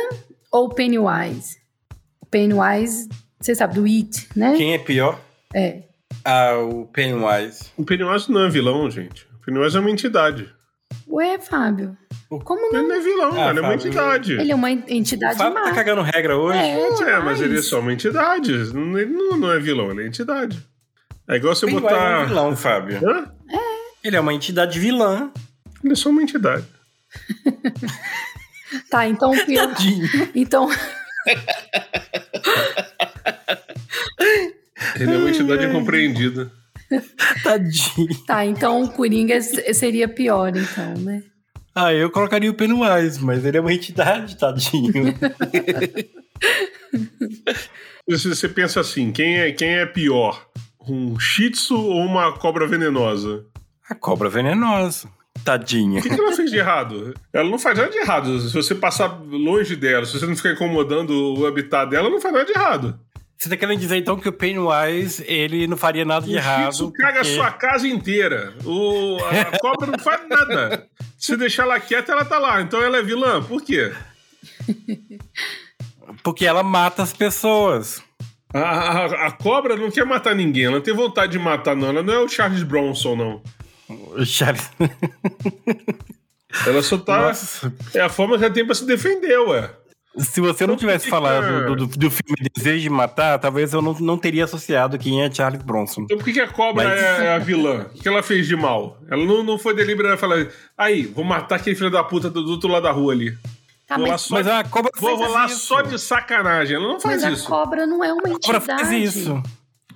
ou 0.52 0.66
o 0.66 0.70
Pennywise? 0.70 1.58
O 2.22 2.26
Pennywise, 2.26 3.10
você 3.40 3.56
sabe, 3.56 3.76
do 3.76 3.86
It, 3.86 4.28
né? 4.36 4.56
Quem 4.56 4.74
é 4.74 4.78
pior? 4.78 5.20
É. 5.54 5.84
Ah, 6.24 6.58
o 6.58 6.86
Pennywise. 6.86 7.72
O 7.76 7.84
Pennywise 7.84 8.32
não 8.32 8.46
é 8.46 8.50
vilão, 8.50 8.90
gente. 8.90 9.26
O 9.36 9.46
Pennywise 9.46 9.76
é 9.76 9.80
uma 9.80 9.92
entidade. 9.92 10.54
Ué, 11.08 11.40
Fábio. 11.40 11.98
Como 12.30 12.66
Ele 12.68 12.78
não? 12.82 12.88
não 12.90 12.96
é 12.96 13.00
vilão, 13.00 13.32
Ah, 13.42 13.50
ele 13.52 13.60
é 13.60 13.62
uma 13.62 13.74
entidade. 13.74 14.34
Ele 14.34 14.52
é 14.52 14.56
uma 14.56 14.68
O 14.68 14.84
entidade 14.88 15.38
Fábio 15.38 15.54
tá 15.54 15.70
má. 15.70 15.74
cagando 15.74 16.02
regra 16.02 16.38
hoje. 16.38 16.58
É, 16.60 16.76
Não 16.76 16.94
é, 16.94 17.06
demais. 17.06 17.24
mas 17.24 17.42
ele 17.42 17.58
é 17.58 17.62
só 17.62 17.80
uma 17.80 17.94
entidade. 17.94 18.52
Ele 18.52 19.06
não, 19.06 19.38
não 19.38 19.52
é 19.52 19.60
vilão, 19.60 19.92
ele 19.92 20.04
é 20.04 20.08
entidade. 20.08 20.62
É 21.30 21.36
igual 21.38 21.56
você 21.56 21.66
é 21.66 21.72
botar. 21.72 22.24
um 22.24 22.28
vilão, 22.28 22.56
Fábio. 22.56 23.00
Hã? 23.08 23.32
Ele 24.04 24.16
é 24.16 24.20
uma 24.20 24.34
entidade 24.34 24.78
vilã. 24.80 25.32
Ele 25.84 25.94
é 25.94 25.96
só 25.96 26.10
uma 26.10 26.22
entidade. 26.22 26.66
Tá, 28.92 29.08
então 29.08 29.32
o 29.32 29.46
pior. 29.46 29.74
Então, 30.36 30.70
Ele 35.00 35.14
é 35.14 35.18
uma 35.18 35.30
entidade 35.30 35.66
incompreendida. 35.66 36.52
Tadinho. 37.44 38.24
tá, 38.26 38.46
então 38.46 38.84
o 38.84 38.90
Coringa 38.90 39.42
seria 39.42 40.08
pior, 40.08 40.56
então, 40.56 40.94
né? 40.96 41.24
Ah, 41.80 41.94
eu 41.94 42.10
colocaria 42.10 42.50
o 42.50 42.56
Pennywise, 42.56 43.24
mas 43.24 43.46
ele 43.46 43.58
é 43.58 43.62
uma 43.62 43.72
entidade, 43.72 44.36
tadinho. 44.36 45.14
Você 48.10 48.50
pensa 48.50 48.80
assim, 48.80 49.12
quem 49.12 49.38
é, 49.38 49.52
quem 49.52 49.70
é 49.78 49.86
pior? 49.86 50.48
Um 50.88 51.20
shih 51.20 51.52
tzu 51.52 51.76
ou 51.80 52.00
uma 52.06 52.32
cobra 52.34 52.66
venenosa? 52.66 53.46
A 53.90 53.94
cobra 53.94 54.28
venenosa. 54.30 55.08
Tadinha. 55.46 56.00
O 56.00 56.02
que, 56.04 56.10
que 56.10 56.20
ela 56.20 56.32
fez 56.36 56.50
de 56.50 56.58
errado? 56.58 57.14
Ela 57.32 57.48
não 57.50 57.60
faz 57.60 57.78
nada 57.78 57.92
de 57.92 57.98
errado. 58.00 58.40
Se 58.40 58.52
você 58.54 58.74
passar 58.74 59.08
longe 59.30 59.76
dela, 59.76 60.04
se 60.06 60.18
você 60.20 60.26
não 60.26 60.36
ficar 60.36 60.54
incomodando 60.54 61.12
o 61.38 61.46
habitat 61.46 61.88
dela, 61.90 62.10
não 62.10 62.20
faz 62.20 62.34
nada 62.34 62.46
de 62.46 62.54
errado. 62.54 63.00
Você 63.38 63.50
tá 63.50 63.56
querendo 63.56 63.80
dizer 63.80 63.98
então 63.98 64.18
que 64.18 64.28
o 64.28 64.34
Pennywise, 64.34 65.24
ele 65.28 65.68
não 65.68 65.78
faria 65.78 66.04
nada 66.04 66.26
de 66.26 66.34
o 66.34 66.38
errado. 66.38 66.72
tzu 66.72 66.92
caga 66.92 67.20
a 67.20 67.22
porque- 67.22 67.36
sua 67.36 67.52
casa 67.52 67.88
inteira. 67.88 68.56
O, 68.66 69.18
a 69.24 69.60
cobra 69.60 69.92
não 69.92 70.00
faz 70.00 70.28
nada. 70.28 70.88
Se 71.18 71.36
deixar 71.36 71.64
ela 71.64 71.80
quieta, 71.80 72.12
ela 72.12 72.24
tá 72.26 72.38
lá. 72.38 72.62
Então 72.62 72.82
ela 72.82 72.98
é 72.98 73.04
vilã. 73.04 73.42
Por 73.44 73.62
quê? 73.62 73.92
Porque 76.24 76.46
ela 76.46 76.64
mata 76.64 77.04
as 77.04 77.14
pessoas. 77.14 78.02
A, 78.54 78.60
a- 78.60 79.28
a 79.28 79.32
cobra 79.32 79.76
não 79.76 79.92
quer 79.92 80.06
matar 80.06 80.36
ninguém. 80.36 80.66
Ela 80.66 80.76
não 80.76 80.82
tem 80.84 80.94
vontade 80.94 81.32
de 81.34 81.40
matar, 81.40 81.76
não. 81.76 81.90
Ela 81.90 82.04
não 82.04 82.14
é 82.14 82.20
o 82.20 82.30
Charles 82.30 82.64
Bronson, 82.64 83.16
não. 83.16 83.42
O 83.90 84.26
Charles- 84.26 84.70
Ela 86.66 86.82
só 86.82 86.98
tá. 86.98 87.22
Nossa. 87.28 87.74
É 87.94 88.02
a 88.02 88.10
forma 88.10 88.38
que 88.38 88.46
ela 88.46 88.54
tem 88.54 88.66
pra 88.66 88.76
se 88.76 88.86
defender, 88.86 89.38
ué. 89.40 89.70
Se 90.20 90.42
você 90.42 90.66
não 90.66 90.76
tivesse 90.76 91.08
falado 91.10 91.66
do, 91.68 91.76
do, 91.76 91.88
do 91.88 92.12
filme 92.12 92.50
Desejo 92.56 92.82
de 92.82 92.90
Matar, 92.90 93.38
talvez 93.40 93.74
eu 93.74 93.82
não, 93.82 93.94
não 93.94 94.18
teria 94.18 94.46
associado 94.46 94.98
quem 94.98 95.22
é 95.24 95.32
Charles 95.32 95.62
Bronson. 95.62 96.02
Então 96.04 96.18
por 96.18 96.24
que, 96.26 96.34
que 96.34 96.40
a 96.40 96.48
cobra 96.48 96.86
Mas- 96.90 97.00
é, 97.02 97.26
é 97.26 97.36
a 97.36 97.40
vilã? 97.40 97.82
O 97.84 97.90
que, 97.90 98.02
que 98.02 98.08
ela 98.08 98.24
fez 98.24 98.48
de 98.48 98.56
mal? 98.56 98.98
Ela 99.10 99.24
não, 99.26 99.44
não 99.44 99.58
foi 99.60 99.76
deliberada 99.76 100.18
falar, 100.18 100.48
aí, 100.78 101.04
vou 101.06 101.24
matar 101.24 101.56
aquele 101.58 101.76
filho 101.76 101.92
da 101.92 102.04
puta 102.04 102.30
do, 102.30 102.44
do 102.44 102.52
outro 102.52 102.70
lado 102.70 102.84
da 102.84 102.92
rua 102.92 103.14
ali. 103.14 103.38
Tá, 103.88 103.96
Vou 103.96 104.06
lá 104.06 104.12
mas, 104.14 104.22
só, 104.22 104.34
Mas 104.36 104.48
a 104.48 104.64
cobra 104.66 104.92
vou 105.00 105.18
faz 105.18 105.28
rolar 105.30 105.46
isso. 105.46 105.60
só 105.66 105.82
de 105.82 105.98
sacanagem. 105.98 106.76
Ela 106.76 106.88
não 106.88 107.00
faz 107.00 107.22
mas 107.22 107.32
a 107.32 107.34
isso. 107.36 107.46
cobra 107.48 107.86
não 107.88 108.04
é 108.04 108.12
uma 108.12 108.22
A 108.22 108.32
cobra 108.32 108.58
entidade. 108.58 108.66
faz 108.66 108.92
isso. 108.92 109.42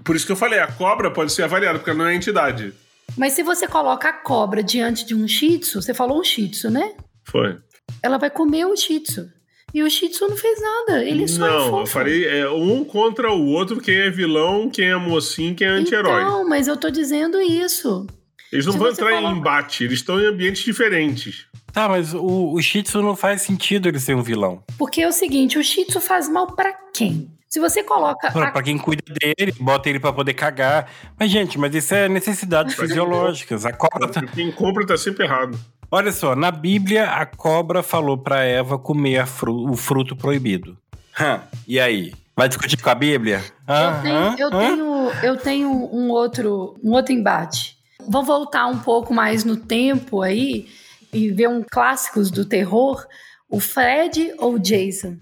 Por 0.03 0.15
isso 0.15 0.25
que 0.25 0.31
eu 0.31 0.35
falei, 0.37 0.59
a 0.59 0.67
cobra 0.67 1.11
pode 1.11 1.31
ser 1.33 1.43
avaliada, 1.43 1.77
porque 1.77 1.89
ela 1.89 1.99
não 1.99 2.07
é 2.07 2.15
entidade. 2.15 2.73
Mas 3.17 3.33
se 3.33 3.43
você 3.43 3.67
coloca 3.67 4.07
a 4.07 4.13
cobra 4.13 4.63
diante 4.63 5.05
de 5.05 5.13
um 5.13 5.27
shih 5.27 5.59
tzu, 5.59 5.81
você 5.81 5.93
falou 5.93 6.19
um 6.19 6.23
shih 6.23 6.47
tzu, 6.47 6.69
né? 6.71 6.93
Foi. 7.25 7.57
Ela 8.01 8.17
vai 8.17 8.29
comer 8.29 8.65
o 8.65 8.75
shih 8.77 9.01
tzu. 9.01 9.29
E 9.73 9.83
o 9.83 9.89
shih 9.89 10.09
tzu 10.09 10.27
não 10.27 10.37
fez 10.37 10.61
nada. 10.61 11.03
Ele 11.03 11.27
só 11.27 11.47
é 11.47 11.49
não, 11.49 11.69
fofo. 11.69 11.81
eu 11.81 11.85
falei 11.85 12.25
é, 12.27 12.49
um 12.49 12.83
contra 12.83 13.31
o 13.31 13.45
outro, 13.47 13.79
quem 13.79 13.95
é 13.95 14.09
vilão, 14.09 14.69
quem 14.69 14.89
é 14.89 14.95
mocinho, 14.95 15.55
quem 15.55 15.67
é 15.67 15.69
anti-herói. 15.69 16.21
Então, 16.23 16.47
mas 16.47 16.67
eu 16.67 16.75
tô 16.75 16.89
dizendo 16.89 17.41
isso. 17.41 18.05
Eles 18.51 18.65
não 18.65 18.73
se 18.73 18.79
vão 18.79 18.89
entrar 18.89 19.13
em 19.13 19.31
embate, 19.31 19.85
eles 19.85 19.99
estão 19.99 20.19
em 20.19 20.25
ambientes 20.25 20.63
diferentes. 20.63 21.45
Tá, 21.71 21.87
mas 21.87 22.13
o, 22.13 22.53
o 22.53 22.61
Shih 22.61 22.83
Tzu 22.83 23.01
não 23.01 23.15
faz 23.15 23.43
sentido 23.43 23.87
ele 23.87 23.99
ser 23.99 24.13
um 24.13 24.21
vilão. 24.21 24.61
Porque 24.77 25.01
é 25.01 25.07
o 25.07 25.11
seguinte, 25.13 25.57
o 25.57 25.63
shih 25.63 25.85
tzu 25.85 26.01
faz 26.01 26.27
mal 26.27 26.47
pra 26.47 26.73
quem? 26.93 27.31
Se 27.47 27.59
você 27.59 27.83
coloca 27.83 28.31
Pra, 28.31 28.47
a 28.47 28.51
pra 28.51 28.63
quem 28.63 28.77
cuida 28.77 29.03
dele, 29.13 29.53
bota 29.59 29.89
ele 29.89 29.99
pra 29.99 30.13
poder 30.13 30.33
cagar. 30.33 30.89
Mas, 31.19 31.29
gente, 31.29 31.57
mas 31.57 31.75
isso 31.75 31.93
é 31.93 32.07
necessidades 32.07 32.75
fisiológicas. 32.75 33.65
A 33.65 33.73
cobra 33.73 34.07
tá... 34.07 34.21
Quem 34.25 34.51
compra 34.51 34.85
tá 34.85 34.97
sempre 34.97 35.25
errado. 35.25 35.57
Olha 35.91 36.11
só, 36.11 36.35
na 36.35 36.51
Bíblia, 36.51 37.09
a 37.11 37.25
cobra 37.25 37.83
falou 37.83 38.17
pra 38.17 38.43
Eva 38.43 38.79
comer 38.79 39.17
a 39.17 39.25
fru- 39.25 39.69
o 39.69 39.75
fruto 39.75 40.15
proibido. 40.15 40.77
Hã, 41.19 41.41
e 41.67 41.79
aí? 41.79 42.13
Vai 42.35 42.47
discutir 42.47 42.81
com 42.81 42.89
a 42.89 42.95
Bíblia? 42.95 43.43
Hã? 43.67 43.97
Eu 43.97 44.01
tenho, 44.01 44.15
Hã? 44.15 44.35
eu, 44.39 44.47
Hã? 44.47 44.59
tenho, 44.59 45.11
eu 45.23 45.37
tenho 45.37 45.69
um 45.93 46.09
outro, 46.09 46.77
um 46.81 46.91
outro 46.93 47.11
embate. 47.13 47.77
Vou 48.07 48.23
voltar 48.23 48.67
um 48.67 48.79
pouco 48.79 49.13
mais 49.13 49.43
no 49.43 49.57
tempo 49.57 50.21
aí 50.21 50.67
e 51.13 51.29
ver 51.29 51.49
um 51.49 51.61
clássicos 51.69 52.31
do 52.31 52.45
terror. 52.45 53.05
O 53.49 53.59
Fred 53.59 54.33
ou 54.39 54.53
o 54.55 54.59
Jason? 54.59 55.17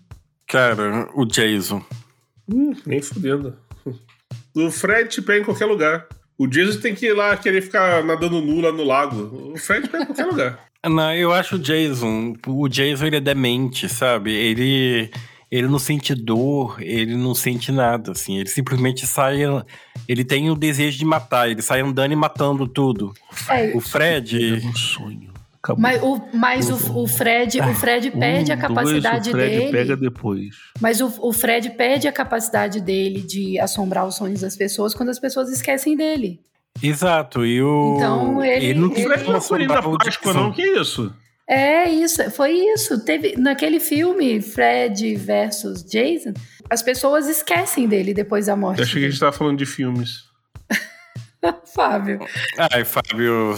Cara, 0.48 1.10
o 1.16 1.26
Jason. 1.26 1.84
Hum, 2.48 2.74
nem 2.86 3.02
fudendo. 3.02 3.58
O 4.56 4.70
Fred 4.72 5.10
te 5.10 5.22
pega 5.22 5.42
em 5.42 5.46
qualquer 5.46 5.66
lugar. 5.66 6.08
O 6.40 6.48
Jason 6.48 6.80
tem 6.80 6.96
que 6.96 7.06
ir 7.08 7.14
lá 7.14 7.36
querer 7.36 7.62
ficar 7.62 8.02
nadando 8.04 8.40
nu 8.42 8.62
lá 8.62 8.72
no 8.72 8.84
lago. 8.86 9.52
O 9.54 9.58
Fred 9.58 9.90
pega 9.90 10.04
em 10.04 10.06
qualquer 10.08 10.26
lugar. 10.32 10.60
Não, 10.86 11.14
eu 11.14 11.34
acho 11.34 11.58
o 11.58 11.60
Jason. 11.60 12.34
O 12.48 12.70
Jason 12.70 13.08
ele 13.08 13.18
é 13.18 13.22
demente, 13.22 13.90
sabe? 13.90 14.32
Ele. 14.32 15.12
Ele 15.52 15.68
não 15.68 15.80
sente 15.80 16.14
dor, 16.14 16.78
ele 16.80 17.16
não 17.16 17.34
sente 17.34 17.72
nada, 17.72 18.12
assim. 18.12 18.38
Ele 18.38 18.48
simplesmente 18.48 19.06
sai. 19.06 19.40
Ele 20.08 20.24
tem 20.24 20.50
o 20.50 20.56
desejo 20.56 20.98
de 20.98 21.04
matar, 21.04 21.50
ele 21.50 21.62
sai 21.62 21.82
andando 21.82 22.12
e 22.12 22.16
matando 22.16 22.68
tudo. 22.68 23.14
É, 23.50 23.76
O 23.76 23.82
Fred. 23.82 24.62
Um 24.66 24.76
sonho. 24.76 25.29
Acabou. 25.62 25.82
mas 25.82 26.02
o, 26.02 26.22
mas 26.34 26.70
o, 26.70 27.00
o 27.02 27.08
Fred, 27.08 27.60
o 27.60 27.74
Fred 27.76 28.12
perde 28.12 28.52
a 28.52 28.56
Um, 28.56 28.60
capacidade 28.60 29.30
dois, 29.32 29.36
o 29.36 29.38
Fred 29.48 29.58
dele. 29.58 29.72
pega 29.72 29.98
depois. 29.98 30.56
Mas 30.80 31.02
o, 31.02 31.14
o 31.20 31.34
Fred 31.34 31.72
perde 31.72 32.08
a 32.08 32.12
capacidade 32.14 32.80
dele 32.80 33.22
de 33.22 33.60
assombrar 33.60 34.08
os 34.08 34.16
sonhos 34.16 34.40
das 34.42 34.56
pessoas 34.56 34.94
quando 34.94 35.10
as 35.10 35.20
pessoas 35.20 35.50
esquecem 35.52 35.98
dele. 35.98 36.40
Exato, 36.82 37.46
e 37.46 37.62
o. 37.62 37.96
Então, 37.98 38.44
ele- 38.46 38.74
não 38.74 38.92
ele- 38.96 39.08
não 39.08 39.18
como 39.26 39.38
o 39.38 39.42
Coelho 39.42 39.68
da 39.68 39.82
Páscoa, 39.82 40.34
não. 40.34 40.52
Que 40.54 40.62
isso? 40.80 41.14
É 41.46 41.90
isso, 41.90 42.30
foi 42.32 42.52
isso. 42.52 43.04
Teve 43.04 43.36
naquele 43.36 43.80
filme 43.80 44.40
Fred 44.40 45.16
versus 45.16 45.84
Jason, 45.84 46.32
as 46.70 46.82
pessoas 46.84 47.28
esquecem 47.28 47.88
dele 47.88 48.14
depois 48.14 48.46
da 48.46 48.56
morte. 48.56 48.78
Eu 48.78 48.84
achei 48.86 49.02
que 49.02 49.08
a 49.08 49.10
gente 49.10 49.20
tava 49.20 49.32
falando 49.34 49.58
de 49.58 49.66
filmes. 49.66 50.30
Fábio. 51.74 52.20
Ai, 52.72 52.84
Fábio. 52.86 53.56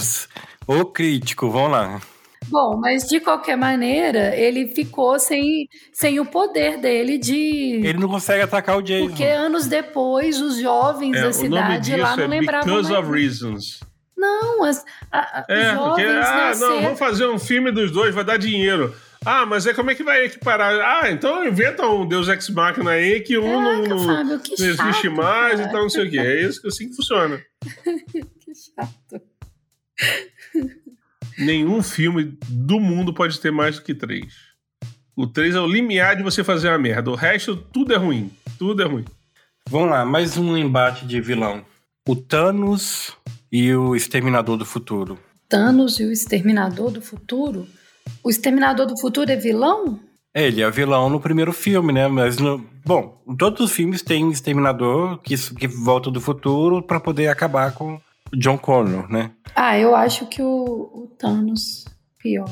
Ô 0.79 0.85
crítico, 0.85 1.49
vamos 1.49 1.71
lá. 1.71 2.01
Bom, 2.47 2.77
mas 2.79 3.03
de 3.07 3.19
qualquer 3.19 3.55
maneira, 3.55 4.35
ele 4.35 4.67
ficou 4.67 5.19
sem, 5.19 5.67
sem 5.93 6.19
o 6.19 6.25
poder 6.25 6.77
dele 6.77 7.17
de. 7.17 7.81
Ele 7.85 7.99
não 7.99 8.07
consegue 8.09 8.41
atacar 8.41 8.77
o 8.77 8.81
Jason. 8.81 9.07
Porque 9.07 9.23
anos 9.23 9.67
depois, 9.67 10.39
os 10.41 10.57
jovens 10.57 11.15
É, 11.15 11.21
da 11.21 11.27
o 11.27 11.31
nome 11.31 11.37
cidade 11.39 11.85
disso 11.91 11.97
lá 12.01 12.15
não 12.15 12.23
é 12.23 12.27
lembravam 12.27 12.65
Because 12.75 12.91
mais. 12.91 13.05
of 13.05 13.11
Reasons. 13.13 13.79
Não, 14.17 14.63
as, 14.63 14.83
a, 15.11 15.45
É, 15.49 15.71
os 15.73 15.77
porque, 15.79 16.01
jovens 16.03 16.25
ah, 16.25 16.35
não, 16.35 16.47
nasceram. 16.47 16.81
vamos 16.83 16.99
fazer 16.99 17.27
um 17.27 17.39
filme 17.39 17.71
dos 17.71 17.91
dois, 17.91 18.13
vai 18.13 18.23
dar 18.23 18.37
dinheiro. 18.37 18.93
Ah, 19.25 19.45
mas 19.45 19.67
é 19.67 19.73
como 19.73 19.91
é 19.91 19.95
que 19.95 20.03
vai 20.03 20.25
equiparar? 20.25 20.73
Ah, 21.03 21.11
então 21.11 21.45
inventa 21.45 21.85
um 21.87 22.07
Deus 22.07 22.27
Ex 22.27 22.49
Machina 22.49 22.91
aí 22.91 23.19
que 23.21 23.37
um 23.37 23.61
não, 23.61 23.83
Caraca, 23.83 23.89
não, 23.95 24.05
Fábio, 24.05 24.39
que 24.39 24.59
não 24.59 24.67
existe 24.67 24.93
chato, 25.03 25.11
mais 25.11 25.57
cara. 25.59 25.69
e 25.69 25.71
tal, 25.71 25.81
não 25.83 25.89
sei 25.89 26.07
o 26.07 26.09
quê. 26.09 26.19
É 26.19 26.41
isso, 26.43 26.67
assim 26.67 26.89
que 26.89 26.95
funciona. 26.95 27.41
Que 28.43 28.53
chato. 28.55 29.21
Nenhum 31.37 31.81
filme 31.81 32.37
do 32.47 32.79
mundo 32.79 33.13
pode 33.13 33.39
ter 33.39 33.51
mais 33.51 33.75
do 33.75 33.83
que 33.83 33.93
três. 33.93 34.33
O 35.15 35.27
três 35.27 35.55
é 35.55 35.59
o 35.59 35.67
limiar 35.67 36.15
de 36.15 36.23
você 36.23 36.43
fazer 36.43 36.69
uma 36.69 36.77
merda. 36.77 37.11
O 37.11 37.15
resto, 37.15 37.55
tudo 37.55 37.93
é 37.93 37.97
ruim. 37.97 38.31
Tudo 38.57 38.81
é 38.81 38.85
ruim. 38.85 39.05
Vamos 39.69 39.89
lá, 39.89 40.05
mais 40.05 40.37
um 40.37 40.57
embate 40.57 41.05
de 41.05 41.21
vilão. 41.21 41.63
O 42.07 42.15
Thanos 42.15 43.15
e 43.51 43.73
o 43.73 43.95
Exterminador 43.95 44.57
do 44.57 44.65
Futuro. 44.65 45.19
Thanos 45.47 45.99
e 45.99 46.05
o 46.05 46.11
Exterminador 46.11 46.91
do 46.91 47.01
Futuro? 47.01 47.67
O 48.23 48.29
Exterminador 48.29 48.87
do 48.87 48.97
Futuro 48.99 49.31
é 49.31 49.35
vilão? 49.35 49.99
Ele 50.33 50.61
é 50.61 50.71
vilão 50.71 51.09
no 51.09 51.19
primeiro 51.19 51.51
filme, 51.51 51.91
né? 51.91 52.07
Mas, 52.07 52.37
no... 52.37 52.65
bom, 52.85 53.21
em 53.27 53.35
todos 53.35 53.59
os 53.59 53.71
filmes 53.71 54.01
tem 54.01 54.23
um 54.23 54.31
Exterminador 54.31 55.17
que, 55.19 55.35
que 55.55 55.67
volta 55.67 56.09
do 56.09 56.21
futuro 56.21 56.81
pra 56.81 56.99
poder 56.99 57.27
acabar 57.27 57.73
com 57.73 57.99
John 58.33 58.57
Connor, 58.57 59.11
né? 59.11 59.31
Ah, 59.55 59.77
eu 59.77 59.95
acho 59.95 60.25
que 60.27 60.41
o, 60.41 60.47
o 60.47 61.15
Thanos 61.17 61.85
pior. 62.17 62.49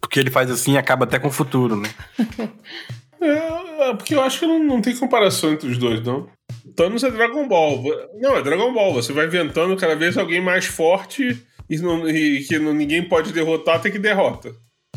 Porque 0.00 0.18
ele 0.20 0.30
faz 0.30 0.50
assim 0.50 0.72
e 0.72 0.78
acaba 0.78 1.04
até 1.04 1.18
com 1.18 1.28
o 1.28 1.32
futuro, 1.32 1.76
né? 1.76 1.88
É, 3.20 3.94
porque 3.94 4.14
eu 4.14 4.20
acho 4.22 4.40
que 4.40 4.46
não, 4.46 4.62
não 4.62 4.82
tem 4.82 4.94
comparação 4.94 5.50
entre 5.52 5.66
os 5.68 5.78
dois, 5.78 6.02
não. 6.04 6.28
Thanos 6.76 7.02
é 7.04 7.10
Dragon 7.10 7.48
Ball. 7.48 7.82
Não, 8.20 8.36
é 8.36 8.42
Dragon 8.42 8.70
Ball. 8.74 8.92
Você 8.92 9.14
vai 9.14 9.24
inventando 9.26 9.74
cada 9.76 9.96
vez 9.96 10.18
alguém 10.18 10.42
mais 10.42 10.66
forte 10.66 11.42
e, 11.70 11.78
não- 11.78 12.06
e 12.06 12.44
que 12.44 12.58
não- 12.58 12.74
ninguém 12.74 13.02
pode 13.08 13.32
derrotar, 13.32 13.76
até 13.76 13.90
que 13.90 13.98
derrota. 13.98 14.50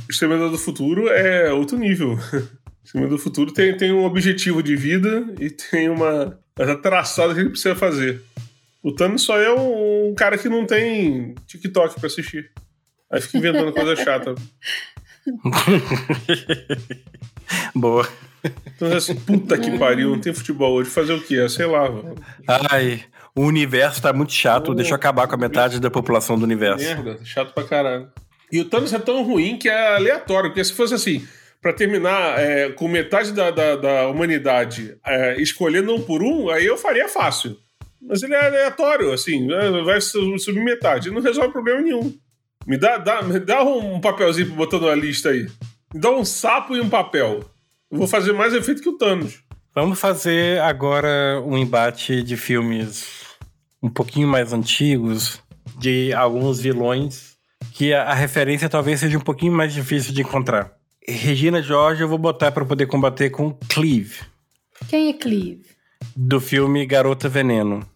O 0.07 0.11
Exterminador 0.11 0.51
do 0.51 0.57
Futuro 0.57 1.07
é 1.07 1.51
outro 1.53 1.77
nível. 1.77 2.17
O 2.77 2.87
Exterminador 2.87 3.17
do 3.17 3.23
Futuro 3.23 3.51
tem, 3.53 3.75
tem 3.75 3.91
um 3.91 4.05
objetivo 4.05 4.63
de 4.63 4.73
vida 4.75 5.33
e 5.41 5.49
tem 5.49 5.89
uma, 5.89 6.39
uma 6.57 6.75
traçada 6.77 7.33
que 7.33 7.41
ele 7.41 7.49
precisa 7.49 7.75
fazer. 7.75 8.21
O 8.81 8.93
Thanos 8.93 9.23
só 9.23 9.37
é 9.37 9.53
um, 9.53 9.96
um 10.09 10.15
cara 10.15 10.37
que 10.37 10.49
não 10.49 10.65
tem 10.65 11.35
TikTok 11.45 11.99
pra 11.99 12.07
assistir. 12.07 12.51
Aí 13.11 13.21
fica 13.21 13.37
inventando 13.37 13.71
coisa 13.71 13.95
chata. 13.95 14.35
Boa. 17.73 18.07
Então, 18.75 18.95
assim, 18.95 19.15
puta 19.15 19.57
que 19.57 19.77
pariu, 19.77 20.11
não 20.11 20.19
tem 20.19 20.33
futebol 20.33 20.73
hoje. 20.73 20.89
Fazer 20.89 21.13
o 21.13 21.21
quê? 21.21 21.47
Sei 21.49 21.65
lá. 21.65 21.89
Ai, 22.69 23.03
o 23.35 23.41
universo 23.41 24.01
tá 24.01 24.13
muito 24.13 24.33
chato. 24.33 24.73
Deixa 24.73 24.91
eu 24.91 24.95
acabar 24.95 25.27
com 25.27 25.35
a 25.35 25.37
metade 25.37 25.79
da 25.79 25.89
população 25.89 26.37
do 26.37 26.43
universo. 26.43 26.85
Merda, 26.85 27.19
chato 27.23 27.53
pra 27.53 27.63
caralho. 27.63 28.09
E 28.51 28.59
o 28.59 28.65
Thanos 28.65 28.93
é 28.93 28.99
tão 28.99 29.23
ruim 29.23 29.57
que 29.57 29.67
é 29.67 29.95
aleatório, 29.95 30.49
porque 30.49 30.63
se 30.63 30.73
fosse 30.73 30.93
assim, 30.93 31.27
pra 31.61 31.73
terminar 31.73 32.39
é, 32.39 32.69
com 32.69 32.87
metade 32.87 33.33
da, 33.33 33.51
da, 33.51 33.75
da 33.75 34.07
humanidade 34.07 34.97
é, 35.05 35.41
escolhendo 35.41 35.93
um 35.93 36.01
por 36.01 36.23
um, 36.23 36.49
aí 36.49 36.65
eu 36.65 36.77
faria 36.77 37.09
fácil. 37.09 37.57
Mas 38.01 38.21
ele 38.23 38.33
é 38.33 38.45
aleatório, 38.45 39.11
assim, 39.11 39.45
né, 39.45 39.69
vai 39.83 39.99
su- 39.99 40.37
subir 40.39 40.63
metade, 40.63 41.09
não 41.11 41.21
resolve 41.21 41.51
problema 41.51 41.81
nenhum. 41.81 42.13
Me 42.65 42.77
dá, 42.77 42.97
dá, 42.97 43.21
me 43.21 43.39
dá 43.39 43.63
um 43.63 43.99
papelzinho 43.99 44.51
botando 44.53 44.83
na 44.87 44.95
lista 44.95 45.29
aí. 45.29 45.47
Me 45.93 45.99
dá 45.99 46.11
um 46.11 46.25
sapo 46.25 46.75
e 46.75 46.81
um 46.81 46.89
papel. 46.89 47.43
Eu 47.89 47.97
vou 47.97 48.07
fazer 48.07 48.33
mais 48.33 48.53
efeito 48.53 48.81
que 48.81 48.89
o 48.89 48.97
Thanos. 48.97 49.39
Vamos 49.73 49.99
fazer 49.99 50.59
agora 50.61 51.41
um 51.45 51.57
embate 51.57 52.21
de 52.23 52.35
filmes 52.35 53.25
um 53.81 53.89
pouquinho 53.89 54.27
mais 54.27 54.51
antigos, 54.51 55.39
de 55.77 56.11
alguns 56.13 56.59
vilões, 56.59 57.35
que 57.73 57.93
a, 57.93 58.03
a 58.03 58.13
referência 58.13 58.67
talvez 58.67 58.99
seja 58.99 59.17
um 59.17 59.21
pouquinho 59.21 59.53
mais 59.53 59.71
difícil 59.73 60.13
de 60.13 60.21
encontrar. 60.21 60.73
Regina 61.07 61.61
George 61.61 62.01
eu 62.01 62.07
vou 62.09 62.17
botar 62.17 62.51
para 62.51 62.65
poder 62.65 62.87
combater 62.87 63.29
com 63.29 63.53
Cleve, 63.69 64.21
Quem 64.89 65.09
é 65.09 65.13
Cleve? 65.13 65.63
Do 66.19 66.41
filme 66.41 66.83
Garota 66.83 67.29
Veneno. 67.29 67.87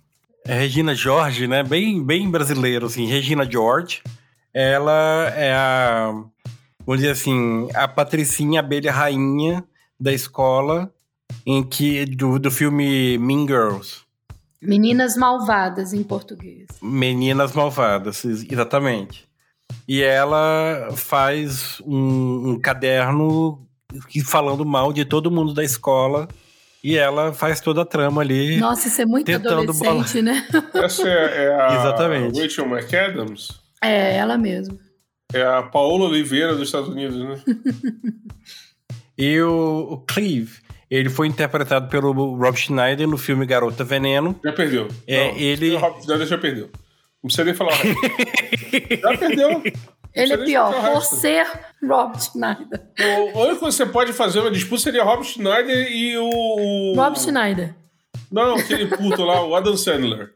É 0.46 0.54
Regina 0.54 0.94
George, 0.94 1.48
né? 1.48 1.64
Bem, 1.64 2.04
bem 2.04 2.30
brasileiro, 2.30 2.86
assim. 2.86 3.08
Regina 3.08 3.50
George, 3.50 4.04
ela 4.54 5.34
é 5.36 5.52
a, 5.54 6.12
vamos 6.86 7.02
dizer 7.02 7.12
assim, 7.12 7.68
a 7.74 7.88
patricinha 7.88 8.60
abelha 8.60 8.92
rainha 8.92 9.64
da 10.00 10.14
escola 10.14 10.94
em 11.46 11.64
que 11.64 12.06
do, 12.06 12.38
do 12.38 12.52
filme 12.52 13.18
Mean 13.18 13.48
Girls. 13.48 14.02
Meninas 14.62 15.18
Malvadas 15.18 15.92
em 15.92 16.04
português. 16.04 16.68
Meninas 16.80 17.54
Malvadas, 17.54 18.24
ex- 18.24 18.46
exatamente. 18.48 19.28
E 19.88 20.04
ela 20.04 20.90
faz 20.96 21.82
um, 21.82 22.52
um 22.52 22.60
caderno 22.60 23.66
falando 24.26 24.64
mal 24.64 24.94
de 24.94 25.06
todo 25.06 25.32
mundo 25.32 25.56
da 25.56 25.64
escola. 25.64 26.28
E 26.84 26.98
ela 26.98 27.32
faz 27.34 27.60
toda 27.62 27.82
a 27.82 27.86
trama 27.86 28.22
ali. 28.22 28.58
Nossa, 28.58 28.88
isso 28.88 29.02
é 29.02 29.06
muito 29.06 29.26
Tentando 29.28 29.72
adolescente, 29.72 30.22
né? 30.22 30.48
Essa 30.74 31.08
é, 31.08 31.44
é 31.46 31.56
a 31.56 31.68
Exatamente. 31.80 32.42
Rachel 32.42 32.66
McAdams. 32.68 33.50
É, 33.84 34.16
ela 34.18 34.38
mesmo. 34.38 34.80
É 35.34 35.44
a 35.44 35.62
Paola 35.64 36.06
Oliveira 36.10 36.54
dos 36.56 36.68
Estados 36.68 36.90
Unidos, 36.90 37.18
né? 37.18 37.42
E 39.18 39.40
o, 39.42 39.88
o 39.92 39.98
Cleve, 40.00 40.52
ele 40.90 41.08
foi 41.10 41.28
interpretado 41.28 41.88
pelo 41.90 42.12
Rob 42.36 42.58
Schneider 42.58 43.08
no 43.08 43.18
filme 43.20 43.46
Garota 43.46 43.84
Veneno. 43.84 44.40
Já 44.44 44.52
perdeu. 44.52 44.88
É, 45.06 45.28
Não, 45.32 45.38
ele- 45.38 45.76
O 45.76 45.80
Rob 45.80 46.02
Schneider 46.02 46.26
já 46.26 46.38
perdeu. 46.40 46.70
Não 47.22 47.28
precisa 47.28 47.44
nem 47.46 47.54
falar. 47.54 47.76
já 49.00 49.18
perdeu. 49.18 49.62
Ele 50.14 50.34
é 50.34 50.38
pior, 50.38 50.74
por 50.74 51.04
ser 51.04 51.48
Rob 51.84 52.16
Schneider. 52.22 52.82
O 53.34 53.40
único 53.40 53.60
que 53.60 53.72
você 53.72 53.86
pode 53.86 54.14
fazer 54.14 54.40
uma 54.40 54.52
disputa 54.52 54.82
seria 54.82 55.04
Rob 55.04 55.24
Schneider 55.24 55.92
e 55.92 56.18
o. 56.18 56.94
Rob 56.96 57.18
Schneider. 57.18 57.76
Não, 58.32 58.56
aquele 58.56 58.88
puto 58.88 59.24
lá, 59.24 59.44
o 59.46 59.56
Adam 59.56 59.76
Sandler. 59.76 60.32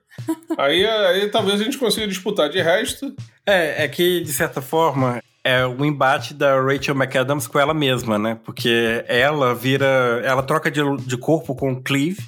Aí, 0.58 0.86
aí 0.86 1.30
talvez 1.30 1.60
a 1.60 1.64
gente 1.64 1.78
consiga 1.78 2.08
disputar. 2.08 2.50
De 2.50 2.62
resto, 2.62 3.14
É, 3.46 3.84
é 3.84 3.88
que, 3.88 4.22
de 4.22 4.34
certa 4.34 4.62
forma, 4.62 5.22
é 5.44 5.66
o 5.66 5.86
embate 5.86 6.34
da 6.34 6.60
Rachel 6.62 6.96
McAdams 6.96 7.48
com 7.48 7.60
ela 7.60 7.74
mesma, 7.74 8.18
né? 8.18 8.38
Porque 8.44 9.04
ela 9.08 9.54
vira. 9.54 10.22
Ela 10.24 10.44
troca 10.44 10.72
de, 10.72 10.82
de 11.06 11.18
corpo 11.18 11.56
com 11.56 11.72
o 11.72 11.82
Cleve 11.82 12.24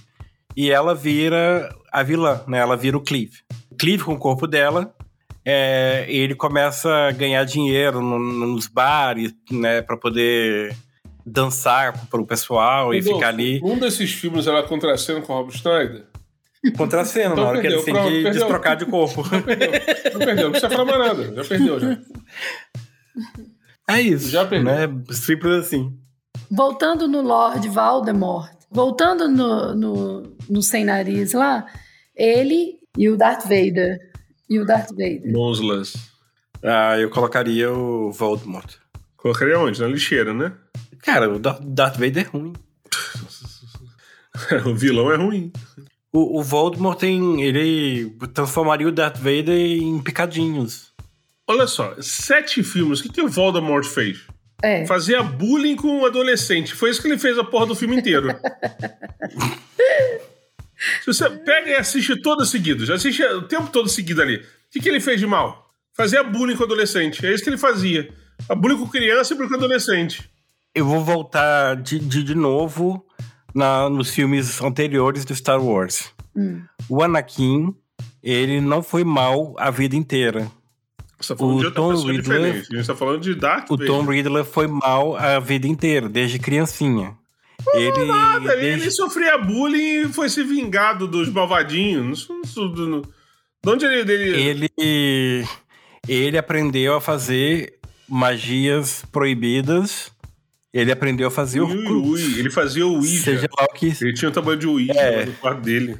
e 0.55 0.71
ela 0.71 0.95
vira 0.95 1.69
a 1.91 2.03
vilã, 2.03 2.41
né? 2.47 2.59
Ela 2.59 2.77
vira 2.77 2.97
o 2.97 3.01
Cleve. 3.01 3.39
O 3.71 3.75
Cleve 3.75 4.03
com 4.03 4.13
o 4.13 4.19
corpo 4.19 4.47
dela. 4.47 4.93
É, 5.49 6.05
ele 6.09 6.35
começa 6.35 6.89
a 7.07 7.11
ganhar 7.11 7.43
dinheiro 7.45 8.01
no- 8.01 8.19
nos 8.19 8.67
bares, 8.67 9.33
né, 9.49 9.81
Pra 9.81 9.95
poder 9.95 10.75
dançar 11.25 12.05
pro 12.09 12.25
pessoal 12.25 12.93
e 12.93 12.97
Rodolfo, 12.99 13.17
ficar 13.19 13.29
ali 13.29 13.61
Um 13.63 13.77
desses 13.79 14.11
filmes 14.11 14.45
ela 14.47 14.61
contracendo 14.63 15.21
com 15.21 15.31
o 15.33 15.35
Rob 15.37 15.51
Schneider. 15.57 16.05
contra 16.75 17.01
a 17.01 17.05
cena, 17.05 17.31
Então 17.31 17.43
na 17.45 17.49
hora 17.49 17.61
que 17.61 17.67
perdeu, 17.67 17.77
eles 17.79 17.85
têm 17.85 17.93
pronto, 17.93 18.07
que 18.09 18.23
perdeu. 18.23 18.31
destrocar 18.33 18.75
de 18.75 18.85
corpo. 18.87 19.23
Perdeu. 19.45 19.71
Já 20.11 20.19
perdeu, 20.19 20.43
não 20.43 20.51
precisa 20.51 20.69
falar 20.69 20.85
mais 20.85 20.99
nada. 21.17 21.35
Já 21.35 21.43
perdeu, 21.49 21.79
já. 21.79 21.97
É 23.89 24.01
isso. 24.01 24.29
Já 24.29 24.45
perdeu. 24.45 24.65
Né? 24.73 25.03
Simples 25.11 25.65
assim. 25.65 25.97
Voltando 26.51 27.07
no 27.07 27.21
Lord 27.21 27.67
Voldemort, 27.69 28.51
voltando 28.71 29.27
no, 29.29 29.75
no, 29.75 30.37
no 30.49 30.61
Sem 30.61 30.83
Nariz 30.85 31.33
lá, 31.33 31.65
ele 32.15 32.77
e 32.97 33.09
o 33.09 33.17
Darth 33.17 33.43
Vader. 33.43 33.97
E 34.49 34.59
o 34.59 34.65
Darth 34.65 34.89
Vader. 34.91 35.31
Monslas. 35.31 35.93
Ah, 36.63 36.97
eu 36.97 37.09
colocaria 37.09 37.71
o 37.71 38.11
Voldemort. 38.11 38.75
Colocaria 39.15 39.59
onde? 39.59 39.79
Na 39.79 39.87
lixeira, 39.87 40.33
né? 40.33 40.53
Cara, 40.99 41.29
o 41.29 41.39
Darth 41.39 41.61
Darth 41.63 41.97
Vader 41.97 42.25
é 42.25 42.29
ruim. 42.29 42.53
o 44.65 44.75
vilão 44.75 45.11
é 45.11 45.15
ruim. 45.15 45.51
O, 46.11 46.39
o 46.39 46.43
Voldemort 46.43 46.97
tem. 46.97 47.41
Ele 47.41 48.09
transformaria 48.33 48.87
o 48.87 48.91
Darth 48.91 49.17
Vader 49.17 49.49
em 49.49 49.99
picadinhos. 50.01 50.93
Olha 51.45 51.67
só, 51.67 51.95
sete 52.01 52.63
filmes. 52.63 52.99
O 52.99 53.03
que, 53.03 53.09
que 53.09 53.21
o 53.21 53.29
Voldemort 53.29 53.85
fez? 53.85 54.25
É. 54.61 54.85
Fazia 54.85 55.21
bullying 55.21 55.75
com 55.75 55.99
um 55.99 56.05
adolescente. 56.05 56.73
Foi 56.73 56.89
isso 56.89 57.01
que 57.01 57.07
ele 57.07 57.17
fez 57.17 57.37
a 57.37 57.43
porra 57.43 57.67
do 57.67 57.75
filme 57.75 57.95
inteiro. 57.95 58.27
Se 61.01 61.07
você 61.07 61.29
pega 61.29 61.69
e 61.69 61.75
assiste 61.75 62.15
todos 62.21 62.49
seguidos, 62.49 62.89
assiste 62.89 63.23
o 63.23 63.41
tempo 63.43 63.67
todo 63.71 63.89
seguido 63.89 64.21
ali. 64.21 64.37
O 64.37 64.41
que, 64.71 64.79
que 64.79 64.89
ele 64.89 64.99
fez 64.99 65.19
de 65.19 65.25
mal? 65.25 65.71
Fazia 65.93 66.23
bullying 66.23 66.55
com 66.55 66.63
adolescente. 66.63 67.25
É 67.25 67.33
isso 67.33 67.43
que 67.43 67.49
ele 67.49 67.57
fazia. 67.57 68.09
A 68.47 68.53
bullying 68.53 68.77
com 68.77 68.87
criança 68.87 69.33
e 69.33 69.37
bullying 69.37 69.49
com 69.49 69.55
adolescente. 69.55 70.29
Eu 70.75 70.85
vou 70.85 71.03
voltar 71.03 71.75
de, 71.75 71.97
de, 71.97 72.21
de 72.23 72.35
novo 72.35 73.03
na, 73.55 73.89
nos 73.89 74.09
filmes 74.11 74.61
anteriores 74.61 75.25
do 75.25 75.33
Star 75.33 75.59
Wars. 75.59 76.11
Hum. 76.35 76.61
O 76.87 77.01
Anakin, 77.01 77.73
ele 78.21 78.61
não 78.61 78.83
foi 78.83 79.03
mal 79.03 79.55
a 79.57 79.71
vida 79.71 79.95
inteira. 79.95 80.51
Você 81.19 81.33
tá 81.33 81.39
falando 81.39 81.55
O 81.55 81.59
de 81.61 81.65
outra 81.65 81.81
Tom 81.81 81.95
Riddler- 81.95 82.21
diferente. 82.21 82.67
A 82.71 82.77
gente 82.77 82.85
tá 82.85 82.95
falando 82.95 83.21
de 83.21 83.33
Darth 83.33 83.71
O 83.71 83.75
Vader. 83.75 83.87
Tom 83.87 84.03
Riddler 84.05 84.45
foi 84.45 84.67
mal 84.67 85.17
a 85.17 85.39
vida 85.39 85.65
inteira, 85.67 86.07
desde 86.07 86.37
criancinha. 86.37 87.15
Ele, 87.73 88.05
Nada, 88.05 88.53
ele, 88.53 88.61
desde- 88.61 88.81
ele 88.83 88.91
sofria 88.91 89.37
bullying 89.37 90.01
e 90.03 90.07
foi 90.09 90.29
se 90.29 90.43
vingado 90.43 91.07
dos 91.07 91.29
malvadinhos. 91.29 92.27
De 93.63 93.69
onde 93.69 93.85
ele... 93.85 94.13
ele... 94.13 94.69
ele, 94.77 95.47
ele 96.07 96.37
aprendeu 96.37 96.95
a 96.95 97.01
fazer 97.01 97.73
magias 98.07 99.03
proibidas. 99.11 100.11
Ele 100.73 100.91
aprendeu 100.91 101.27
a 101.27 101.31
fazer 101.31 101.61
ui, 101.61 102.39
ele 102.39 102.51
fazia 102.51 102.85
o 102.85 102.95
Ouija. 102.95 103.23
Seja 103.23 103.47
lá 103.57 103.65
o 103.65 103.73
que 103.73 103.93
Ele 103.99 104.13
tinha 104.13 104.29
o 104.29 104.31
tamanho 104.31 104.57
de 104.59 104.67
Ouija 104.67 104.93
É. 104.93 105.25
no 105.25 105.33
quarto 105.33 105.61
dele. 105.61 105.97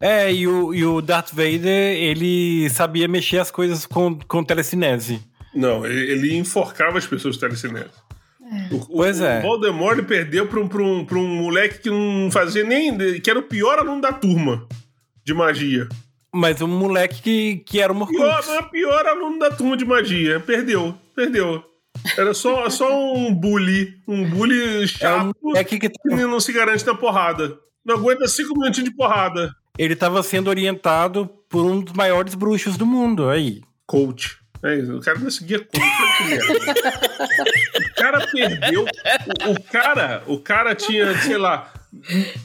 É, 0.00 0.32
e 0.32 0.46
o, 0.46 0.74
e 0.74 0.84
o 0.84 1.00
Darth 1.00 1.30
Vader, 1.32 1.96
ele 1.96 2.68
sabia 2.70 3.06
mexer 3.08 3.38
as 3.38 3.50
coisas 3.50 3.86
com, 3.86 4.18
com 4.26 4.42
telecinese. 4.44 5.20
Não, 5.54 5.84
ele, 5.86 6.36
enforcava 6.36 6.98
as 6.98 7.06
pessoas 7.06 7.36
telecinese. 7.36 7.90
O, 8.70 8.76
o- 8.76 8.86
Pois 8.88 9.20
é. 9.20 9.38
O 9.40 9.42
Voldemort 9.42 10.02
perdeu 10.04 10.46
pra 10.46 10.60
um, 10.60 10.68
pra, 10.68 10.82
um, 10.82 11.04
pra 11.04 11.18
um 11.18 11.26
moleque 11.42 11.78
que 11.80 11.90
não 11.90 12.30
fazia 12.30 12.62
nem... 12.64 12.96
que 13.20 13.30
era 13.30 13.38
o 13.38 13.42
pior 13.44 13.78
aluno 13.78 14.00
da 14.00 14.12
turma 14.12 14.66
de 15.24 15.32
magia. 15.34 15.88
Mas 16.34 16.60
um 16.60 16.66
moleque 16.66 17.22
que, 17.22 17.56
que 17.64 17.80
era 17.80 17.92
um 17.92 18.04
Pior, 18.06 18.26
Horcrux. 18.26 18.46
não 18.48 18.54
é 18.56 18.60
o 18.60 18.70
pior 18.70 19.06
aluno 19.06 19.38
da 19.38 19.50
turma 19.50 19.76
de 19.76 19.84
magia. 19.84 20.40
Perdeu, 20.40 20.94
perdeu. 21.14 21.62
Era 22.18 22.34
só, 22.34 22.68
só 22.70 23.14
um 23.14 23.32
bully. 23.32 23.94
Um 24.06 24.28
bully 24.28 24.60
É 24.60 24.78
um 24.82 24.86
chato 24.86 25.34
que 25.68 25.78
que 25.78 25.90
não 26.08 26.40
se 26.40 26.52
garante 26.52 26.84
na 26.84 26.94
porrada. 26.94 27.56
Não 27.84 27.94
aguenta 27.96 28.26
cinco 28.26 28.58
minutinhos 28.58 28.90
de 28.90 28.96
porrada. 28.96 29.54
ele 29.78 29.94
estava 29.94 30.22
sendo 30.22 30.48
orientado 30.48 31.26
por 31.48 31.64
um 31.64 31.80
dos 31.80 31.92
maiores 31.94 32.34
bruxos 32.34 32.76
do 32.76 32.84
mundo. 32.84 33.28
Aí. 33.28 33.60
Coach. 33.86 34.36
É 34.64 34.76
isso, 34.76 34.96
o 34.96 35.00
cara 35.00 35.18
não 35.18 35.30
seguia 35.30 35.58
merda. 35.58 36.52
o 37.78 37.94
cara 37.94 38.26
perdeu. 38.28 38.84
O, 39.46 39.50
o 39.50 39.62
cara, 39.62 40.22
o 40.26 40.38
cara 40.38 40.74
tinha, 40.74 41.14
sei 41.18 41.36
lá, 41.36 41.70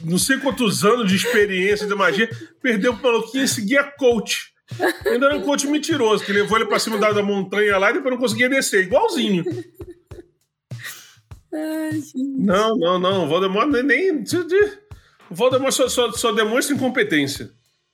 não 0.04 0.18
sei 0.18 0.36
quantos 0.36 0.84
anos 0.84 1.08
de 1.08 1.16
experiência 1.16 1.86
de 1.86 1.94
magia, 1.94 2.28
perdeu 2.62 2.94
pro 2.94 3.10
maluquinho 3.10 3.44
e 3.44 3.48
seguia 3.48 3.84
coach. 3.84 4.52
Ainda 5.06 5.26
era 5.26 5.36
um 5.36 5.42
coach 5.42 5.66
mentiroso, 5.66 6.22
que 6.22 6.32
levou 6.32 6.58
ele 6.58 6.66
pra 6.66 6.78
cima 6.78 6.98
da, 6.98 7.10
da 7.10 7.22
montanha 7.22 7.78
lá 7.78 7.90
e 7.90 7.94
depois 7.94 8.12
não 8.12 8.20
conseguia 8.20 8.50
descer, 8.50 8.84
igualzinho. 8.84 9.42
Não, 12.14 12.76
não, 12.76 12.98
não. 12.98 13.24
O 13.24 13.28
Voldemort 13.28 13.66
nem. 13.66 13.82
nem 13.82 14.24
o 15.30 15.34
Voldemort 15.34 15.72
só, 15.72 15.88
só, 15.88 16.12
só 16.12 16.32
demonstra 16.32 16.76
incompetência. 16.76 17.50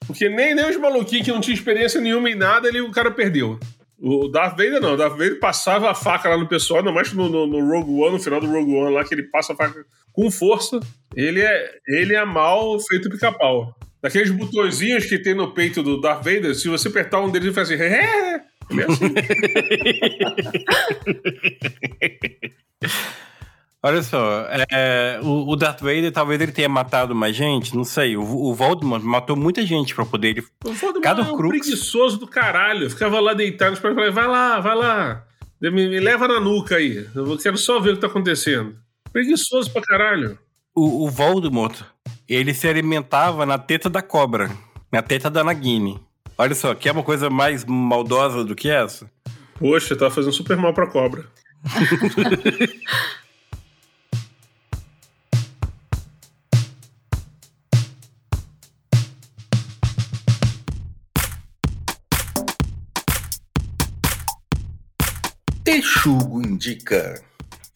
Porque 0.06 0.28
nem, 0.28 0.54
nem 0.54 0.68
os 0.68 0.76
maluquinhos 0.76 1.24
que 1.24 1.32
não 1.32 1.40
tinham 1.40 1.54
experiência 1.54 2.00
nenhuma 2.00 2.28
em 2.28 2.34
nada, 2.34 2.68
ele, 2.68 2.80
o 2.80 2.90
cara 2.90 3.10
perdeu. 3.10 3.58
O 3.98 4.28
Darth 4.28 4.56
Vader 4.56 4.80
não. 4.80 4.94
O 4.94 4.96
Darth 4.96 5.12
Vader 5.12 5.40
passava 5.40 5.90
a 5.90 5.94
faca 5.94 6.28
lá 6.28 6.36
no 6.36 6.48
pessoal, 6.48 6.80
ainda 6.80 6.92
mais 6.92 7.12
no, 7.12 7.28
no, 7.28 7.46
no 7.46 7.66
Rogue 7.66 8.02
One, 8.02 8.12
no 8.12 8.20
final 8.20 8.40
do 8.40 8.46
Rogue 8.46 8.74
One 8.74 8.94
lá, 8.94 9.04
que 9.04 9.14
ele 9.14 9.24
passa 9.24 9.52
a 9.52 9.56
faca 9.56 9.84
com 10.12 10.30
força. 10.30 10.80
Ele 11.14 11.40
é, 11.40 11.70
ele 11.88 12.14
é 12.14 12.24
mal 12.24 12.78
feito 12.80 13.08
pica-pau. 13.08 13.74
Daqueles 14.02 14.30
botõezinhos 14.30 15.06
que 15.06 15.18
tem 15.18 15.34
no 15.34 15.52
peito 15.52 15.82
do 15.82 16.00
Darth 16.00 16.22
Vader, 16.22 16.54
se 16.54 16.68
você 16.68 16.88
apertar 16.88 17.20
um 17.20 17.30
deles, 17.30 17.46
ele 17.46 17.54
faz 17.54 17.70
assim. 17.70 17.82
"É". 17.82 18.44
Ele 18.68 18.82
é 18.82 18.86
assim. 18.86 19.14
Olha 23.86 24.02
só, 24.02 24.44
é, 24.72 25.20
o, 25.22 25.48
o 25.48 25.54
Darth 25.54 25.80
Vader 25.80 26.10
talvez 26.10 26.40
ele 26.40 26.50
tenha 26.50 26.68
matado 26.68 27.14
mais 27.14 27.36
gente, 27.36 27.72
não 27.76 27.84
sei. 27.84 28.16
O, 28.16 28.22
o 28.22 28.52
Voldemort 28.52 29.00
matou 29.00 29.36
muita 29.36 29.64
gente 29.64 29.94
pra 29.94 30.04
poder 30.04 30.30
ele. 30.30 30.44
O 30.64 30.72
Voldemort 30.72 31.04
Cada 31.04 31.22
é 31.22 31.24
um 31.24 31.36
crux. 31.36 31.50
preguiçoso 31.50 32.18
do 32.18 32.26
caralho. 32.26 32.90
Ficava 32.90 33.20
lá 33.20 33.32
deitado, 33.32 33.74
esperando 33.74 33.94
falar, 33.94 34.10
vai 34.10 34.26
lá, 34.26 34.58
vai 34.58 34.74
lá. 34.74 35.24
Me, 35.62 35.70
me 35.70 36.00
leva 36.00 36.26
na 36.26 36.40
nuca 36.40 36.74
aí. 36.74 37.06
Eu 37.14 37.38
quero 37.38 37.56
só 37.56 37.78
ver 37.78 37.90
o 37.90 37.94
que 37.94 38.00
tá 38.00 38.08
acontecendo. 38.08 38.74
Preguiçoso 39.12 39.70
pra 39.70 39.80
caralho. 39.82 40.36
O, 40.74 41.04
o 41.04 41.08
Voldemort, 41.08 41.80
ele 42.28 42.52
se 42.54 42.66
alimentava 42.66 43.46
na 43.46 43.56
teta 43.56 43.88
da 43.88 44.02
cobra, 44.02 44.50
na 44.90 45.00
teta 45.00 45.30
da 45.30 45.44
Nagini. 45.44 45.96
Olha 46.36 46.56
só, 46.56 46.74
quer 46.74 46.90
uma 46.90 47.04
coisa 47.04 47.30
mais 47.30 47.64
maldosa 47.64 48.42
do 48.42 48.56
que 48.56 48.68
essa? 48.68 49.08
Poxa, 49.60 49.94
tá 49.94 50.10
fazendo 50.10 50.32
super 50.32 50.56
mal 50.56 50.74
pra 50.74 50.88
cobra. 50.88 51.24
Texugo 66.06 66.40
indica. 66.40 67.20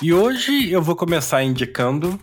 E 0.01 0.13
hoje 0.13 0.71
eu 0.71 0.81
vou 0.81 0.95
começar 0.95 1.43
indicando 1.43 2.17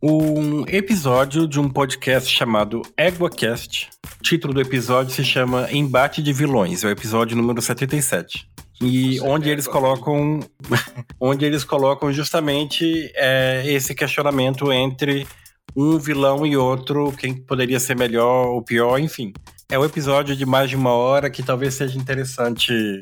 um 0.00 0.64
episódio 0.68 1.48
de 1.48 1.58
um 1.58 1.68
podcast 1.68 2.32
chamado 2.32 2.82
EguaCast. 2.96 3.90
O 4.20 4.22
título 4.22 4.54
do 4.54 4.60
episódio 4.60 5.12
se 5.12 5.24
chama 5.24 5.66
Embate 5.72 6.22
de 6.22 6.32
Vilões, 6.32 6.84
é 6.84 6.86
o 6.86 6.90
episódio 6.90 7.36
número 7.36 7.60
77. 7.60 8.48
E 8.80 9.18
Você 9.18 9.26
onde 9.26 9.50
eles 9.50 9.66
colocam 9.66 10.38
onde 11.18 11.44
eles 11.44 11.64
colocam 11.64 12.12
justamente 12.12 13.10
é, 13.16 13.64
esse 13.66 13.92
questionamento 13.92 14.72
entre 14.72 15.26
um 15.74 15.98
vilão 15.98 16.46
e 16.46 16.56
outro, 16.56 17.10
quem 17.18 17.34
poderia 17.34 17.80
ser 17.80 17.96
melhor 17.96 18.46
ou 18.46 18.62
pior, 18.62 19.00
enfim. 19.00 19.32
É 19.68 19.76
um 19.76 19.84
episódio 19.84 20.36
de 20.36 20.46
mais 20.46 20.70
de 20.70 20.76
uma 20.76 20.92
hora 20.92 21.28
que 21.28 21.42
talvez 21.42 21.74
seja 21.74 21.98
interessante 21.98 23.00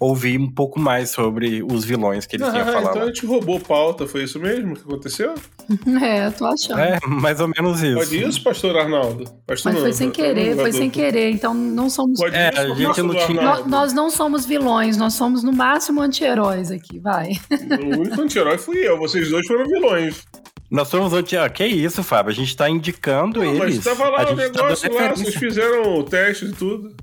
ouvir 0.00 0.38
um 0.38 0.50
pouco 0.50 0.78
mais 0.78 1.10
sobre 1.10 1.62
os 1.62 1.84
vilões 1.84 2.24
que 2.26 2.36
eles 2.36 2.48
tinham 2.48 2.62
Ah, 2.68 2.72
falado. 2.72 2.90
então 2.90 3.02
a 3.02 3.06
gente 3.06 3.26
roubou 3.26 3.58
pauta, 3.58 4.06
foi 4.06 4.22
isso 4.24 4.38
mesmo 4.38 4.74
que 4.74 4.82
aconteceu? 4.82 5.34
É, 6.02 6.26
eu 6.26 6.32
tô 6.32 6.46
achando. 6.46 6.78
É, 6.80 6.98
mais 7.06 7.40
ou 7.40 7.48
menos 7.48 7.82
isso. 7.82 7.96
Pode 7.98 8.22
isso, 8.24 8.42
pastor 8.42 8.76
Arnaldo? 8.76 9.24
Pastor 9.46 9.70
Mas 9.72 9.74
não, 9.74 9.80
foi 9.82 9.92
sem 9.92 10.10
querer, 10.10 10.54
foi 10.56 10.72
sem 10.72 10.88
querer. 10.88 11.30
Então 11.30 11.52
não 11.52 11.90
somos. 11.90 12.18
Pode 12.18 12.34
É, 12.34 12.48
isso, 12.50 12.60
a 12.60 12.68
gente 12.74 12.86
pastor 12.86 13.04
não 13.04 13.14
tinha- 13.26 13.42
Nó- 13.42 13.48
Arnaldo? 13.50 13.68
Nós 13.70 13.92
não 13.92 14.10
somos 14.10 14.46
vilões, 14.46 14.96
nós 14.96 15.12
somos 15.14 15.42
no 15.42 15.52
máximo 15.52 16.00
anti-heróis 16.00 16.70
aqui, 16.70 16.98
vai. 16.98 17.32
O 17.50 17.98
único 18.00 18.20
anti-herói 18.22 18.56
fui 18.56 18.78
eu, 18.78 18.96
vocês 18.98 19.28
dois 19.30 19.46
foram 19.46 19.66
vilões. 19.66 20.22
Nós 20.70 20.88
somos 20.88 21.12
anti... 21.12 21.36
Ah, 21.36 21.48
que 21.48 21.66
isso, 21.66 22.02
Fábio? 22.02 22.30
A 22.30 22.34
gente 22.34 22.54
tá 22.56 22.68
indicando 22.68 23.40
Não, 23.42 23.46
eles. 23.54 23.76
mas 23.76 23.84
tava 23.84 24.04
a 24.06 24.10
lá 24.10 24.22
o 24.22 24.26
tá 24.26 24.34
negócio 24.34 24.88
dando 24.90 25.00
lá, 25.02 25.08
vocês 25.16 25.34
fizeram 25.34 25.98
o 25.98 26.04
teste 26.04 26.44
e 26.46 26.52
tudo. 26.52 26.94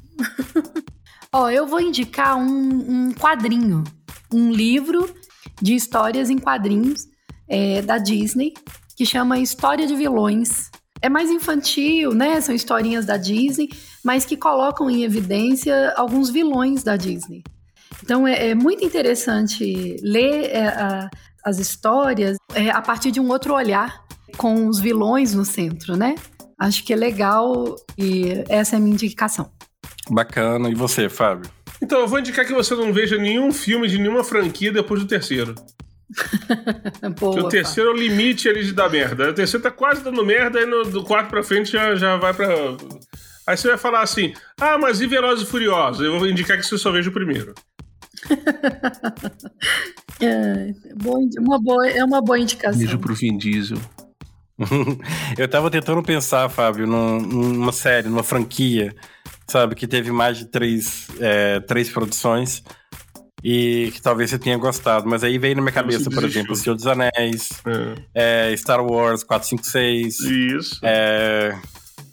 Ó, 1.38 1.49
eu 1.49 1.68
vou 1.68 1.82
indicar 1.82 2.38
um, 2.38 2.48
um 3.10 3.12
quadrinho, 3.14 3.84
um 4.34 4.53
livro 4.53 5.14
de 5.62 5.76
histórias 5.76 6.30
em 6.30 6.38
quadrinhos 6.38 7.02
é, 7.49 7.82
da 7.82 7.98
Disney, 7.98 8.53
que 8.95 9.06
chama 9.06 9.38
História 9.38 9.86
de 9.86 9.94
Vilões. 9.98 10.72
É 11.02 11.10
mais 11.10 11.30
infantil, 11.30 12.14
né? 12.14 12.40
São 12.40 12.56
historinhas 12.56 13.06
da 13.06 13.18
Disney, 13.18 13.68
mas 14.02 14.24
que 14.24 14.38
colocam 14.38 14.90
em 14.90 15.03
evidência 15.03 15.94
alguns 15.98 16.30
vilões 16.30 16.84
da 16.84 16.95
Disney. 16.95 17.44
Então 18.02 18.26
é, 18.26 18.52
é 18.52 18.56
muito 18.56 18.86
interessante 18.86 19.98
ler 20.02 20.45
é, 20.52 20.68
a- 20.68 21.10
as 21.44 21.60
histórias 21.60 22.38
é, 22.53 22.70
a 22.70 22.82
partir 22.82 23.12
de 23.12 23.20
um 23.20 23.28
outro 23.30 23.53
olhar, 23.53 24.06
com 24.38 24.68
os 24.70 24.80
vilões 24.80 25.34
no 25.34 25.44
centro, 25.44 25.98
né? 25.98 26.16
Acho 26.57 26.82
que 26.86 26.94
é 26.94 26.95
legal 26.95 27.76
e 27.98 28.41
essa 28.48 28.78
é 28.78 28.78
a 28.78 28.80
minha 28.80 28.94
indicação. 28.94 29.52
Bacana. 30.10 30.70
E 30.70 30.76
você, 30.76 31.10
Fábio? 31.10 31.49
Então, 31.82 31.99
eu 31.99 32.07
vou 32.07 32.20
indicar 32.20 32.45
que 32.45 32.53
você 32.53 32.74
não 32.76 32.94
veja 32.94 33.18
nenhum 33.18 33.52
filme 33.52 33.88
de 33.88 33.98
nenhuma 33.98 34.24
franquia 34.24 34.72
depois 34.72 35.02
do 35.02 35.07
terceiro. 35.07 35.53
Boa, 37.02 37.14
Porque 37.16 37.40
o 37.40 37.49
terceiro 37.49 37.90
é 37.90 37.94
o 37.94 37.98
limite 37.98 38.48
ali 38.48 38.64
de 38.64 38.74
dar 38.74 38.90
merda. 38.90 39.30
O 39.30 39.34
terceiro 39.34 39.64
tá 39.64 39.72
quase 39.72 40.03
dando 40.03 40.26
merda, 40.26 40.60
aí 40.60 40.66
no, 40.66 40.84
do 40.86 41.03
quarto 41.03 41.30
pra 41.30 41.44
frente 41.44 41.72
já, 41.72 41.95
já 41.95 42.16
vai 42.18 42.34
pra. 42.34 42.48
Aí 43.48 43.57
você 43.57 43.68
vai 43.68 43.78
falar 43.78 44.02
assim: 44.02 44.34
ah, 44.62 44.78
mas 44.78 45.02
e 45.02 45.07
Velozes 45.07 45.48
e 45.48 45.49
Furiosos? 45.49 46.06
Eu 46.06 46.18
vou 46.20 46.28
indicar 46.30 46.57
que 46.57 46.64
você 46.66 46.78
só 46.78 46.91
veja 46.91 47.10
o 47.10 47.14
primeiro. 47.14 47.53
É, 50.22 50.72
uma 51.40 51.60
boa, 51.62 51.88
é 51.90 52.03
uma 52.03 52.22
boa 52.22 52.40
indicação. 52.40 52.80
Beijo 52.80 52.98
pro 52.98 53.14
Vin 53.14 53.38
Diesel. 53.38 53.78
Eu 55.38 55.48
tava 55.48 55.70
tentando 55.70 56.02
pensar, 56.02 56.48
Fábio, 56.49 56.88
num- 56.88 57.20
numa 57.20 57.74
série, 57.74 58.07
numa 58.07 58.24
franquia, 58.24 58.95
sabe, 59.47 59.76
que 59.76 59.88
teve 59.88 60.11
mais 60.11 60.38
de 60.38 60.45
três, 60.45 61.07
é, 61.19 61.59
três 61.61 61.89
produções 61.89 62.63
e 63.43 63.91
que 63.93 64.01
talvez 64.01 64.30
você 64.31 64.39
tenha 64.39 64.57
gostado. 64.57 65.07
Mas 65.07 65.23
aí 65.23 65.38
veio 65.38 65.55
na 65.55 65.61
minha 65.61 65.72
cabeça, 65.72 66.09
por 66.09 66.23
exemplo, 66.23 66.53
O 66.53 66.55
Senhor 66.55 66.76
dos 66.76 66.88
Anéis, 66.88 67.49
É. 68.13 68.51
é, 68.51 68.57
Star 68.57 68.84
Wars 68.84 69.23
456, 69.23 70.19
Isso. 70.19 70.80
é, 70.84 71.55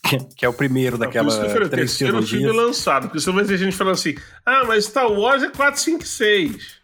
que, 0.05 0.19
que 0.37 0.45
é 0.45 0.49
o 0.49 0.53
primeiro 0.53 0.99
daquela 0.99 1.29
o 1.29 1.51
três 1.69 1.71
terceiro 1.71 2.23
filme 2.23 2.53
lançado. 2.53 3.05
Porque 3.09 3.21
senão 3.21 3.37
vai 3.37 3.45
ter 3.45 3.57
gente 3.57 3.77
falando 3.77 3.95
assim: 3.95 4.15
ah, 4.45 4.65
mas 4.67 4.85
Star 4.85 5.11
Wars 5.11 5.43
é 5.43 5.49
4, 5.49 5.81
5, 5.81 6.05
6. 6.07 6.83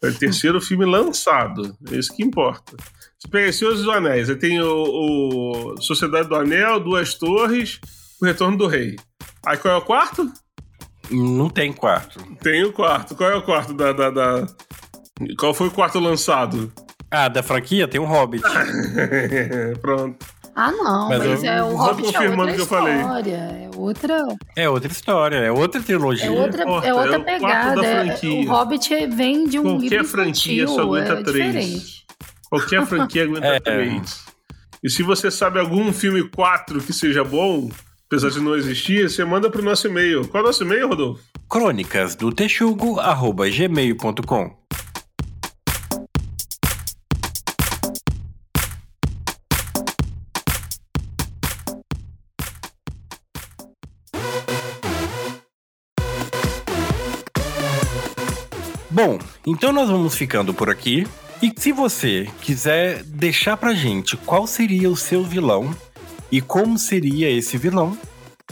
É 0.00 0.08
o 0.08 0.14
terceiro 0.14 0.60
filme 0.60 0.84
lançado. 0.84 1.76
É 1.90 1.96
isso 1.96 2.14
que 2.14 2.22
importa. 2.22 2.76
Você 3.18 3.26
pega 3.28 3.52
Senhor 3.52 3.74
dos 3.74 3.88
Anéis, 3.88 4.30
aí 4.30 4.36
tem 4.36 4.60
o, 4.60 5.74
o 5.74 5.82
Sociedade 5.82 6.28
do 6.28 6.36
Anel, 6.36 6.78
Duas 6.78 7.14
Torres, 7.14 7.80
O 8.22 8.24
Retorno 8.24 8.56
do 8.56 8.68
Rei. 8.68 8.94
Aí 9.48 9.56
qual 9.56 9.74
é 9.74 9.76
o 9.78 9.82
quarto? 9.82 10.30
Não 11.10 11.48
tem 11.48 11.72
quarto. 11.72 12.20
Tem 12.42 12.64
o 12.64 12.72
quarto. 12.72 13.14
Qual 13.14 13.30
é 13.30 13.34
o 13.34 13.42
quarto 13.42 13.72
da. 13.72 13.92
da, 13.92 14.10
da... 14.10 14.46
Qual 15.38 15.54
foi 15.54 15.68
o 15.68 15.70
quarto 15.70 15.98
lançado? 15.98 16.70
Ah, 17.10 17.28
da 17.28 17.42
franquia 17.42 17.88
tem 17.88 17.98
um 18.00 18.04
Hobbit. 18.04 18.42
Pronto. 19.80 20.26
Ah, 20.54 20.72
não, 20.72 21.08
Mas 21.08 21.18
mas, 21.24 21.44
eu- 21.44 21.50
é 21.50 21.62
o 21.62 21.76
Hobbit 21.76 22.14
é 22.16 22.28
outra 22.28 22.52
que 22.54 22.60
eu 22.60 22.66
falei. 22.66 22.94
história. 22.96 23.36
É 23.36 23.70
outra, 23.76 24.26
É 24.56 24.68
outra 24.68 24.90
história, 24.92 25.36
é 25.36 25.52
outra 25.52 25.80
trilogia. 25.80 26.26
é 26.26 26.30
outra, 26.30 26.62
importa, 26.64 26.86
é 26.88 26.94
outra 26.94 27.16
é 27.16 27.18
pegada. 27.20 27.80
da 27.80 27.86
é- 27.86 28.04
franquia. 28.06 28.40
o 28.40 28.44
Hobbit 28.52 29.06
vem 29.06 29.46
de 29.46 29.58
um 29.58 29.62
Qualquer 29.62 29.88
livro 29.88 30.04
franquia 30.04 30.62
infantil, 30.64 30.68
só 30.68 30.82
aguenta 30.82 31.12
é 31.12 31.22
três. 31.22 31.46
diferente. 31.54 32.06
Qualquer 32.50 32.86
franquia 32.86 33.22
aguenta 33.24 33.46
É. 33.46 33.60
três. 33.60 34.24
E 34.82 34.90
se 34.90 35.02
você 35.02 35.30
sabe 35.30 35.58
algum 35.60 35.92
filme 35.92 36.28
4 36.28 36.80
que 36.80 36.92
seja 36.92 37.22
bom, 37.24 37.70
apesar 38.08 38.30
de 38.30 38.40
não 38.40 38.56
existir, 38.56 39.08
você 39.08 39.22
manda 39.22 39.50
pro 39.50 39.62
nosso 39.62 39.86
e-mail. 39.86 40.26
Qual 40.26 40.40
é 40.40 40.44
o 40.44 40.46
nosso 40.46 40.64
e-mail, 40.64 40.88
Rodolfo? 40.88 41.22
Crônicas 41.48 42.16
do 42.16 42.32
Texugo, 42.32 42.98
arroba 42.98 43.48
gmail.com. 43.48 44.56
Bom, 58.90 59.18
então 59.46 59.72
nós 59.72 59.88
vamos 59.88 60.14
ficando 60.14 60.52
por 60.54 60.70
aqui. 60.70 61.06
E 61.40 61.52
se 61.56 61.70
você 61.70 62.28
quiser 62.40 63.04
deixar 63.04 63.56
pra 63.56 63.72
gente 63.72 64.16
qual 64.16 64.44
seria 64.44 64.90
o 64.90 64.96
seu 64.96 65.22
vilão 65.22 65.72
e 66.30 66.40
como 66.40 66.78
seria 66.78 67.28
esse 67.30 67.58
vilão, 67.58 67.98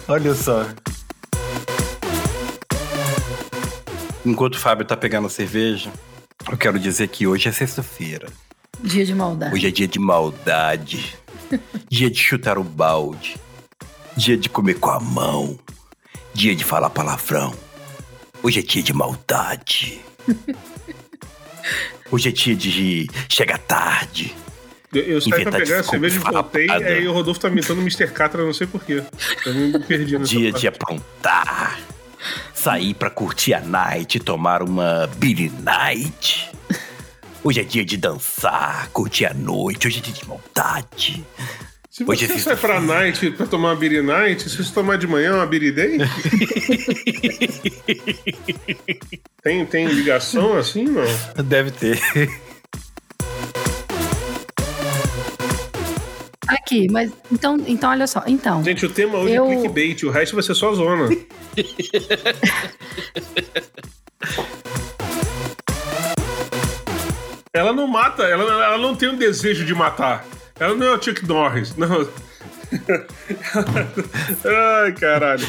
Olha 0.07 0.33
só. 0.33 0.65
Enquanto 4.25 4.55
o 4.55 4.59
Fábio 4.59 4.85
tá 4.85 4.95
pegando 4.95 5.29
cerveja, 5.29 5.91
eu 6.51 6.57
quero 6.57 6.79
dizer 6.79 7.07
que 7.07 7.25
hoje 7.27 7.47
é 7.47 7.51
sexta-feira. 7.51 8.27
Dia 8.81 9.05
de 9.05 9.13
maldade. 9.13 9.53
Hoje 9.53 9.67
é 9.67 9.71
dia 9.71 9.87
de 9.87 9.99
maldade. 9.99 11.17
dia 11.89 12.09
de 12.09 12.19
chutar 12.19 12.57
o 12.57 12.63
balde. 12.63 13.37
Dia 14.15 14.37
de 14.37 14.49
comer 14.49 14.75
com 14.75 14.89
a 14.89 14.99
mão. 14.99 15.57
Dia 16.33 16.55
de 16.55 16.63
falar 16.63 16.89
palavrão. 16.89 17.53
Hoje 18.41 18.59
é 18.59 18.61
dia 18.61 18.83
de 18.83 18.93
maldade. 18.93 20.01
Hoje 22.11 22.29
é 22.29 22.31
dia 22.31 22.55
de 22.55 23.07
chegar 23.29 23.57
tarde. 23.57 24.35
Eu, 24.93 25.01
eu 25.01 25.21
saí 25.21 25.43
pra 25.43 25.53
pegar 25.53 25.79
a 25.79 25.83
cerveja 25.83 26.17
e 26.17 26.19
voltei, 26.19 26.69
aí 26.69 27.07
o 27.07 27.13
Rodolfo 27.13 27.39
tá 27.39 27.47
imitando 27.47 27.79
o 27.79 27.81
Mr. 27.81 28.11
Catra, 28.11 28.43
não 28.45 28.53
sei 28.53 28.67
porquê. 28.67 29.01
Eu 29.45 29.53
me 29.53 29.79
perdi 29.79 30.19
nessa 30.19 30.29
Dia 30.29 30.51
parte. 30.51 30.61
de 30.61 30.67
aprontar. 30.67 31.79
Sair 32.63 32.93
pra 32.93 33.09
curtir 33.09 33.53
a 33.53 33.59
night, 33.59 34.21
tomar 34.21 34.63
uma 34.63 35.05
Billy 35.17 35.51
Night. 35.61 36.49
Hoje 37.43 37.59
é 37.59 37.63
dia 37.65 37.83
de 37.83 37.97
dançar, 37.97 38.87
curtir 38.93 39.25
a 39.25 39.33
noite. 39.33 39.85
Hoje 39.85 39.97
é 39.97 40.01
dia 40.01 40.13
de 40.13 40.25
maldade. 40.25 41.25
Se 41.91 42.05
Hoje 42.05 42.25
você 42.25 42.35
é 42.35 42.37
sai 42.39 42.55
pra 42.55 42.79
night 42.79 43.31
pra 43.31 43.45
tomar 43.47 43.71
uma 43.71 43.75
Beer 43.75 44.01
Night, 44.01 44.49
se 44.49 44.55
você 44.55 44.73
tomar 44.73 44.97
de 44.97 45.05
manhã 45.05 45.35
uma 45.35 45.45
Beer 45.45 45.73
Day? 45.73 45.97
tem, 49.43 49.65
tem 49.65 49.87
ligação 49.87 50.57
assim, 50.57 50.85
não? 50.85 51.03
Deve 51.43 51.69
ter. 51.69 51.99
Aqui, 56.53 56.87
mas 56.91 57.11
então, 57.31 57.57
então 57.67 57.89
olha 57.89 58.05
só. 58.07 58.23
Então, 58.27 58.63
Gente, 58.63 58.85
o 58.85 58.89
tema 58.89 59.17
hoje 59.17 59.33
Eu- 59.33 59.45
é 59.49 59.55
clickbait, 59.55 60.03
o 60.03 60.09
resto 60.11 60.35
vai 60.35 60.43
ser 60.43 60.53
só 60.55 60.73
zona. 60.73 61.09
ela 67.53 67.71
não 67.73 67.87
mata, 67.87 68.23
ela, 68.23 68.43
ela 68.65 68.77
não 68.77 68.95
tem 68.95 69.09
um 69.09 69.15
desejo 69.15 69.65
de 69.65 69.73
matar. 69.75 70.25
Ela 70.59 70.75
não 70.75 70.87
é 70.87 70.95
o 70.95 71.01
Chuck 71.01 71.25
Norris, 71.25 71.75
não. 71.75 72.07
Ai, 74.83 74.91
caralho. 74.93 75.45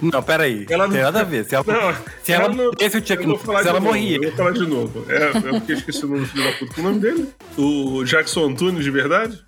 Não, 0.00 0.22
peraí. 0.22 0.66
Ela 0.70 0.84
Não 0.86 0.92
tem 0.92 1.02
não- 1.02 1.10
nada 1.12 1.20
a 1.22 1.24
ver. 1.24 1.44
Se 1.44 1.54
ela, 1.54 1.64
Não, 1.66 1.94
se 2.22 2.32
ela, 2.32 2.48
não- 2.48 2.70
esse 2.78 2.96
o 2.98 3.00
Chuck 3.06 3.22
eu 3.22 3.28
vou 3.28 3.38
falar 3.38 3.62
se 3.62 3.68
ela 3.68 3.80
morria. 3.80 4.16
Eu 4.16 4.22
vou 4.28 4.32
falar 4.32 4.50
de 4.52 4.66
novo. 4.66 5.04
É, 5.08 5.16
é 5.24 5.30
porque 5.58 5.72
eu 5.72 5.76
esqueci 5.76 6.04
o 6.04 6.08
nome 6.08 6.20
do 6.20 6.26
filho 6.26 6.44
da 6.44 6.52
puta. 6.58 6.74
Qual 6.74 6.86
é 6.86 6.90
o 6.90 6.92
nome 6.92 7.00
dele? 7.00 7.28
O 7.56 8.04
Jackson 8.04 8.46
Antunes, 8.50 8.84
de 8.84 8.90
verdade? 8.90 9.42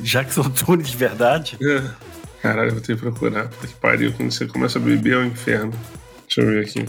Jackson 0.00 0.44
Tunes 0.50 0.88
de 0.88 0.96
verdade? 0.96 1.56
É. 1.62 1.82
Caralho, 2.42 2.68
eu 2.68 2.72
vou 2.74 2.80
ter 2.80 2.94
que 2.94 3.02
procurar. 3.02 3.48
Puta 3.48 3.66
que 3.66 3.74
pariu. 3.74 4.12
Quando 4.12 4.30
você 4.30 4.46
começa 4.46 4.78
a 4.78 4.82
beber 4.82 5.14
é 5.14 5.18
um 5.18 5.24
inferno. 5.26 5.72
Deixa 6.26 6.40
eu 6.42 6.46
ver 6.46 6.64
aqui. 6.66 6.86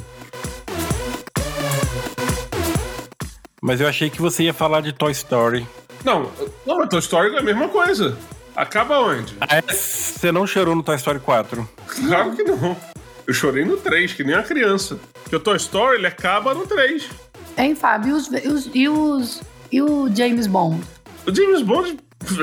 Mas 3.61 3.81
eu 3.81 3.87
achei 3.87 4.09
que 4.09 4.21
você 4.21 4.43
ia 4.43 4.53
falar 4.53 4.81
de 4.81 4.93
Toy 4.93 5.11
Story. 5.11 5.67
Não, 6.05 6.31
não, 6.65 6.77
mas 6.77 6.89
Toy 6.89 6.99
Story 6.99 7.35
é 7.35 7.39
a 7.39 7.43
mesma 7.43 7.67
coisa. 7.67 8.17
Acaba 8.55 8.99
onde? 8.99 9.35
Ah, 9.41 9.57
é? 9.57 9.61
Você 9.73 10.31
não 10.31 10.45
chorou 10.47 10.75
no 10.75 10.83
Toy 10.83 10.95
Story 10.95 11.19
4. 11.19 11.67
Claro 12.07 12.35
que 12.35 12.43
não. 12.43 12.77
Eu 13.25 13.33
chorei 13.33 13.65
no 13.65 13.77
3, 13.77 14.13
que 14.13 14.23
nem 14.23 14.35
uma 14.35 14.43
criança. 14.43 14.97
Porque 15.23 15.35
o 15.35 15.39
Toy 15.39 15.57
Story, 15.57 15.97
ele 15.97 16.07
acaba 16.07 16.53
no 16.53 16.65
3. 16.65 17.09
hein, 17.57 17.75
Fábio? 17.75 18.11
E 18.11 18.13
os, 18.13 18.27
e 18.31 18.47
os, 18.47 18.69
e 18.73 18.89
os- 18.89 19.41
e 19.71 19.81
o 19.81 20.15
James 20.15 20.47
Bond? 20.47 20.81
O 21.25 21.35
James 21.35 21.61
Bond... 21.61 21.97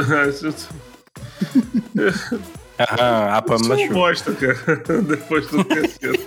Aham, 2.78 3.28
a 3.30 3.42
Pamela 3.42 3.80
é 3.80 3.84
um 3.84 3.86
Chu. 3.86 3.92
bosta, 3.94 4.34
cara. 4.34 4.82
Depois 5.02 5.46
do 5.46 5.62
terceiro. 5.64 6.18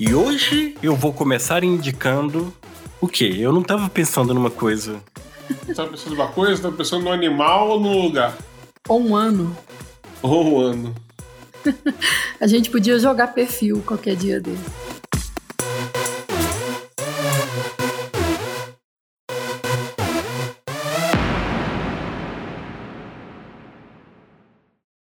E 0.00 0.14
hoje 0.14 0.76
eu 0.82 0.96
vou 0.96 1.12
começar 1.12 1.62
indicando 1.62 2.52
o 3.00 3.06
quê? 3.06 3.36
Eu 3.38 3.52
não 3.52 3.62
tava 3.62 3.88
pensando 3.88 4.32
numa 4.34 4.50
coisa. 4.50 5.00
Tá 5.74 5.86
pensando 5.86 6.10
numa 6.16 6.28
coisa? 6.28 6.62
Tá 6.70 6.76
pensando 6.76 7.04
no 7.04 7.12
animal 7.12 7.68
ou 7.70 7.80
no 7.80 8.02
lugar? 8.02 8.36
Ou 8.88 9.00
um 9.00 9.14
ano? 9.14 9.56
Ou 10.22 10.54
um 10.54 10.60
ano? 10.60 10.94
A 12.40 12.46
gente 12.46 12.70
podia 12.70 12.98
jogar 12.98 13.28
perfil 13.28 13.82
qualquer 13.86 14.16
dia 14.16 14.40
desse. 14.40 14.91